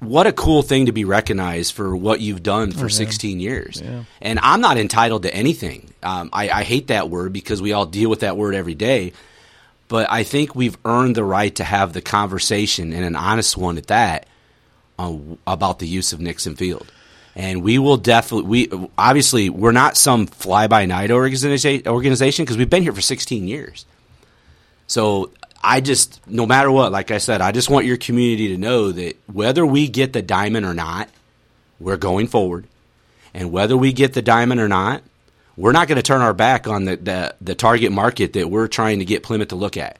what 0.00 0.26
a 0.26 0.32
cool 0.32 0.62
thing 0.62 0.86
to 0.86 0.92
be 0.92 1.04
recognized 1.04 1.74
for 1.74 1.94
what 1.94 2.20
you've 2.20 2.42
done 2.42 2.72
for 2.72 2.78
Oh, 2.86 2.88
yeah. 2.88 2.88
16 2.88 3.40
years. 3.40 3.82
Yeah. 3.84 4.04
And 4.22 4.38
I'm 4.38 4.62
not 4.62 4.78
entitled 4.78 5.24
to 5.24 5.34
anything. 5.34 5.92
Um, 6.02 6.30
I, 6.32 6.48
I 6.48 6.62
hate 6.64 6.86
that 6.86 7.10
word 7.10 7.34
because 7.34 7.60
we 7.60 7.74
all 7.74 7.84
deal 7.84 8.08
with 8.08 8.20
that 8.20 8.38
word 8.38 8.54
every 8.54 8.74
day. 8.74 9.12
But 9.88 10.10
I 10.10 10.22
think 10.22 10.54
we've 10.54 10.78
earned 10.86 11.14
the 11.14 11.24
right 11.24 11.54
to 11.56 11.64
have 11.64 11.92
the 11.92 12.00
conversation 12.00 12.94
and 12.94 13.04
an 13.04 13.16
honest 13.16 13.58
one 13.58 13.76
at 13.76 13.88
that 13.88 14.26
uh, 14.98 15.14
about 15.46 15.78
the 15.78 15.86
use 15.86 16.14
of 16.14 16.20
Nixon 16.20 16.56
Field. 16.56 16.90
And 17.34 17.62
we 17.62 17.78
will 17.78 17.96
definitely, 17.96 18.68
we 18.68 18.88
obviously, 18.98 19.48
we're 19.48 19.72
not 19.72 19.96
some 19.96 20.26
fly 20.26 20.66
by 20.66 20.84
night 20.84 21.10
organization 21.10 22.44
because 22.44 22.58
we've 22.58 22.68
been 22.68 22.82
here 22.82 22.92
for 22.92 23.00
16 23.00 23.48
years. 23.48 23.86
So 24.86 25.30
I 25.64 25.80
just, 25.80 26.20
no 26.26 26.44
matter 26.44 26.70
what, 26.70 26.92
like 26.92 27.10
I 27.10 27.18
said, 27.18 27.40
I 27.40 27.52
just 27.52 27.70
want 27.70 27.86
your 27.86 27.96
community 27.96 28.48
to 28.48 28.58
know 28.58 28.92
that 28.92 29.16
whether 29.32 29.64
we 29.64 29.88
get 29.88 30.12
the 30.12 30.20
diamond 30.20 30.66
or 30.66 30.74
not, 30.74 31.08
we're 31.80 31.96
going 31.96 32.26
forward. 32.26 32.66
And 33.32 33.50
whether 33.50 33.76
we 33.76 33.92
get 33.94 34.12
the 34.12 34.22
diamond 34.22 34.60
or 34.60 34.68
not, 34.68 35.02
we're 35.56 35.72
not 35.72 35.88
going 35.88 35.96
to 35.96 36.02
turn 36.02 36.20
our 36.20 36.34
back 36.34 36.66
on 36.66 36.84
the, 36.84 36.96
the, 36.96 37.34
the 37.40 37.54
target 37.54 37.92
market 37.92 38.34
that 38.34 38.50
we're 38.50 38.68
trying 38.68 38.98
to 38.98 39.04
get 39.04 39.22
Plymouth 39.22 39.48
to 39.48 39.56
look 39.56 39.76
at. 39.76 39.98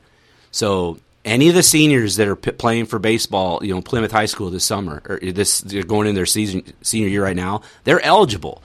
So 0.51 0.99
any 1.25 1.49
of 1.49 1.55
the 1.55 1.63
seniors 1.63 2.17
that 2.17 2.29
are 2.29 2.37
p- 2.37 2.51
playing 2.53 2.87
for 2.87 2.99
baseball, 2.99 3.65
you 3.65 3.75
know, 3.75 3.81
Plymouth 3.81 4.13
High 4.13 4.27
School 4.27 4.51
this 4.51 4.65
summer, 4.65 5.03
or 5.09 5.19
this 5.19 5.61
they're 5.61 5.83
going 5.83 6.09
in 6.09 6.15
their 6.15 6.27
season 6.27 6.65
senior 6.83 7.09
year 7.09 7.23
right 7.23 7.37
now, 7.37 7.63
they're 7.85 8.01
eligible. 8.01 8.63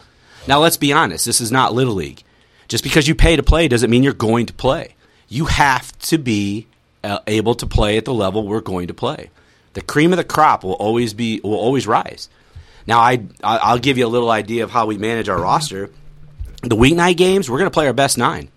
Now 0.48 0.60
let's 0.60 0.78
be 0.78 0.94
honest, 0.94 1.26
this 1.26 1.42
is 1.42 1.52
not 1.52 1.74
little 1.74 1.94
league. 1.94 2.24
Just 2.68 2.84
because 2.84 3.08
you 3.08 3.16
pay 3.16 3.36
to 3.36 3.44
play 3.44 3.68
doesn't 3.68 3.90
mean 3.90 4.04
you're 4.04 4.14
going 4.14 4.46
to 4.48 4.54
play. 4.54 4.96
You 5.30 5.46
have 5.46 5.98
to 6.00 6.18
be 6.18 6.68
uh, 7.04 7.20
able 7.28 7.56
to 7.56 7.66
play 7.66 7.98
at 7.98 8.06
the 8.06 8.14
level 8.14 8.46
we're 8.46 8.62
going 8.62 8.88
to 8.88 8.94
play. 8.94 9.30
The 9.74 9.82
cream 9.82 10.12
of 10.12 10.18
the 10.18 10.24
crop 10.24 10.64
will 10.64 10.74
always 10.74 11.14
be 11.14 11.40
will 11.44 11.56
always 11.56 11.86
rise. 11.86 12.30
Now 12.88 13.00
I 13.00 13.24
I'll 13.44 13.80
give 13.80 13.98
you 13.98 14.08
a 14.08 14.10
little 14.10 14.32
idea 14.32 14.64
of 14.64 14.72
how 14.72 14.86
we 14.88 14.98
manage 14.98 15.30
our 15.30 15.40
roster. 15.40 15.92
The 16.64 16.76
weeknight 16.76 17.18
games, 17.18 17.50
we're 17.50 17.60
going 17.60 17.70
to 17.70 17.74
play 17.74 17.86
our 17.86 17.94
best 17.94 18.18
nine 18.18 18.50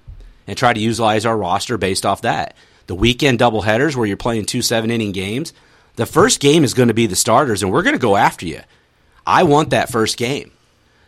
and 0.47 0.57
try 0.57 0.73
to 0.73 0.81
utilize 0.81 1.27
our 1.27 1.37
roster 1.37 1.77
based 1.77 2.07
off 2.07 2.23
that. 2.23 2.57
The 2.91 2.97
weekend 2.97 3.39
doubleheaders 3.39 3.95
where 3.95 4.05
you're 4.05 4.17
playing 4.17 4.47
two 4.47 4.63
seven 4.63 4.91
inning 4.91 5.13
games, 5.13 5.53
the 5.95 6.07
first 6.07 6.41
game 6.41 6.65
is 6.65 6.75
going 6.75 6.89
to 6.89 6.93
be 6.93 7.07
the 7.07 7.15
starters, 7.15 7.63
and 7.63 7.71
we're 7.71 7.85
going 7.85 7.95
to 7.95 8.01
go 8.01 8.17
after 8.17 8.47
you. 8.47 8.63
I 9.25 9.45
want 9.45 9.71
that 9.71 9.91
first 9.91 10.17
game. 10.17 10.51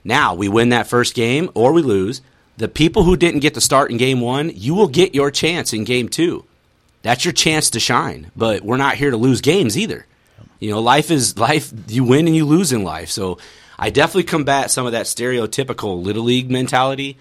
Now, 0.05 0.37
we 0.37 0.49
win 0.49 0.69
that 0.69 0.87
first 0.87 1.13
game 1.13 1.51
or 1.55 1.73
we 1.73 1.83
lose. 1.83 2.23
The 2.57 2.69
people 2.69 3.03
who 3.03 3.17
didn't 3.17 3.41
get 3.41 3.55
to 3.55 3.61
start 3.61 3.91
in 3.91 3.97
game 3.97 4.21
one, 4.21 4.53
you 4.55 4.77
will 4.77 4.87
get 4.87 5.17
your 5.17 5.33
chance 5.33 5.73
in 5.73 5.83
game 5.83 6.09
two. 6.09 6.45
That's 7.03 7.25
your 7.25 7.33
chance 7.33 7.71
to 7.71 7.81
shine. 7.81 8.31
But 8.37 8.63
we're 8.63 8.77
not 8.77 8.95
here 8.95 9.11
to 9.11 9.17
lose 9.17 9.41
games 9.41 9.77
either. 9.77 10.07
You 10.61 10.71
know, 10.71 10.81
life 10.81 11.11
is 11.11 11.37
life. 11.37 11.73
You 11.89 12.05
win 12.05 12.29
and 12.29 12.37
you 12.37 12.45
lose 12.45 12.71
in 12.71 12.85
life. 12.85 13.11
So 13.11 13.39
I 13.77 13.91
definitely 13.91 14.23
combat 14.23 14.71
some 14.71 14.87
of 14.87 14.93
that 14.93 15.07
stereotypical 15.07 16.01
little 16.01 16.23
league 16.23 16.49
mentality. 16.49 17.19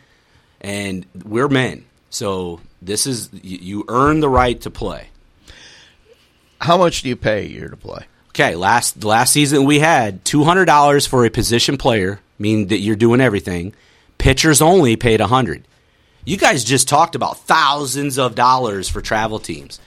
And 0.64 1.08
we're 1.26 1.48
men, 1.48 1.86
so 2.12 2.60
this 2.82 3.08
is 3.08 3.30
you, 3.34 3.84
earn 3.88 4.20
the 4.20 4.30
right 4.30 4.62
to 4.62 4.70
play. 4.70 5.08
How 6.60 6.78
much 6.78 7.02
do 7.02 7.10
you 7.10 7.16
pay 7.16 7.46
a 7.46 7.50
year 7.50 7.70
to 7.70 7.78
play? 7.78 8.06
Okay, 8.30 8.56
last 8.56 9.04
last 9.04 9.34
season 9.34 9.66
we 9.66 9.80
had 9.80 10.24
two 10.24 10.44
hundred 10.44 10.66
dollars 10.66 11.08
for 11.08 11.26
a 11.26 11.30
position 11.30 11.78
player, 11.78 12.20
meaning 12.38 12.68
that 12.68 12.78
you're 12.78 12.96
doing 12.96 13.20
everything. 13.20 13.74
Pitchers 14.20 14.62
only 14.62 14.96
paid 14.96 15.22
a 15.22 15.28
hundred. 15.28 15.68
You 16.24 16.38
guys 16.38 16.64
just 16.64 16.88
talked 16.88 17.16
about 17.16 17.40
thousands 17.40 18.20
of 18.20 18.36
dollars 18.36 18.88
for 18.88 19.02
travel 19.02 19.40
teams. 19.40 19.80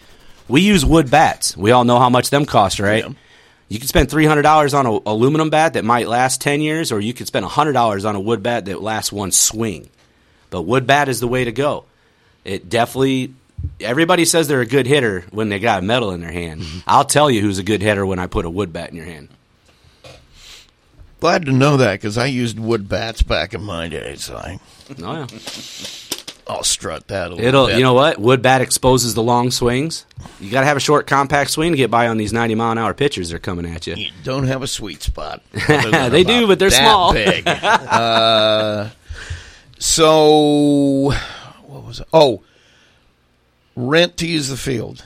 We 0.49 0.63
use 0.63 0.85
wood 0.85 1.11
bats. 1.11 1.57
We 1.57 1.71
all 1.71 1.85
know 1.85 2.01
how 2.01 2.11
much 2.11 2.31
them 2.31 2.45
cost, 2.45 2.81
right? 2.81 3.05
You 3.69 3.79
can 3.79 3.89
spend 3.89 4.11
three 4.11 4.27
hundred 4.27 4.43
dollars 4.43 4.75
on 4.75 4.87
an 4.87 5.01
aluminum 5.07 5.51
bat 5.51 5.75
that 5.75 5.85
might 5.85 6.09
last 6.09 6.41
ten 6.41 6.61
years, 6.61 6.91
or 6.91 7.01
you 7.01 7.15
could 7.15 7.27
spend 7.27 7.45
hundred 7.45 7.73
dollars 7.73 8.05
on 8.05 8.17
a 8.17 8.21
wood 8.21 8.43
bat 8.43 8.65
that 8.65 8.83
lasts 8.83 9.13
one 9.13 9.31
swing. 9.31 9.89
But 10.51 10.63
wood 10.63 10.87
bat 10.87 11.09
is 11.09 11.21
the 11.21 11.29
way 11.29 11.45
to 11.45 11.53
go. 11.53 11.85
It 12.45 12.69
definitely. 12.69 13.35
Everybody 13.81 14.25
says 14.27 14.47
they're 14.47 14.61
a 14.61 14.67
good 14.67 14.87
hitter 14.87 15.25
when 15.31 15.49
they 15.49 15.59
got 15.59 15.83
a 15.83 15.87
metal 15.87 16.11
in 16.11 16.21
their 16.21 16.31
hand. 16.33 16.63
I'll 16.87 17.05
tell 17.05 17.31
you 17.31 17.41
who's 17.41 17.59
a 17.59 17.63
good 17.63 17.81
hitter 17.83 18.05
when 18.05 18.19
I 18.19 18.27
put 18.27 18.45
a 18.45 18.51
wood 18.51 18.73
bat 18.73 18.91
in 18.91 18.97
your 18.97 19.07
hand. 19.07 19.29
Glad 21.21 21.47
to 21.47 21.53
know 21.53 21.79
that 21.79 21.93
because 21.95 22.19
I 22.19 22.27
used 22.27 22.59
wood 22.59 22.89
bats 22.89 23.23
back 23.23 23.55
in 23.55 23.63
my 23.63 23.89
day, 23.89 24.17
so 24.17 24.37
I, 24.37 24.59
Oh 25.03 25.13
yeah. 25.15 25.27
I'll 26.47 26.63
strut 26.63 27.09
that 27.09 27.29
a 27.31 27.35
little 27.35 27.47
It'll. 27.47 27.67
bit. 27.69 27.77
You 27.79 27.83
know 27.83 27.95
what? 27.95 28.19
Wood 28.19 28.43
bat 28.43 28.61
exposes 28.61 29.15
the 29.15 29.23
long 29.23 29.51
swings. 29.51 30.05
You 30.41 30.51
got 30.51 30.61
to 30.61 30.67
have 30.67 30.77
a 30.77 30.81
short, 30.81 31.07
compact 31.07 31.51
swing 31.51 31.73
to 31.73 31.79
get 31.79 31.91
by 31.91 32.09
on 32.09 32.19
these 32.19 32.35
ninety 32.35 32.55
mile 32.55 32.73
an 32.73 32.77
hour 32.79 32.93
pitchers 32.93 33.31
that 33.31 33.37
are 33.37 33.39
coming 33.39 33.65
at 33.65 33.87
you. 33.87 33.95
You 33.95 34.11
don't 34.25 34.47
have 34.47 34.63
a 34.63 34.67
sweet 34.67 35.03
spot. 35.03 35.43
They 35.69 36.25
do, 36.25 36.47
but 36.47 36.59
they're 36.59 36.69
small. 36.69 37.15
Big. 37.15 37.49
uh, 37.49 38.91
so, 39.79 41.13
was 41.95 42.01
it? 42.01 42.09
Oh, 42.13 42.43
rent 43.77 44.17
to 44.19 44.27
use 44.27 44.49
the 44.49 44.57
field. 44.57 45.05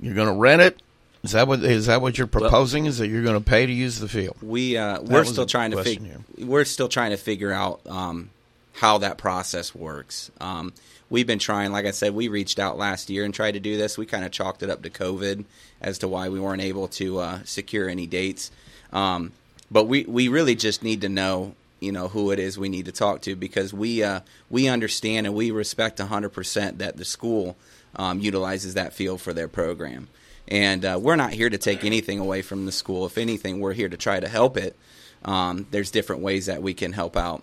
You're 0.00 0.14
going 0.14 0.28
to 0.28 0.34
rent 0.34 0.62
it. 0.62 0.82
Is 1.22 1.32
that 1.32 1.48
what 1.48 1.64
is 1.64 1.86
that 1.86 2.00
what 2.00 2.18
you're 2.18 2.26
proposing? 2.26 2.86
is 2.86 2.98
that 2.98 3.08
you're 3.08 3.24
going 3.24 3.38
to 3.38 3.44
pay 3.44 3.66
to 3.66 3.72
use 3.72 3.98
the 3.98 4.08
field? 4.08 4.36
We 4.42 4.76
uh, 4.76 5.00
we're 5.00 5.24
still 5.24 5.46
trying 5.46 5.72
to 5.72 5.82
figure 5.82 6.20
we're 6.38 6.64
still 6.64 6.88
trying 6.88 7.10
to 7.10 7.16
figure 7.16 7.52
out 7.52 7.80
um, 7.86 8.30
how 8.74 8.98
that 8.98 9.18
process 9.18 9.74
works. 9.74 10.30
Um, 10.40 10.72
we've 11.10 11.26
been 11.26 11.40
trying, 11.40 11.72
like 11.72 11.84
I 11.84 11.90
said, 11.90 12.14
we 12.14 12.28
reached 12.28 12.60
out 12.60 12.78
last 12.78 13.10
year 13.10 13.24
and 13.24 13.34
tried 13.34 13.52
to 13.52 13.60
do 13.60 13.76
this. 13.76 13.98
We 13.98 14.06
kind 14.06 14.24
of 14.24 14.30
chalked 14.30 14.62
it 14.62 14.70
up 14.70 14.82
to 14.82 14.90
COVID 14.90 15.44
as 15.80 15.98
to 15.98 16.08
why 16.08 16.28
we 16.28 16.38
weren't 16.38 16.62
able 16.62 16.86
to 16.88 17.18
uh, 17.18 17.38
secure 17.44 17.88
any 17.88 18.06
dates. 18.06 18.52
Um, 18.92 19.32
but 19.68 19.84
we 19.84 20.04
we 20.04 20.28
really 20.28 20.54
just 20.54 20.84
need 20.84 21.00
to 21.00 21.08
know 21.08 21.56
you 21.80 21.92
know 21.92 22.08
who 22.08 22.30
it 22.30 22.38
is 22.38 22.58
we 22.58 22.68
need 22.68 22.86
to 22.86 22.92
talk 22.92 23.22
to 23.22 23.36
because 23.36 23.72
we 23.72 24.02
uh, 24.02 24.20
we 24.50 24.68
understand 24.68 25.26
and 25.26 25.34
we 25.34 25.50
respect 25.50 25.98
100% 25.98 26.78
that 26.78 26.96
the 26.96 27.04
school 27.04 27.56
um, 27.96 28.20
utilizes 28.20 28.74
that 28.74 28.92
field 28.92 29.20
for 29.20 29.32
their 29.32 29.48
program. 29.48 30.08
And 30.48 30.84
uh, 30.84 30.98
we're 31.00 31.16
not 31.16 31.32
here 31.32 31.50
to 31.50 31.58
take 31.58 31.84
anything 31.84 32.20
away 32.20 32.42
from 32.42 32.66
the 32.66 32.72
school. 32.72 33.04
If 33.04 33.18
anything, 33.18 33.58
we're 33.58 33.72
here 33.72 33.88
to 33.88 33.96
try 33.96 34.20
to 34.20 34.28
help 34.28 34.56
it. 34.56 34.76
Um, 35.24 35.66
there's 35.70 35.90
different 35.90 36.22
ways 36.22 36.46
that 36.46 36.62
we 36.62 36.72
can 36.72 36.92
help 36.92 37.16
out. 37.16 37.42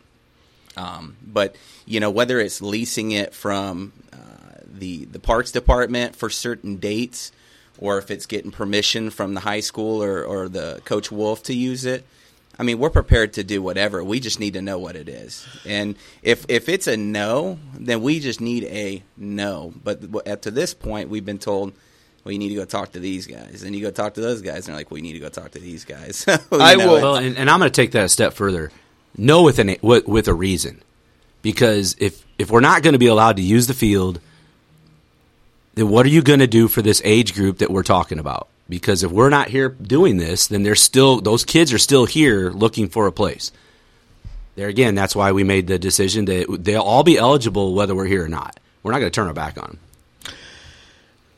Um, 0.78 1.18
but 1.22 1.56
you 1.86 2.00
know, 2.00 2.10
whether 2.10 2.40
it's 2.40 2.62
leasing 2.62 3.12
it 3.12 3.34
from 3.34 3.94
uh, 4.12 4.18
the 4.66 5.06
the 5.06 5.20
parks 5.20 5.52
department 5.52 6.16
for 6.16 6.30
certain 6.30 6.78
dates, 6.78 7.32
or 7.78 7.98
if 7.98 8.10
it's 8.10 8.26
getting 8.26 8.52
permission 8.52 9.10
from 9.10 9.34
the 9.34 9.42
high 9.42 9.60
school 9.60 10.02
or, 10.02 10.24
or 10.24 10.48
the 10.48 10.82
coach 10.86 11.12
Wolf 11.12 11.44
to 11.44 11.54
use 11.54 11.86
it, 11.86 12.06
I 12.58 12.64
mean, 12.64 12.78
we're 12.78 12.92
prepared 12.92 13.34
to 13.34 13.44
do 13.44 13.62
whatever. 13.62 14.04
We 14.04 14.20
just 14.20 14.40
need 14.40 14.54
to 14.54 14.62
know 14.62 14.78
what 14.78 14.96
it 14.96 15.10
is. 15.10 15.46
And 15.66 15.96
if 16.22 16.46
if 16.50 16.70
it's 16.70 16.88
a 16.88 16.96
no, 16.96 17.58
then 17.74 18.02
we 18.04 18.20
just 18.20 18.42
need 18.42 18.66
a 18.66 19.02
no. 19.18 19.74
But 19.84 20.02
w- 20.02 20.22
at 20.26 20.44
to 20.44 20.52
this 20.52 20.74
point, 20.74 21.10
we've 21.10 21.26
been 21.26 21.40
told. 21.40 21.74
Well, 22.24 22.32
you 22.32 22.40
need 22.40 22.50
to 22.50 22.56
go 22.56 22.64
talk 22.64 22.94
to 22.94 23.02
these 23.02 23.28
guys, 23.28 23.64
and 23.64 23.76
you 23.76 23.82
go 23.82 23.92
talk 23.92 24.14
to 24.14 24.22
those 24.22 24.42
guys, 24.42 24.56
and 24.60 24.68
they're 24.68 24.76
like, 24.78 24.90
"Well, 24.92 24.98
you 24.98 25.04
need 25.04 25.14
to 25.14 25.20
go 25.20 25.28
talk 25.28 25.52
to 25.52 25.60
these 25.60 25.84
guys." 25.84 26.26
I 26.54 26.76
know, 26.76 26.94
Well, 26.94 27.16
and, 27.16 27.38
and 27.38 27.50
I'm 27.50 27.60
going 27.60 27.70
to 27.70 27.76
take 27.76 27.92
that 27.92 28.06
a 28.06 28.10
step 28.10 28.32
further. 28.34 28.72
No, 29.18 29.44
with 29.44 29.60
an 29.60 29.76
with, 29.82 30.08
with 30.08 30.30
a 30.30 30.34
reason, 30.34 30.82
because 31.42 31.98
if 32.00 32.26
if 32.40 32.50
we're 32.50 32.62
not 32.62 32.82
going 32.82 32.94
to 32.94 33.00
be 33.00 33.08
allowed 33.08 33.36
to 33.38 33.42
use 33.42 33.68
the 33.68 33.74
field, 33.74 34.22
then 35.76 35.90
what 35.90 36.06
are 36.06 36.10
you 36.10 36.22
going 36.22 36.40
to 36.40 36.48
do 36.48 36.70
for 36.70 36.82
this 36.82 37.02
age 37.04 37.34
group 37.34 37.58
that 37.58 37.70
we're 37.70 37.84
talking 37.84 38.20
about? 38.20 38.48
Because 38.70 39.04
if 39.04 39.12
we're 39.12 39.30
not 39.30 39.50
here 39.50 39.70
doing 39.70 40.18
this, 40.18 40.48
then 40.48 40.64
they're 40.64 40.76
still 40.76 41.20
those 41.22 41.44
kids 41.44 41.74
are 41.74 41.80
still 41.80 42.06
here 42.06 42.50
looking 42.50 42.88
for 42.88 43.08
a 43.08 43.12
place. 43.12 43.52
There 44.56 44.68
again, 44.68 44.96
that's 44.96 45.16
why 45.16 45.32
we 45.32 45.44
made 45.44 45.68
the 45.68 45.80
decision 45.80 46.26
that 46.26 46.60
they'll 46.62 46.82
all 46.82 47.04
be 47.04 47.18
eligible 47.18 47.74
whether 47.74 47.96
we're 47.96 48.06
here 48.06 48.24
or 48.24 48.30
not. 48.30 48.60
We're 48.82 48.92
not 48.92 49.00
going 49.00 49.12
to 49.12 49.16
turn 49.16 49.28
our 49.28 49.34
back 49.34 49.58
on 49.58 49.64
them. 49.64 49.80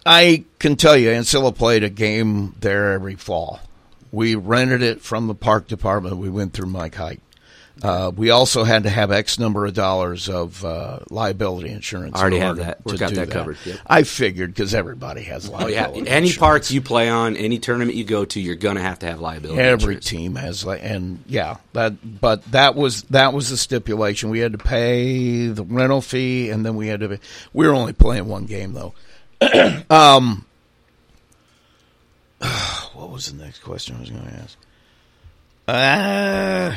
I 0.06 0.43
can 0.60 0.76
tell 0.76 0.95
you, 0.95 1.10
Ancilla 1.10 1.56
played 1.56 1.84
a 1.84 1.89
game 1.89 2.56
there 2.60 2.93
every 2.93 3.15
fall. 3.15 3.60
We 4.11 4.35
rented 4.35 4.84
it 4.84 5.02
from 5.02 5.27
the 5.27 5.35
park 5.35 5.68
department. 5.68 6.18
We 6.18 6.30
went 6.30 6.53
through 6.53 6.68
Mike 6.68 6.95
Height. 6.95 7.22
Uh, 7.84 8.10
we 8.15 8.30
also 8.30 8.64
had 8.64 8.84
to 8.84 8.89
have 8.89 9.11
X 9.11 9.38
number 9.38 9.65
of 9.65 9.73
dollars 9.73 10.30
of 10.30 10.64
uh, 10.64 10.99
liability 11.10 11.69
insurance. 11.69 12.15
I 12.18 12.22
already 12.22 12.38
in 12.38 12.41
have 12.43 12.57
that. 12.57 12.80
We've 12.85 12.97
got 12.97 13.10
do 13.10 13.15
that 13.15 13.30
covered, 13.30 13.57
yep. 13.65 13.80
I 13.85 14.03
figured 14.03 14.53
because 14.53 14.73
everybody 14.73 15.23
has 15.23 15.49
Oh 15.49 15.68
yeah, 15.68 15.81
liability. 15.88 16.10
any 16.10 16.27
insurance. 16.27 16.38
parks 16.38 16.72
you 16.72 16.81
play 16.81 17.10
on, 17.10 17.35
any 17.35 17.60
tournament 17.60 17.97
you 17.97 18.06
go 18.06 18.23
to, 18.23 18.39
you're 18.39 18.56
going 18.56 18.77
to 18.77 18.81
have 18.81 18.99
to 18.99 19.07
have 19.07 19.19
liability. 19.19 19.60
Every 19.61 19.95
insurance. 19.95 20.06
team 20.06 20.35
has, 20.35 20.65
li- 20.65 20.80
and 20.80 21.22
yeah, 21.27 21.57
that. 21.73 22.22
But 22.22 22.43
that 22.52 22.76
was 22.76 23.03
that 23.03 23.34
was 23.34 23.49
the 23.49 23.57
stipulation. 23.57 24.30
We 24.30 24.39
had 24.39 24.53
to 24.53 24.57
pay 24.57 25.47
the 25.47 25.64
rental 25.64 26.02
fee, 26.02 26.49
and 26.49 26.65
then 26.65 26.76
we 26.77 26.88
had 26.88 27.02
to. 27.02 27.19
We 27.52 27.68
were 27.68 27.73
only 27.73 27.93
playing 27.93 28.27
one 28.27 28.45
game 28.45 28.72
though. 28.73 28.93
um, 29.89 30.45
what 32.93 33.10
was 33.10 33.31
the 33.31 33.43
next 33.43 33.60
question 33.60 33.97
I 33.97 33.99
was 33.99 34.10
going 34.10 34.26
to 34.26 34.34
ask? 34.34 34.57
Uh, 35.68 36.76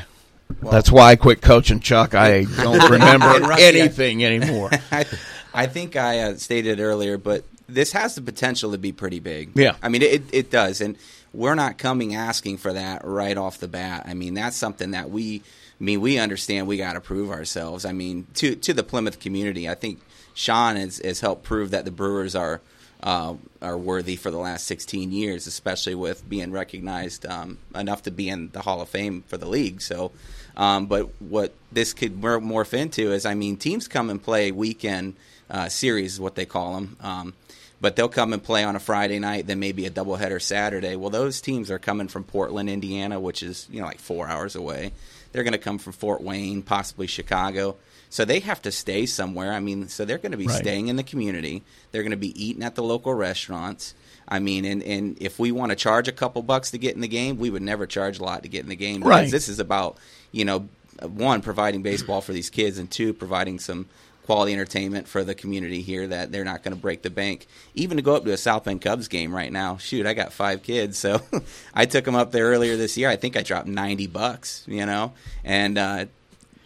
that's 0.63 0.91
why 0.91 1.11
I 1.11 1.17
quit 1.17 1.41
coaching, 1.43 1.81
Chuck. 1.81 2.15
I 2.15 2.45
don't 2.57 2.91
remember 2.91 3.27
And 3.27 3.47
Rusty, 3.47 3.65
I- 3.65 3.69
anything 3.69 4.25
anymore. 4.25 4.71
I, 4.93 5.07
I 5.55 5.67
think 5.67 5.97
I 5.97 6.21
uh, 6.21 6.37
stated 6.37 6.81
earlier, 6.81 7.19
but 7.19 7.45
this 7.69 7.93
has 7.93 8.15
the 8.15 8.23
potential 8.23 8.73
to 8.73 8.79
be 8.79 8.93
pretty 8.93 9.21
big. 9.21 9.51
Yeah. 9.55 9.77
I 9.83 9.89
mean, 9.89 10.03
it, 10.03 10.23
it 10.33 10.51
does. 10.51 10.81
And 10.81 10.97
we're 11.33 11.55
not 11.55 11.79
coming 11.79 12.15
asking 12.15 12.59
for 12.59 12.73
that 12.73 13.05
right 13.05 13.37
off 13.37 13.59
the 13.59 13.69
bat. 13.69 14.05
I 14.07 14.15
mean, 14.15 14.35
that's 14.35 14.57
something 14.57 14.93
that 14.93 15.11
we, 15.11 15.43
I 15.81 15.85
mean, 15.85 16.01
we 16.01 16.19
understand 16.19 16.67
we 16.67 16.77
got 16.79 16.95
to 16.95 17.01
prove 17.01 17.31
ourselves. 17.31 17.85
I 17.85 17.93
mean, 17.93 18.27
to, 18.35 18.55
to 18.57 18.73
the 18.73 18.83
Plymouth 18.83 19.21
community, 19.21 19.69
I 19.69 19.75
think 19.75 20.01
Sean 20.35 20.77
has, 20.77 20.99
has 21.05 21.21
helped 21.21 21.43
prove 21.43 21.71
that 21.73 21.85
the 21.85 21.91
Brewers 21.91 22.35
are. 22.35 22.61
Uh, 23.01 23.35
are 23.63 23.79
worthy 23.79 24.17
for 24.17 24.33
the 24.33 24.39
last 24.39 24.67
16 24.67 25.13
years, 25.13 25.47
especially 25.47 25.95
with 25.95 26.29
being 26.29 26.51
recognized 26.51 27.25
um, 27.27 27.57
enough 27.73 28.03
to 28.03 28.11
be 28.11 28.29
in 28.29 28.51
the 28.51 28.61
Hall 28.61 28.81
of 28.81 28.89
Fame 28.89 29.23
for 29.29 29.37
the 29.37 29.47
league. 29.49 29.81
So, 29.81 30.11
um, 30.59 30.87
but 30.87 31.09
what 31.23 31.55
this 31.73 31.95
could 31.95 32.21
morph 32.21 32.75
into 32.75 33.13
is, 33.13 33.25
I 33.25 33.35
mean, 33.35 33.57
teams 33.57 33.89
come 33.89 34.11
and 34.11 34.23
play 34.23 34.51
weekend 34.53 35.15
uh, 35.49 35.69
series, 35.69 36.15
is 36.15 36.21
what 36.21 36.35
they 36.35 36.45
call 36.45 36.75
them. 36.75 36.97
Um, 37.01 37.35
but 37.81 37.95
they'll 37.95 38.09
come 38.09 38.33
and 38.33 38.43
play 38.43 38.65
on 38.65 38.75
a 38.75 38.81
Friday 38.81 39.21
night, 39.21 39.47
then 39.47 39.61
maybe 39.61 39.87
a 39.87 39.91
doubleheader 39.91 40.43
Saturday. 40.43 40.97
Well, 40.97 41.11
those 41.11 41.41
teams 41.41 41.71
are 41.71 41.79
coming 41.79 42.09
from 42.09 42.25
Portland, 42.25 42.69
Indiana, 42.69 43.21
which 43.21 43.43
is 43.43 43.69
you 43.71 43.81
know 43.81 43.87
like 43.87 44.01
four 44.01 44.27
hours 44.27 44.57
away. 44.57 44.93
They're 45.33 45.45
going 45.45 45.53
to 45.53 45.59
come 45.59 45.79
from 45.79 45.93
Fort 45.93 46.21
Wayne, 46.23 46.63
possibly 46.63 47.07
Chicago. 47.07 47.77
So 48.11 48.25
they 48.25 48.41
have 48.41 48.63
to 48.63 48.73
stay 48.73 49.05
somewhere. 49.07 49.53
I 49.53 49.61
mean, 49.61 49.89
so 49.89 50.05
they're 50.07 50.19
going 50.19 50.33
to 50.33 50.39
be 50.39 50.47
Right. 50.47 50.57
staying 50.57 50.89
in 50.89 50.97
the 50.97 51.03
community. 51.03 51.63
They're 51.93 52.03
going 52.03 52.11
to 52.13 52.17
be 52.17 52.43
eating 52.43 52.63
at 52.65 52.75
the 52.75 52.83
local 52.83 53.13
restaurants. 53.15 53.95
I 54.29 54.39
mean, 54.39 54.65
and, 54.65 54.83
and 54.83 55.17
if 55.21 55.39
we 55.39 55.53
want 55.53 55.71
to 55.71 55.77
charge 55.77 56.07
a 56.07 56.13
couple 56.13 56.43
bucks 56.43 56.71
to 56.73 56.79
get 56.79 56.95
in 56.95 57.01
the 57.01 57.09
game, 57.09 57.39
we 57.39 57.51
would 57.51 57.63
never 57.63 57.87
charge 57.87 58.19
a 58.19 58.25
lot 58.25 58.43
to 58.43 58.49
get 58.49 58.63
in 58.63 58.69
the 58.69 58.77
game. 58.77 59.01
Because 59.01 59.11
Right. 59.11 59.31
This 59.31 59.49
is 59.49 59.59
about, 59.59 59.97
you 60.33 60.45
know, 60.45 60.69
one, 61.03 61.41
providing 61.41 61.83
baseball 61.83 62.21
for 62.21 62.33
these 62.33 62.51
kids, 62.51 62.79
and 62.79 62.91
two, 62.91 63.15
providing 63.15 63.59
some 63.59 63.87
quality 64.29 64.53
entertainment 64.53 65.09
for 65.09 65.25
the 65.25 65.35
community 65.35 65.81
here 65.81 66.07
that 66.07 66.31
they're 66.31 66.45
not 66.45 66.63
going 66.63 66.75
to 66.75 66.81
break 66.81 67.01
the 67.01 67.09
bank. 67.09 67.47
Even 67.75 67.97
to 67.97 68.03
go 68.03 68.15
up 68.15 68.25
to 68.25 68.33
a 68.33 68.37
South 68.37 68.65
Bend 68.65 68.83
Cubs 68.83 69.09
game 69.09 69.35
right 69.35 69.51
now, 69.51 69.79
shoot, 69.79 70.05
I 70.05 70.13
got 70.13 70.35
five 70.35 70.63
kids, 70.63 70.99
so 70.99 71.23
I 71.75 71.87
took 71.87 72.05
them 72.05 72.15
up 72.15 72.31
there 72.31 72.45
earlier 72.45 72.77
this 72.77 72.99
year. 72.99 73.09
I 73.09 73.17
think 73.17 73.39
I 73.39 73.43
dropped 73.43 73.69
90 73.69 74.07
bucks, 74.09 74.65
you 74.69 74.85
know, 74.85 75.15
and 75.45 75.79
uh, 75.79 76.05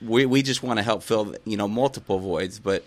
we, 0.04 0.26
we 0.26 0.42
just 0.42 0.64
want 0.64 0.78
to 0.78 0.82
help 0.82 1.04
fill, 1.04 1.36
you 1.44 1.56
know, 1.56 1.68
multiple 1.68 2.18
voids, 2.18 2.58
but 2.58 2.84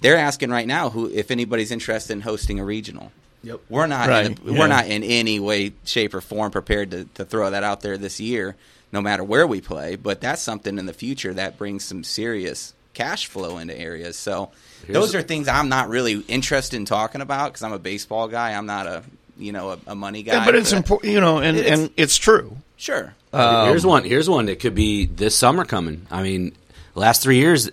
they're 0.00 0.18
asking 0.18 0.50
right 0.50 0.68
now 0.68 0.90
who 0.90 1.10
if 1.10 1.32
anybody's 1.32 1.72
interested 1.72 2.12
in 2.12 2.20
hosting 2.20 2.60
a 2.60 2.64
regional. 2.64 3.10
Yep. 3.44 3.60
We're 3.68 3.86
not 3.86 4.08
Right, 4.08 4.26
in 4.26 4.32
a, 4.32 4.52
yeah. 4.52 4.58
we're 4.58 4.66
not 4.68 4.86
in 4.86 5.02
any 5.02 5.40
way, 5.40 5.72
shape, 5.84 6.14
or 6.14 6.20
form 6.20 6.50
prepared 6.50 6.90
to, 6.92 7.04
to 7.14 7.24
throw 7.24 7.50
that 7.50 7.62
out 7.64 7.80
there 7.80 7.98
this 7.98 8.20
year, 8.20 8.54
no 8.92 9.00
matter 9.00 9.24
where 9.24 9.46
we 9.46 9.60
play. 9.60 9.96
But 9.96 10.20
that's 10.20 10.40
something 10.42 10.78
in 10.78 10.86
the 10.86 10.92
future 10.92 11.34
that 11.34 11.58
brings 11.58 11.84
some 11.84 12.04
serious 12.04 12.72
cash 12.94 13.26
flow 13.26 13.58
into 13.58 13.76
areas. 13.78 14.16
So 14.16 14.50
Here's- 14.86 14.94
those 14.94 15.14
are 15.14 15.22
things 15.22 15.48
I'm 15.48 15.68
not 15.68 15.88
really 15.88 16.20
interested 16.28 16.76
in 16.76 16.84
talking 16.84 17.20
about 17.20 17.52
because 17.52 17.62
I'm 17.62 17.72
a 17.72 17.78
baseball 17.78 18.28
guy. 18.28 18.52
I'm 18.52 18.66
not 18.66 18.86
a 18.86 19.02
you 19.38 19.50
know 19.52 19.70
a, 19.70 19.78
a 19.88 19.94
money 19.94 20.22
guy. 20.22 20.34
Yeah, 20.34 20.44
but 20.44 20.54
it's 20.54 20.72
important, 20.72 21.12
you 21.12 21.20
know, 21.20 21.38
and, 21.38 21.56
It's- 21.56 21.78
and 21.80 21.90
it's 21.96 22.16
true. 22.16 22.56
Sure. 22.76 23.14
Um, 23.32 23.68
here's 23.68 23.86
one. 23.86 24.04
Here's 24.04 24.28
one 24.28 24.46
that 24.46 24.60
could 24.60 24.74
be 24.74 25.06
this 25.06 25.34
summer 25.34 25.64
coming. 25.64 26.06
I 26.10 26.22
mean, 26.22 26.52
last 26.94 27.22
three 27.22 27.36
years, 27.38 27.70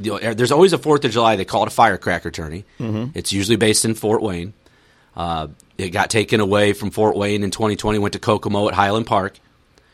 you 0.00 0.20
know, 0.20 0.34
there's 0.34 0.52
always 0.52 0.72
a 0.72 0.78
Fourth 0.78 1.04
of 1.04 1.12
July. 1.12 1.36
They 1.36 1.44
call 1.44 1.62
it 1.62 1.68
a 1.68 1.70
firecracker 1.70 2.30
tourney. 2.30 2.64
Mhm. 2.80 3.12
It's 3.14 3.32
usually 3.32 3.56
based 3.56 3.84
in 3.84 3.94
Fort 3.94 4.20
Wayne. 4.20 4.52
Uh, 5.16 5.48
it 5.76 5.90
got 5.90 6.10
taken 6.10 6.40
away 6.40 6.72
from 6.72 6.90
Fort 6.90 7.16
Wayne 7.16 7.42
in 7.42 7.50
2020. 7.50 7.98
Went 7.98 8.12
to 8.12 8.18
Kokomo 8.18 8.68
at 8.68 8.74
Highland 8.74 9.06
Park. 9.06 9.38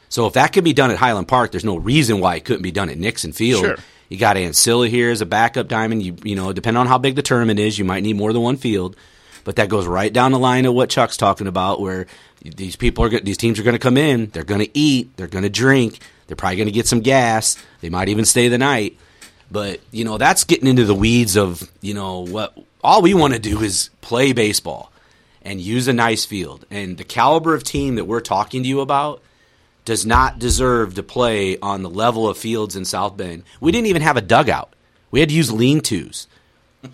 So 0.09 0.27
if 0.27 0.35
that 0.35 0.53
could 0.53 0.65
be 0.65 0.73
done 0.73 0.91
at 0.91 0.97
Highland 0.97 1.29
Park, 1.29 1.51
there's 1.51 1.65
no 1.65 1.77
reason 1.77 2.21
why 2.21 2.37
it 2.37 2.45
couldn't 2.45 2.63
be 2.63 2.71
done 2.71 2.89
at 2.89 2.99
Nixon 2.99 3.33
Field. 3.33 3.65
Sure. 3.65 3.77
You 4.09 4.17
got 4.17 4.37
Ancilla 4.37 4.89
here 4.89 5.11
as 5.11 5.21
a 5.21 5.27
backup 5.27 5.67
diamond. 5.67 6.03
You 6.03 6.17
you 6.23 6.37
know, 6.37 6.53
depending 6.53 6.81
on 6.81 6.87
how 6.87 6.99
big 6.99 7.17
the 7.17 7.23
tournament 7.23 7.59
is, 7.59 7.79
you 7.79 7.85
might 7.85 8.03
need 8.03 8.17
more 8.17 8.33
than 8.33 8.43
one 8.43 8.57
field. 8.57 8.97
But 9.45 9.57
that 9.57 9.69
goes 9.69 9.87
right 9.87 10.13
down 10.13 10.33
the 10.33 10.39
line 10.39 10.65
of 10.67 10.75
what 10.75 10.89
Chuck's 10.89 11.17
talking 11.17 11.47
about, 11.47 11.81
where 11.81 12.07
these 12.43 12.77
people 12.77 13.05
are 13.05 13.09
go- 13.09 13.19
these 13.21 13.37
teams 13.37 13.59
are 13.59 13.63
going 13.63 13.75
to 13.75 13.79
come 13.81 13.97
in, 13.97 14.31
they're 14.31 14.45
going 14.45 14.61
to 14.61 14.71
eat, 14.79 15.17
they're 15.17 15.27
going 15.27 15.43
to 15.43 15.51
drink, 15.51 15.99
they're 16.27 16.37
probably 16.37 16.57
going 16.57 16.67
to 16.67 16.73
get 16.73 16.87
some 16.87 17.01
gas, 17.01 17.57
they 17.81 17.91
might 17.91 18.09
even 18.09 18.25
stay 18.25 18.49
the 18.49 18.59
night. 18.59 18.99
But 19.51 19.81
you 19.91 20.05
know, 20.05 20.17
that's 20.17 20.45
getting 20.45 20.69
into 20.69 20.85
the 20.85 20.95
weeds 20.95 21.37
of 21.37 21.71
you 21.81 21.95
know 21.95 22.21
what. 22.21 22.57
All 22.83 23.01
we 23.01 23.15
want 23.15 23.33
to 23.33 23.39
do 23.39 23.63
is 23.63 23.89
play 24.03 24.33
baseball 24.33 24.93
and 25.45 25.61
use 25.61 25.89
a 25.89 25.93
nice 25.93 26.25
field. 26.25 26.65
And 26.71 26.97
the 26.97 27.05
caliber 27.05 27.55
of 27.55 27.63
team 27.63 27.97
that 27.97 28.07
we're 28.07 28.21
talking 28.21 28.63
to 28.63 28.69
you 28.69 28.81
about 28.81 29.23
does 29.85 30.07
not 30.07 30.39
deserve 30.39 30.95
to 30.95 31.03
play 31.03 31.59
on 31.59 31.83
the 31.83 31.91
level 31.91 32.29
of 32.29 32.39
fields 32.39 32.75
in 32.75 32.85
South 32.85 33.17
Bend. 33.17 33.45
We 33.61 33.71
didn't 33.71 33.89
even 33.89 34.03
have 34.03 34.17
a 34.17 34.23
dugout. 34.23 34.73
We 35.11 35.21
had 35.21 35.29
to 35.29 35.35
use 35.35 35.53
lean-tos. 35.53 36.27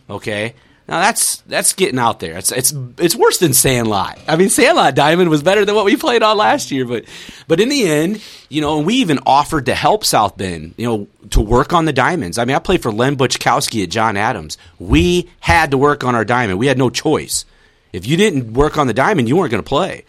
Okay? 0.09 0.55
Now 0.91 0.99
that's 0.99 1.37
that's 1.43 1.75
getting 1.75 2.01
out 2.01 2.19
there. 2.19 2.37
It's 2.37 2.51
it's 2.51 2.75
it's 2.99 3.15
worse 3.15 3.39
than 3.39 3.55
Sandlot. 3.55 4.19
I 4.27 4.35
mean, 4.35 4.49
Sandlot 4.49 4.97
Diamond 4.97 5.31
was 5.31 5.41
better 5.41 5.65
than 5.65 5.77
what 5.77 5.85
we 5.85 5.97
played 5.97 6.25
on 6.25 6.37
last 6.37 6.73
year, 6.73 6.85
but 6.85 7.05
but 7.47 7.61
in 7.61 7.69
the 7.69 7.85
end, 7.85 8.21
you 8.49 8.61
know, 8.61 8.79
and 8.79 8.87
we 8.87 8.95
even 8.97 9.21
offered 9.25 9.67
to 9.67 9.75
help 9.77 10.05
South 10.05 10.37
Bend, 10.37 10.75
you 10.77 10.89
know, 10.89 11.07
to 11.31 11.41
work 11.41 11.73
on 11.73 11.85
the 11.85 11.93
diamonds. 11.93 12.39
I 12.39 12.45
mean, 12.45 12.57
I 12.57 12.59
played 12.59 12.83
for 12.83 12.91
Len 12.91 13.17
Butchkowski 13.17 13.85
at 13.85 13.91
John 13.91 14.17
Adams. 14.17 14.59
We 14.81 15.31
had 15.39 15.71
to 15.71 15.79
work 15.79 16.03
on 16.03 16.17
our 16.17 16.25
diamond. 16.25 16.59
We 16.59 16.67
had 16.67 16.77
no 16.77 16.91
choice. 16.91 17.45
If 17.93 18.07
you 18.07 18.17
didn't 18.17 18.53
work 18.53 18.79
on 18.79 18.87
the 18.87 18.95
diamond, 18.95 19.29
you 19.29 19.37
weren't 19.37 19.51
going 19.51 19.63
to 19.63 19.69
play. 19.69 20.05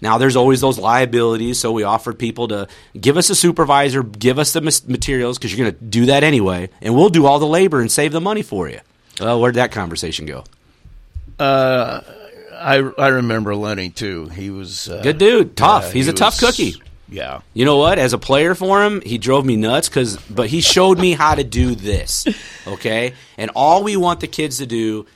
Now, 0.00 0.18
there's 0.18 0.36
always 0.36 0.60
those 0.60 0.78
liabilities, 0.78 1.58
so 1.58 1.72
we 1.72 1.82
offered 1.82 2.18
people 2.20 2.46
to 2.48 2.68
give 3.00 3.16
us 3.16 3.30
a 3.30 3.34
supervisor, 3.34 4.04
give 4.04 4.38
us 4.38 4.52
the 4.52 4.60
materials, 4.86 5.38
because 5.38 5.52
you're 5.52 5.64
going 5.66 5.76
to 5.76 5.84
do 5.84 6.06
that 6.06 6.22
anyway, 6.22 6.70
and 6.80 6.94
we'll 6.94 7.08
do 7.08 7.26
all 7.26 7.40
the 7.40 7.46
labor 7.48 7.80
and 7.80 7.90
save 7.90 8.12
the 8.12 8.20
money 8.20 8.42
for 8.42 8.68
you. 8.68 8.78
Well, 9.20 9.40
where'd 9.40 9.56
that 9.56 9.72
conversation 9.72 10.24
go? 10.26 10.44
Uh, 11.38 12.00
I 12.54 12.76
I 12.76 13.08
remember 13.08 13.54
Lenny 13.54 13.90
too. 13.90 14.28
He 14.28 14.50
was 14.50 14.88
uh, 14.88 15.00
Good 15.02 15.18
dude, 15.18 15.56
tough. 15.56 15.86
yeah, 15.86 15.92
He's 15.92 16.06
he 16.06 16.10
a 16.10 16.14
tough 16.14 16.38
cookie. 16.38 16.74
Yeah. 17.08 17.40
You 17.54 17.64
know 17.64 17.78
what? 17.78 17.98
As 17.98 18.12
a 18.12 18.18
player 18.18 18.54
for 18.54 18.84
him, 18.84 19.00
he 19.00 19.16
drove 19.18 19.46
me 19.46 19.56
nuts 19.56 19.88
because, 19.88 20.16
but 20.28 20.48
he 20.48 20.60
showed 20.60 20.98
me 20.98 21.12
how 21.12 21.34
to 21.34 21.42
do 21.44 21.74
this. 21.74 22.26
Okay, 22.66 23.14
and 23.38 23.50
all 23.54 23.82
we 23.82 23.96
want 23.96 24.20
the 24.20 24.26
kids 24.26 24.58
to 24.58 24.66
do, 24.66 25.06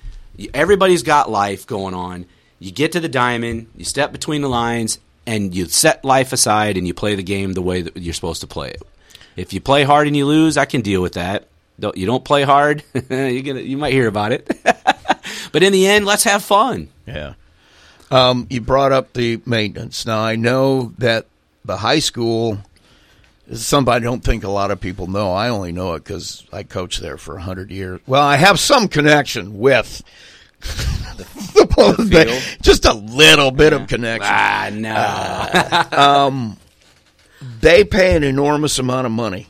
everybody's 0.55 1.03
got 1.03 1.31
life 1.31 1.67
going 1.67 1.95
on. 1.95 2.27
You 2.59 2.71
get 2.71 2.93
to 2.93 3.01
the 3.01 3.09
diamond, 3.09 3.69
you 3.77 3.85
step 3.85 4.13
between 4.13 4.43
the 4.43 4.49
lines, 4.49 4.99
and 5.27 5.55
you 5.55 5.67
set 5.67 6.05
life 6.05 6.33
aside 6.33 6.77
and 6.77 6.87
you 6.87 6.95
play 6.95 7.15
the 7.15 7.23
game 7.23 7.53
the 7.53 7.63
way 7.63 7.83
that 7.83 7.97
you're 7.97 8.15
supposed 8.15 8.41
to 8.41 8.47
play 8.47 8.71
it. 8.71 8.83
If 9.37 9.53
you 9.53 9.61
play 9.61 9.85
hard 9.85 10.07
and 10.07 10.17
you 10.17 10.27
lose, 10.27 10.57
I 10.57 10.65
can 10.65 10.81
deal 10.81 11.01
with 11.01 11.15
that. 11.15 11.49
Don't, 11.81 11.97
you 11.97 12.07
don't 12.07 12.25
play 12.25 12.43
hard, 12.43 12.85
you're 12.95 13.43
gonna, 13.43 13.61
you 13.61 13.77
might 13.77 13.93
hear 13.93 14.07
about 14.07 14.33
it. 14.33 14.47
but 15.53 15.63
in 15.63 15.73
the 15.73 15.87
end, 15.87 16.05
let's 16.05 16.25
have 16.25 16.45
fun. 16.45 16.89
Yeah. 17.07 17.35
Um, 18.11 18.47
you 18.51 18.61
brought 18.61 18.93
up 18.93 19.15
the 19.15 19.41
maintenance. 19.47 20.05
Now 20.05 20.21
I 20.21 20.37
know 20.37 20.93
that 20.99 21.27
the 21.65 21.79
high 21.79 22.01
school 22.01 22.59
is 23.53 23.67
something 23.67 23.93
I 23.93 23.99
don't 23.99 24.23
think 24.25 24.45
a 24.45 24.51
lot 24.51 24.71
of 24.71 24.81
people 24.81 25.07
know. 25.07 25.33
I 25.33 25.49
only 25.49 25.73
know 25.73 25.95
it 25.95 26.05
because 26.05 26.45
I 26.53 26.63
coached 26.63 27.01
there 27.01 27.17
for 27.17 27.39
hundred 27.39 27.71
years. 27.71 28.01
Well, 28.07 28.23
I 28.23 28.37
have 28.37 28.59
some 28.59 28.89
connection 28.89 29.59
with 29.59 30.03
the 30.61 32.07
Bay. 32.11 32.25
field. 32.25 32.59
just 32.63 32.85
a 32.85 32.93
little 32.95 33.51
bit 33.51 33.73
of 33.73 33.89
connection. 33.89 34.31
Ah, 34.33 34.71
no. 34.73 34.95
Uh, 34.95 36.01
um, 36.01 36.57
they 37.61 37.85
pay 37.85 38.17
an 38.17 38.23
enormous 38.25 38.79
amount 38.79 39.07
of 39.07 39.13
money 39.13 39.49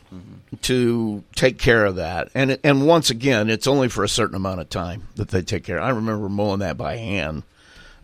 to 0.63 1.25
take 1.35 1.59
care 1.59 1.85
of 1.85 1.97
that, 1.97 2.29
and 2.35 2.59
and 2.63 2.87
once 2.87 3.11
again, 3.11 3.51
it's 3.51 3.67
only 3.67 3.89
for 3.89 4.05
a 4.05 4.09
certain 4.09 4.37
amount 4.37 4.61
of 4.61 4.69
time 4.69 5.09
that 5.17 5.29
they 5.29 5.43
take 5.43 5.65
care. 5.65 5.81
I 5.81 5.91
remember 5.91 6.29
mowing 6.29 6.61
that 6.61 6.77
by 6.77 6.97
hand, 6.97 7.43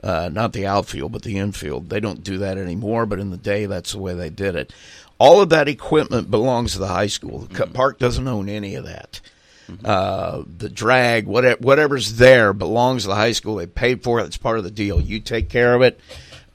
uh, 0.03 0.29
not 0.33 0.53
the 0.53 0.67
outfield, 0.67 1.13
but 1.13 1.23
the 1.23 1.39
infield. 1.39 1.89
They 1.91 2.01
don't 2.01 2.23
do 2.23 2.39
that 2.39 2.59
anymore, 2.59 3.07
but 3.07 3.19
in 3.21 3.31
the 3.31 3.37
day, 3.37 3.67
that's 3.67 3.93
the 3.93 3.99
way 3.99 4.15
they 4.15 4.31
did 4.31 4.57
it. 4.57 4.73
All 5.19 5.41
of 5.41 5.49
that 5.51 5.69
equipment 5.69 6.31
belongs 6.31 6.73
to 6.75 6.79
the 6.79 6.87
high 6.89 7.07
school. 7.09 7.41
The 7.41 7.55
Mm-hmm. 7.55 7.73
park 7.73 7.99
doesn't 7.99 8.27
own 8.29 8.49
any 8.49 8.75
of 8.77 8.85
that. 8.85 9.21
Uh, 9.85 10.45
the 10.57 10.71
drag, 10.71 11.27
whatever, 11.27 11.59
whatever's 11.61 12.15
there 12.17 12.55
belongs 12.55 13.03
to 13.03 13.09
the 13.09 13.15
high 13.15 13.33
school. 13.33 13.57
They 13.57 13.67
paid 13.67 14.03
for 14.03 14.19
it. 14.21 14.25
It's 14.25 14.39
part 14.39 14.57
of 14.57 14.65
the 14.65 14.71
deal. 14.71 14.99
You 15.01 15.21
take 15.21 15.51
care 15.51 15.75
of 15.75 15.83
it 15.83 16.01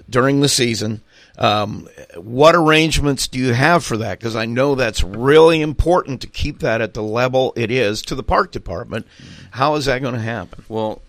during 0.09 0.41
the 0.41 0.49
season. 0.49 1.01
Um, 1.37 1.87
what 2.15 2.55
arrangements 2.55 3.27
do 3.27 3.37
you 3.37 3.53
have 3.53 3.83
for 3.83 3.97
that? 3.97 4.17
Because 4.19 4.35
I 4.35 4.45
know 4.45 4.73
that's 4.75 5.03
really 5.03 5.61
important 5.61 6.21
to 6.21 6.27
keep 6.27 6.59
that 6.59 6.81
at 6.81 6.93
the 6.95 7.03
level 7.03 7.53
it 7.55 7.69
is 7.69 8.01
to 8.03 8.15
the 8.15 8.23
park 8.23 8.51
department. 8.51 9.05
How 9.51 9.75
is 9.75 9.85
that 9.85 10.01
going 10.01 10.13
to 10.15 10.19
happen? 10.19 10.63
Well, 10.67 11.01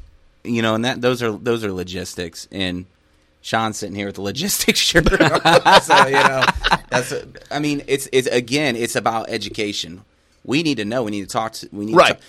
you 0.42 0.60
know, 0.60 0.74
and 0.74 0.84
that 0.84 1.00
those 1.00 1.22
are 1.22 1.32
those 1.32 1.64
are 1.64 1.72
logistics, 1.72 2.48
and 2.52 2.84
Sean's 3.44 3.76
sitting 3.76 3.94
here 3.94 4.06
with 4.06 4.14
the 4.14 4.22
logistics 4.22 4.78
shirt. 4.90 5.06
so 5.06 6.06
you 6.06 6.12
know, 6.14 6.42
that's. 6.88 7.12
I 7.50 7.58
mean, 7.58 7.82
it's 7.86 8.08
it's 8.10 8.26
again, 8.28 8.74
it's 8.74 8.96
about 8.96 9.28
education. 9.28 10.02
We 10.44 10.62
need 10.62 10.78
to 10.78 10.86
know. 10.86 11.02
We 11.02 11.10
need 11.10 11.28
to 11.28 11.32
talk. 11.32 11.52
To, 11.52 11.68
we 11.70 11.84
need 11.84 11.94
Right. 11.94 12.18
To, 12.18 12.24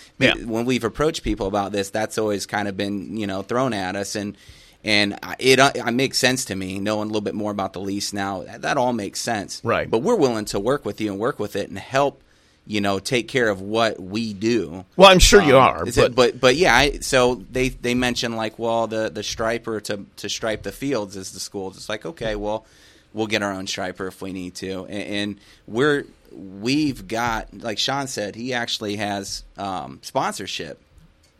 When 0.45 0.65
we've 0.65 0.83
approached 0.83 1.23
people 1.23 1.47
about 1.47 1.71
this, 1.71 1.89
that's 1.89 2.17
always 2.17 2.45
kind 2.45 2.67
of 2.67 2.75
been 2.75 3.15
you 3.15 3.27
know 3.27 3.43
thrown 3.43 3.71
at 3.71 3.95
us, 3.95 4.15
and 4.17 4.35
And 4.83 5.17
it 5.39 5.57
uh, 5.57 5.71
it 5.73 5.91
makes 5.93 6.17
sense 6.17 6.43
to 6.45 6.55
me, 6.55 6.79
knowing 6.79 7.03
a 7.03 7.07
little 7.07 7.21
bit 7.21 7.33
more 7.33 7.51
about 7.51 7.71
the 7.71 7.79
lease 7.79 8.11
now. 8.11 8.43
That, 8.43 8.61
that 8.63 8.77
all 8.77 8.91
makes 8.91 9.21
sense, 9.21 9.61
Right. 9.63 9.89
But 9.89 9.99
we're 9.99 10.17
willing 10.17 10.45
to 10.45 10.59
work 10.59 10.83
with 10.83 10.99
you 10.99 11.11
and 11.11 11.19
work 11.19 11.39
with 11.39 11.55
it 11.55 11.69
and 11.69 11.79
help, 11.79 12.21
you 12.67 12.81
know, 12.81 12.97
take 12.99 13.27
care 13.27 13.47
of 13.49 13.61
what 13.61 13.99
we 14.01 14.33
do. 14.33 14.85
Well, 14.97 15.11
I'm 15.11 15.19
sure 15.19 15.41
you 15.41 15.55
Um, 15.55 15.61
are, 15.61 15.85
but- 15.85 15.97
it- 15.97 16.15
but 16.15 16.39
but 16.39 16.55
yeah, 16.55 16.75
I, 16.75 16.99
so 16.99 17.43
they 17.51 17.69
they 17.69 17.93
mentioned 17.93 18.35
like, 18.35 18.57
well, 18.57 18.87
the 18.87 19.09
the 19.09 19.23
striper 19.23 19.79
to 19.81 20.05
to 20.17 20.29
stripe 20.29 20.63
the 20.63 20.71
fields 20.71 21.15
is 21.15 21.31
the 21.31 21.39
school. 21.39 21.69
It's 21.69 21.89
like, 21.89 22.05
okay, 22.05 22.35
well, 22.35 22.65
we'll 23.13 23.27
get 23.27 23.43
our 23.43 23.51
own 23.53 23.67
striper 23.67 24.07
if 24.07 24.21
we 24.21 24.33
need 24.33 24.55
to, 24.55 24.85
and, 24.85 25.03
and 25.03 25.39
we're 25.67 26.05
we've 26.31 27.07
got 27.07 27.53
like 27.53 27.77
Sean 27.77 28.07
said, 28.07 28.35
he 28.35 28.53
actually 28.53 28.95
has 28.97 29.43
um, 29.57 29.99
sponsorship 30.01 30.79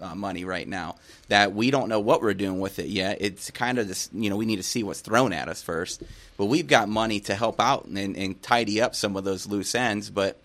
uh, 0.02 0.14
money 0.16 0.46
right 0.46 0.68
now 0.68 0.96
that 1.28 1.54
we 1.54 1.72
don't 1.72 1.90
know 1.90 2.00
what 2.00 2.22
we're 2.22 2.34
doing 2.34 2.60
with 2.60 2.80
it 2.80 2.88
yet. 2.88 3.18
It's 3.20 3.50
kind 3.52 3.78
of 3.80 3.88
this, 3.88 4.10
you 4.14 4.30
know, 4.30 4.36
we 4.38 4.46
need 4.46 4.58
to 4.58 4.64
see 4.64 4.84
what's 4.84 5.02
thrown 5.02 5.34
at 5.34 5.48
us 5.50 5.62
first. 5.64 6.04
But 6.38 6.46
we've 6.46 6.68
got 6.68 6.88
money 6.90 7.20
to 7.22 7.34
help 7.36 7.60
out 7.60 7.86
and, 7.86 8.16
and 8.16 8.42
tidy 8.44 8.80
up 8.82 8.94
some 8.94 9.16
of 9.16 9.24
those 9.24 9.48
loose 9.48 9.74
ends. 9.74 10.10
But 10.10 10.38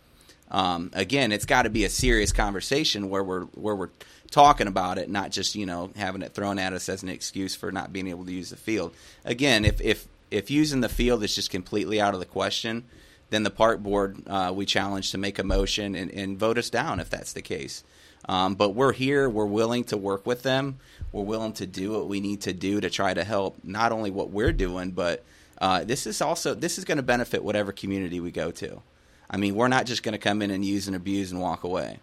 um, 0.50 0.90
again, 0.92 1.32
it's 1.32 1.46
got 1.46 1.62
to 1.62 1.70
be 1.70 1.84
a 1.84 1.90
serious 1.90 2.32
conversation 2.32 3.08
where 3.08 3.22
we're 3.22 3.44
where 3.44 3.76
we're 3.76 3.90
talking 4.30 4.66
about 4.66 4.98
it, 4.98 5.08
not 5.08 5.30
just 5.30 5.54
you 5.54 5.66
know 5.66 5.90
having 5.96 6.22
it 6.22 6.34
thrown 6.34 6.58
at 6.58 6.72
us 6.72 6.88
as 6.88 7.02
an 7.02 7.08
excuse 7.08 7.54
for 7.54 7.70
not 7.70 7.92
being 7.92 8.08
able 8.08 8.24
to 8.24 8.32
use 8.32 8.50
the 8.50 8.56
field. 8.56 8.92
Again, 9.24 9.64
if 9.64 9.80
if 9.80 10.08
if 10.30 10.50
using 10.50 10.80
the 10.80 10.88
field 10.88 11.22
is 11.22 11.34
just 11.34 11.50
completely 11.50 12.00
out 12.00 12.14
of 12.14 12.20
the 12.20 12.26
question, 12.26 12.84
then 13.30 13.42
the 13.44 13.50
park 13.50 13.80
board 13.80 14.22
uh, 14.26 14.52
we 14.54 14.66
challenge 14.66 15.12
to 15.12 15.18
make 15.18 15.38
a 15.38 15.44
motion 15.44 15.94
and, 15.94 16.10
and 16.10 16.38
vote 16.38 16.58
us 16.58 16.70
down 16.70 17.00
if 17.00 17.10
that's 17.10 17.32
the 17.32 17.42
case. 17.42 17.84
Um, 18.28 18.54
but 18.54 18.70
we're 18.70 18.92
here. 18.92 19.30
We're 19.30 19.46
willing 19.46 19.84
to 19.84 19.96
work 19.96 20.26
with 20.26 20.42
them. 20.42 20.78
We're 21.10 21.24
willing 21.24 21.54
to 21.54 21.66
do 21.66 21.92
what 21.92 22.06
we 22.06 22.20
need 22.20 22.42
to 22.42 22.52
do 22.52 22.80
to 22.80 22.90
try 22.90 23.14
to 23.14 23.24
help 23.24 23.56
not 23.64 23.92
only 23.92 24.10
what 24.10 24.30
we're 24.30 24.52
doing, 24.52 24.90
but 24.90 25.24
uh, 25.58 25.84
this 25.84 26.06
is 26.06 26.20
also 26.20 26.54
this 26.54 26.76
is 26.76 26.84
going 26.84 26.96
to 26.96 27.02
benefit 27.02 27.42
whatever 27.42 27.72
community 27.72 28.20
we 28.20 28.30
go 28.30 28.50
to. 28.50 28.82
I 29.30 29.36
mean, 29.36 29.54
we're 29.54 29.68
not 29.68 29.86
just 29.86 30.02
going 30.02 30.12
to 30.12 30.18
come 30.18 30.42
in 30.42 30.50
and 30.50 30.64
use 30.64 30.88
and 30.88 30.96
abuse 30.96 31.30
and 31.30 31.40
walk 31.40 31.62
away. 31.64 32.00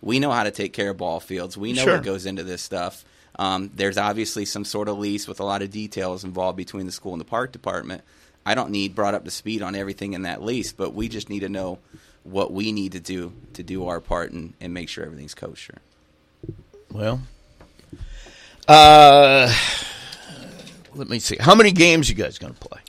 We 0.00 0.18
know 0.18 0.30
how 0.32 0.44
to 0.44 0.50
take 0.50 0.72
care 0.72 0.90
of 0.90 0.96
ball 0.96 1.20
fields. 1.20 1.56
We 1.56 1.72
know 1.72 1.84
Sure. 1.84 1.94
what 1.96 2.04
goes 2.04 2.26
into 2.26 2.42
this 2.42 2.62
stuff. 2.62 3.04
Um, 3.38 3.70
there's 3.74 3.98
obviously 3.98 4.44
some 4.44 4.64
sort 4.64 4.88
of 4.88 4.98
lease 4.98 5.26
with 5.28 5.40
a 5.40 5.44
lot 5.44 5.60
of 5.62 5.70
details 5.70 6.24
involved 6.24 6.56
between 6.56 6.86
the 6.86 6.92
school 6.92 7.12
and 7.12 7.20
the 7.20 7.24
park 7.26 7.52
department. 7.52 8.02
I 8.46 8.54
don't 8.54 8.70
need 8.70 8.94
brought 8.94 9.14
up 9.14 9.24
to 9.24 9.30
speed 9.30 9.60
on 9.62 9.74
everything 9.74 10.12
in 10.12 10.22
that 10.22 10.42
lease, 10.42 10.72
but 10.72 10.94
we 10.94 11.08
just 11.08 11.28
need 11.30 11.40
to 11.40 11.48
know 11.48 11.78
what 12.22 12.52
we 12.52 12.72
need 12.72 12.92
to 12.92 13.00
do 13.00 13.32
to 13.54 13.62
do 13.62 13.86
our 13.88 14.00
part 14.00 14.32
and, 14.32 14.54
and 14.60 14.72
make 14.72 14.88
sure 14.88 15.04
everything's 15.04 15.34
kosher. 15.34 15.78
Well, 16.92 17.20
uh, 18.68 19.52
let 20.94 21.08
me 21.08 21.18
see. 21.18 21.36
How 21.40 21.54
many 21.54 21.72
games 21.72 22.08
you 22.08 22.14
guys 22.14 22.38
going 22.38 22.54
to 22.54 22.60
play? 22.60 22.80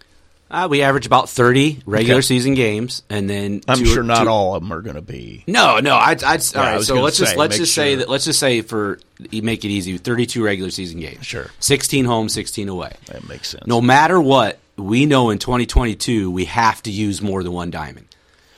Uh, 0.50 0.68
we 0.70 0.84
average 0.84 1.08
about 1.08 1.28
30 1.30 1.82
regular 1.88 2.20
Okay. 2.20 2.22
season 2.28 2.54
games, 2.54 3.02
and 3.10 3.28
then 3.30 3.62
I'm 3.68 3.80
two- 3.80 3.86
sure 3.88 4.04
not 4.04 4.24
two- 4.24 4.30
all 4.30 4.56
of 4.56 4.62
them 4.62 4.72
are 4.72 4.82
going 4.82 4.96
to 4.96 5.02
be. 5.02 5.44
No, 5.48 5.80
no. 5.80 5.96
I'd, 5.96 6.24
I'd 6.24 6.44
Yeah, 6.54 6.60
all 6.62 6.78
I 6.78 6.82
So 6.82 7.02
let's 7.02 7.18
just 7.18 7.32
say, 7.32 7.38
let's 7.38 7.54
make 7.56 7.60
just 7.62 7.74
say 7.74 7.96
that 7.96 8.10
let's 8.10 8.26
just 8.26 8.40
say 8.40 8.62
for 8.62 9.00
make 9.32 9.66
it 9.66 9.70
easy, 9.70 9.98
32 9.98 10.44
regular 10.44 10.70
season 10.70 11.00
games. 11.00 11.26
Sure. 11.26 11.48
16 11.60 12.06
home, 12.06 12.30
16 12.30 12.70
away. 12.70 12.94
That 13.08 13.28
makes 13.28 13.50
sense. 13.50 13.66
No 13.66 13.82
matter 13.82 14.22
what, 14.22 14.60
we 14.78 15.06
know 15.08 15.32
in 15.32 15.40
2022 15.40 16.30
we 16.30 16.46
have 16.46 16.82
to 16.84 16.92
use 16.92 17.22
more 17.24 17.42
than 17.44 17.52
one 17.52 17.72
diamond. 17.72 18.06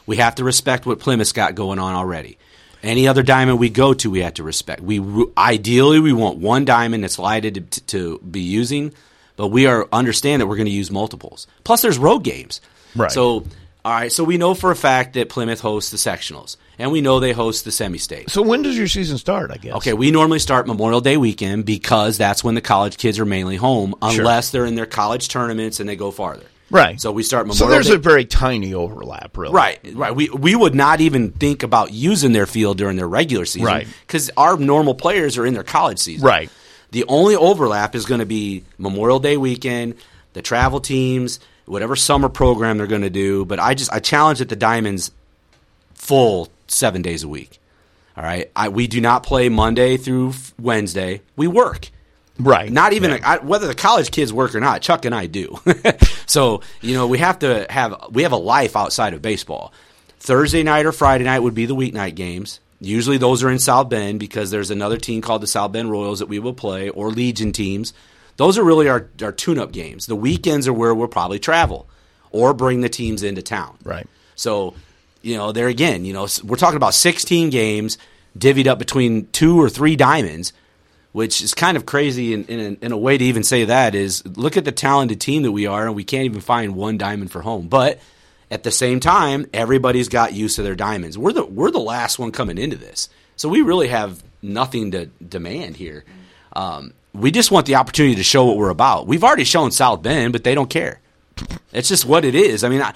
We 0.05 0.17
have 0.17 0.35
to 0.35 0.43
respect 0.43 0.85
what 0.85 0.99
Plymouth's 0.99 1.31
got 1.31 1.55
going 1.55 1.79
on 1.79 1.93
already. 1.95 2.37
Any 2.83 3.07
other 3.07 3.23
diamond 3.23 3.59
we 3.59 3.69
go 3.69 3.93
to, 3.95 4.09
we 4.11 4.21
have 4.21 4.35
to 4.35 4.43
respect. 4.43 4.81
We 4.81 5.01
ideally 5.37 5.99
we 5.99 6.13
want 6.13 6.37
one 6.37 6.63
diamond 6.65 7.03
that's 7.03 7.17
lighted 7.17 7.71
to, 7.71 7.81
to 7.87 8.19
be 8.19 8.41
using, 8.41 8.93
but 9.37 9.47
we 9.47 9.65
are 9.65 9.87
understand 9.93 10.41
that 10.41 10.47
we're 10.47 10.57
going 10.57 10.65
to 10.65 10.71
use 10.71 10.91
multiples. 10.91 11.47
Plus, 11.63 11.81
there's 11.81 11.97
road 11.97 12.19
games. 12.25 12.59
Right. 12.95 13.11
So, 13.11 13.45
all 13.85 13.93
right. 13.93 14.11
So 14.11 14.25
we 14.25 14.37
know 14.37 14.53
for 14.53 14.71
a 14.71 14.75
fact 14.75 15.13
that 15.13 15.29
Plymouth 15.29 15.61
hosts 15.61 15.91
the 15.91 15.97
sectionals, 15.97 16.57
and 16.77 16.91
we 16.91 16.99
know 16.99 17.19
they 17.21 17.31
host 17.31 17.63
the 17.63 17.71
semi-state. 17.71 18.29
So 18.29 18.41
when 18.41 18.61
does 18.63 18.77
your 18.77 18.87
season 18.87 19.17
start? 19.17 19.49
I 19.51 19.57
guess. 19.57 19.75
Okay, 19.75 19.93
we 19.93 20.11
normally 20.11 20.39
start 20.39 20.67
Memorial 20.67 20.99
Day 20.99 21.15
weekend 21.15 21.65
because 21.65 22.17
that's 22.17 22.43
when 22.43 22.55
the 22.55 22.61
college 22.61 22.97
kids 22.97 23.17
are 23.19 23.25
mainly 23.25 23.55
home, 23.55 23.95
Sure. 24.11 24.21
unless 24.21 24.51
they're 24.51 24.65
in 24.65 24.75
their 24.75 24.85
college 24.85 25.29
tournaments 25.29 25.79
and 25.79 25.87
they 25.87 25.95
go 25.95 26.11
farther. 26.11 26.45
Right. 26.69 26.99
So 26.99 27.13
we 27.13 27.23
start 27.23 27.47
Memorial 27.47 27.67
So 27.67 27.71
there's 27.71 27.87
Day. 27.87 27.93
a 27.93 27.97
very 27.97 28.25
tiny 28.25 28.73
overlap, 28.73 29.37
really. 29.37 29.53
Right, 29.53 29.79
right. 29.93 30.13
We 30.13 30.27
we 30.29 30.53
would 30.53 30.75
not 30.75 30.99
even 30.99 31.31
think 31.31 31.63
about 31.63 31.93
using 31.93 32.33
their 32.33 32.45
field 32.45 32.77
during 32.77 32.97
their 32.97 33.07
regular 33.07 33.45
season, 33.45 33.65
Right. 33.67 33.87
Because 34.05 34.29
our 34.35 34.57
normal 34.57 34.93
players 34.93 35.37
are 35.37 35.45
in 35.45 35.53
their 35.53 35.63
college 35.63 35.99
season, 35.99 36.27
Right. 36.27 36.49
The 36.91 37.03
only 37.05 37.35
overlap 37.35 37.95
is 37.95 38.05
going 38.05 38.19
to 38.19 38.25
be 38.25 38.63
Memorial 38.77 39.19
Day 39.19 39.37
weekend, 39.37 39.95
the 40.33 40.41
travel 40.41 40.79
teams, 40.79 41.39
whatever 41.65 41.95
summer 41.95 42.29
program 42.29 42.77
they're 42.77 42.87
going 42.87 43.01
to 43.01 43.09
do. 43.09 43.45
But 43.45 43.59
I 43.59 43.73
just 43.73 43.91
I 43.91 43.99
challenge 43.99 44.39
that 44.39 44.49
the 44.49 44.55
Diamonds 44.55 45.11
full 45.93 46.49
seven 46.67 47.01
days 47.01 47.23
a 47.23 47.27
week. 47.27 47.59
All 48.15 48.23
right, 48.23 48.49
I, 48.55 48.69
we 48.69 48.87
do 48.87 48.99
not 48.99 49.23
play 49.23 49.47
Monday 49.47 49.97
through 49.97 50.33
Wednesday. 50.59 51.21
We 51.35 51.47
work. 51.47 51.91
Right. 52.39 52.71
Not 52.71 52.93
even 52.93 53.11
I, 53.23 53.37
whether 53.39 53.67
the 53.67 53.75
college 53.75 54.11
kids 54.11 54.31
work 54.31 54.53
or 54.55 54.59
not. 54.59 54.81
Chuck 54.81 55.05
and 55.05 55.13
I 55.13 55.25
do. 55.27 55.59
so 56.25 56.61
you 56.81 56.93
know 56.93 57.07
we 57.07 57.17
have 57.19 57.39
to 57.39 57.65
have 57.69 57.95
we 58.11 58.23
have 58.23 58.31
a 58.31 58.37
life 58.37 58.75
outside 58.75 59.13
of 59.13 59.21
baseball. 59.21 59.73
Thursday 60.19 60.63
night 60.63 60.85
or 60.85 60.91
Friday 60.91 61.23
night 61.23 61.39
would 61.39 61.55
be 61.55 61.65
the 61.65 61.75
weeknight 61.75 62.15
games. 62.15 62.59
Usually 62.79 63.17
those 63.17 63.43
are 63.43 63.49
in 63.49 63.59
South 63.59 63.89
Bend 63.89 64.19
because 64.19 64.51
there's 64.51 64.69
another 64.69 64.97
team 64.97 65.21
called 65.21 65.41
the 65.41 65.47
South 65.47 65.71
Bend 65.71 65.89
Royals 65.89 66.19
that 66.19 66.27
we 66.27 66.39
will 66.39 66.53
play 66.53 66.89
or 66.89 67.09
Legion 67.09 67.51
teams. 67.51 67.93
Those 68.35 68.57
are 68.57 68.63
really 68.63 68.87
our, 68.87 69.09
our 69.21 69.31
tune-up 69.31 69.71
games. 69.71 70.05
The 70.05 70.15
weekends 70.15 70.67
are 70.67 70.73
where 70.73 70.93
we'll 70.93 71.07
probably 71.07 71.39
travel 71.39 71.89
or 72.29 72.53
bring 72.53 72.81
the 72.81 72.89
teams 72.89 73.23
into 73.23 73.41
town. 73.41 73.77
Right. 73.83 74.07
So, 74.35 74.75
you 75.23 75.35
know, 75.37 75.51
there 75.51 75.67
again, 75.67 76.05
you 76.05 76.13
know, 76.13 76.27
we're 76.43 76.57
talking 76.57 76.77
about 76.77 76.93
16 76.93 77.49
games 77.49 77.97
divvied 78.37 78.67
up 78.67 78.77
between 78.77 79.27
two 79.31 79.59
or 79.59 79.69
three 79.69 79.95
diamonds, 79.95 80.53
which 81.11 81.41
is 81.41 81.55
kind 81.55 81.77
of 81.77 81.87
crazy 81.87 82.33
in, 82.33 82.45
in, 82.45 82.77
in 82.81 82.91
a 82.91 82.97
way 82.97 83.17
to 83.17 83.25
even 83.25 83.43
say 83.43 83.65
that 83.65 83.95
is 83.95 84.23
look 84.37 84.55
at 84.55 84.65
the 84.65 84.71
talented 84.71 85.19
team 85.19 85.41
that 85.43 85.51
we 85.51 85.65
are, 85.65 85.87
and 85.87 85.95
we 85.95 86.03
can't 86.03 86.25
even 86.25 86.41
find 86.41 86.75
one 86.75 86.99
diamond 86.99 87.31
for 87.31 87.41
home. 87.41 87.67
But 87.67 87.99
at 88.49 88.63
the 88.63 88.71
same 88.71 88.99
time, 88.99 89.47
everybody's 89.53 90.09
got 90.09 90.33
use 90.33 90.57
of 90.57 90.65
their 90.65 90.75
diamonds. 90.75 91.17
We're 91.17 91.33
the 91.33 91.45
we're 91.45 91.71
the 91.71 91.79
last 91.79 92.17
one 92.19 92.31
coming 92.31 92.57
into 92.57 92.77
this, 92.77 93.09
so 93.35 93.49
we 93.49 93.61
really 93.61 93.89
have 93.89 94.23
nothing 94.41 94.91
to 94.91 95.07
demand 95.07 95.77
here. 95.77 96.05
Um, 96.53 96.93
we 97.13 97.31
just 97.31 97.51
want 97.51 97.65
the 97.65 97.75
opportunity 97.75 98.15
to 98.15 98.23
show 98.23 98.45
what 98.45 98.57
we're 98.57 98.69
about. 98.69 99.07
We've 99.07 99.23
already 99.23 99.43
shown 99.43 99.71
South 99.71 100.01
Bend, 100.01 100.33
but 100.33 100.43
they 100.43 100.55
don't 100.55 100.69
care. 100.69 100.99
It's 101.71 101.89
just 101.89 102.05
what 102.05 102.25
it 102.25 102.35
is. 102.35 102.63
I 102.63 102.69
mean, 102.69 102.81
I, 102.81 102.93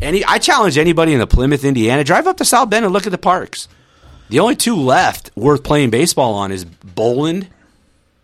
any 0.00 0.24
I 0.24 0.38
challenge 0.38 0.78
anybody 0.78 1.12
in 1.12 1.18
the 1.18 1.26
Plymouth, 1.26 1.64
Indiana, 1.64 2.04
drive 2.04 2.26
up 2.26 2.36
to 2.38 2.44
South 2.44 2.70
Bend 2.70 2.84
and 2.84 2.94
look 2.94 3.06
at 3.06 3.12
the 3.12 3.18
parks. 3.18 3.68
The 4.28 4.38
only 4.38 4.56
two 4.56 4.76
left 4.76 5.30
worth 5.34 5.64
playing 5.64 5.90
baseball 5.90 6.34
on 6.34 6.52
is 6.52 6.64
Boland 6.64 7.48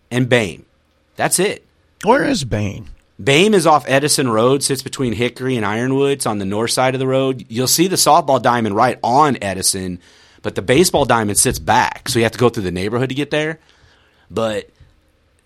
and 0.09 0.29
Bain. 0.29 0.65
That's 1.17 1.39
it. 1.39 1.65
Where 2.03 2.23
is 2.23 2.43
Bain? 2.45 2.87
Bame 3.21 3.53
is 3.53 3.65
off 3.65 3.85
Edison 3.87 4.29
Road, 4.29 4.61
sits 4.61 4.83
between 4.83 5.13
Hickory 5.13 5.57
and 5.57 5.65
Ironwood. 5.65 6.11
It's 6.11 6.25
on 6.27 6.37
the 6.37 6.45
north 6.45 6.71
side 6.71 6.93
of 6.93 6.99
the 6.99 7.07
road. 7.07 7.45
You'll 7.49 7.67
see 7.67 7.87
the 7.87 7.95
softball 7.95 8.41
diamond 8.41 8.75
right 8.75 8.99
on 9.03 9.37
Edison, 9.41 9.99
but 10.43 10.55
the 10.55 10.61
baseball 10.61 11.05
diamond 11.05 11.37
sits 11.37 11.57
back, 11.57 12.09
so 12.09 12.19
you 12.19 12.23
have 12.23 12.33
to 12.33 12.37
go 12.37 12.49
through 12.49 12.63
the 12.63 12.71
neighborhood 12.71 13.09
to 13.09 13.15
get 13.15 13.31
there. 13.31 13.59
But 14.29 14.69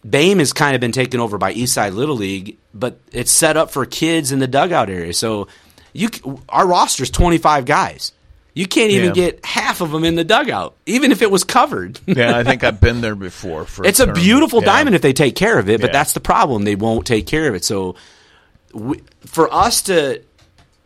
Bame 0.08 0.40
has 0.40 0.52
kind 0.52 0.76
of 0.76 0.82
been 0.82 0.92
taken 0.92 1.20
over 1.20 1.38
by 1.38 1.54
Eastside 1.54 1.94
Little 1.94 2.18
League, 2.18 2.58
but 2.74 3.00
it's 3.14 3.32
set 3.32 3.56
up 3.56 3.72
for 3.72 3.86
kids 3.86 4.32
in 4.32 4.40
the 4.40 4.48
dugout 4.48 4.90
area. 4.90 5.14
So 5.14 5.48
you, 5.94 6.10
our 6.50 6.68
roster's 6.68 7.10
25 7.10 7.66
guys. 7.66 8.12
You 8.54 8.68
can't 8.68 8.92
even 8.92 9.10
Yeah. 9.10 9.14
get 9.14 9.46
half 9.46 9.80
of 9.82 9.92
them 9.92 10.04
in 10.04 10.16
the 10.16 10.24
dugout, 10.26 10.76
even 10.86 11.12
if 11.14 11.22
it 11.22 11.32
was 11.32 11.44
covered. 11.46 12.00
Yeah, 12.08 12.38
I 12.38 12.44
think 12.44 12.64
I've 12.64 12.82
been 12.82 13.00
there 13.02 13.16
before. 13.30 13.66
For 13.66 13.86
it's 13.86 14.00
a 14.00 14.06
tournament. 14.06 14.24
beautiful 14.26 14.60
Yeah. 14.60 14.66
diamond 14.66 14.96
if 14.96 15.02
they 15.02 15.14
take 15.14 15.36
care 15.36 15.58
of 15.58 15.70
it, 15.70 15.80
but 15.80 15.88
Yeah. 15.92 15.94
that's 15.94 16.14
the 16.14 16.20
problem. 16.20 16.64
They 16.66 16.76
won't 16.76 17.06
take 17.08 17.26
care 17.28 17.48
of 17.48 17.56
it. 17.56 17.64
So, 17.64 17.96
we, 18.74 19.00
for 19.26 19.54
us 19.54 19.82
to, 19.84 20.22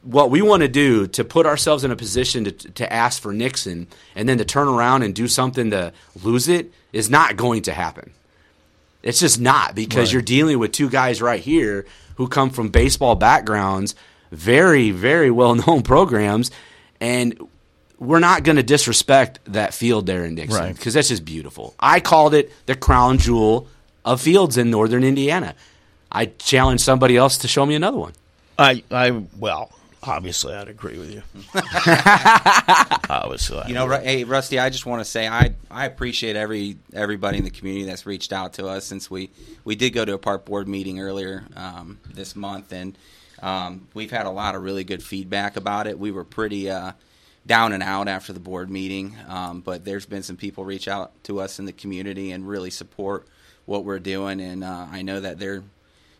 what 0.03 0.29
we 0.29 0.43
want 0.43 0.61
to 0.61 0.67
do 0.67 1.07
to 1.07 1.23
put 1.23 1.47
ourselves 1.47 1.83
in 1.83 1.89
a 1.89 1.95
position 1.95 2.43
to, 2.45 2.51
to 2.51 2.93
ask 2.93 3.19
for 3.19 3.33
Nixon 3.33 3.87
and 4.15 4.29
then 4.29 4.37
to 4.37 4.45
turn 4.45 4.67
around 4.67 5.01
and 5.01 5.15
do 5.15 5.27
something 5.27 5.71
to 5.71 5.91
lose 6.23 6.47
it 6.47 6.71
is 6.93 7.09
not 7.09 7.35
going 7.35 7.63
to 7.63 7.73
happen. 7.73 8.11
It's 9.01 9.19
just 9.19 9.39
not 9.39 9.73
because 9.73 10.09
Right. 10.09 10.13
you're 10.13 10.21
dealing 10.21 10.59
with 10.59 10.71
two 10.71 10.89
guys 10.89 11.19
right 11.21 11.41
here 11.41 11.85
who 12.15 12.27
come 12.27 12.51
from 12.51 12.69
baseball 12.69 13.15
backgrounds, 13.15 13.95
very, 14.31 14.91
very 14.91 15.31
well 15.31 15.55
known 15.55 15.81
programs, 15.93 16.51
and 17.01 17.35
we're 17.99 18.19
not 18.19 18.43
going 18.43 18.57
to 18.57 18.63
disrespect 18.63 19.39
that 19.45 19.73
field 19.73 20.05
there 20.05 20.25
in 20.25 20.35
Nixon 20.35 20.59
Right. 20.59 20.75
because 20.75 20.93
that's 20.93 21.09
just 21.09 21.25
beautiful. 21.25 21.73
I 21.79 21.99
called 21.99 22.33
it 22.33 22.51
the 22.65 22.75
crown 22.75 23.17
jewel 23.17 23.67
of 24.03 24.21
fields 24.21 24.57
in 24.57 24.69
northern 24.69 25.03
Indiana. 25.03 25.55
I 26.11 26.27
challenge 26.27 26.81
somebody 26.81 27.17
else 27.17 27.37
to 27.39 27.47
show 27.47 27.65
me 27.65 27.75
another 27.75 27.97
one. 27.97 28.13
I, 28.57 28.83
I, 28.91 29.23
well, 29.37 29.71
Obviously, 30.07 30.53
I'd 30.53 30.67
agree 30.67 30.99
with 30.99 31.11
you. 31.11 31.23
Obviously, 33.09 33.57
I 33.59 33.67
You 33.67 33.73
know, 33.73 33.89
hey 33.89 34.23
Rusty, 34.23 34.59
I 34.59 34.69
just 34.69 34.85
want 34.85 34.99
to 35.01 35.05
say 35.05 35.27
I 35.27 35.55
I 35.69 35.85
appreciate 35.85 36.35
every 36.35 36.77
everybody 36.93 37.39
in 37.39 37.43
the 37.43 37.49
community 37.49 37.85
that's 37.85 38.05
reached 38.05 38.31
out 38.31 38.53
to 38.53 38.67
us 38.67 38.85
since 38.85 39.09
we 39.09 39.31
we 39.63 39.75
did 39.75 39.91
go 39.91 40.05
to 40.05 40.13
a 40.13 40.17
park 40.19 40.45
board 40.45 40.67
meeting 40.67 40.99
earlier 40.99 41.43
um, 41.55 41.99
this 42.13 42.35
month, 42.35 42.71
and 42.71 42.95
um, 43.41 43.87
we've 43.95 44.11
had 44.11 44.27
a 44.27 44.29
lot 44.31 44.53
of 44.55 44.61
really 44.63 44.83
good 44.83 45.01
feedback 45.03 45.57
about 45.57 45.87
it. 45.87 45.97
We 45.97 46.11
were 46.11 46.23
pretty 46.23 46.69
uh, 46.69 46.91
down 47.45 47.73
and 47.73 47.83
out 47.83 48.07
after 48.07 48.33
the 48.33 48.39
board 48.39 48.69
meeting, 48.69 49.15
um, 49.27 49.61
but 49.61 49.85
there's 49.85 50.05
been 50.05 50.23
some 50.23 50.37
people 50.37 50.65
reach 50.65 50.87
out 50.87 51.11
to 51.23 51.39
us 51.39 51.59
in 51.59 51.65
the 51.65 51.71
community 51.71 52.31
and 52.31 52.47
really 52.47 52.71
support 52.71 53.27
what 53.65 53.83
we're 53.83 53.99
doing, 53.99 54.41
and 54.41 54.63
uh, 54.63 54.87
I 54.91 55.01
know 55.01 55.19
that 55.19 55.39
they're 55.39 55.63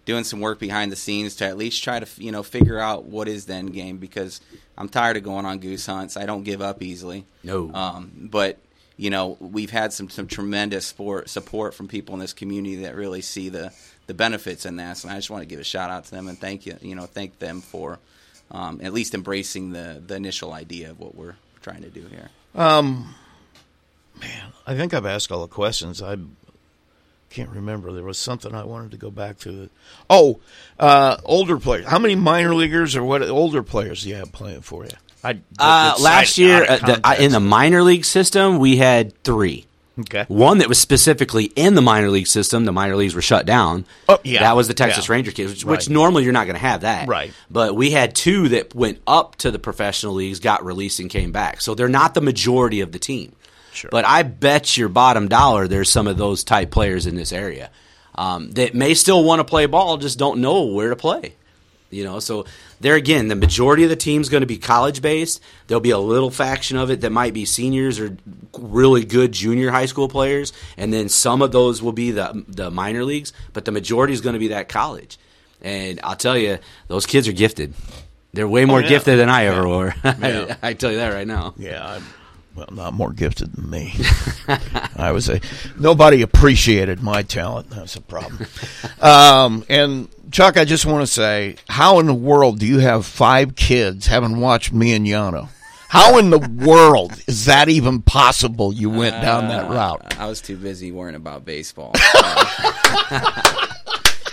doing 0.06 0.24
some 0.24 0.40
work 0.40 0.60
behind 0.60 0.92
the 0.92 0.96
scenes 0.96 1.36
to 1.36 1.46
at 1.46 1.58
least 1.58 1.84
try 1.84 2.00
to 2.00 2.24
you 2.24 2.32
know 2.32 2.44
figure 2.44 2.80
out 2.80 3.06
what 3.06 3.28
is 3.28 3.46
the 3.46 3.54
end 3.54 3.74
game 3.74 3.98
because 3.98 4.40
I'm 4.78 4.88
tired 4.88 5.18
of 5.18 5.24
going 5.24 5.46
on 5.46 5.60
goose 5.60 5.86
hunts. 5.86 6.16
I 6.16 6.26
don't 6.26 6.44
give 6.44 6.62
up 6.62 6.82
easily. 6.82 7.26
No. 7.44 7.72
Um, 7.74 8.12
but 8.32 8.60
you 8.98 9.10
know 9.10 9.38
we've 9.40 9.72
had 9.72 9.92
some 9.94 10.10
some 10.10 10.28
tremendous 10.28 10.88
support 10.88 11.30
support 11.30 11.74
from 11.74 11.88
people 11.88 12.14
in 12.14 12.20
this 12.20 12.34
community 12.34 12.78
that 12.84 12.96
really 12.96 13.22
see 13.22 13.50
the 13.50 13.74
the 14.08 14.14
benefits 14.14 14.66
in 14.66 14.76
this, 14.76 15.04
and 15.04 15.12
I 15.12 15.16
just 15.16 15.30
want 15.30 15.42
to 15.42 15.48
give 15.48 15.60
a 15.60 15.64
shout 15.64 15.90
out 15.90 16.06
to 16.06 16.12
them 16.12 16.28
and 16.28 16.38
thank 16.38 16.66
you 16.66 16.78
you 16.82 16.96
know 16.96 17.06
thank 17.06 17.40
them 17.40 17.62
for 17.62 18.00
um, 18.52 18.80
at 18.84 18.94
least 18.94 19.14
embracing 19.14 19.72
the 19.72 20.02
the 20.06 20.16
initial 20.16 20.54
idea 20.54 20.92
of 20.92 21.00
what 21.00 21.16
we're 21.16 21.36
trying 21.62 21.82
to 21.82 21.90
do 21.90 22.06
here. 22.08 22.30
Um, 22.54 23.16
man, 24.20 24.52
I 24.66 24.76
think 24.76 24.94
I've 24.94 25.06
asked 25.06 25.32
all 25.32 25.42
the 25.42 25.48
questions. 25.48 26.02
I 26.02 26.18
can't 27.30 27.50
remember. 27.50 27.92
There 27.92 28.04
was 28.04 28.18
something 28.18 28.56
I 28.56 28.64
wanted 28.64 28.92
to 28.92 28.98
go 28.98 29.12
back 29.12 29.40
to. 29.40 29.70
Oh, 30.10 30.40
uh, 30.80 31.18
older 31.26 31.58
players. 31.58 31.86
How 31.86 32.00
many 32.00 32.16
minor 32.16 32.56
leaguers 32.56 32.96
or 32.96 33.04
what 33.04 33.22
older 33.24 33.62
players 33.62 34.04
do 34.04 34.10
you 34.10 34.16
have 34.16 34.32
playing 34.32 34.62
for 34.62 34.86
you? 34.86 34.92
I 35.24 35.40
Uh, 35.60 35.96
last 36.00 36.34
out 36.34 36.38
year, 36.38 36.64
uh, 36.64 36.78
the, 36.78 37.02
uh, 37.04 37.16
in 37.20 37.32
the 37.32 37.40
minor 37.40 37.82
league 37.82 38.06
system, 38.06 38.60
we 38.60 38.78
had 38.78 39.22
three. 39.24 39.66
Okay. 39.98 40.26
One 40.28 40.58
that 40.58 40.68
was 40.68 40.78
specifically 40.80 41.46
in 41.56 41.76
the 41.76 41.82
minor 41.82 42.10
league 42.10 42.28
system. 42.28 42.66
The 42.66 42.72
minor 42.74 42.96
leagues 42.98 43.16
were 43.16 43.22
shut 43.22 43.46
down. 43.46 43.86
Oh, 44.10 44.20
yeah. 44.24 44.42
That 44.42 44.56
was 44.56 44.68
the 44.68 44.74
Texas 44.74 45.08
Yeah. 45.08 45.14
Ranger 45.14 45.32
kids, 45.32 45.52
which, 45.54 45.64
Right. 45.66 45.72
which 45.78 45.90
normally 45.90 46.24
you're 46.26 46.34
not 46.34 46.48
going 46.48 46.56
to 46.58 46.62
have 46.62 46.82
that. 46.82 47.08
Right. 47.08 47.32
But 47.50 47.76
we 47.76 47.92
had 47.92 48.14
two 48.14 48.50
that 48.50 48.76
went 48.76 49.00
up 49.08 49.38
to 49.38 49.52
the 49.52 49.60
professional 49.60 50.14
leagues, 50.16 50.40
got 50.42 50.66
released, 50.66 51.00
and 51.00 51.10
came 51.10 51.32
back. 51.32 51.62
So 51.62 51.76
they're 51.76 51.88
not 51.88 52.14
the 52.14 52.22
majority 52.22 52.82
of 52.82 52.92
the 52.92 53.00
team. 53.00 53.36
Sure. 53.72 53.90
But 53.90 54.06
I 54.06 54.24
bet 54.24 54.78
your 54.78 54.90
bottom 54.90 55.28
dollar 55.28 55.68
there's 55.68 55.90
some 55.90 56.08
of 56.08 56.18
those 56.18 56.44
type 56.44 56.72
players 56.72 57.06
in 57.06 57.16
this 57.16 57.32
area 57.34 57.70
um, 58.16 58.52
that 58.52 58.74
may 58.74 58.94
still 58.94 59.24
want 59.24 59.40
to 59.40 59.44
play 59.44 59.66
ball, 59.66 59.98
just 59.98 60.18
don't 60.20 60.40
know 60.40 60.64
where 60.64 60.90
to 60.90 60.96
play. 60.96 61.36
You 61.96 62.04
know, 62.04 62.20
so 62.20 62.46
there 62.80 62.96
again, 62.96 63.30
the 63.30 63.36
majority 63.36 63.84
of 63.84 63.90
the 63.90 63.96
team's 63.96 64.30
going 64.30 64.42
to 64.42 64.48
be 64.48 64.58
college 64.58 65.02
based. 65.02 65.42
There'll 65.68 65.82
be 65.82 65.92
a 65.92 65.98
little 65.98 66.30
faction 66.30 66.78
of 66.78 66.92
it 66.92 67.02
that 67.02 67.12
might 67.12 67.34
be 67.34 67.46
seniors 67.46 68.00
or 68.00 68.18
really 68.58 69.06
good 69.06 69.32
junior 69.32 69.72
high 69.72 69.86
school 69.86 70.10
players, 70.10 70.52
and 70.78 70.92
then 70.92 71.10
some 71.10 71.42
of 71.42 71.52
those 71.52 71.82
will 71.82 71.94
be 71.94 72.12
the 72.12 72.44
the 72.48 72.70
minor 72.70 73.04
leagues. 73.04 73.34
But 73.54 73.66
the 73.66 73.72
majority 73.72 74.14
is 74.14 74.22
going 74.22 74.34
to 74.34 74.40
be 74.40 74.50
that 74.50 74.70
college. 74.70 75.18
And 75.62 76.00
I'll 76.04 76.16
tell 76.16 76.38
you, 76.38 76.60
those 76.88 77.06
kids 77.06 77.28
are 77.28 77.34
gifted. 77.34 77.74
They're 78.34 78.48
way 78.48 78.64
oh, 78.64 78.68
more 78.68 78.82
yeah. 78.82 78.90
gifted 78.90 79.18
than 79.18 79.30
I 79.30 79.46
ever 79.46 79.68
were. 79.68 79.94
Yeah. 80.04 80.58
I 80.62 80.74
tell 80.74 80.92
you 80.92 80.98
that 80.98 81.14
right 81.14 81.26
now. 81.26 81.54
Yeah, 81.58 81.86
I'm 81.86 82.04
well, 82.56 82.68
not 82.72 82.94
more 82.94 83.12
gifted 83.12 83.54
than 83.54 83.70
me. 83.70 83.94
I 84.96 85.12
was 85.12 85.30
a 85.30 85.42
nobody 85.78 86.22
appreciated 86.22 87.02
my 87.04 87.22
talent. 87.24 87.70
That's 87.70 87.96
a 87.96 88.02
problem. 88.02 88.48
Um, 89.02 89.66
and 89.70 90.08
Chuck, 90.32 90.58
I 90.58 90.66
just 90.66 90.86
want 90.86 91.02
to 91.02 91.08
say, 91.08 91.56
how 91.70 92.00
in 92.00 92.06
the 92.08 92.14
world 92.14 92.60
do 92.60 92.66
you 92.66 92.80
have 92.80 93.06
five 93.06 93.56
kids 93.56 94.08
having 94.08 94.40
watched 94.40 94.72
me 94.74 94.94
and 94.94 95.06
Yano? 95.06 95.50
How 95.90 96.18
in 96.18 96.30
the 96.30 96.40
world 96.66 97.14
is 97.28 97.46
that 97.46 97.70
even 97.70 98.02
possible? 98.02 98.74
You 98.74 98.90
went 98.90 99.22
down 99.22 99.48
that 99.50 99.66
Uh, 99.66 99.74
route. 99.74 100.16
I 100.20 100.26
was 100.28 100.42
too 100.42 100.58
busy 100.58 100.92
worrying 100.92 101.16
about 101.16 101.46
baseball. 101.46 101.94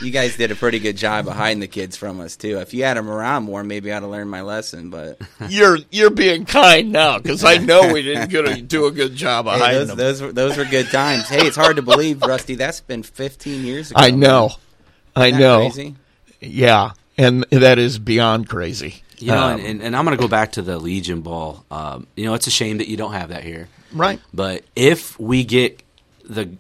you 0.03 0.11
guys 0.11 0.37
did 0.37 0.51
a 0.51 0.55
pretty 0.55 0.79
good 0.79 0.97
job 0.97 1.29
of 1.29 1.35
hiding 1.35 1.61
the 1.61 1.69
kids 1.69 1.97
from 1.97 2.21
us 2.21 2.37
too. 2.37 2.59
If 2.59 2.75
you 2.75 2.85
had 2.85 2.97
them 2.97 3.09
around 3.09 3.45
more, 3.45 3.63
maybe 3.65 3.91
I'd 3.93 4.03
have 4.03 4.11
learned 4.11 4.31
my 4.31 4.43
lesson. 4.43 4.91
But 4.91 5.21
You're 5.49 5.79
you're 5.91 6.11
being 6.11 6.45
kind 6.45 6.93
now 6.93 7.19
because 7.19 7.45
I 7.45 7.57
know 7.59 7.93
we 7.93 8.03
didn't 8.03 8.31
get 8.31 8.47
a, 8.49 8.61
do 8.63 8.87
a 8.87 8.91
good 8.91 9.15
job 9.15 9.47
of 9.47 9.55
Hey, 9.55 9.61
hiding 9.61 9.79
those, 9.81 9.89
them. 9.89 9.97
those 9.99 10.23
were 10.23 10.33
those 10.33 10.57
were 10.57 10.65
good 10.65 10.91
times. 10.91 11.29
Hey, 11.29 11.47
it's 11.47 11.57
hard 11.57 11.77
to 11.77 11.83
believe, 11.83 12.23
Rusty. 12.23 12.55
That's 12.55 12.81
been 12.81 13.03
15 13.03 13.65
years 13.65 13.91
ago. 13.91 14.01
I 14.01 14.11
know, 14.11 14.51
I 15.17 15.31
know. 15.31 15.59
crazy? 15.71 15.95
Yeah, 16.41 16.93
and 17.17 17.45
that 17.51 17.79
is 17.79 17.99
beyond 17.99 18.49
crazy. 18.49 19.03
You 19.19 19.29
know, 19.29 19.37
Um, 19.45 19.61
and, 19.61 19.67
and, 19.69 19.83
and 19.83 19.97
I'm 19.97 20.05
going 20.05 20.17
to 20.17 20.21
go 20.21 20.27
back 20.27 20.53
to 20.53 20.63
the 20.63 20.79
Legion 20.81 21.21
Ball. 21.21 21.65
Um, 21.71 22.09
you 22.17 22.25
know, 22.25 22.35
it's 22.35 22.49
a 22.49 22.51
shame 22.51 22.79
that 22.79 22.89
you 22.89 22.97
don't 22.97 23.13
have 23.13 23.29
that 23.29 23.45
here. 23.45 23.69
Right. 23.93 24.19
But 24.35 24.65
if 24.75 25.17
we 25.21 25.45
get 25.45 25.81
the 26.25 26.51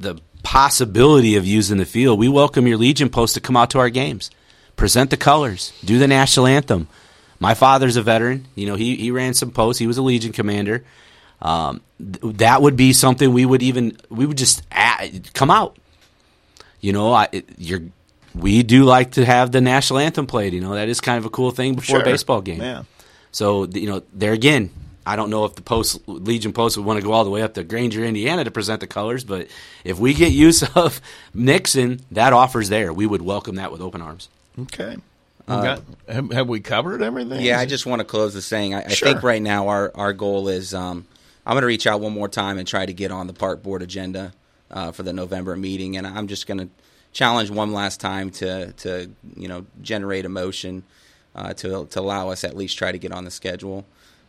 the 0.00 0.16
possibility 0.42 1.36
of 1.36 1.46
using 1.46 1.78
the 1.78 1.84
field, 1.84 2.18
we 2.18 2.28
welcome 2.28 2.66
your 2.66 2.76
Legion 2.78 3.08
post 3.08 3.34
to 3.34 3.40
come 3.40 3.56
out 3.56 3.70
to 3.70 3.78
our 3.78 3.90
games, 3.90 4.30
present 4.76 5.10
the 5.10 5.16
colors, 5.16 5.72
do 5.84 5.98
the 5.98 6.08
national 6.08 6.46
anthem. 6.46 6.88
My 7.38 7.54
father's 7.54 7.96
a 7.96 8.02
veteran. 8.02 8.46
You 8.54 8.66
know, 8.66 8.74
he 8.74 8.96
he 8.96 9.10
ran 9.10 9.32
some 9.34 9.50
posts. 9.50 9.78
He 9.78 9.86
was 9.86 9.96
a 9.98 10.02
Legion 10.02 10.32
commander. 10.32 10.84
Um, 11.40 11.80
th- 11.98 12.36
that 12.36 12.60
would 12.60 12.76
be 12.76 12.92
something 12.92 13.32
we 13.32 13.46
would 13.46 13.62
even 13.62 13.96
we 14.10 14.26
would 14.26 14.36
just 14.36 14.62
add, 14.70 15.32
come 15.32 15.50
out. 15.50 15.76
You 16.80 16.92
know, 16.92 17.12
I 17.14 17.28
you're 17.56 17.80
we 18.34 18.62
do 18.62 18.84
like 18.84 19.12
to 19.12 19.24
have 19.24 19.52
the 19.52 19.60
national 19.62 20.00
anthem 20.00 20.26
played. 20.26 20.52
You 20.52 20.60
know, 20.60 20.74
that 20.74 20.88
is 20.88 21.00
kind 21.00 21.16
of 21.18 21.24
a 21.24 21.30
cool 21.30 21.50
thing 21.50 21.74
before 21.74 21.96
Sure. 21.96 22.00
a 22.02 22.04
baseball 22.04 22.42
game. 22.42 22.60
Yeah. 22.60 22.82
So 23.32 23.64
you 23.66 23.86
know, 23.86 24.02
there 24.12 24.32
again, 24.32 24.70
I 25.06 25.16
don't 25.16 25.30
know 25.30 25.44
if 25.44 25.54
the 25.54 25.62
post 25.62 26.06
Legion 26.06 26.52
Post 26.52 26.76
would 26.76 26.86
want 26.86 26.98
to 27.00 27.04
go 27.04 27.12
all 27.12 27.24
the 27.24 27.30
way 27.30 27.42
up 27.42 27.54
to 27.54 27.64
Granger, 27.64 28.04
Indiana, 28.04 28.44
to 28.44 28.50
present 28.50 28.80
the 28.80 28.86
colors, 28.86 29.24
but 29.24 29.48
if 29.84 29.98
we 29.98 30.14
get 30.14 30.32
use 30.32 30.62
of 30.76 31.00
Nixon, 31.34 32.00
that 32.10 32.32
offer's 32.32 32.68
there. 32.68 32.92
We 32.92 33.06
would 33.06 33.22
welcome 33.22 33.56
that 33.56 33.72
with 33.72 33.80
open 33.80 34.02
arms. 34.02 34.28
Okay. 34.58 34.96
Uh, 35.48 35.62
got- 35.62 35.82
have, 36.08 36.32
have 36.32 36.48
we 36.48 36.60
covered 36.60 37.02
everything? 37.02 37.40
Yeah, 37.40 37.58
I 37.58 37.66
just 37.66 37.86
want 37.86 38.00
to 38.00 38.04
close 38.04 38.34
the 38.34 38.42
saying. 38.42 38.74
I, 38.74 38.82
I 38.82 38.88
think 38.88 39.22
right 39.22 39.42
now 39.42 39.68
our, 39.68 39.90
our 39.94 40.12
goal 40.12 40.48
is 40.48 40.74
um, 40.74 41.06
I'm 41.46 41.54
going 41.54 41.62
to 41.62 41.66
reach 41.66 41.86
out 41.86 42.00
one 42.00 42.12
more 42.12 42.28
time 42.28 42.58
and 42.58 42.68
try 42.68 42.86
to 42.86 42.92
get 42.92 43.10
on 43.10 43.26
the 43.26 43.32
park 43.32 43.62
board 43.62 43.82
agenda 43.82 44.32
uh, 44.70 44.92
for 44.92 45.02
the 45.02 45.12
November 45.12 45.56
meeting, 45.56 45.96
and 45.96 46.06
I'm 46.06 46.28
just 46.28 46.46
going 46.46 46.58
to 46.58 46.68
challenge 47.12 47.50
one 47.50 47.72
last 47.72 47.98
time 48.00 48.30
to 48.30 48.72
to 48.72 49.10
you 49.34 49.48
know 49.48 49.66
generate 49.82 50.24
a 50.24 50.28
motion 50.28 50.84
uh, 51.34 51.54
to 51.54 51.86
to 51.86 52.00
allow 52.00 52.28
us 52.28 52.44
at 52.44 52.56
least 52.56 52.78
try 52.78 52.92
to 52.92 52.98
get 52.98 53.10
on 53.10 53.24
the 53.24 53.30
schedule. 53.30 53.84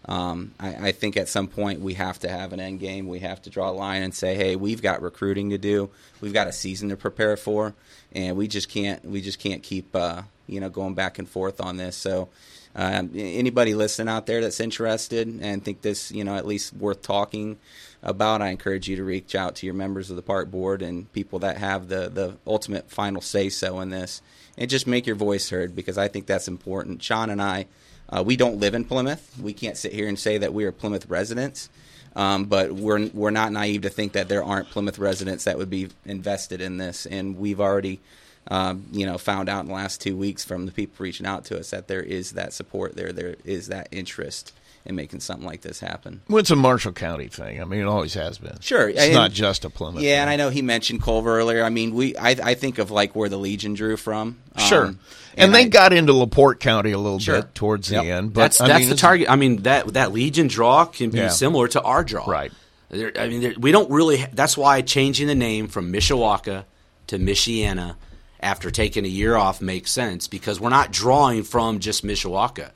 Um, 0.05 0.53
I, 0.59 0.87
I 0.87 0.91
think 0.91 1.15
at 1.15 1.29
some 1.29 1.47
point 1.47 1.81
we 1.81 1.93
have 1.93 2.19
to 2.19 2.29
have 2.29 2.53
an 2.53 2.59
end 2.59 2.79
game. 2.79 3.07
We 3.07 3.19
have 3.19 3.41
to 3.43 3.49
draw 3.49 3.69
a 3.69 3.71
line 3.71 4.01
and 4.01 4.13
say, 4.13 4.35
"Hey, 4.35 4.55
we've 4.55 4.81
got 4.81 5.01
recruiting 5.01 5.51
to 5.51 5.57
do. 5.57 5.89
We've 6.21 6.33
got 6.33 6.47
a 6.47 6.51
season 6.51 6.89
to 6.89 6.97
prepare 6.97 7.37
for, 7.37 7.75
and 8.11 8.35
we 8.35 8.47
just 8.47 8.67
can't. 8.67 9.03
We 9.05 9.21
just 9.21 9.39
can't 9.39 9.61
keep 9.61 9.95
uh, 9.95 10.23
you 10.47 10.59
know 10.59 10.69
going 10.69 10.95
back 10.95 11.19
and 11.19 11.29
forth 11.29 11.61
on 11.61 11.77
this." 11.77 11.95
So, 11.95 12.29
um, 12.75 13.11
anybody 13.13 13.75
listening 13.75 14.07
out 14.07 14.25
there 14.25 14.41
that's 14.41 14.59
interested 14.59 15.27
and 15.41 15.63
think 15.63 15.81
this, 15.81 16.11
you 16.11 16.23
know, 16.23 16.35
at 16.35 16.47
least 16.47 16.73
worth 16.73 17.01
talking 17.01 17.57
about, 18.01 18.41
I 18.41 18.49
encourage 18.49 18.87
you 18.87 18.95
to 18.95 19.03
reach 19.03 19.35
out 19.35 19.55
to 19.57 19.65
your 19.65 19.75
members 19.75 20.09
of 20.09 20.15
the 20.15 20.21
park 20.21 20.49
board 20.49 20.81
and 20.81 21.11
people 21.13 21.39
that 21.39 21.57
have 21.57 21.89
the 21.89 22.09
the 22.09 22.37
ultimate 22.47 22.89
final 22.89 23.21
say 23.21 23.49
so 23.49 23.79
in 23.81 23.91
this, 23.91 24.23
and 24.57 24.69
just 24.69 24.87
make 24.87 25.05
your 25.05 25.15
voice 25.15 25.51
heard 25.51 25.75
because 25.75 25.97
I 25.97 26.07
think 26.07 26.25
that's 26.25 26.47
important. 26.47 27.03
Sean 27.03 27.29
and 27.29 27.41
I, 27.41 27.67
uh, 28.11 28.23
we 28.23 28.35
don't 28.35 28.59
live 28.59 28.73
in 28.73 28.85
Plymouth. 28.85 29.37
We 29.41 29.53
can't 29.53 29.77
sit 29.77 29.93
here 29.93 30.07
and 30.07 30.19
say 30.19 30.37
that 30.37 30.53
we 30.53 30.65
are 30.65 30.71
Plymouth 30.71 31.07
residents. 31.07 31.69
Um, 32.15 32.45
but 32.45 32.73
we're 32.73 33.07
we're 33.13 33.31
not 33.31 33.53
naive 33.53 33.83
to 33.83 33.89
think 33.89 34.13
that 34.13 34.27
there 34.27 34.43
aren't 34.43 34.69
Plymouth 34.69 34.99
residents 34.99 35.45
that 35.45 35.57
would 35.57 35.69
be 35.69 35.87
invested 36.05 36.59
in 36.59 36.75
this, 36.77 37.05
and 37.05 37.37
we've 37.37 37.61
already, 37.61 38.01
um, 38.49 38.85
you 38.91 39.05
know, 39.05 39.17
found 39.17 39.47
out 39.47 39.61
in 39.61 39.67
the 39.67 39.73
last 39.73 40.01
two 40.01 40.17
weeks 40.17 40.43
from 40.43 40.65
the 40.65 40.73
people 40.73 40.95
reaching 40.99 41.25
out 41.25 41.45
to 41.45 41.57
us 41.57 41.69
that 41.69 41.87
there 41.87 42.03
is 42.03 42.33
that 42.33 42.51
support 42.51 42.97
there, 42.97 43.13
there 43.13 43.35
is 43.45 43.67
that 43.67 43.87
interest 43.91 44.51
in 44.85 44.95
making 44.95 45.19
something 45.19 45.45
like 45.45 45.61
this 45.61 45.79
happen. 45.79 46.21
Well, 46.27 46.39
it's 46.39 46.49
a 46.49 46.55
Marshall 46.55 46.93
County 46.93 47.27
thing. 47.27 47.61
I 47.61 47.65
mean, 47.65 47.81
it 47.81 47.85
always 47.85 48.13
has 48.15 48.37
been. 48.39 48.59
Sure, 48.61 48.89
It's 48.89 48.99
and- 48.99 49.13
not 49.13 49.31
just 49.31 49.63
a 49.65 49.69
Plymouth. 49.69 50.01
Yeah, 50.01 50.21
and 50.21 50.29
I 50.29 50.35
know 50.37 50.49
he 50.49 50.61
mentioned 50.61 51.01
Culver 51.03 51.37
earlier. 51.37 51.63
I 51.63 51.69
mean, 51.69 51.93
we 51.93 52.15
I, 52.17 52.29
I 52.29 52.53
think 52.55 52.79
of 52.79 52.89
like 52.91 53.15
where 53.15 53.29
the 53.29 53.37
Legion 53.37 53.73
drew 53.75 53.95
from. 53.97 54.37
Sure. 54.57 54.87
Um, 54.87 54.99
and, 55.37 55.53
they 55.53 55.61
I- 55.65 55.67
got 55.67 55.93
into 55.93 56.13
LaPorte 56.13 56.59
County 56.59 56.91
a 56.91 56.97
little 56.97 57.19
Sure. 57.19 57.41
bit 57.41 57.53
towards 57.55 57.91
Yep. 57.91 58.03
the 58.03 58.09
end. 58.11 58.33
But 58.33 58.41
that's 58.41 58.61
I 58.61 58.67
that's 58.67 58.79
mean, 58.81 58.89
the 58.89 58.95
target. 58.95 59.29
I 59.29 59.35
mean 59.35 59.61
that 59.63 59.93
that 59.93 60.11
Legion 60.11 60.47
draw 60.47 60.85
can 60.85 61.09
be 61.11 61.19
Yeah. 61.19 61.29
similar 61.29 61.67
to 61.69 61.81
our 61.81 62.03
draw. 62.03 62.25
Right. 62.29 62.51
There, 62.89 63.11
I 63.17 63.29
mean, 63.29 63.41
there, 63.41 63.53
we 63.57 63.71
don't 63.71 63.89
really. 63.89 64.25
That's 64.33 64.57
why 64.57 64.81
changing 64.81 65.27
the 65.27 65.35
name 65.35 65.67
from 65.67 65.93
Mishawaka 65.93 66.65
to 67.07 67.17
Michiana 67.19 67.95
after 68.41 68.71
taking 68.71 69.05
a 69.05 69.07
year 69.07 69.35
off 69.35 69.61
makes 69.61 69.91
sense 69.91 70.27
because 70.27 70.59
we're 70.59 70.69
not 70.69 70.91
drawing 70.91 71.43
from 71.43 71.79
just 71.79 72.03
Mishawaka. 72.03 72.71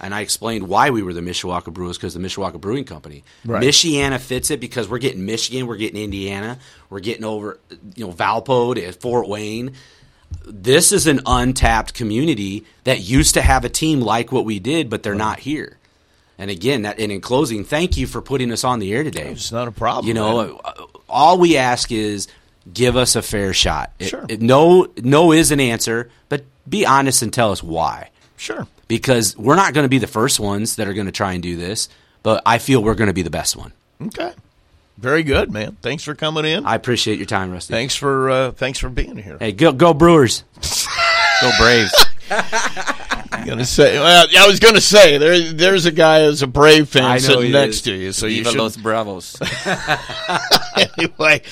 And 0.00 0.14
I 0.14 0.20
explained 0.20 0.68
why 0.68 0.90
we 0.90 1.02
were 1.02 1.12
the 1.12 1.20
Mishawaka 1.20 1.72
Brewers 1.72 1.96
because 1.98 2.14
the 2.14 2.20
Mishawaka 2.20 2.60
Brewing 2.60 2.84
Company. 2.84 3.24
Right. 3.44 3.62
Michiana 3.62 4.20
fits 4.20 4.50
it 4.50 4.60
because 4.60 4.88
we're 4.88 4.98
getting 4.98 5.26
Michigan, 5.26 5.66
we're 5.66 5.76
getting 5.76 6.00
Indiana, 6.00 6.58
we're 6.88 7.00
getting 7.00 7.24
over, 7.24 7.58
you 7.96 8.06
know, 8.06 8.12
Valpo 8.12 8.74
to 8.76 8.92
Fort 8.92 9.28
Wayne. 9.28 9.72
this 10.46 10.92
is 10.92 11.06
an 11.06 11.20
untapped 11.26 11.94
community 11.94 12.64
that 12.84 13.00
used 13.00 13.34
to 13.34 13.42
have 13.42 13.64
a 13.64 13.68
team 13.68 14.00
like 14.00 14.30
what 14.30 14.44
we 14.44 14.58
did, 14.58 14.88
but 14.90 15.02
they're 15.02 15.14
not 15.14 15.40
here. 15.40 15.78
And 16.38 16.50
again, 16.50 16.82
that 16.82 17.00
and 17.00 17.10
in 17.10 17.20
closing, 17.20 17.64
thank 17.64 17.96
you 17.96 18.06
for 18.06 18.22
putting 18.22 18.52
us 18.52 18.62
on 18.62 18.78
the 18.78 18.92
air 18.92 19.02
today. 19.02 19.30
It's 19.32 19.50
not 19.50 19.66
a 19.66 19.72
problem. 19.72 20.06
You 20.06 20.14
know, 20.14 20.42
man. 20.46 20.56
uh, 20.64 20.72
all 21.08 21.38
we 21.38 21.56
ask 21.56 21.90
is 21.90 22.28
give 22.72 22.96
us 22.96 23.16
a 23.16 23.22
fair 23.22 23.52
shot. 23.52 23.92
It- 23.98 24.08
Sure. 24.10 24.24
it- 24.28 24.40
no, 24.42 24.86
no 25.02 25.32
is 25.32 25.50
an 25.50 25.58
answer, 25.58 26.10
but 26.28 26.44
be 26.68 26.86
honest 26.86 27.22
and 27.22 27.32
tell 27.32 27.50
us 27.50 27.62
why. 27.64 28.10
Sure. 28.36 28.68
Because 28.88 29.36
we're 29.36 29.56
not 29.56 29.74
going 29.74 29.84
to 29.84 29.88
be 29.88 29.98
the 29.98 30.06
first 30.06 30.40
ones 30.40 30.76
that 30.76 30.88
are 30.88 30.94
going 30.94 31.06
to 31.06 31.12
try 31.12 31.34
and 31.34 31.42
do 31.42 31.56
this, 31.56 31.88
but 32.22 32.42
I 32.46 32.58
feel 32.58 32.82
we're 32.82 32.94
going 32.94 33.08
to 33.08 33.14
be 33.14 33.22
the 33.22 33.30
best 33.30 33.56
one. 33.56 33.72
Okay. 34.00 34.32
Very 34.96 35.22
good, 35.22 35.52
man. 35.52 35.76
Thanks 35.80 36.02
for 36.02 36.14
coming 36.14 36.44
in. 36.44 36.66
I 36.66 36.74
appreciate 36.74 37.18
your 37.18 37.26
time, 37.26 37.52
Rusty. 37.52 37.72
Thanks 37.72 37.94
for 37.94 38.30
uh, 38.30 38.50
thanks 38.52 38.80
for 38.80 38.88
being 38.88 39.16
here. 39.16 39.36
Hey, 39.38 39.52
go 39.52 39.72
go 39.72 39.94
Brewers. 39.94 40.42
Go 41.40 41.52
Braves. 41.56 41.94
gonna 43.46 43.64
say, 43.64 43.98
well, 43.98 44.26
I 44.36 44.46
was 44.46 44.60
gonna 44.60 44.80
say 44.80 45.18
there 45.18 45.52
there's 45.52 45.86
a 45.86 45.92
guy 45.92 46.24
who's 46.24 46.42
a 46.42 46.46
Brave 46.46 46.88
fan 46.88 47.20
sitting 47.20 47.52
next 47.52 47.76
is. 47.76 47.82
to 47.82 47.94
you, 47.94 48.12
so 48.12 48.26
you 48.26 48.38
Viva 48.38 48.50
should. 48.50 48.58
Los 48.58 48.76
Bravos. 48.76 49.36
anyway, 50.98 51.42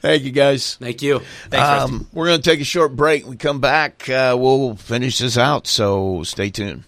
thank 0.00 0.22
you 0.22 0.30
guys. 0.32 0.76
Thank 0.76 1.02
you. 1.02 1.20
Thanks, 1.50 1.84
Um, 1.84 2.06
we're 2.12 2.26
gonna 2.26 2.42
take 2.42 2.60
a 2.60 2.64
short 2.64 2.94
break. 2.96 3.26
We 3.26 3.36
come 3.36 3.60
back, 3.60 4.08
uh, 4.08 4.36
we'll 4.38 4.76
finish 4.76 5.18
this 5.18 5.38
out. 5.38 5.66
So 5.66 6.22
stay 6.24 6.50
tuned. 6.50 6.84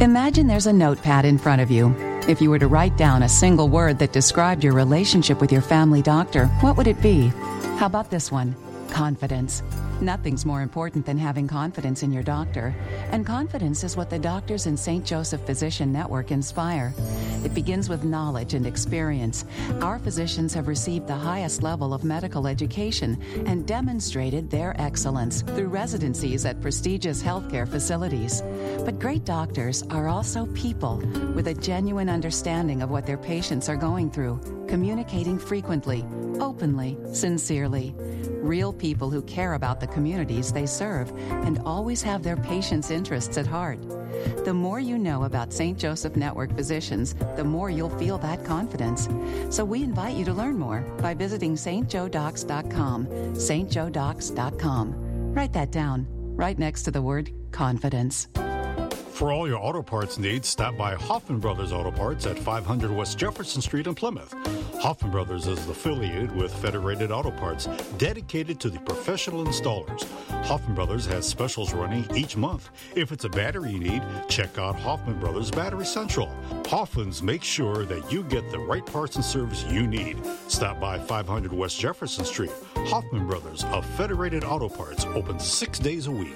Imagine 0.00 0.48
there's 0.48 0.66
a 0.66 0.72
notepad 0.72 1.24
in 1.24 1.38
front 1.38 1.62
of 1.62 1.70
you. 1.70 1.94
If 2.28 2.40
you 2.40 2.50
were 2.50 2.58
to 2.58 2.66
write 2.66 2.96
down 2.96 3.22
a 3.22 3.28
single 3.28 3.68
word 3.68 3.98
that 4.00 4.12
described 4.12 4.64
your 4.64 4.72
relationship 4.72 5.40
with 5.40 5.52
your 5.52 5.62
family 5.62 6.02
doctor, 6.02 6.46
what 6.60 6.76
would 6.76 6.86
it 6.86 7.00
be? 7.00 7.28
How 7.78 7.86
about 7.86 8.10
this 8.10 8.32
one? 8.32 8.56
Confidence. 8.94 9.64
Nothing's 10.00 10.46
more 10.46 10.62
important 10.62 11.04
than 11.04 11.18
having 11.18 11.48
confidence 11.48 12.04
in 12.04 12.12
your 12.12 12.22
doctor. 12.22 12.72
And 13.10 13.26
confidence 13.26 13.82
is 13.82 13.96
what 13.96 14.08
the 14.08 14.20
doctors 14.20 14.66
in 14.66 14.76
St. 14.76 15.04
Joseph 15.04 15.44
Physician 15.44 15.92
Network 15.92 16.30
inspire. 16.30 16.94
It 17.44 17.54
begins 17.54 17.88
with 17.88 18.04
knowledge 18.04 18.54
and 18.54 18.64
experience. 18.68 19.46
Our 19.82 19.98
physicians 19.98 20.54
have 20.54 20.68
received 20.68 21.08
the 21.08 21.16
highest 21.16 21.60
level 21.60 21.92
of 21.92 22.04
medical 22.04 22.46
education 22.46 23.20
and 23.46 23.66
demonstrated 23.66 24.48
their 24.48 24.80
excellence 24.80 25.42
through 25.42 25.68
residencies 25.68 26.44
at 26.44 26.62
prestigious 26.62 27.20
healthcare 27.20 27.68
facilities. 27.68 28.42
But 28.84 29.00
great 29.00 29.24
doctors 29.24 29.82
are 29.90 30.06
also 30.06 30.46
people 30.54 30.98
with 31.34 31.48
a 31.48 31.54
genuine 31.54 32.08
understanding 32.08 32.80
of 32.80 32.90
what 32.90 33.06
their 33.06 33.18
patients 33.18 33.68
are 33.68 33.76
going 33.76 34.12
through, 34.12 34.38
communicating 34.68 35.36
frequently, 35.36 36.04
openly, 36.38 36.96
sincerely. 37.12 37.92
Real 38.40 38.74
people 38.74 38.83
who 38.92 39.22
care 39.22 39.54
about 39.54 39.80
the 39.80 39.86
communities 39.86 40.52
they 40.52 40.66
serve 40.66 41.10
and 41.30 41.58
always 41.64 42.02
have 42.02 42.22
their 42.22 42.36
patients' 42.36 42.90
interests 42.90 43.38
at 43.38 43.46
heart. 43.46 43.78
The 44.44 44.54
more 44.54 44.80
you 44.80 44.98
know 44.98 45.24
about 45.24 45.52
St. 45.52 45.78
Joseph 45.78 46.16
Network 46.16 46.54
physicians, 46.54 47.14
the 47.36 47.44
more 47.44 47.70
you'll 47.70 47.98
feel 47.98 48.18
that 48.18 48.44
confidence. 48.44 49.08
So 49.50 49.64
we 49.64 49.82
invite 49.82 50.16
you 50.16 50.24
to 50.26 50.32
learn 50.32 50.58
more 50.58 50.80
by 50.98 51.14
visiting 51.14 51.54
stjoedocs.com, 51.54 53.06
stjoedocs.com. 53.06 54.94
Write 55.34 55.52
that 55.52 55.72
down 55.72 56.06
right 56.36 56.58
next 56.58 56.82
to 56.82 56.90
the 56.90 57.02
word 57.02 57.30
confidence. 57.52 58.28
For 59.14 59.30
all 59.30 59.46
your 59.46 59.60
auto 59.60 59.80
parts 59.80 60.18
needs, 60.18 60.48
stop 60.48 60.76
by 60.76 60.96
Hoffman 60.96 61.38
Brothers 61.38 61.70
Auto 61.70 61.92
Parts 61.92 62.26
at 62.26 62.36
500 62.36 62.90
West 62.90 63.16
Jefferson 63.16 63.62
Street 63.62 63.86
in 63.86 63.94
Plymouth. 63.94 64.34
Hoffman 64.80 65.12
Brothers 65.12 65.46
is 65.46 65.68
affiliated 65.68 66.34
with 66.34 66.52
Federated 66.56 67.12
Auto 67.12 67.30
Parts, 67.30 67.66
dedicated 67.96 68.58
to 68.58 68.68
the 68.68 68.80
professional 68.80 69.44
installers. 69.44 70.02
Hoffman 70.46 70.74
Brothers 70.74 71.06
has 71.06 71.28
specials 71.28 71.72
running 71.72 72.04
each 72.12 72.36
month. 72.36 72.70
If 72.96 73.12
it's 73.12 73.22
a 73.22 73.28
battery 73.28 73.70
you 73.70 73.78
need, 73.78 74.02
check 74.28 74.58
out 74.58 74.74
Hoffman 74.74 75.20
Brothers 75.20 75.52
Battery 75.52 75.86
Central. 75.86 76.28
Hoffman's 76.66 77.22
makes 77.22 77.46
sure 77.46 77.84
that 77.86 78.10
you 78.10 78.24
get 78.24 78.50
the 78.50 78.58
right 78.58 78.84
parts 78.84 79.14
and 79.14 79.24
service 79.24 79.64
you 79.70 79.86
need. 79.86 80.16
Stop 80.48 80.80
by 80.80 80.98
500 80.98 81.52
West 81.52 81.78
Jefferson 81.78 82.24
Street. 82.24 82.50
Hoffman 82.78 83.28
Brothers 83.28 83.62
of 83.66 83.86
Federated 83.90 84.42
Auto 84.42 84.68
Parts 84.68 85.04
open 85.14 85.38
six 85.38 85.78
days 85.78 86.08
a 86.08 86.12
week. 86.12 86.34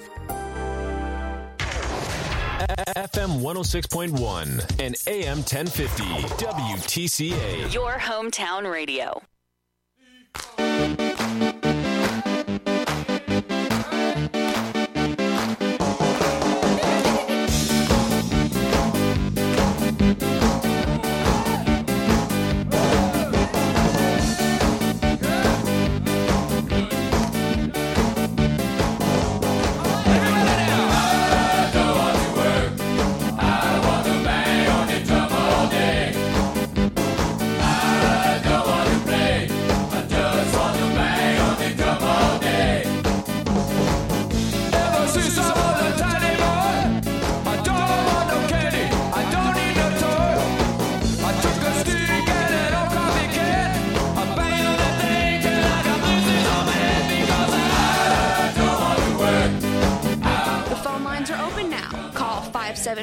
FM 2.59 3.39
106.1 3.41 4.83
and 4.85 4.95
AM 5.07 5.37
1050 5.37 6.03
WTCA. 6.43 7.73
Your 7.73 7.93
hometown 7.93 8.69
radio. 8.71 9.21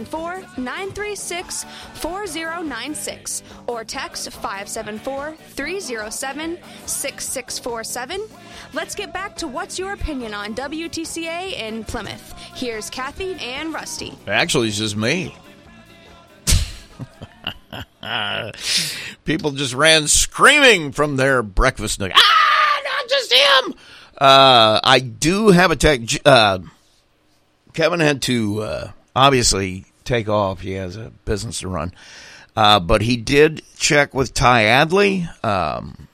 574 0.05 0.63
936 0.63 1.65
4096 1.95 3.43
or 3.67 3.85
text 3.85 4.31
574 4.31 5.35
307 5.35 6.59
6647. 6.87 8.21
Let's 8.73 8.95
get 8.95 9.13
back 9.13 9.37
to 9.37 9.49
what's 9.49 9.79
your 9.79 9.93
opinion 9.93 10.35
on 10.35 10.55
WTCA 10.55 11.55
in 11.55 11.85
Plymouth. 11.85 12.35
Here's 12.55 12.91
Kathy 12.91 13.35
and 13.37 13.73
Rusty. 13.73 14.13
Actually, 14.27 14.69
it's 14.69 14.77
just 14.79 14.97
me. 14.97 15.35
People 19.25 19.53
just 19.53 19.75
ran 19.75 20.09
screaming 20.09 20.93
from 20.93 21.17
their 21.17 21.43
breakfast. 21.43 22.01
Ah, 22.03 22.81
not 22.85 23.09
just 23.09 23.33
him. 23.33 23.75
Uh, 24.19 24.81
I 24.83 25.01
do 25.01 25.49
have 25.49 25.71
a 25.71 25.77
tech. 25.77 26.01
Uh, 26.25 26.61
Kevin 27.73 28.01
had 28.01 28.23
to 28.23 28.63
uh, 28.63 28.91
obviously 29.17 29.87
take 30.05 30.29
off. 30.29 30.61
He 30.61 30.73
has 30.73 30.97
a 30.97 31.11
business 31.25 31.61
to 31.61 31.69
run. 31.69 31.93
Uh, 32.55 32.81
but 32.81 33.03
he 33.03 33.17
did 33.17 33.63
check 33.77 34.15
with 34.15 34.33
Ty 34.33 34.63
Adley 34.63 35.29
um, 35.45 36.09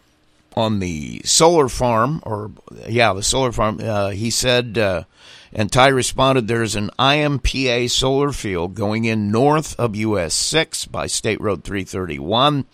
on 0.56 0.80
the 0.80 1.20
solar 1.24 1.68
farm, 1.68 2.22
or 2.24 2.50
yeah, 2.88 3.12
the 3.12 3.22
solar 3.22 3.52
farm. 3.52 3.78
Uh, 3.80 4.10
he 4.10 4.30
said, 4.30 4.76
uh, 4.76 5.04
and 5.52 5.70
Ty 5.70 5.88
responded, 5.88 6.48
"There's 6.48 6.74
an 6.74 6.90
IMPA 6.98 7.90
solar 7.90 8.32
field 8.32 8.74
going 8.74 9.04
in 9.04 9.30
north 9.30 9.78
of 9.78 9.94
US 9.94 10.34
6 10.34 10.86
by 10.86 11.06
State 11.06 11.40
Road 11.40 11.62
331." 11.62 12.64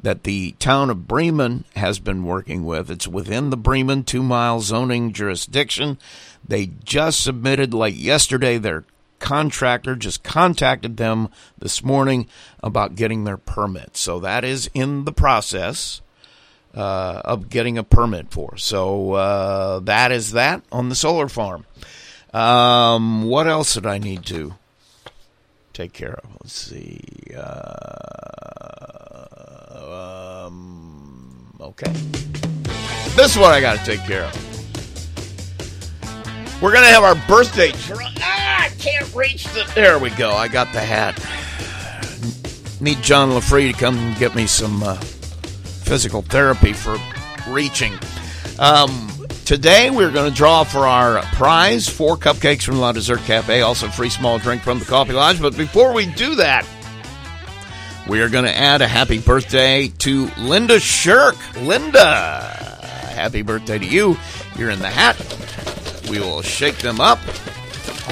That 0.00 0.22
the 0.22 0.52
town 0.60 0.90
of 0.90 1.08
Bremen 1.08 1.64
has 1.74 1.98
been 1.98 2.22
working 2.22 2.64
with. 2.64 2.88
It's 2.88 3.08
within 3.08 3.50
the 3.50 3.56
Bremen 3.56 4.04
two 4.04 4.22
mile 4.22 4.60
zoning 4.60 5.12
jurisdiction. 5.12 5.98
They 6.46 6.70
just 6.84 7.20
submitted, 7.20 7.74
like 7.74 8.00
yesterday, 8.00 8.58
their 8.58 8.84
contractor 9.18 9.96
just 9.96 10.22
contacted 10.22 10.96
them 10.96 11.28
this 11.58 11.82
morning 11.82 12.28
about 12.62 12.94
getting 12.94 13.24
their 13.24 13.36
permit. 13.36 13.96
So 13.96 14.20
that 14.20 14.44
is 14.44 14.70
in 14.74 15.04
the 15.04 15.12
process 15.12 16.00
uh, 16.74 17.22
of 17.24 17.48
getting 17.48 17.78
a 17.78 17.84
permit 17.84 18.30
for. 18.30 18.56
So 18.56 19.12
uh, 19.12 19.80
that 19.80 20.12
is 20.12 20.32
that 20.32 20.62
on 20.70 20.88
the 20.88 20.94
solar 20.94 21.28
farm. 21.28 21.64
Um, 22.32 23.24
what 23.24 23.46
else 23.46 23.74
did 23.74 23.86
I 23.86 23.98
need 23.98 24.24
to 24.26 24.54
take 25.72 25.92
care 25.92 26.14
of? 26.14 26.30
Let's 26.42 26.54
see. 26.54 27.00
Uh, 27.36 28.28
um, 30.46 31.54
okay. 31.60 31.92
This 33.16 33.32
is 33.32 33.38
what 33.38 33.52
I 33.52 33.60
got 33.60 33.78
to 33.78 33.84
take 33.84 34.00
care 34.04 34.24
of. 34.24 34.57
We're 36.60 36.72
going 36.72 36.84
to 36.84 36.90
have 36.90 37.04
our 37.04 37.14
birthday. 37.26 37.72
Ah, 38.20 38.64
I 38.64 38.68
can't 38.78 39.14
reach 39.14 39.44
the. 39.44 39.70
There 39.74 39.98
we 39.98 40.10
go. 40.10 40.32
I 40.32 40.48
got 40.48 40.72
the 40.72 40.80
hat. 40.80 41.16
Need 42.80 43.02
John 43.02 43.30
LaFree 43.30 43.72
to 43.72 43.78
come 43.78 44.14
get 44.18 44.34
me 44.34 44.46
some 44.46 44.82
uh, 44.82 44.94
physical 44.94 46.22
therapy 46.22 46.72
for 46.72 46.96
reaching. 47.48 47.92
Um, 48.58 49.08
Today 49.48 49.88
we're 49.88 50.10
going 50.10 50.30
to 50.30 50.36
draw 50.36 50.62
for 50.62 50.80
our 50.86 51.22
prize 51.32 51.88
four 51.88 52.18
cupcakes 52.18 52.64
from 52.64 52.80
La 52.80 52.92
Dessert 52.92 53.20
Cafe, 53.20 53.62
also 53.62 53.88
free 53.88 54.10
small 54.10 54.38
drink 54.38 54.60
from 54.60 54.78
the 54.78 54.84
Coffee 54.84 55.14
Lodge. 55.14 55.40
But 55.40 55.56
before 55.56 55.94
we 55.94 56.04
do 56.04 56.34
that, 56.34 56.66
we 58.06 58.20
are 58.20 58.28
going 58.28 58.44
to 58.44 58.54
add 58.54 58.82
a 58.82 58.86
happy 58.86 59.18
birthday 59.18 59.88
to 60.00 60.26
Linda 60.36 60.78
Shirk. 60.78 61.34
Linda, 61.62 62.42
happy 63.14 63.40
birthday 63.40 63.78
to 63.78 63.86
you. 63.86 64.18
You're 64.58 64.68
in 64.68 64.80
the 64.80 64.90
hat. 64.90 65.16
We 66.08 66.20
will 66.20 66.42
shake 66.42 66.78
them 66.78 67.00
up. 67.00 67.18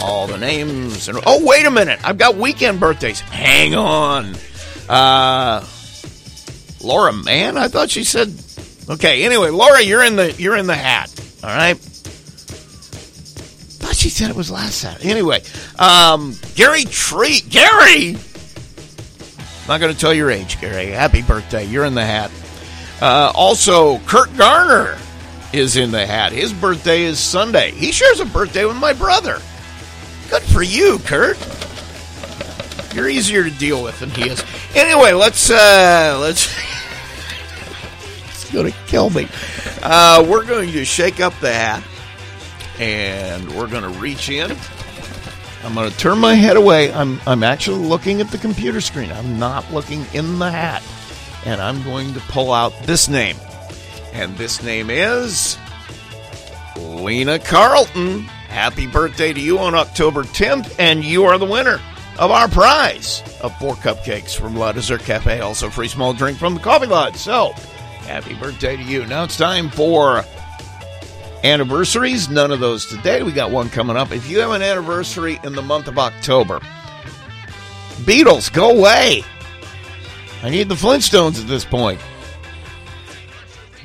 All 0.02 0.27
the 0.27 0.36
names. 0.36 1.09
And, 1.09 1.18
oh, 1.27 1.44
wait 1.44 1.64
a 1.64 1.70
minute. 1.70 1.98
I've 2.05 2.18
got 2.18 2.36
weekend 2.36 2.81
birthdays. 2.81 3.20
Hang 3.20 3.74
on. 3.74 4.35
Uh, 4.89 5.64
Laura, 6.82 7.12
man, 7.12 7.56
I 7.56 7.68
thought 7.68 7.90
she 7.90 8.05
said. 8.05 8.32
Okay, 8.89 9.24
anyway, 9.24 9.51
Laura, 9.51 9.82
you're 9.82 10.05
in 10.05 10.14
the 10.16 10.32
you're 10.32 10.56
in 10.56 10.66
the 10.68 10.74
hat. 10.74 11.12
All 11.43 11.51
right. 11.51 11.77
Thought 13.78 13.97
she 13.97 14.09
said 14.09 14.31
it 14.31 14.36
was 14.36 14.51
last 14.51 14.78
Saturday. 14.78 15.10
Anyway, 15.10 15.43
um, 15.78 16.36
Gary 16.55 16.85
Tree, 16.85 17.40
Gary. 17.40 18.16
Not 19.66 19.81
going 19.81 19.93
to 19.93 19.98
tell 19.98 20.14
your 20.14 20.31
age, 20.31 20.60
Gary. 20.60 20.86
Happy 20.86 21.23
birthday. 21.23 21.64
You're 21.64 21.85
in 21.85 21.94
the 21.94 22.05
hat. 22.05 22.31
Uh, 23.01 23.32
also, 23.35 23.98
Kurt 24.01 24.35
Garner 24.36 24.97
is 25.52 25.77
in 25.77 25.90
the 25.90 26.06
hat. 26.06 26.32
His 26.32 26.52
birthday 26.52 27.02
is 27.02 27.18
Sunday. 27.18 27.70
He 27.70 27.93
shares 27.93 28.20
a 28.20 28.27
birthday 28.27 28.64
with 28.64 28.77
my 28.77 28.93
brother. 28.93 29.40
Good 30.31 30.43
for 30.43 30.62
you, 30.62 30.98
Kurt. 31.01 31.39
You're 32.94 33.09
easier 33.09 33.44
to 33.44 33.51
deal 33.51 33.82
with 33.82 34.01
than 34.01 34.10
he 34.10 34.31
is. 34.31 34.43
Anyway, 34.74 35.12
let's 35.12 35.51
uh, 35.51 36.18
let's. 36.20 36.47
it's 38.28 38.51
to 38.51 38.70
kill 38.86 39.10
me. 39.10 39.28
Uh, 39.82 40.27
we're 40.28 40.44
going 40.44 40.73
to 40.73 40.85
shake 40.85 41.20
up 41.20 41.39
the 41.40 41.52
hat, 41.52 41.82
and 42.78 43.48
we're 43.55 43.66
to 43.82 44.01
reach 44.01 44.31
in. 44.31 44.56
I'm 45.62 45.74
to 45.90 45.97
turn 45.98 46.18
my 46.18 46.35
head 46.35 46.56
away. 46.56 46.93
I'm 46.93 47.20
I'm 47.27 47.43
actually 47.43 47.85
looking 47.85 48.20
at 48.20 48.31
the 48.31 48.39
computer 48.39 48.81
screen. 48.81 49.10
I'm 49.12 49.39
not 49.39 49.70
looking 49.73 50.06
in 50.14 50.39
the 50.39 50.51
hat, 50.51 50.82
and 51.44 51.60
I'm 51.60 51.82
going 51.82 52.14
to 52.14 52.20
pull 52.20 52.52
out 52.52 52.73
this 52.85 53.09
name, 53.09 53.36
and 54.16 54.34
this 54.38 54.62
name 54.62 54.88
is 54.88 55.59
Lena 56.78 57.38
Carlton. 57.38 58.22
Happy 58.22 58.86
birthday 58.86 59.34
to 59.34 59.38
you 59.38 59.59
on 59.59 59.74
October 59.74 60.22
10th, 60.22 60.74
and 60.78 61.05
you 61.05 61.24
are 61.24 61.36
the 61.36 61.44
winner 61.44 61.82
of 62.18 62.30
our 62.30 62.48
prize 62.48 63.22
of 63.43 63.55
four 63.59 63.74
cupcakes 63.74 64.34
from 64.34 64.56
La 64.56 64.72
Dessert 64.72 65.02
Cafe, 65.02 65.40
also 65.40 65.68
free 65.68 65.86
small 65.86 66.14
drink 66.14 66.38
from 66.38 66.55
the 66.55 66.60
Coffee 66.60 66.86
Lodge. 66.86 67.16
So, 67.16 67.52
happy 68.06 68.32
birthday 68.32 68.78
to 68.78 68.82
you. 68.82 69.05
Now 69.05 69.24
it's 69.24 69.36
time 69.36 69.68
for 69.68 70.24
anniversaries. 71.44 72.30
None 72.30 72.51
of 72.52 72.59
those 72.59 72.86
today. 72.86 73.22
We 73.22 73.32
got 73.32 73.51
one 73.51 73.68
coming 73.68 73.98
up. 73.98 74.12
If 74.12 74.30
you 74.30 74.38
have 74.38 74.52
an 74.52 74.62
anniversary 74.62 75.38
in 75.44 75.52
the 75.52 75.62
month 75.62 75.88
of 75.88 75.98
October, 75.98 76.60
Beatles, 78.06 78.51
go 78.51 78.70
away. 78.70 79.24
I 80.43 80.48
need 80.48 80.70
the 80.70 80.74
Flintstones 80.74 81.38
at 81.38 81.47
this 81.47 81.66
point. 81.66 82.01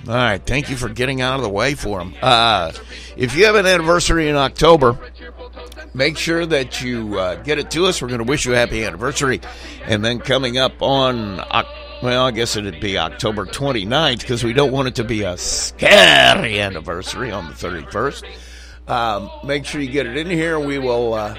All 0.08 0.16
right, 0.16 0.44
thank 0.44 0.70
you 0.70 0.78
for 0.78 0.90
getting 0.90 1.22
out 1.22 1.36
of 1.36 1.44
the 1.44 1.50
way 1.50 1.76
for 1.76 2.00
them. 2.00 2.16
Uh, 2.22 2.72
if 3.16 3.36
you 3.36 3.46
have 3.46 3.56
an 3.56 3.68
anniversary 3.68 4.30
in 4.30 4.36
October, 4.36 4.98
make 5.94 6.18
sure 6.18 6.44
that 6.46 6.82
you 6.82 7.20
uh, 7.20 7.36
get 7.36 7.60
it 7.60 7.70
to 7.72 7.86
us. 7.86 8.02
We're 8.02 8.08
going 8.08 8.20
to 8.20 8.26
wish 8.26 8.46
you 8.46 8.54
a 8.54 8.58
happy 8.58 8.84
anniversary. 8.84 9.42
And 9.86 10.04
then 10.04 10.20
coming 10.20 10.58
up 10.58 10.82
on, 10.82 11.38
well, 12.02 12.26
I 12.26 12.32
guess 12.32 12.56
it'd 12.56 12.80
be 12.80 12.98
October 12.98 13.46
29th 13.46 14.22
because 14.22 14.44
we 14.44 14.54
don't 14.54 14.72
want 14.72 14.88
it 14.88 14.96
to 14.96 15.04
be 15.04 15.22
a 15.22 15.38
scary 15.38 16.60
anniversary 16.60 17.32
on 17.32 17.48
the 17.48 17.54
31st. 17.54 18.24
Um, 18.88 19.30
make 19.46 19.66
sure 19.66 19.82
you 19.82 19.92
get 19.92 20.08
it 20.08 20.18
in 20.18 20.28
here. 20.28 20.60
We 20.60 20.80
will. 20.80 21.14
Uh, 21.14 21.38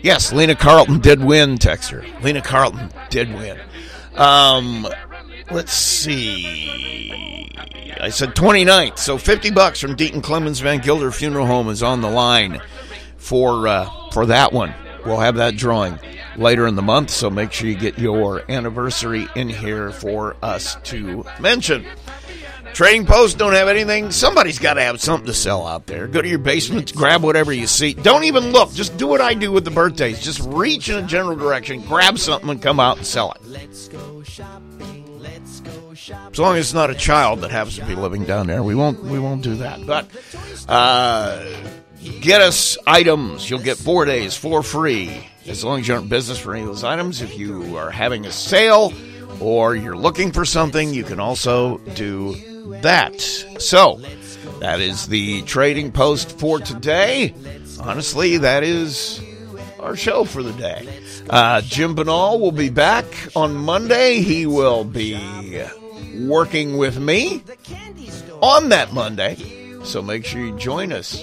yes, 0.00 0.32
Lena 0.32 0.54
Carlton 0.54 1.00
did 1.00 1.22
win, 1.24 1.58
Texter. 1.58 2.04
Lena 2.22 2.40
Carlton 2.40 2.90
did 3.10 3.34
win. 3.34 3.58
Um, 4.14 4.86
let's 5.50 5.72
see. 5.72 7.50
I 8.00 8.10
said 8.10 8.34
29th, 8.34 8.98
so 8.98 9.16
50 9.16 9.50
bucks 9.50 9.80
from 9.80 9.96
Deaton 9.96 10.22
Clemens 10.22 10.60
Van 10.60 10.80
Gilder 10.80 11.10
Funeral 11.10 11.46
Home 11.46 11.68
is 11.68 11.82
on 11.82 12.00
the 12.00 12.10
line 12.10 12.60
for 13.16 13.66
uh, 13.66 13.88
for 14.12 14.26
that 14.26 14.52
one. 14.52 14.74
We'll 15.04 15.20
have 15.20 15.36
that 15.36 15.56
drawing 15.56 15.98
later 16.36 16.66
in 16.66 16.74
the 16.74 16.82
month, 16.82 17.10
so 17.10 17.30
make 17.30 17.52
sure 17.52 17.68
you 17.68 17.76
get 17.76 17.98
your 17.98 18.42
anniversary 18.50 19.28
in 19.34 19.48
here 19.48 19.90
for 19.90 20.36
us 20.42 20.76
to 20.84 21.24
mention. 21.40 21.86
Trading 22.72 23.06
posts 23.06 23.36
don't 23.38 23.52
have 23.52 23.68
anything. 23.68 24.10
Somebody's 24.10 24.58
got 24.58 24.74
to 24.74 24.82
have 24.82 25.00
something 25.00 25.26
to 25.26 25.34
sell 25.34 25.64
out 25.64 25.86
there. 25.86 26.08
Go 26.08 26.20
to 26.20 26.28
your 26.28 26.38
basement, 26.38 26.92
grab 26.94 27.22
whatever 27.22 27.52
you 27.52 27.68
see. 27.68 27.94
Don't 27.94 28.24
even 28.24 28.50
look. 28.50 28.72
Just 28.72 28.96
do 28.96 29.06
what 29.06 29.20
I 29.20 29.32
do 29.34 29.52
with 29.52 29.64
the 29.64 29.70
birthdays. 29.70 30.20
Just 30.20 30.40
reach 30.40 30.88
in 30.88 30.96
a 30.96 31.06
general 31.06 31.36
direction, 31.36 31.82
grab 31.82 32.18
something, 32.18 32.50
and 32.50 32.60
come 32.60 32.80
out 32.80 32.96
and 32.96 33.06
sell 33.06 33.32
it. 33.32 33.40
As 36.10 36.38
long 36.38 36.56
as 36.56 36.66
it's 36.66 36.74
not 36.74 36.90
a 36.90 36.94
child 36.94 37.40
that 37.40 37.50
happens 37.50 37.78
to 37.78 37.84
be 37.84 37.94
living 37.94 38.24
down 38.24 38.46
there, 38.46 38.62
we 38.62 38.74
won't 38.74 39.02
we 39.02 39.18
won't 39.18 39.42
do 39.42 39.56
that. 39.56 39.86
But 39.86 40.06
uh, 40.68 41.44
get 42.20 42.40
us 42.40 42.76
items. 42.86 43.48
You'll 43.48 43.60
get 43.60 43.78
four 43.78 44.04
days 44.04 44.36
for 44.36 44.62
free 44.62 45.28
as 45.46 45.64
long 45.64 45.80
as 45.80 45.88
you're 45.88 45.98
in 45.98 46.08
business 46.08 46.38
for 46.38 46.54
any 46.54 46.62
of 46.62 46.68
those 46.68 46.84
items. 46.84 47.22
If 47.22 47.38
you 47.38 47.76
are 47.76 47.90
having 47.90 48.26
a 48.26 48.32
sale 48.32 48.92
or 49.40 49.76
you're 49.76 49.96
looking 49.96 50.32
for 50.32 50.44
something, 50.44 50.92
you 50.92 51.04
can 51.04 51.20
also 51.20 51.78
do 51.94 52.34
that. 52.82 53.20
So 53.58 54.00
that 54.60 54.80
is 54.80 55.06
the 55.08 55.42
trading 55.42 55.92
post 55.92 56.38
for 56.38 56.58
today. 56.58 57.34
Honestly, 57.80 58.38
that 58.38 58.62
is 58.62 59.20
our 59.80 59.96
show 59.96 60.24
for 60.24 60.42
the 60.42 60.52
day. 60.52 60.88
Uh, 61.28 61.60
Jim 61.62 61.94
Banal 61.94 62.40
will 62.40 62.52
be 62.52 62.70
back 62.70 63.04
on 63.34 63.54
Monday. 63.54 64.20
He 64.20 64.46
will 64.46 64.84
be 64.84 65.14
working 66.20 66.76
with 66.76 66.98
me 66.98 67.42
on 68.40 68.70
that 68.70 68.92
Monday. 68.92 69.36
So 69.84 70.00
make 70.00 70.24
sure 70.24 70.40
you 70.40 70.56
join 70.56 70.92
us 70.92 71.22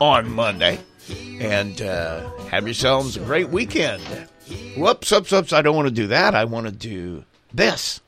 on 0.00 0.30
Monday 0.32 0.78
and 1.40 1.80
uh, 1.80 2.28
have 2.46 2.66
yourselves 2.66 3.16
a 3.16 3.20
great 3.20 3.48
weekend. 3.48 4.02
Whoops, 4.76 5.10
whoops, 5.10 5.32
whoops. 5.32 5.52
I 5.52 5.62
don't 5.62 5.76
want 5.76 5.88
to 5.88 5.94
do 5.94 6.08
that. 6.08 6.34
I 6.34 6.44
want 6.44 6.66
to 6.66 6.72
do 6.72 7.24
this. 7.52 8.00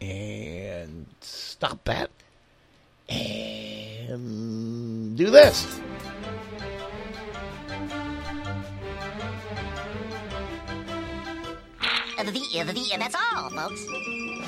And 0.00 1.06
stop 1.20 1.84
that. 1.84 2.10
And 3.08 5.16
do 5.16 5.30
this. 5.30 5.80
The, 12.18 12.32
the, 12.32 12.90
uh, 12.94 12.98
that's 12.98 13.14
all, 13.14 13.50
folks. 13.50 13.86